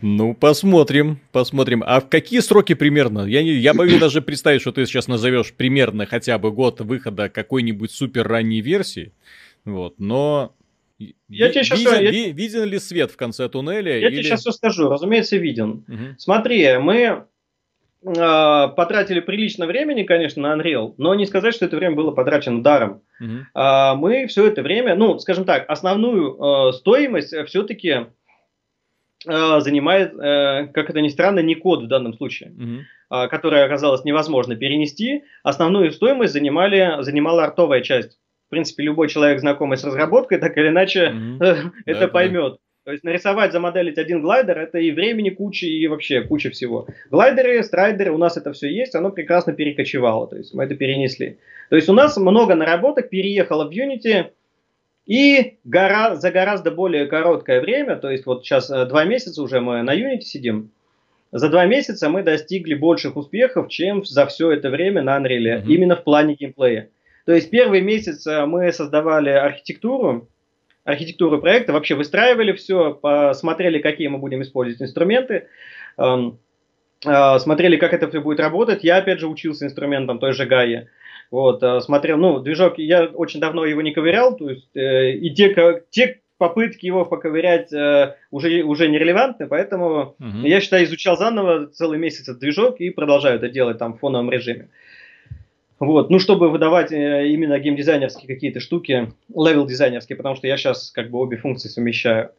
Ну, 0.00 0.34
посмотрим, 0.34 1.18
посмотрим. 1.32 1.82
А 1.84 2.00
в 2.00 2.08
какие 2.08 2.40
сроки 2.40 2.74
примерно? 2.74 3.26
Я, 3.26 3.42
не, 3.42 3.50
я 3.50 3.74
боюсь 3.74 3.98
даже 3.98 4.22
представить, 4.22 4.60
что 4.60 4.72
ты 4.72 4.86
сейчас 4.86 5.08
назовешь 5.08 5.52
примерно 5.52 6.06
хотя 6.06 6.38
бы 6.38 6.52
год 6.52 6.80
выхода 6.80 7.28
какой-нибудь 7.28 7.90
супер 7.90 8.26
ранней 8.26 8.60
версии. 8.60 9.12
Вот, 9.64 9.98
но 9.98 10.54
я 11.28 11.48
тебе 11.48 11.64
сейчас 11.64 11.78
виден, 11.80 12.00
я... 12.00 12.32
виден 12.32 12.64
ли 12.64 12.78
свет 12.78 13.10
в 13.10 13.16
конце 13.16 13.48
туннеля? 13.48 13.98
Я 13.98 14.08
или... 14.08 14.16
тебе 14.16 14.22
сейчас 14.24 14.40
все 14.40 14.52
скажу. 14.52 14.88
Разумеется, 14.88 15.36
виден. 15.36 15.84
Угу. 15.88 16.18
Смотри, 16.18 16.78
мы 16.78 16.96
э, 16.96 17.24
потратили 18.04 19.20
прилично 19.20 19.66
времени, 19.66 20.02
конечно, 20.02 20.42
на 20.42 20.60
Unreal, 20.60 20.94
но 20.98 21.14
не 21.14 21.26
сказать, 21.26 21.54
что 21.54 21.66
это 21.66 21.76
время 21.76 21.94
было 21.94 22.10
потрачено 22.10 22.62
даром. 22.62 23.02
Э, 23.54 23.94
мы 23.94 24.26
все 24.26 24.46
это 24.46 24.62
время, 24.62 24.94
ну, 24.94 25.18
скажем 25.18 25.44
так, 25.44 25.64
основную 25.68 26.68
э, 26.68 26.72
стоимость 26.72 27.34
все-таки 27.46 28.06
занимает, 29.24 30.14
э, 30.18 30.66
как 30.72 30.90
это 30.90 31.00
ни 31.00 31.08
странно, 31.08 31.40
не 31.40 31.54
код 31.54 31.84
в 31.84 31.86
данном 31.86 32.14
случае, 32.14 32.52
э, 33.10 33.28
который 33.28 33.64
оказалось 33.64 34.04
невозможно 34.04 34.56
перенести. 34.56 35.22
Основную 35.42 35.92
стоимость 35.92 36.32
занимали, 36.32 37.02
занимала 37.02 37.44
артовая 37.44 37.82
часть. 37.82 38.18
В 38.48 38.50
принципе, 38.50 38.82
любой 38.82 39.08
человек, 39.08 39.40
знакомый 39.40 39.78
с 39.78 39.84
разработкой, 39.84 40.38
так 40.38 40.56
или 40.58 40.68
иначе 40.68 41.14
uh-huh. 41.14 41.70
это 41.86 42.00
да, 42.00 42.08
поймет. 42.08 42.54
Да. 42.54 42.58
То 42.84 42.90
есть 42.90 43.04
нарисовать, 43.04 43.52
замоделить 43.52 43.96
один 43.96 44.22
глайдер, 44.22 44.58
это 44.58 44.78
и 44.78 44.90
времени 44.90 45.30
куча, 45.30 45.66
и 45.66 45.86
вообще 45.86 46.22
куча 46.22 46.50
всего. 46.50 46.88
Глайдеры, 47.10 47.62
страйдеры, 47.62 48.10
у 48.10 48.18
нас 48.18 48.36
это 48.36 48.52
все 48.52 48.68
есть, 48.68 48.96
оно 48.96 49.10
прекрасно 49.10 49.52
перекочевало, 49.52 50.26
то 50.26 50.36
есть 50.36 50.52
мы 50.52 50.64
это 50.64 50.74
перенесли. 50.74 51.38
То 51.70 51.76
есть 51.76 51.88
у 51.88 51.92
нас 51.92 52.16
много 52.16 52.56
наработок 52.56 53.08
переехало 53.08 53.70
в 53.70 53.72
Unity, 53.72 54.32
и 55.06 55.58
гора, 55.64 56.16
за 56.16 56.32
гораздо 56.32 56.72
более 56.72 57.06
короткое 57.06 57.60
время, 57.60 57.96
то 57.96 58.10
есть 58.10 58.26
вот 58.26 58.44
сейчас 58.44 58.68
э, 58.68 58.84
два 58.86 59.04
месяца 59.04 59.42
уже 59.42 59.60
мы 59.60 59.82
на 59.82 59.94
Unity 59.96 60.22
сидим, 60.22 60.70
за 61.30 61.48
два 61.48 61.66
месяца 61.66 62.08
мы 62.08 62.24
достигли 62.24 62.74
больших 62.74 63.16
успехов, 63.16 63.68
чем 63.68 64.04
за 64.04 64.26
все 64.26 64.50
это 64.50 64.70
время 64.70 65.02
на 65.02 65.16
Unreal, 65.18 65.62
mm-hmm. 65.62 65.66
именно 65.66 65.96
в 65.96 66.02
плане 66.02 66.34
геймплея. 66.34 66.88
То 67.26 67.32
есть 67.32 67.48
первый 67.50 67.80
месяц 67.80 68.26
э, 68.26 68.44
мы 68.44 68.72
создавали 68.72 69.30
архитектуру, 69.30 70.28
архитектуру 70.84 71.40
проекта, 71.40 71.72
вообще 71.72 71.94
выстраивали 71.94 72.52
все, 72.52 72.94
посмотрели, 72.94 73.80
какие 73.80 74.08
мы 74.08 74.18
будем 74.18 74.42
использовать 74.42 74.82
инструменты, 74.82 75.48
эм, 75.98 76.38
э, 77.06 77.38
смотрели, 77.38 77.76
как 77.76 77.92
это 77.92 78.08
все 78.08 78.20
будет 78.20 78.40
работать. 78.40 78.84
Я, 78.84 78.96
опять 78.98 79.20
же, 79.20 79.28
учился 79.28 79.64
инструментам 79.64 80.18
той 80.18 80.32
же 80.32 80.46
Гайи. 80.46 80.88
Вот, 81.30 81.62
э, 81.62 81.80
смотрел, 81.80 82.18
ну, 82.18 82.40
движок, 82.40 82.78
я 82.78 83.04
очень 83.04 83.40
давно 83.40 83.64
его 83.64 83.80
не 83.80 83.92
ковырял, 83.92 84.36
то 84.36 84.50
есть, 84.50 84.76
э, 84.76 85.12
и 85.12 85.30
те, 85.34 85.82
те 85.90 86.20
попытки 86.36 86.86
его 86.86 87.04
поковырять 87.04 87.72
э, 87.72 88.16
уже, 88.32 88.62
уже 88.64 88.88
нерелевантны, 88.88 89.46
поэтому 89.46 90.16
угу. 90.18 90.38
я 90.44 90.60
считаю, 90.60 90.84
изучал 90.84 91.16
заново 91.16 91.68
целый 91.68 91.98
месяц 91.98 92.22
этот 92.22 92.40
движок 92.40 92.80
и 92.80 92.90
продолжаю 92.90 93.36
это 93.36 93.48
делать 93.48 93.78
там 93.78 93.94
в 93.94 94.00
фоновом 94.00 94.30
режиме. 94.30 94.68
Вот, 95.82 96.10
ну, 96.10 96.20
чтобы 96.20 96.48
выдавать 96.48 96.92
э, 96.92 97.26
именно 97.30 97.58
геймдизайнерские 97.58 98.32
какие-то 98.32 98.60
штуки, 98.60 99.12
level 99.34 99.66
дизайнерские, 99.66 100.16
потому 100.16 100.36
что 100.36 100.46
я 100.46 100.56
сейчас 100.56 100.92
как 100.92 101.10
бы 101.10 101.18
обе 101.18 101.38
функции 101.38 101.68
совмещаю. 101.68 102.30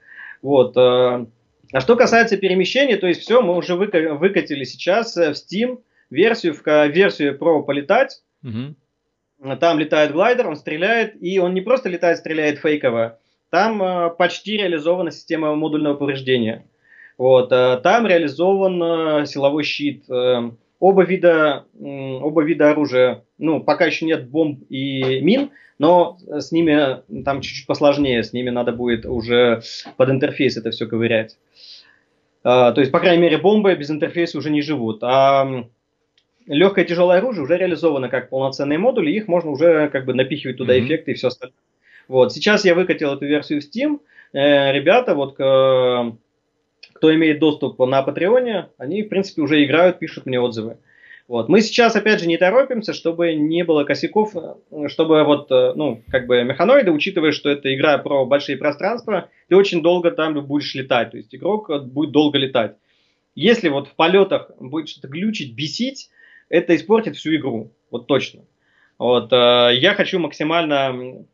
Вот. 0.42 0.78
Э, 0.78 1.26
а 1.74 1.82
что 1.82 1.98
касается 1.98 2.38
перемещения, 2.38 2.96
то 2.96 3.06
есть 3.06 3.20
все, 3.20 3.42
мы 3.42 3.58
уже 3.58 3.76
выкатили 3.76 4.64
сейчас 4.64 5.18
в 5.18 5.34
Steam 5.34 5.82
версию, 6.10 6.54
в 6.54 6.66
версию 6.66 7.38
про 7.38 7.62
полетать. 7.64 8.22
Угу. 8.46 9.56
Там 9.60 9.78
летает 9.78 10.14
глайдер, 10.14 10.48
он 10.48 10.56
стреляет, 10.56 11.22
и 11.22 11.38
он 11.40 11.54
не 11.54 11.60
просто 11.60 11.90
летает, 11.90 12.20
стреляет 12.20 12.60
фейково. 12.60 13.20
Там 13.50 13.84
э, 13.84 14.10
почти 14.12 14.56
реализована 14.56 15.12
система 15.12 15.54
модульного 15.54 15.96
повреждения. 15.96 16.66
Вот, 17.18 17.50
там 17.50 18.08
реализован 18.08 19.28
силовой 19.28 19.64
щит 19.64 20.06
оба 20.84 21.06
вида, 21.06 21.64
оба 21.80 22.44
вида 22.44 22.72
оружия, 22.72 23.24
ну, 23.38 23.64
пока 23.64 23.86
еще 23.86 24.06
нет 24.06 24.28
бомб 24.28 24.64
и 24.70 25.22
мин, 25.22 25.52
но 25.80 26.18
с 26.28 26.52
ними 26.52 27.02
там 27.24 27.40
чуть-чуть 27.40 27.68
посложнее, 27.68 28.22
с 28.22 28.34
ними 28.34 28.50
надо 28.50 28.74
будет 28.74 29.06
уже 29.06 29.62
под 29.96 30.10
интерфейс 30.10 30.58
это 30.58 30.72
все 30.72 30.86
ковырять. 30.86 31.38
А, 32.44 32.74
то 32.74 32.82
есть, 32.82 32.92
по 32.92 33.00
крайней 33.00 33.22
мере, 33.22 33.38
бомбы 33.38 33.74
без 33.76 33.90
интерфейса 33.92 34.38
уже 34.38 34.50
не 34.50 34.62
живут. 34.62 35.02
А 35.04 35.64
легкое 36.48 36.84
и 36.84 36.88
тяжелое 36.88 37.20
оружие 37.20 37.46
уже 37.46 37.56
реализовано 37.56 38.10
как 38.10 38.30
полноценные 38.30 38.78
модули, 38.78 39.10
их 39.10 39.30
можно 39.30 39.52
уже 39.52 39.88
как 39.88 40.04
бы 40.04 40.14
напихивать 40.14 40.58
туда 40.58 40.78
mm-hmm. 40.78 40.86
эффекты 40.86 41.12
и 41.12 41.14
все 41.14 41.30
остальное. 41.30 41.56
Вот, 42.10 42.34
сейчас 42.34 42.66
я 42.66 42.76
выкатил 42.76 43.14
эту 43.14 43.26
версию 43.26 43.62
в 43.62 43.64
Steam. 43.64 44.02
Э, 44.34 44.74
ребята, 44.74 45.16
вот, 45.16 45.38
к, 45.38 46.18
кто 47.04 47.14
имеет 47.14 47.40
доступ 47.40 47.78
на 47.80 48.02
Патреоне, 48.02 48.70
они, 48.78 49.04
в 49.04 49.10
принципе, 49.10 49.42
уже 49.42 49.62
играют, 49.66 50.00
пишут 50.00 50.26
мне 50.26 50.40
отзывы. 50.40 50.78
Вот. 51.28 51.50
Мы 51.50 51.60
сейчас, 51.60 51.98
опять 51.98 52.22
же, 52.22 52.28
не 52.28 52.38
торопимся, 52.38 52.94
чтобы 52.94 53.36
не 53.36 53.66
было 53.66 53.84
косяков, 53.84 54.34
чтобы 54.88 55.26
вот, 55.26 55.52
э, 55.52 55.74
ну, 55.76 56.02
как 56.10 56.28
бы 56.28 56.42
механоиды, 56.46 56.92
учитывая, 56.92 57.34
что 57.34 57.50
это 57.50 57.76
игра 57.76 57.98
про 57.98 58.26
большие 58.26 58.56
пространства, 58.56 59.28
ты 59.50 59.58
очень 59.58 59.82
долго 59.82 60.12
там 60.12 60.34
будешь 60.46 60.74
летать, 60.76 61.12
то 61.12 61.18
есть 61.18 61.36
игрок 61.36 61.70
будет 61.88 62.12
долго 62.12 62.38
летать. 62.38 62.78
Если 63.36 63.68
вот 63.68 63.90
в 63.90 63.96
полетах 63.96 64.52
будет 64.58 64.88
что-то 64.88 65.10
глючить, 65.10 65.56
бесить, 65.56 66.10
это 66.48 66.74
испортит 66.74 67.18
всю 67.18 67.36
игру, 67.36 67.74
вот 67.92 68.08
точно. 68.08 68.44
Вот, 68.98 69.34
э, 69.34 69.72
я 69.74 69.94
хочу 69.94 70.20
максимально 70.20 71.26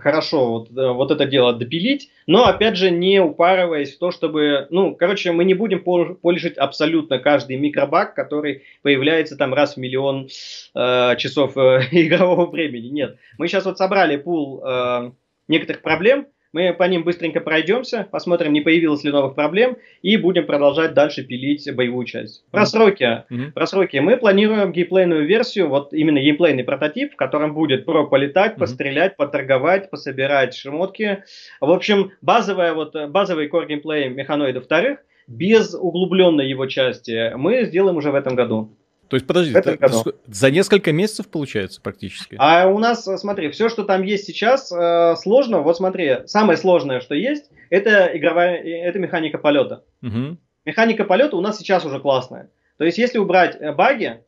хорошо 0.00 0.50
вот, 0.50 0.70
э, 0.76 0.92
вот 0.92 1.10
это 1.10 1.24
дело 1.24 1.52
допилить, 1.52 2.10
но 2.26 2.46
опять 2.46 2.76
же 2.76 2.90
не 2.90 3.20
упарываясь 3.20 3.94
в 3.94 3.98
то, 3.98 4.10
чтобы, 4.10 4.66
ну, 4.70 4.94
короче, 4.94 5.32
мы 5.32 5.44
не 5.44 5.54
будем 5.54 5.82
полишить 5.82 6.56
абсолютно 6.58 7.18
каждый 7.18 7.56
микробаг, 7.56 8.14
который 8.14 8.64
появляется 8.82 9.36
там 9.36 9.54
раз 9.54 9.74
в 9.74 9.76
миллион 9.78 10.28
э, 10.74 11.16
часов 11.16 11.56
э, 11.56 11.82
игрового 11.92 12.46
времени. 12.46 12.88
Нет, 12.88 13.16
мы 13.38 13.48
сейчас 13.48 13.64
вот 13.64 13.78
собрали 13.78 14.16
пул 14.16 14.62
э, 14.64 15.12
некоторых 15.46 15.82
проблем, 15.82 16.26
мы 16.52 16.72
по 16.72 16.84
ним 16.84 17.04
быстренько 17.04 17.40
пройдемся, 17.40 18.06
посмотрим, 18.10 18.52
не 18.52 18.60
появилось 18.60 19.04
ли 19.04 19.10
новых 19.10 19.34
проблем, 19.34 19.76
и 20.02 20.16
будем 20.16 20.46
продолжать 20.46 20.94
дальше 20.94 21.22
пилить 21.22 21.68
боевую 21.74 22.06
часть. 22.06 22.44
Про 22.50 22.64
сроки. 22.64 23.24
Mm-hmm. 23.30 23.52
Про 23.52 23.66
сроки. 23.66 23.98
Мы 23.98 24.16
планируем 24.16 24.72
геймплейную 24.72 25.26
версию, 25.26 25.68
вот 25.68 25.92
именно 25.92 26.18
геймплейный 26.20 26.64
прототип, 26.64 27.12
в 27.12 27.16
котором 27.16 27.54
будет 27.54 27.84
про 27.84 28.06
полетать, 28.06 28.54
mm-hmm. 28.54 28.58
пострелять, 28.58 29.16
поторговать, 29.16 29.90
пособирать 29.90 30.54
шмотки. 30.54 31.24
В 31.60 31.70
общем, 31.70 32.12
базовая, 32.22 32.72
вот, 32.72 32.94
базовый 33.08 33.48
core 33.48 33.66
геймплей 33.66 34.08
механоида 34.08 34.60
вторых, 34.60 35.00
без 35.26 35.74
углубленной 35.74 36.48
его 36.48 36.66
части, 36.66 37.34
мы 37.36 37.64
сделаем 37.64 37.96
уже 37.98 38.10
в 38.10 38.14
этом 38.14 38.34
году. 38.34 38.74
То 39.08 39.16
есть, 39.16 39.26
подожди, 39.26 39.52
это, 39.54 39.70
это 39.70 40.14
за 40.26 40.50
несколько 40.50 40.92
месяцев 40.92 41.28
получается 41.28 41.80
практически? 41.80 42.36
А 42.38 42.68
у 42.68 42.78
нас, 42.78 43.08
э, 43.08 43.16
смотри, 43.16 43.50
все, 43.50 43.68
что 43.70 43.84
там 43.84 44.02
есть 44.02 44.24
сейчас, 44.26 44.70
э, 44.70 45.16
сложно. 45.16 45.60
Вот 45.60 45.78
смотри, 45.78 46.26
самое 46.26 46.58
сложное, 46.58 47.00
что 47.00 47.14
есть, 47.14 47.50
это 47.70 48.10
игровая, 48.12 48.62
это 48.62 48.98
механика 48.98 49.38
полета. 49.38 49.82
Угу. 50.02 50.36
Механика 50.66 51.04
полета 51.04 51.36
у 51.36 51.40
нас 51.40 51.58
сейчас 51.58 51.86
уже 51.86 52.00
классная. 52.00 52.50
То 52.76 52.84
есть, 52.84 52.98
если 52.98 53.18
убрать 53.18 53.56
э, 53.58 53.72
баги, 53.72 54.20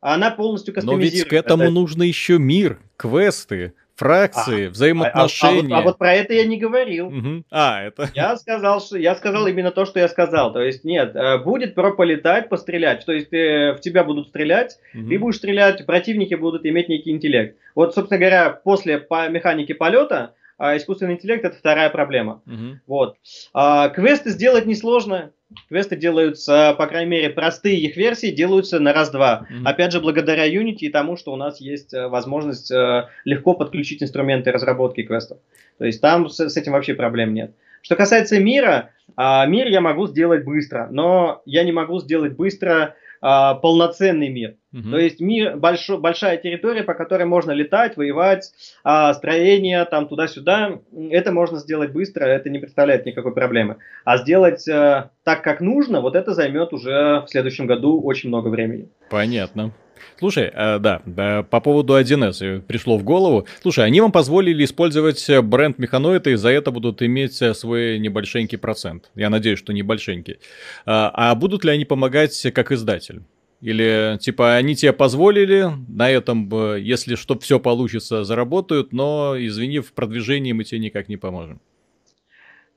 она 0.00 0.30
полностью 0.30 0.74
кастомизирует. 0.74 1.12
Но 1.12 1.18
ведь 1.18 1.28
к 1.28 1.32
этому 1.32 1.64
это... 1.64 1.72
нужно 1.72 2.02
еще 2.02 2.38
мир, 2.38 2.78
квесты, 2.96 3.72
фракции, 3.98 4.68
а, 4.68 4.70
взаимоотношения. 4.70 5.74
А, 5.74 5.78
а, 5.78 5.80
вот, 5.80 5.86
а 5.86 5.90
вот 5.90 5.98
про 5.98 6.14
это 6.14 6.32
я 6.32 6.46
не 6.46 6.56
говорил. 6.56 7.08
Угу. 7.08 7.44
А, 7.50 7.82
это. 7.82 8.08
Я 8.14 8.36
сказал, 8.36 8.80
что 8.80 8.96
я 8.96 9.14
сказал 9.16 9.46
именно 9.48 9.72
то, 9.72 9.84
что 9.84 9.98
я 9.98 10.08
сказал. 10.08 10.52
То 10.52 10.60
есть, 10.62 10.84
нет, 10.84 11.16
э, 11.16 11.38
будет 11.38 11.74
про 11.74 11.92
полетать, 11.92 12.48
пострелять. 12.48 13.04
То 13.04 13.12
есть, 13.12 13.32
э, 13.32 13.74
в 13.74 13.80
тебя 13.80 14.04
будут 14.04 14.28
стрелять, 14.28 14.78
угу. 14.94 15.08
ты 15.08 15.18
будешь 15.18 15.36
стрелять, 15.36 15.84
противники 15.84 16.34
будут 16.34 16.64
иметь 16.64 16.88
некий 16.88 17.10
интеллект. 17.10 17.56
Вот, 17.74 17.94
собственно 17.94 18.18
говоря, 18.18 18.50
после 18.50 18.98
по 18.98 19.28
механике 19.28 19.74
полета 19.74 20.34
а 20.58 20.76
искусственный 20.76 21.14
интеллект 21.14 21.44
это 21.44 21.56
вторая 21.56 21.88
проблема. 21.88 22.42
Угу. 22.46 22.80
Вот. 22.86 23.16
А, 23.54 23.88
квесты 23.88 24.30
сделать 24.30 24.66
несложно. 24.66 25.30
Квесты 25.68 25.96
делаются, 25.96 26.74
по 26.76 26.86
крайней 26.86 27.10
мере, 27.10 27.30
простые 27.30 27.78
их 27.78 27.96
версии 27.96 28.30
делаются 28.30 28.80
на 28.80 28.92
раз-два. 28.92 29.46
Mm-hmm. 29.50 29.62
Опять 29.64 29.92
же, 29.92 30.00
благодаря 30.00 30.46
Unity 30.46 30.80
и 30.80 30.88
тому, 30.90 31.16
что 31.16 31.32
у 31.32 31.36
нас 31.36 31.58
есть 31.58 31.94
э, 31.94 32.06
возможность 32.06 32.70
э, 32.70 33.08
легко 33.24 33.54
подключить 33.54 34.02
инструменты 34.02 34.52
разработки 34.52 35.04
квестов. 35.04 35.38
То 35.78 35.86
есть 35.86 36.02
там 36.02 36.28
с, 36.28 36.54
этим 36.54 36.72
вообще 36.72 36.92
проблем 36.92 37.32
нет. 37.32 37.52
Что 37.80 37.96
касается 37.96 38.38
мира, 38.38 38.90
а, 39.16 39.46
мир 39.46 39.68
я 39.68 39.80
могу 39.80 40.06
сделать 40.06 40.44
быстро, 40.44 40.88
но 40.90 41.40
я 41.46 41.64
не 41.64 41.72
могу 41.72 41.98
сделать 42.00 42.36
быстро 42.36 42.94
полноценный 43.20 44.28
мир. 44.28 44.54
Угу. 44.72 44.90
То 44.90 44.98
есть 44.98 45.20
мир, 45.20 45.56
большой, 45.56 45.98
большая 45.98 46.36
территория, 46.36 46.82
по 46.82 46.94
которой 46.94 47.24
можно 47.24 47.52
летать, 47.52 47.96
воевать, 47.96 48.52
а, 48.84 49.14
строение 49.14 49.84
там 49.86 50.08
туда-сюда, 50.08 50.80
это 51.10 51.32
можно 51.32 51.58
сделать 51.58 51.92
быстро, 51.92 52.24
это 52.24 52.50
не 52.50 52.58
представляет 52.58 53.06
никакой 53.06 53.32
проблемы. 53.32 53.76
А 54.04 54.18
сделать 54.18 54.68
а, 54.68 55.10
так, 55.24 55.42
как 55.42 55.60
нужно, 55.60 56.00
вот 56.00 56.16
это 56.16 56.34
займет 56.34 56.72
уже 56.72 57.22
в 57.22 57.28
следующем 57.28 57.66
году 57.66 58.00
очень 58.00 58.28
много 58.28 58.48
времени. 58.48 58.88
Понятно. 59.10 59.72
Слушай, 60.18 60.50
э, 60.52 60.78
да, 60.78 61.42
по 61.50 61.60
поводу 61.60 61.98
1С 61.98 62.60
пришло 62.62 62.98
в 62.98 63.04
голову. 63.04 63.46
Слушай, 63.62 63.86
они 63.86 64.00
вам 64.00 64.12
позволили 64.12 64.64
использовать 64.64 65.24
бренд 65.42 65.78
Механоида 65.78 66.30
и 66.30 66.34
за 66.34 66.50
это 66.50 66.70
будут 66.70 67.02
иметь 67.02 67.34
свой 67.34 67.98
небольшенький 67.98 68.58
процент. 68.58 69.10
Я 69.14 69.30
надеюсь, 69.30 69.58
что 69.58 69.72
небольшенький. 69.72 70.38
А, 70.86 71.10
а 71.14 71.34
будут 71.34 71.64
ли 71.64 71.70
они 71.70 71.84
помогать 71.84 72.40
как 72.54 72.72
издатель? 72.72 73.22
Или, 73.60 74.16
типа, 74.20 74.54
они 74.54 74.76
тебе 74.76 74.92
позволили, 74.92 75.66
на 75.88 76.08
этом, 76.08 76.48
если 76.76 77.16
что, 77.16 77.36
все 77.38 77.58
получится, 77.58 78.22
заработают, 78.22 78.92
но, 78.92 79.34
извини, 79.36 79.80
в 79.80 79.92
продвижении 79.94 80.52
мы 80.52 80.62
тебе 80.62 80.78
никак 80.78 81.08
не 81.08 81.16
поможем. 81.16 81.60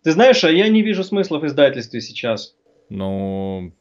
Ты 0.04 0.12
знаешь, 0.12 0.44
а 0.44 0.52
я 0.52 0.68
не 0.70 0.82
вижу 0.82 1.04
смысла 1.04 1.38
в 1.38 1.46
издательстве 1.46 2.02
сейчас. 2.02 2.56
Ну, 2.90 3.74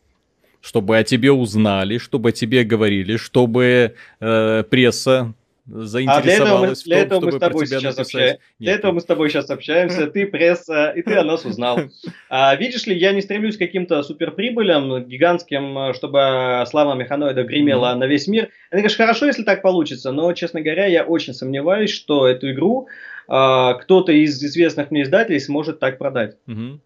чтобы 0.61 0.99
о 0.99 1.05
тебе 1.05 1.32
узнали, 1.32 1.99
чтобы 1.99 2.31
о 2.31 2.32
тебе 2.32 2.65
говорили, 2.65 3.16
чтобы 3.16 3.95
э, 4.20 4.65
пресса 4.69 5.35
заинтересовалась 5.66 6.82
а 6.82 6.85
для 6.85 6.99
этого, 6.99 7.20
мы, 7.20 7.31
в 7.31 7.31
том, 7.31 7.31
для 7.31 7.31
этого 7.31 7.31
мы 7.31 7.32
с 7.32 7.39
тобой 7.39 7.66
сейчас 7.66 7.99
общаемся. 7.99 8.39
Для 8.59 8.73
этого 8.73 8.93
мы 8.93 9.01
с 9.01 9.05
тобой 9.05 9.31
сейчас 9.31 9.51
общаемся, 9.51 10.07
ты 10.07 10.27
пресса, 10.27 10.91
и 10.91 11.03
ты 11.03 11.15
о 11.15 11.24
нас 11.24 11.45
узнал. 11.45 11.81
А, 12.28 12.55
видишь 12.55 12.87
ли, 12.87 12.97
я 12.97 13.12
не 13.12 13.23
стремлюсь 13.23 13.57
к 13.57 13.59
каким-то 13.59 14.03
суперприбылям 14.03 15.05
гигантским, 15.05 15.95
чтобы 15.95 16.65
слава 16.69 16.95
механоида 16.95 17.43
гремела 17.43 17.93
mm-hmm. 17.93 17.99
на 17.99 18.07
весь 18.07 18.27
мир. 18.28 18.51
Это, 18.70 18.78
конечно, 18.78 19.05
хорошо, 19.05 19.27
если 19.27 19.43
так 19.43 19.62
получится, 19.62 20.12
но, 20.12 20.32
честно 20.32 20.61
говоря, 20.61 20.87
я 20.87 21.05
очень 21.05 21.35
сомневаюсь, 21.35 21.91
что 21.91 22.28
эту 22.28 22.53
игру 22.53 22.89
а, 23.27 23.74
кто-то 23.74 24.12
из 24.12 24.43
известных 24.43 24.91
мне 24.91 25.03
издателей 25.03 25.41
сможет 25.41 25.81
так 25.81 25.99
продать. 25.99 26.37
Mm-hmm. 26.47 26.78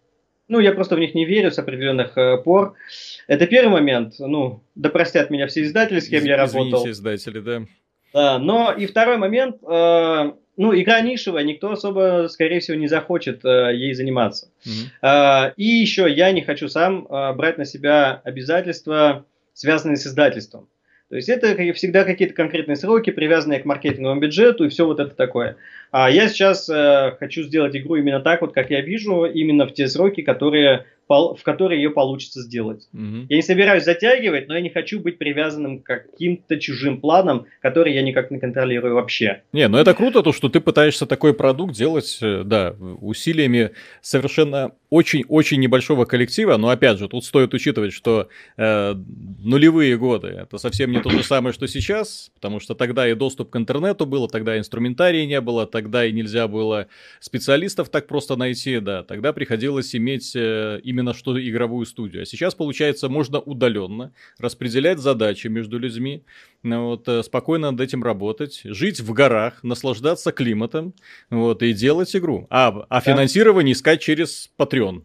Ну, 0.47 0.59
я 0.59 0.73
просто 0.73 0.95
в 0.95 0.99
них 0.99 1.15
не 1.15 1.25
верю 1.25 1.51
с 1.51 1.57
определенных 1.57 2.17
э, 2.17 2.37
пор. 2.37 2.75
Это 3.27 3.47
первый 3.47 3.71
момент. 3.71 4.15
Ну, 4.19 4.63
да 4.75 4.89
простят 4.89 5.29
меня 5.29 5.47
все 5.47 5.63
издатели, 5.63 5.99
с 5.99 6.07
кем 6.07 6.19
Из, 6.19 6.25
я 6.25 6.37
работал. 6.37 6.81
Извините, 6.81 6.91
издатели, 6.91 7.39
да. 7.39 7.61
Да, 8.13 8.39
но 8.39 8.71
и 8.71 8.85
второй 8.85 9.17
момент. 9.17 9.57
Э, 9.63 10.31
ну, 10.57 10.73
игра 10.73 11.01
нишевая, 11.01 11.43
никто 11.43 11.71
особо, 11.71 12.27
скорее 12.29 12.59
всего, 12.59 12.77
не 12.77 12.87
захочет 12.87 13.43
э, 13.43 13.75
ей 13.75 13.93
заниматься. 13.93 14.49
Mm-hmm. 14.65 15.49
Э, 15.49 15.53
и 15.57 15.65
еще 15.65 16.09
я 16.09 16.31
не 16.31 16.41
хочу 16.41 16.69
сам 16.69 17.07
э, 17.07 17.33
брать 17.33 17.57
на 17.57 17.65
себя 17.65 18.21
обязательства, 18.23 19.25
связанные 19.53 19.97
с 19.97 20.07
издательством. 20.07 20.69
То 21.09 21.17
есть 21.17 21.29
это 21.29 21.55
всегда 21.73 22.03
какие-то 22.03 22.33
конкретные 22.33 22.75
сроки, 22.75 23.11
привязанные 23.11 23.59
к 23.59 23.65
маркетинговому 23.65 24.21
бюджету 24.21 24.65
и 24.65 24.69
все 24.69 24.85
вот 24.85 24.99
это 24.99 25.13
такое. 25.13 25.57
А 25.97 26.11
я 26.11 26.27
сейчас 26.27 26.67
э, 26.67 27.15
хочу 27.19 27.43
сделать 27.43 27.73
игру 27.73 27.95
именно 27.95 28.19
так, 28.19 28.41
вот 28.41 28.51
как 28.51 28.69
я 28.69 28.81
вижу, 28.81 29.23
именно 29.23 29.65
в 29.65 29.73
те 29.73 29.87
сроки, 29.87 30.23
которые 30.23 30.83
в 31.07 31.39
которой 31.43 31.77
ее 31.77 31.91
получится 31.91 32.41
сделать. 32.41 32.87
Угу. 32.93 33.27
Я 33.29 33.35
не 33.35 33.43
собираюсь 33.43 33.83
затягивать, 33.83 34.47
но 34.47 34.55
я 34.55 34.61
не 34.61 34.69
хочу 34.69 34.99
быть 34.99 35.17
привязанным 35.17 35.79
к 35.79 35.85
каким-то 35.85 36.59
чужим 36.59 36.99
планам, 36.99 37.45
которые 37.61 37.95
я 37.95 38.01
никак 38.01 38.31
не 38.31 38.39
контролирую 38.39 38.95
вообще. 38.95 39.43
Не, 39.53 39.67
ну 39.67 39.77
это 39.77 39.93
круто, 39.93 40.23
то, 40.23 40.33
что 40.33 40.49
ты 40.49 40.59
пытаешься 40.59 41.05
такой 41.05 41.33
продукт 41.33 41.75
делать, 41.75 42.17
э, 42.21 42.41
да, 42.43 42.75
усилиями 43.01 43.71
совершенно 44.01 44.71
очень-очень 44.89 45.59
небольшого 45.59 46.05
коллектива, 46.05 46.57
но 46.57 46.69
опять 46.69 46.97
же, 46.97 47.07
тут 47.07 47.23
стоит 47.23 47.53
учитывать, 47.53 47.93
что 47.93 48.29
э, 48.57 48.95
нулевые 49.43 49.97
годы 49.97 50.27
это 50.29 50.57
совсем 50.57 50.91
не 50.91 51.01
то 51.01 51.09
же 51.09 51.23
самое, 51.23 51.53
что 51.53 51.67
сейчас, 51.67 52.31
потому 52.33 52.59
что 52.59 52.73
тогда 52.73 53.07
и 53.07 53.13
доступ 53.13 53.51
к 53.51 53.57
интернету 53.57 54.05
было, 54.05 54.27
тогда 54.27 54.57
инструментария 54.57 55.25
не 55.25 55.39
было, 55.41 55.67
тогда 55.67 55.84
и 55.85 56.11
нельзя 56.11 56.47
было 56.47 56.87
специалистов 57.19 57.89
так 57.89 58.07
просто 58.07 58.35
найти, 58.35 58.79
да, 58.79 59.03
тогда 59.03 59.33
приходилось 59.33 59.95
иметь 59.95 60.35
э, 60.35 60.79
именно 60.83 61.13
что 61.13 61.39
игровую 61.39 61.85
студию. 61.85 62.23
А 62.23 62.25
сейчас, 62.25 62.55
получается, 62.55 63.09
можно 63.09 63.39
удаленно 63.39 64.13
распределять 64.37 64.99
задачи 64.99 65.47
между 65.47 65.77
людьми, 65.77 66.23
ну 66.63 66.87
вот, 66.87 67.07
э, 67.07 67.23
спокойно 67.23 67.71
над 67.71 67.81
этим 67.81 68.03
работать, 68.03 68.61
жить 68.63 68.99
в 68.99 69.13
горах, 69.13 69.63
наслаждаться 69.63 70.31
климатом, 70.31 70.93
вот, 71.29 71.63
и 71.63 71.73
делать 71.73 72.15
игру. 72.15 72.47
А, 72.49 72.85
а 72.89 73.01
финансирование 73.01 73.73
искать 73.73 74.01
через 74.01 74.51
Patreon. 74.57 75.03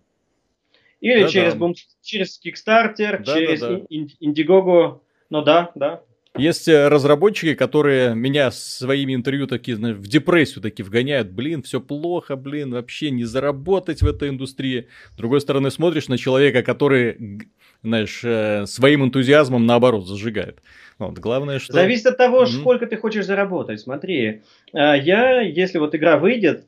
Или 1.01 1.23
да, 1.23 1.28
через, 1.28 1.55
да. 1.55 1.73
через 2.02 2.40
Kickstarter, 2.44 3.23
да, 3.24 3.35
через 3.35 3.61
да, 3.61 3.69
да. 3.69 3.85
Indiegogo. 4.20 5.01
Ну 5.31 5.43
да, 5.43 5.70
да. 5.74 6.02
Есть 6.39 6.69
э, 6.69 6.89
разработчики, 6.89 7.55
которые 7.55 8.15
меня 8.15 8.52
своими 8.52 9.15
интервью 9.15 9.48
такие, 9.48 9.77
знаешь, 9.77 9.97
в 9.97 10.07
депрессию 10.07 10.62
такие 10.62 10.85
вгоняют. 10.85 11.31
Блин, 11.31 11.62
все 11.62 11.81
плохо, 11.81 12.36
блин, 12.36 12.70
вообще 12.73 13.11
не 13.11 13.24
заработать 13.24 14.01
в 14.01 14.07
этой 14.07 14.28
индустрии. 14.28 14.86
С 15.12 15.16
другой 15.16 15.40
стороны, 15.40 15.73
смотришь 15.73 16.07
на 16.07 16.16
человека, 16.16 16.62
который, 16.62 17.48
знаешь, 17.82 18.20
э, 18.23 18.65
своим 18.66 19.05
энтузиазмом 19.05 19.66
наоборот 19.66 20.07
зажигает. 20.07 20.62
Вот, 20.98 21.19
главное, 21.19 21.59
что... 21.59 21.73
Зависит 21.73 22.07
от 22.07 22.16
того, 22.16 22.44
mm-hmm. 22.44 22.61
сколько 22.61 22.86
ты 22.86 22.97
хочешь 22.97 23.27
заработать. 23.27 23.81
Смотри, 23.81 24.27
э, 24.27 24.40
я, 24.73 25.40
если 25.40 25.78
вот 25.78 25.97
игра 25.97 26.16
выйдет, 26.16 26.66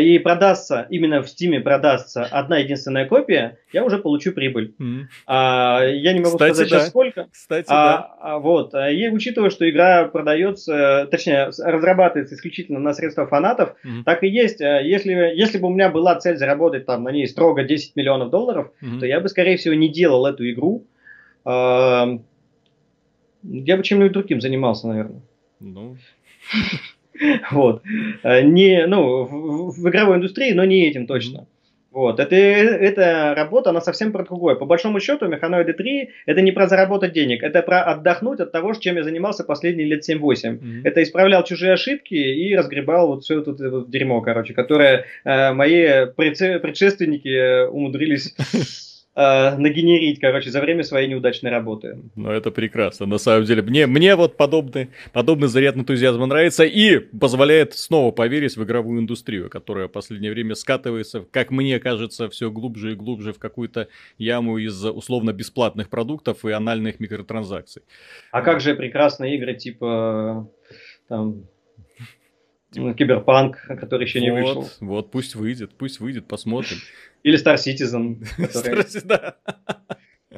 и 0.00 0.18
продастся, 0.18 0.86
именно 0.90 1.22
в 1.22 1.28
Стиме 1.28 1.60
продастся 1.60 2.24
одна 2.24 2.58
единственная 2.58 3.06
копия, 3.06 3.58
я 3.72 3.84
уже 3.84 3.98
получу 3.98 4.32
прибыль. 4.32 4.74
Mm. 4.80 5.02
А, 5.26 5.84
я 5.84 6.12
не 6.12 6.20
могу 6.20 6.32
Кстати, 6.32 6.54
сказать 6.54 6.70
да. 6.70 6.78
сейчас 6.78 6.88
сколько. 6.88 7.28
Кстати, 7.30 7.66
а, 7.68 7.96
да. 7.96 8.16
А, 8.20 8.38
вот. 8.38 8.74
И 8.74 9.08
учитывая, 9.08 9.50
что 9.50 9.68
игра 9.68 10.06
продается, 10.06 11.06
точнее, 11.10 11.50
разрабатывается 11.58 12.34
исключительно 12.34 12.80
на 12.80 12.92
средства 12.92 13.26
фанатов, 13.26 13.76
mm. 13.84 14.04
так 14.04 14.24
и 14.24 14.28
есть. 14.28 14.60
А, 14.60 14.80
если, 14.80 15.12
если 15.12 15.58
бы 15.58 15.68
у 15.68 15.70
меня 15.72 15.90
была 15.90 16.16
цель 16.16 16.36
заработать 16.36 16.86
там 16.86 17.04
на 17.04 17.10
ней 17.10 17.26
строго 17.28 17.62
10 17.62 17.94
миллионов 17.94 18.30
долларов, 18.30 18.72
mm. 18.82 18.98
то 19.00 19.06
я 19.06 19.20
бы, 19.20 19.28
скорее 19.28 19.56
всего, 19.56 19.74
не 19.74 19.88
делал 19.88 20.26
эту 20.26 20.50
игру. 20.50 20.86
Я 21.46 22.06
бы 23.76 23.82
чем-нибудь 23.82 24.12
другим 24.12 24.40
занимался, 24.40 24.88
наверное. 24.88 25.20
Ну. 25.60 25.96
Вот. 27.50 27.82
Э, 28.22 28.42
не, 28.42 28.86
ну, 28.86 29.24
в, 29.24 29.80
в 29.80 29.88
игровой 29.88 30.16
индустрии, 30.16 30.52
но 30.52 30.64
не 30.64 30.88
этим 30.88 31.06
точно. 31.06 31.46
Вот. 31.94 32.18
Это, 32.18 32.34
эта 32.34 33.34
работа, 33.36 33.70
она 33.70 33.80
совсем 33.80 34.10
про 34.10 34.24
другое. 34.24 34.56
По 34.56 34.66
большому 34.66 34.98
счету, 34.98 35.28
Механоиды 35.28 35.74
3 35.74 36.10
это 36.26 36.40
не 36.42 36.50
про 36.50 36.66
заработать 36.66 37.12
денег, 37.12 37.44
это 37.44 37.62
про 37.62 37.84
отдохнуть 37.84 38.40
от 38.40 38.50
того, 38.50 38.74
чем 38.74 38.96
я 38.96 39.04
занимался 39.04 39.44
последние 39.44 39.86
лет 39.86 40.08
7-8. 40.08 40.18
Mm-hmm. 40.18 40.80
Это 40.82 41.04
исправлял 41.04 41.44
чужие 41.44 41.72
ошибки 41.72 42.14
и 42.14 42.56
разгребал 42.56 43.06
вот 43.06 43.22
все 43.22 43.40
это, 43.40 43.52
это 43.52 43.84
дерьмо, 43.86 44.20
короче, 44.22 44.54
которое 44.54 45.04
э, 45.24 45.52
мои 45.52 46.06
предшественники 46.16 47.68
умудрились 47.68 48.34
э, 49.14 49.56
нагенерить, 49.56 50.20
короче, 50.20 50.50
за 50.50 50.60
время 50.60 50.82
своей 50.82 51.08
неудачной 51.08 51.50
работы. 51.50 51.98
Ну, 52.14 52.30
это 52.30 52.50
прекрасно, 52.50 53.06
на 53.06 53.18
самом 53.18 53.44
деле. 53.44 53.62
Мне, 53.62 53.86
мне 53.86 54.16
вот 54.16 54.36
подобный, 54.36 54.90
подобный 55.12 55.48
заряд 55.48 55.76
энтузиазма 55.76 56.26
нравится 56.26 56.64
и 56.64 56.98
позволяет 56.98 57.74
снова 57.74 58.10
поверить 58.10 58.56
в 58.56 58.64
игровую 58.64 59.00
индустрию, 59.00 59.50
которая 59.50 59.88
в 59.88 59.92
последнее 59.92 60.32
время 60.32 60.54
скатывается, 60.54 61.24
как 61.30 61.50
мне 61.50 61.78
кажется, 61.78 62.28
все 62.28 62.50
глубже 62.50 62.92
и 62.92 62.94
глубже 62.94 63.32
в 63.32 63.38
какую-то 63.38 63.88
яму 64.18 64.58
из 64.58 64.84
условно 64.84 65.32
бесплатных 65.32 65.88
продуктов 65.88 66.44
и 66.44 66.50
анальных 66.50 67.00
микротранзакций. 67.00 67.82
А 68.30 68.42
как 68.42 68.60
же 68.60 68.74
прекрасные 68.74 69.36
игры 69.36 69.54
типа 69.54 70.48
там 71.08 71.44
Киберпанк, 72.74 73.58
который 73.66 74.04
еще 74.04 74.20
не 74.20 74.32
вышел. 74.32 74.68
Вот, 74.80 75.10
пусть 75.10 75.34
выйдет, 75.34 75.72
пусть 75.76 76.00
выйдет, 76.00 76.26
посмотрим. 76.26 76.78
Или 77.22 77.42
Star 77.42 77.56
Citizen. 77.56 78.24
Который... 78.36 78.84
да. 79.04 79.36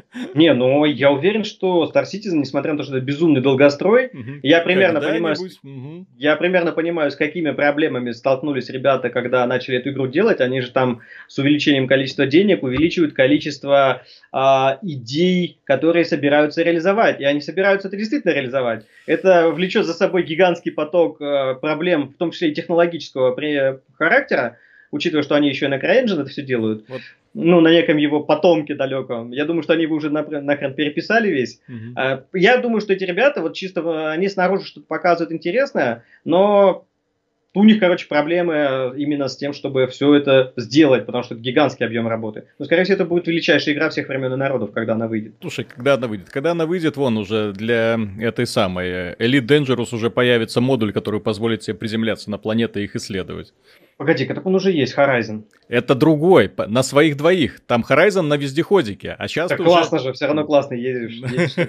Не, 0.35 0.53
ну 0.55 0.85
я 0.85 1.11
уверен, 1.11 1.45
что 1.45 1.91
Star 1.93 2.05
Citizen, 2.05 2.37
несмотря 2.37 2.73
на 2.73 2.79
то, 2.79 2.85
что 2.85 2.97
это 2.97 3.05
безумный 3.05 3.41
долгострой, 3.41 4.07
угу. 4.07 4.41
я 4.43 4.61
примерно 4.61 5.01
понимаю, 5.01 5.37
угу. 5.63 6.07
я 6.17 6.37
примерно 6.37 6.73
понимаю, 6.73 7.11
с 7.11 7.17
какими 7.17 7.51
проблемами 7.53 8.13
столкнулись 8.13 8.71
ребята, 8.71 9.11
когда 9.11 9.47
начали 9.47 9.79
эту 9.79 9.91
игру 9.91 10.07
делать. 10.07 10.41
Они 10.41 10.61
же 10.61 10.71
там 10.71 11.01
с 11.29 11.39
увеличением 11.39 11.87
количества 11.87 12.27
денег 12.27 12.63
увеличивают 12.63 13.15
количество 13.15 14.03
а, 14.33 14.79
идей, 14.83 15.61
которые 15.65 16.05
собираются 16.05 16.63
реализовать. 16.63 17.21
И 17.21 17.25
они 17.25 17.41
собираются 17.41 17.89
это 17.89 17.97
действительно 17.97 18.33
реализовать. 18.33 18.87
Это 19.07 19.51
влечет 19.51 19.87
за 19.87 19.95
собой 19.95 20.23
гигантский 20.25 20.73
поток 20.73 21.21
а, 21.21 21.55
проблем, 21.55 22.09
в 22.09 22.17
том 22.17 22.31
числе 22.31 22.51
и 22.51 22.55
технологического 22.55 23.33
при, 23.33 23.79
характера 23.97 24.59
учитывая, 24.97 25.23
что 25.23 25.35
они 25.35 25.49
еще 25.49 25.67
и 25.67 25.69
на 25.69 25.79
CryEngine 25.79 26.21
это 26.21 26.31
все 26.31 26.43
делают, 26.43 26.85
вот. 26.89 27.01
ну, 27.35 27.61
на 27.61 27.69
неком 27.69 27.97
его 27.97 28.21
потомке 28.21 28.75
далеком, 28.75 29.31
я 29.31 29.45
думаю, 29.45 29.63
что 29.63 29.75
они 29.75 29.83
его 29.83 29.97
уже 29.97 30.11
нахрен 30.11 30.75
переписали 30.75 31.29
весь. 31.29 31.61
Угу. 31.69 32.25
Я 32.35 32.59
думаю, 32.59 32.81
что 32.81 32.93
эти 32.93 33.05
ребята, 33.05 33.41
вот 33.43 33.55
чисто 33.55 34.11
они 34.11 34.29
снаружи 34.29 34.67
что-то 34.67 34.87
показывают 34.87 35.33
интересное, 35.33 36.05
но 36.25 36.87
у 37.57 37.65
них, 37.65 37.81
короче, 37.81 38.07
проблемы 38.07 38.93
именно 38.99 39.29
с 39.29 39.37
тем, 39.39 39.55
чтобы 39.55 39.87
все 39.87 40.15
это 40.15 40.53
сделать, 40.57 41.07
потому 41.07 41.25
что 41.25 41.33
это 41.35 41.43
гигантский 41.43 41.87
объем 41.87 42.07
работы. 42.07 42.45
Но, 42.59 42.67
скорее 42.67 42.85
всего, 42.85 42.97
это 42.97 43.07
будет 43.07 43.27
величайшая 43.29 43.75
игра 43.75 43.89
всех 43.89 44.09
времен 44.09 44.31
и 44.35 44.37
народов, 44.37 44.73
когда 44.73 44.93
она 44.93 45.09
выйдет. 45.09 45.37
Слушай, 45.41 45.65
когда 45.65 45.95
она 45.95 46.07
выйдет? 46.07 46.29
Когда 46.29 46.51
она 46.51 46.67
выйдет, 46.67 46.99
вон 46.99 47.17
уже 47.17 47.55
для 47.55 47.99
этой 48.21 48.47
самой 48.47 49.15
Elite 49.15 49.47
Dangerous 49.47 49.95
уже 49.95 50.11
появится 50.11 50.61
модуль, 50.61 50.93
который 50.93 51.19
позволит 51.19 51.61
тебе 51.61 51.75
приземляться 51.75 52.31
на 52.31 52.37
планеты 52.37 52.83
и 52.83 52.85
их 52.85 52.95
исследовать. 52.95 53.55
Погоди, 53.97 54.27
так 54.27 54.45
он 54.45 54.55
уже 54.55 54.73
есть, 54.73 54.97
Horizon. 54.97 55.45
Это 55.69 55.95
другой, 55.95 56.51
на 56.69 56.83
своих 56.83 57.17
двоих. 57.17 57.61
Там 57.61 57.85
Horizon 57.89 58.23
на 58.23 58.37
вездеходике, 58.37 59.17
а 59.19 59.27
сейчас 59.27 59.49
так 59.49 59.59
классно 59.59 59.97
уже... 59.97 60.09
же, 60.09 60.13
все 60.13 60.27
равно 60.27 60.45
классно 60.45 60.75
ездишь. 60.75 61.21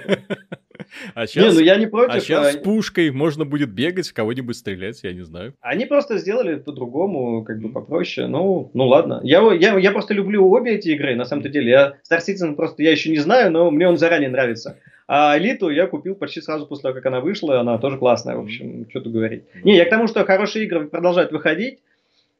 А 1.15 1.27
сейчас, 1.27 1.53
не, 1.53 1.59
ну 1.59 1.65
я 1.65 1.75
не 1.77 1.87
против. 1.87 2.15
А 2.15 2.19
сейчас 2.19 2.53
с 2.53 2.57
пушкой 2.57 3.11
можно 3.11 3.45
будет 3.45 3.71
бегать, 3.71 4.11
кого-нибудь 4.11 4.55
стрелять, 4.55 4.99
я 5.03 5.11
не 5.11 5.23
знаю. 5.23 5.53
Они 5.59 5.85
просто 5.85 6.17
сделали 6.17 6.55
по-другому, 6.55 7.43
как 7.43 7.59
бы 7.59 7.69
попроще. 7.69 8.27
Ну, 8.27 8.71
ну 8.73 8.87
ладно. 8.87 9.19
Я, 9.23 9.41
я, 9.53 9.77
я 9.77 9.91
просто 9.91 10.13
люблю 10.13 10.49
обе 10.49 10.75
эти 10.75 10.89
игры, 10.89 11.15
на 11.15 11.25
самом-то 11.25 11.49
деле. 11.49 11.71
Я 11.71 11.93
Star 12.09 12.19
Citizen 12.19 12.55
просто 12.55 12.83
я 12.83 12.91
еще 12.91 13.09
не 13.09 13.17
знаю, 13.17 13.51
но 13.51 13.69
мне 13.71 13.87
он 13.87 13.97
заранее 13.97 14.29
нравится. 14.29 14.77
А 15.07 15.37
Элиту 15.37 15.69
я 15.69 15.87
купил 15.87 16.15
почти 16.15 16.41
сразу 16.41 16.67
после 16.67 16.83
того, 16.83 16.95
как 16.95 17.05
она 17.05 17.21
вышла. 17.21 17.59
Она 17.59 17.77
тоже 17.77 17.97
классная, 17.97 18.35
в 18.35 18.41
общем, 18.41 18.87
что 18.89 19.01
тут 19.01 19.13
говорить. 19.13 19.43
Не, 19.63 19.75
я 19.75 19.85
к 19.85 19.89
тому, 19.89 20.07
что 20.07 20.25
хорошие 20.25 20.65
игры 20.65 20.87
продолжают 20.87 21.31
выходить. 21.31 21.79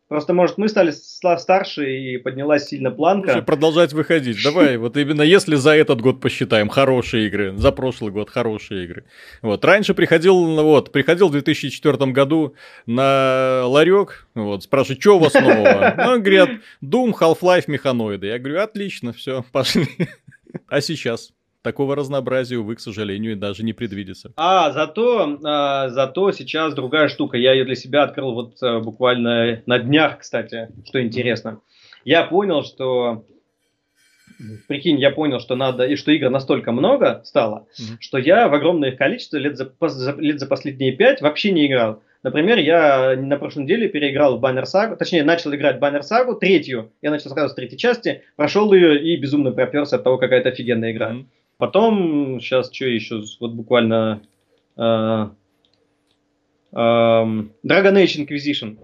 Просто, 0.08 0.34
может, 0.34 0.58
мы 0.58 0.70
стали 0.70 0.92
старше 0.92 1.92
и 1.92 2.18
поднялась 2.18 2.68
сильно 2.68 2.92
планка. 2.92 3.32
Слушай, 3.32 3.44
продолжать 3.44 3.92
выходить. 3.92 4.42
Давай, 4.42 4.78
вот 4.78 4.96
именно 4.96 5.22
если 5.22 5.56
за 5.56 5.72
этот 5.72 6.00
год 6.00 6.22
посчитаем 6.22 6.70
хорошие 6.70 7.28
игры, 7.28 7.54
за 7.58 7.74
прошлый 7.74 8.14
год 8.14 8.30
хорошие 8.30 8.86
игры. 8.86 9.04
Вот, 9.42 9.66
раньше 9.66 9.94
приходил, 9.94 10.64
вот, 10.64 10.94
приходил 10.94 11.28
в 11.28 11.34
2004 11.34 12.12
году 12.12 12.56
на 12.86 13.64
ларек, 13.66 14.28
вот, 14.34 14.64
спрашиваю, 14.64 15.02
что 15.02 15.18
у 15.18 15.20
вас 15.20 15.34
нового? 15.34 15.94
Ну, 15.98 16.22
говорят, 16.22 16.50
Doom, 16.82 17.12
Half-Life, 17.12 17.66
механоиды. 17.68 18.28
Я 18.28 18.40
говорю, 18.40 18.62
отлично, 18.62 19.12
все, 19.12 19.44
пошли. 19.52 19.88
А 20.70 20.80
сейчас? 20.82 21.34
Такого 21.68 21.98
разнообразия, 21.98 22.56
увы, 22.56 22.78
к 22.78 22.80
сожалению, 22.80 23.36
даже 23.36 23.62
не 23.62 23.74
предвидится. 23.74 24.32
А, 24.38 24.72
зато, 24.72 25.38
а, 25.44 25.90
зато 25.90 26.32
сейчас 26.32 26.74
другая 26.74 27.10
штука. 27.10 27.36
Я 27.36 27.52
ее 27.52 27.66
для 27.66 27.76
себя 27.76 28.04
открыл 28.04 28.34
вот 28.34 28.56
а, 28.64 28.80
буквально 28.80 29.62
на 29.66 29.78
днях, 29.78 30.20
кстати, 30.20 30.70
что 30.86 31.04
интересно. 31.04 31.60
Я 32.06 32.24
понял, 32.24 32.64
что 32.64 33.26
прикинь, 34.70 34.98
я 34.98 35.12
понял, 35.12 35.42
что 35.42 35.58
надо, 35.58 35.86
и 35.86 35.98
что 35.98 36.14
игр 36.14 36.30
настолько 36.30 36.72
много 36.72 37.22
стало, 37.26 37.68
mm-hmm. 37.78 37.98
что 38.00 38.18
я 38.18 38.48
в 38.48 38.54
огромное 38.54 38.92
их 38.92 38.98
количество 38.98 39.36
лет 39.36 39.58
за, 39.58 39.70
за, 39.82 40.14
лет 40.14 40.40
за 40.40 40.48
последние 40.48 40.94
пять 40.94 41.20
вообще 41.20 41.52
не 41.52 41.68
играл. 41.68 42.02
Например, 42.24 42.58
я 42.58 43.16
на 43.18 43.36
прошлой 43.36 43.64
неделе 43.64 43.90
переиграл 43.90 44.38
в 44.38 44.40
Баннер 44.40 44.66
Сагу, 44.66 44.96
точнее, 44.96 45.24
начал 45.24 45.54
играть 45.54 45.78
в 45.78 45.80
Баннер 45.80 46.04
Сагу, 46.04 46.36
третью. 46.36 46.94
Я 47.02 47.12
начал 47.12 47.30
сразу 47.30 47.50
с 47.50 47.56
третьей 47.56 47.78
части, 47.78 48.24
прошел 48.38 48.72
ее 48.74 49.02
и 49.02 49.18
безумно 49.18 49.52
проперся 49.52 49.98
от 49.98 50.06
того, 50.06 50.18
какая 50.18 50.40
это 50.40 50.50
офигенная 50.50 50.94
игра. 50.94 51.12
Mm-hmm. 51.12 51.26
Потом, 51.58 52.40
сейчас 52.40 52.72
что 52.72 52.86
еще, 52.86 53.24
вот 53.40 53.52
буквально 53.52 54.22
э, 54.78 54.82
э, 54.82 56.76
Dragon 56.76 57.50
Age 57.64 58.26
Inquisition. 58.26 58.78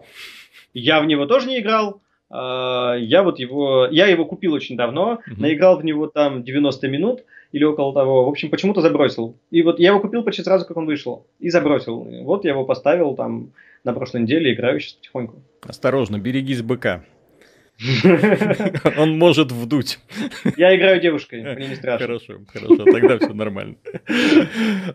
Я 0.73 0.99
в 1.01 1.05
него 1.05 1.27
тоже 1.27 1.47
не 1.47 1.59
играл. 1.59 2.01
Э, 2.31 2.95
я 2.99 3.21
вот 3.23 3.37
его, 3.37 3.87
я 3.91 4.07
его 4.07 4.25
купил 4.25 4.53
очень 4.53 4.75
давно, 4.75 5.19
mm-hmm. 5.27 5.39
наиграл 5.39 5.77
в 5.77 5.85
него 5.85 6.07
там 6.07 6.43
90 6.43 6.87
минут 6.87 7.23
или 7.51 7.63
около 7.63 7.93
того. 7.93 8.25
В 8.25 8.29
общем, 8.29 8.49
почему-то 8.49 8.81
забросил. 8.81 9.37
И 9.51 9.61
вот 9.61 9.79
я 9.79 9.89
его 9.89 9.99
купил 9.99 10.23
почти 10.23 10.41
сразу, 10.41 10.65
как 10.65 10.75
он 10.75 10.87
вышел. 10.87 11.27
И 11.39 11.49
забросил. 11.49 11.99
Вот 12.23 12.43
я 12.43 12.51
его 12.51 12.65
поставил 12.65 13.15
там 13.15 13.51
на 13.83 13.93
прошлой 13.93 14.21
неделе, 14.21 14.53
играю 14.53 14.79
сейчас 14.79 14.93
потихоньку. 14.93 15.35
Осторожно, 15.61 16.17
берегись 16.17 16.63
быка. 16.63 17.03
Он 18.97 19.17
может 19.17 19.51
вдуть. 19.51 19.99
Я 20.57 20.75
играю 20.75 21.01
девушкой, 21.01 21.41
мне 21.55 21.67
не 21.67 21.75
страшно. 21.75 22.07
Хорошо, 22.07 22.39
хорошо, 22.51 22.85
тогда 22.85 23.17
все 23.17 23.33
нормально. 23.33 23.75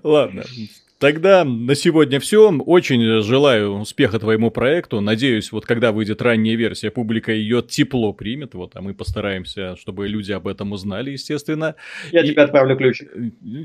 Ладно, 0.02 0.44
Тогда 0.98 1.44
на 1.44 1.76
сегодня 1.76 2.18
все. 2.18 2.50
Очень 2.50 3.22
желаю 3.22 3.78
успеха 3.78 4.18
твоему 4.18 4.50
проекту. 4.50 5.00
Надеюсь, 5.00 5.52
вот 5.52 5.64
когда 5.64 5.92
выйдет 5.92 6.20
ранняя 6.20 6.56
версия, 6.56 6.90
публика 6.90 7.30
ее 7.30 7.62
тепло 7.62 8.12
примет. 8.12 8.54
Вот, 8.54 8.74
а 8.74 8.80
мы 8.80 8.94
постараемся, 8.94 9.76
чтобы 9.76 10.08
люди 10.08 10.32
об 10.32 10.48
этом 10.48 10.72
узнали, 10.72 11.12
естественно. 11.12 11.76
Я 12.10 12.22
и... 12.22 12.30
тебе 12.30 12.42
отправлю 12.42 12.76
ключик. 12.76 13.12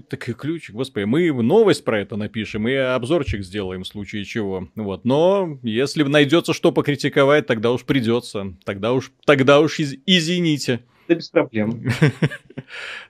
Так 0.10 0.30
и 0.30 0.34
ключик, 0.34 0.76
господи. 0.76 1.06
Мы 1.06 1.32
новость 1.34 1.84
про 1.84 2.02
это 2.02 2.18
напишем 2.18 2.68
и 2.68 2.74
обзорчик 2.74 3.44
сделаем 3.44 3.82
в 3.82 3.88
случае 3.88 4.26
чего. 4.26 4.68
Вот. 4.76 5.04
Но 5.04 5.58
если 5.64 6.04
найдется 6.04 6.54
что 6.54 6.72
покритиковать, 6.72 7.48
тогда 7.48 7.72
уж 7.72 7.84
придется. 7.84 8.54
Тогда 8.64 8.94
уж, 8.94 9.12
тогда 9.26 9.60
уж 9.60 9.80
из... 9.80 9.96
извините. 10.06 10.82
Да 11.08 11.16
без 11.16 11.30
проблем. 11.30 11.84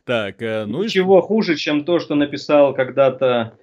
Так, 0.05 0.41
э, 0.41 0.65
ну 0.65 0.83
Ничего 0.83 1.21
хуже, 1.21 1.55
чем 1.55 1.85
то, 1.85 1.99
что 1.99 2.15
написал 2.15 2.73
когда-то 2.73 3.53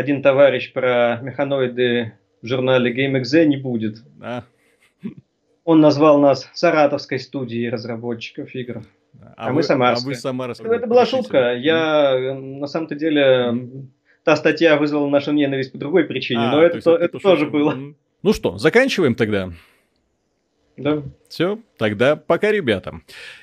один 0.00 0.22
товарищ 0.22 0.72
про 0.72 1.20
механоиды 1.22 2.14
в 2.42 2.46
журнале 2.46 2.92
GameXZ 2.92 3.44
не 3.44 3.56
будет. 3.56 4.02
А. 4.20 4.44
Он 5.64 5.80
назвал 5.80 6.18
нас 6.18 6.48
саратовской 6.54 7.18
студией 7.18 7.68
разработчиков 7.68 8.54
игр. 8.54 8.82
А, 9.20 9.48
а 9.48 9.52
мы 9.52 9.62
самарская. 9.62 10.06
А 10.06 10.08
вы 10.08 10.14
самарская. 10.14 10.72
Это 10.72 10.86
была 10.86 11.06
шутка. 11.06 11.54
Я 11.54 12.34
на 12.34 12.66
самом-то 12.66 12.94
деле 12.94 13.84
та 14.24 14.36
статья 14.36 14.76
вызвала 14.76 15.08
нашу 15.08 15.32
ненависть 15.32 15.72
по 15.72 15.78
другой 15.78 16.04
причине, 16.04 16.40
а, 16.40 16.50
но 16.52 16.62
это, 16.62 16.80
то, 16.80 16.96
это 16.96 17.18
тоже 17.18 17.46
было. 17.46 17.76
Ну 18.22 18.32
что, 18.32 18.58
заканчиваем 18.58 19.14
тогда. 19.14 19.50
Да. 20.76 21.02
Все, 21.28 21.58
тогда 21.76 22.16
пока, 22.16 22.50
ребята. 22.50 23.00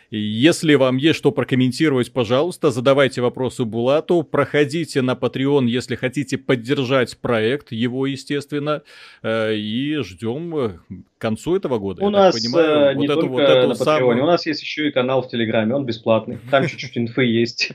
Если 0.10 0.76
вам 0.76 0.98
есть 0.98 1.18
что 1.18 1.32
прокомментировать, 1.32 2.14
пожалуйста, 2.14 2.72
задавайте 2.72 3.22
вопросы 3.22 3.66
Булату, 3.66 4.24
проходите 4.24 5.02
на 5.02 5.16
Patreon, 5.16 5.66
если 5.66 5.96
хотите 5.96 6.38
поддержать 6.38 7.18
проект, 7.18 7.74
его, 7.74 8.06
естественно, 8.06 8.84
э, 9.22 9.56
и 9.56 9.98
ждем 9.98 10.56
э, 10.56 10.70
к 11.18 11.22
концу 11.22 11.58
этого 11.58 11.78
года. 11.78 12.06
У 12.06 12.10
нас 12.10 12.40
понимаю, 12.40 12.92
э, 12.92 12.96
не 12.96 13.08
вот 13.08 13.16
только 13.16 13.32
вот 13.32 13.42
эту 13.42 13.68
на 13.68 13.76
самую... 13.76 14.24
у 14.24 14.26
нас 14.26 14.46
есть 14.46 14.62
еще 14.62 14.88
и 14.88 14.92
канал 14.92 15.24
в 15.24 15.30
Телеграме, 15.30 15.76
он 15.76 15.86
бесплатный, 15.86 16.38
там 16.52 16.66
чуть-чуть 16.68 16.98
инфы 16.98 17.26
есть. 17.26 17.74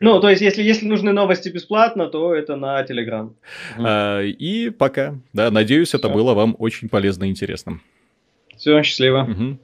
Ну, 0.00 0.20
то 0.20 0.30
есть, 0.30 0.40
если, 0.40 0.62
если 0.62 0.86
нужны 0.86 1.12
новости 1.12 1.50
бесплатно, 1.50 2.06
то 2.06 2.34
это 2.34 2.56
на 2.56 2.82
Телеграм. 2.84 3.36
А, 3.78 4.22
и 4.22 4.70
пока. 4.70 5.18
Да, 5.34 5.50
надеюсь, 5.50 5.92
это 5.92 6.08
было 6.08 6.32
вам 6.32 6.56
очень 6.58 6.88
полезно 6.88 7.24
и 7.24 7.28
интересно. 7.28 7.80
Все, 8.56 8.82
счастливо. 8.82 9.28
Угу. 9.30 9.58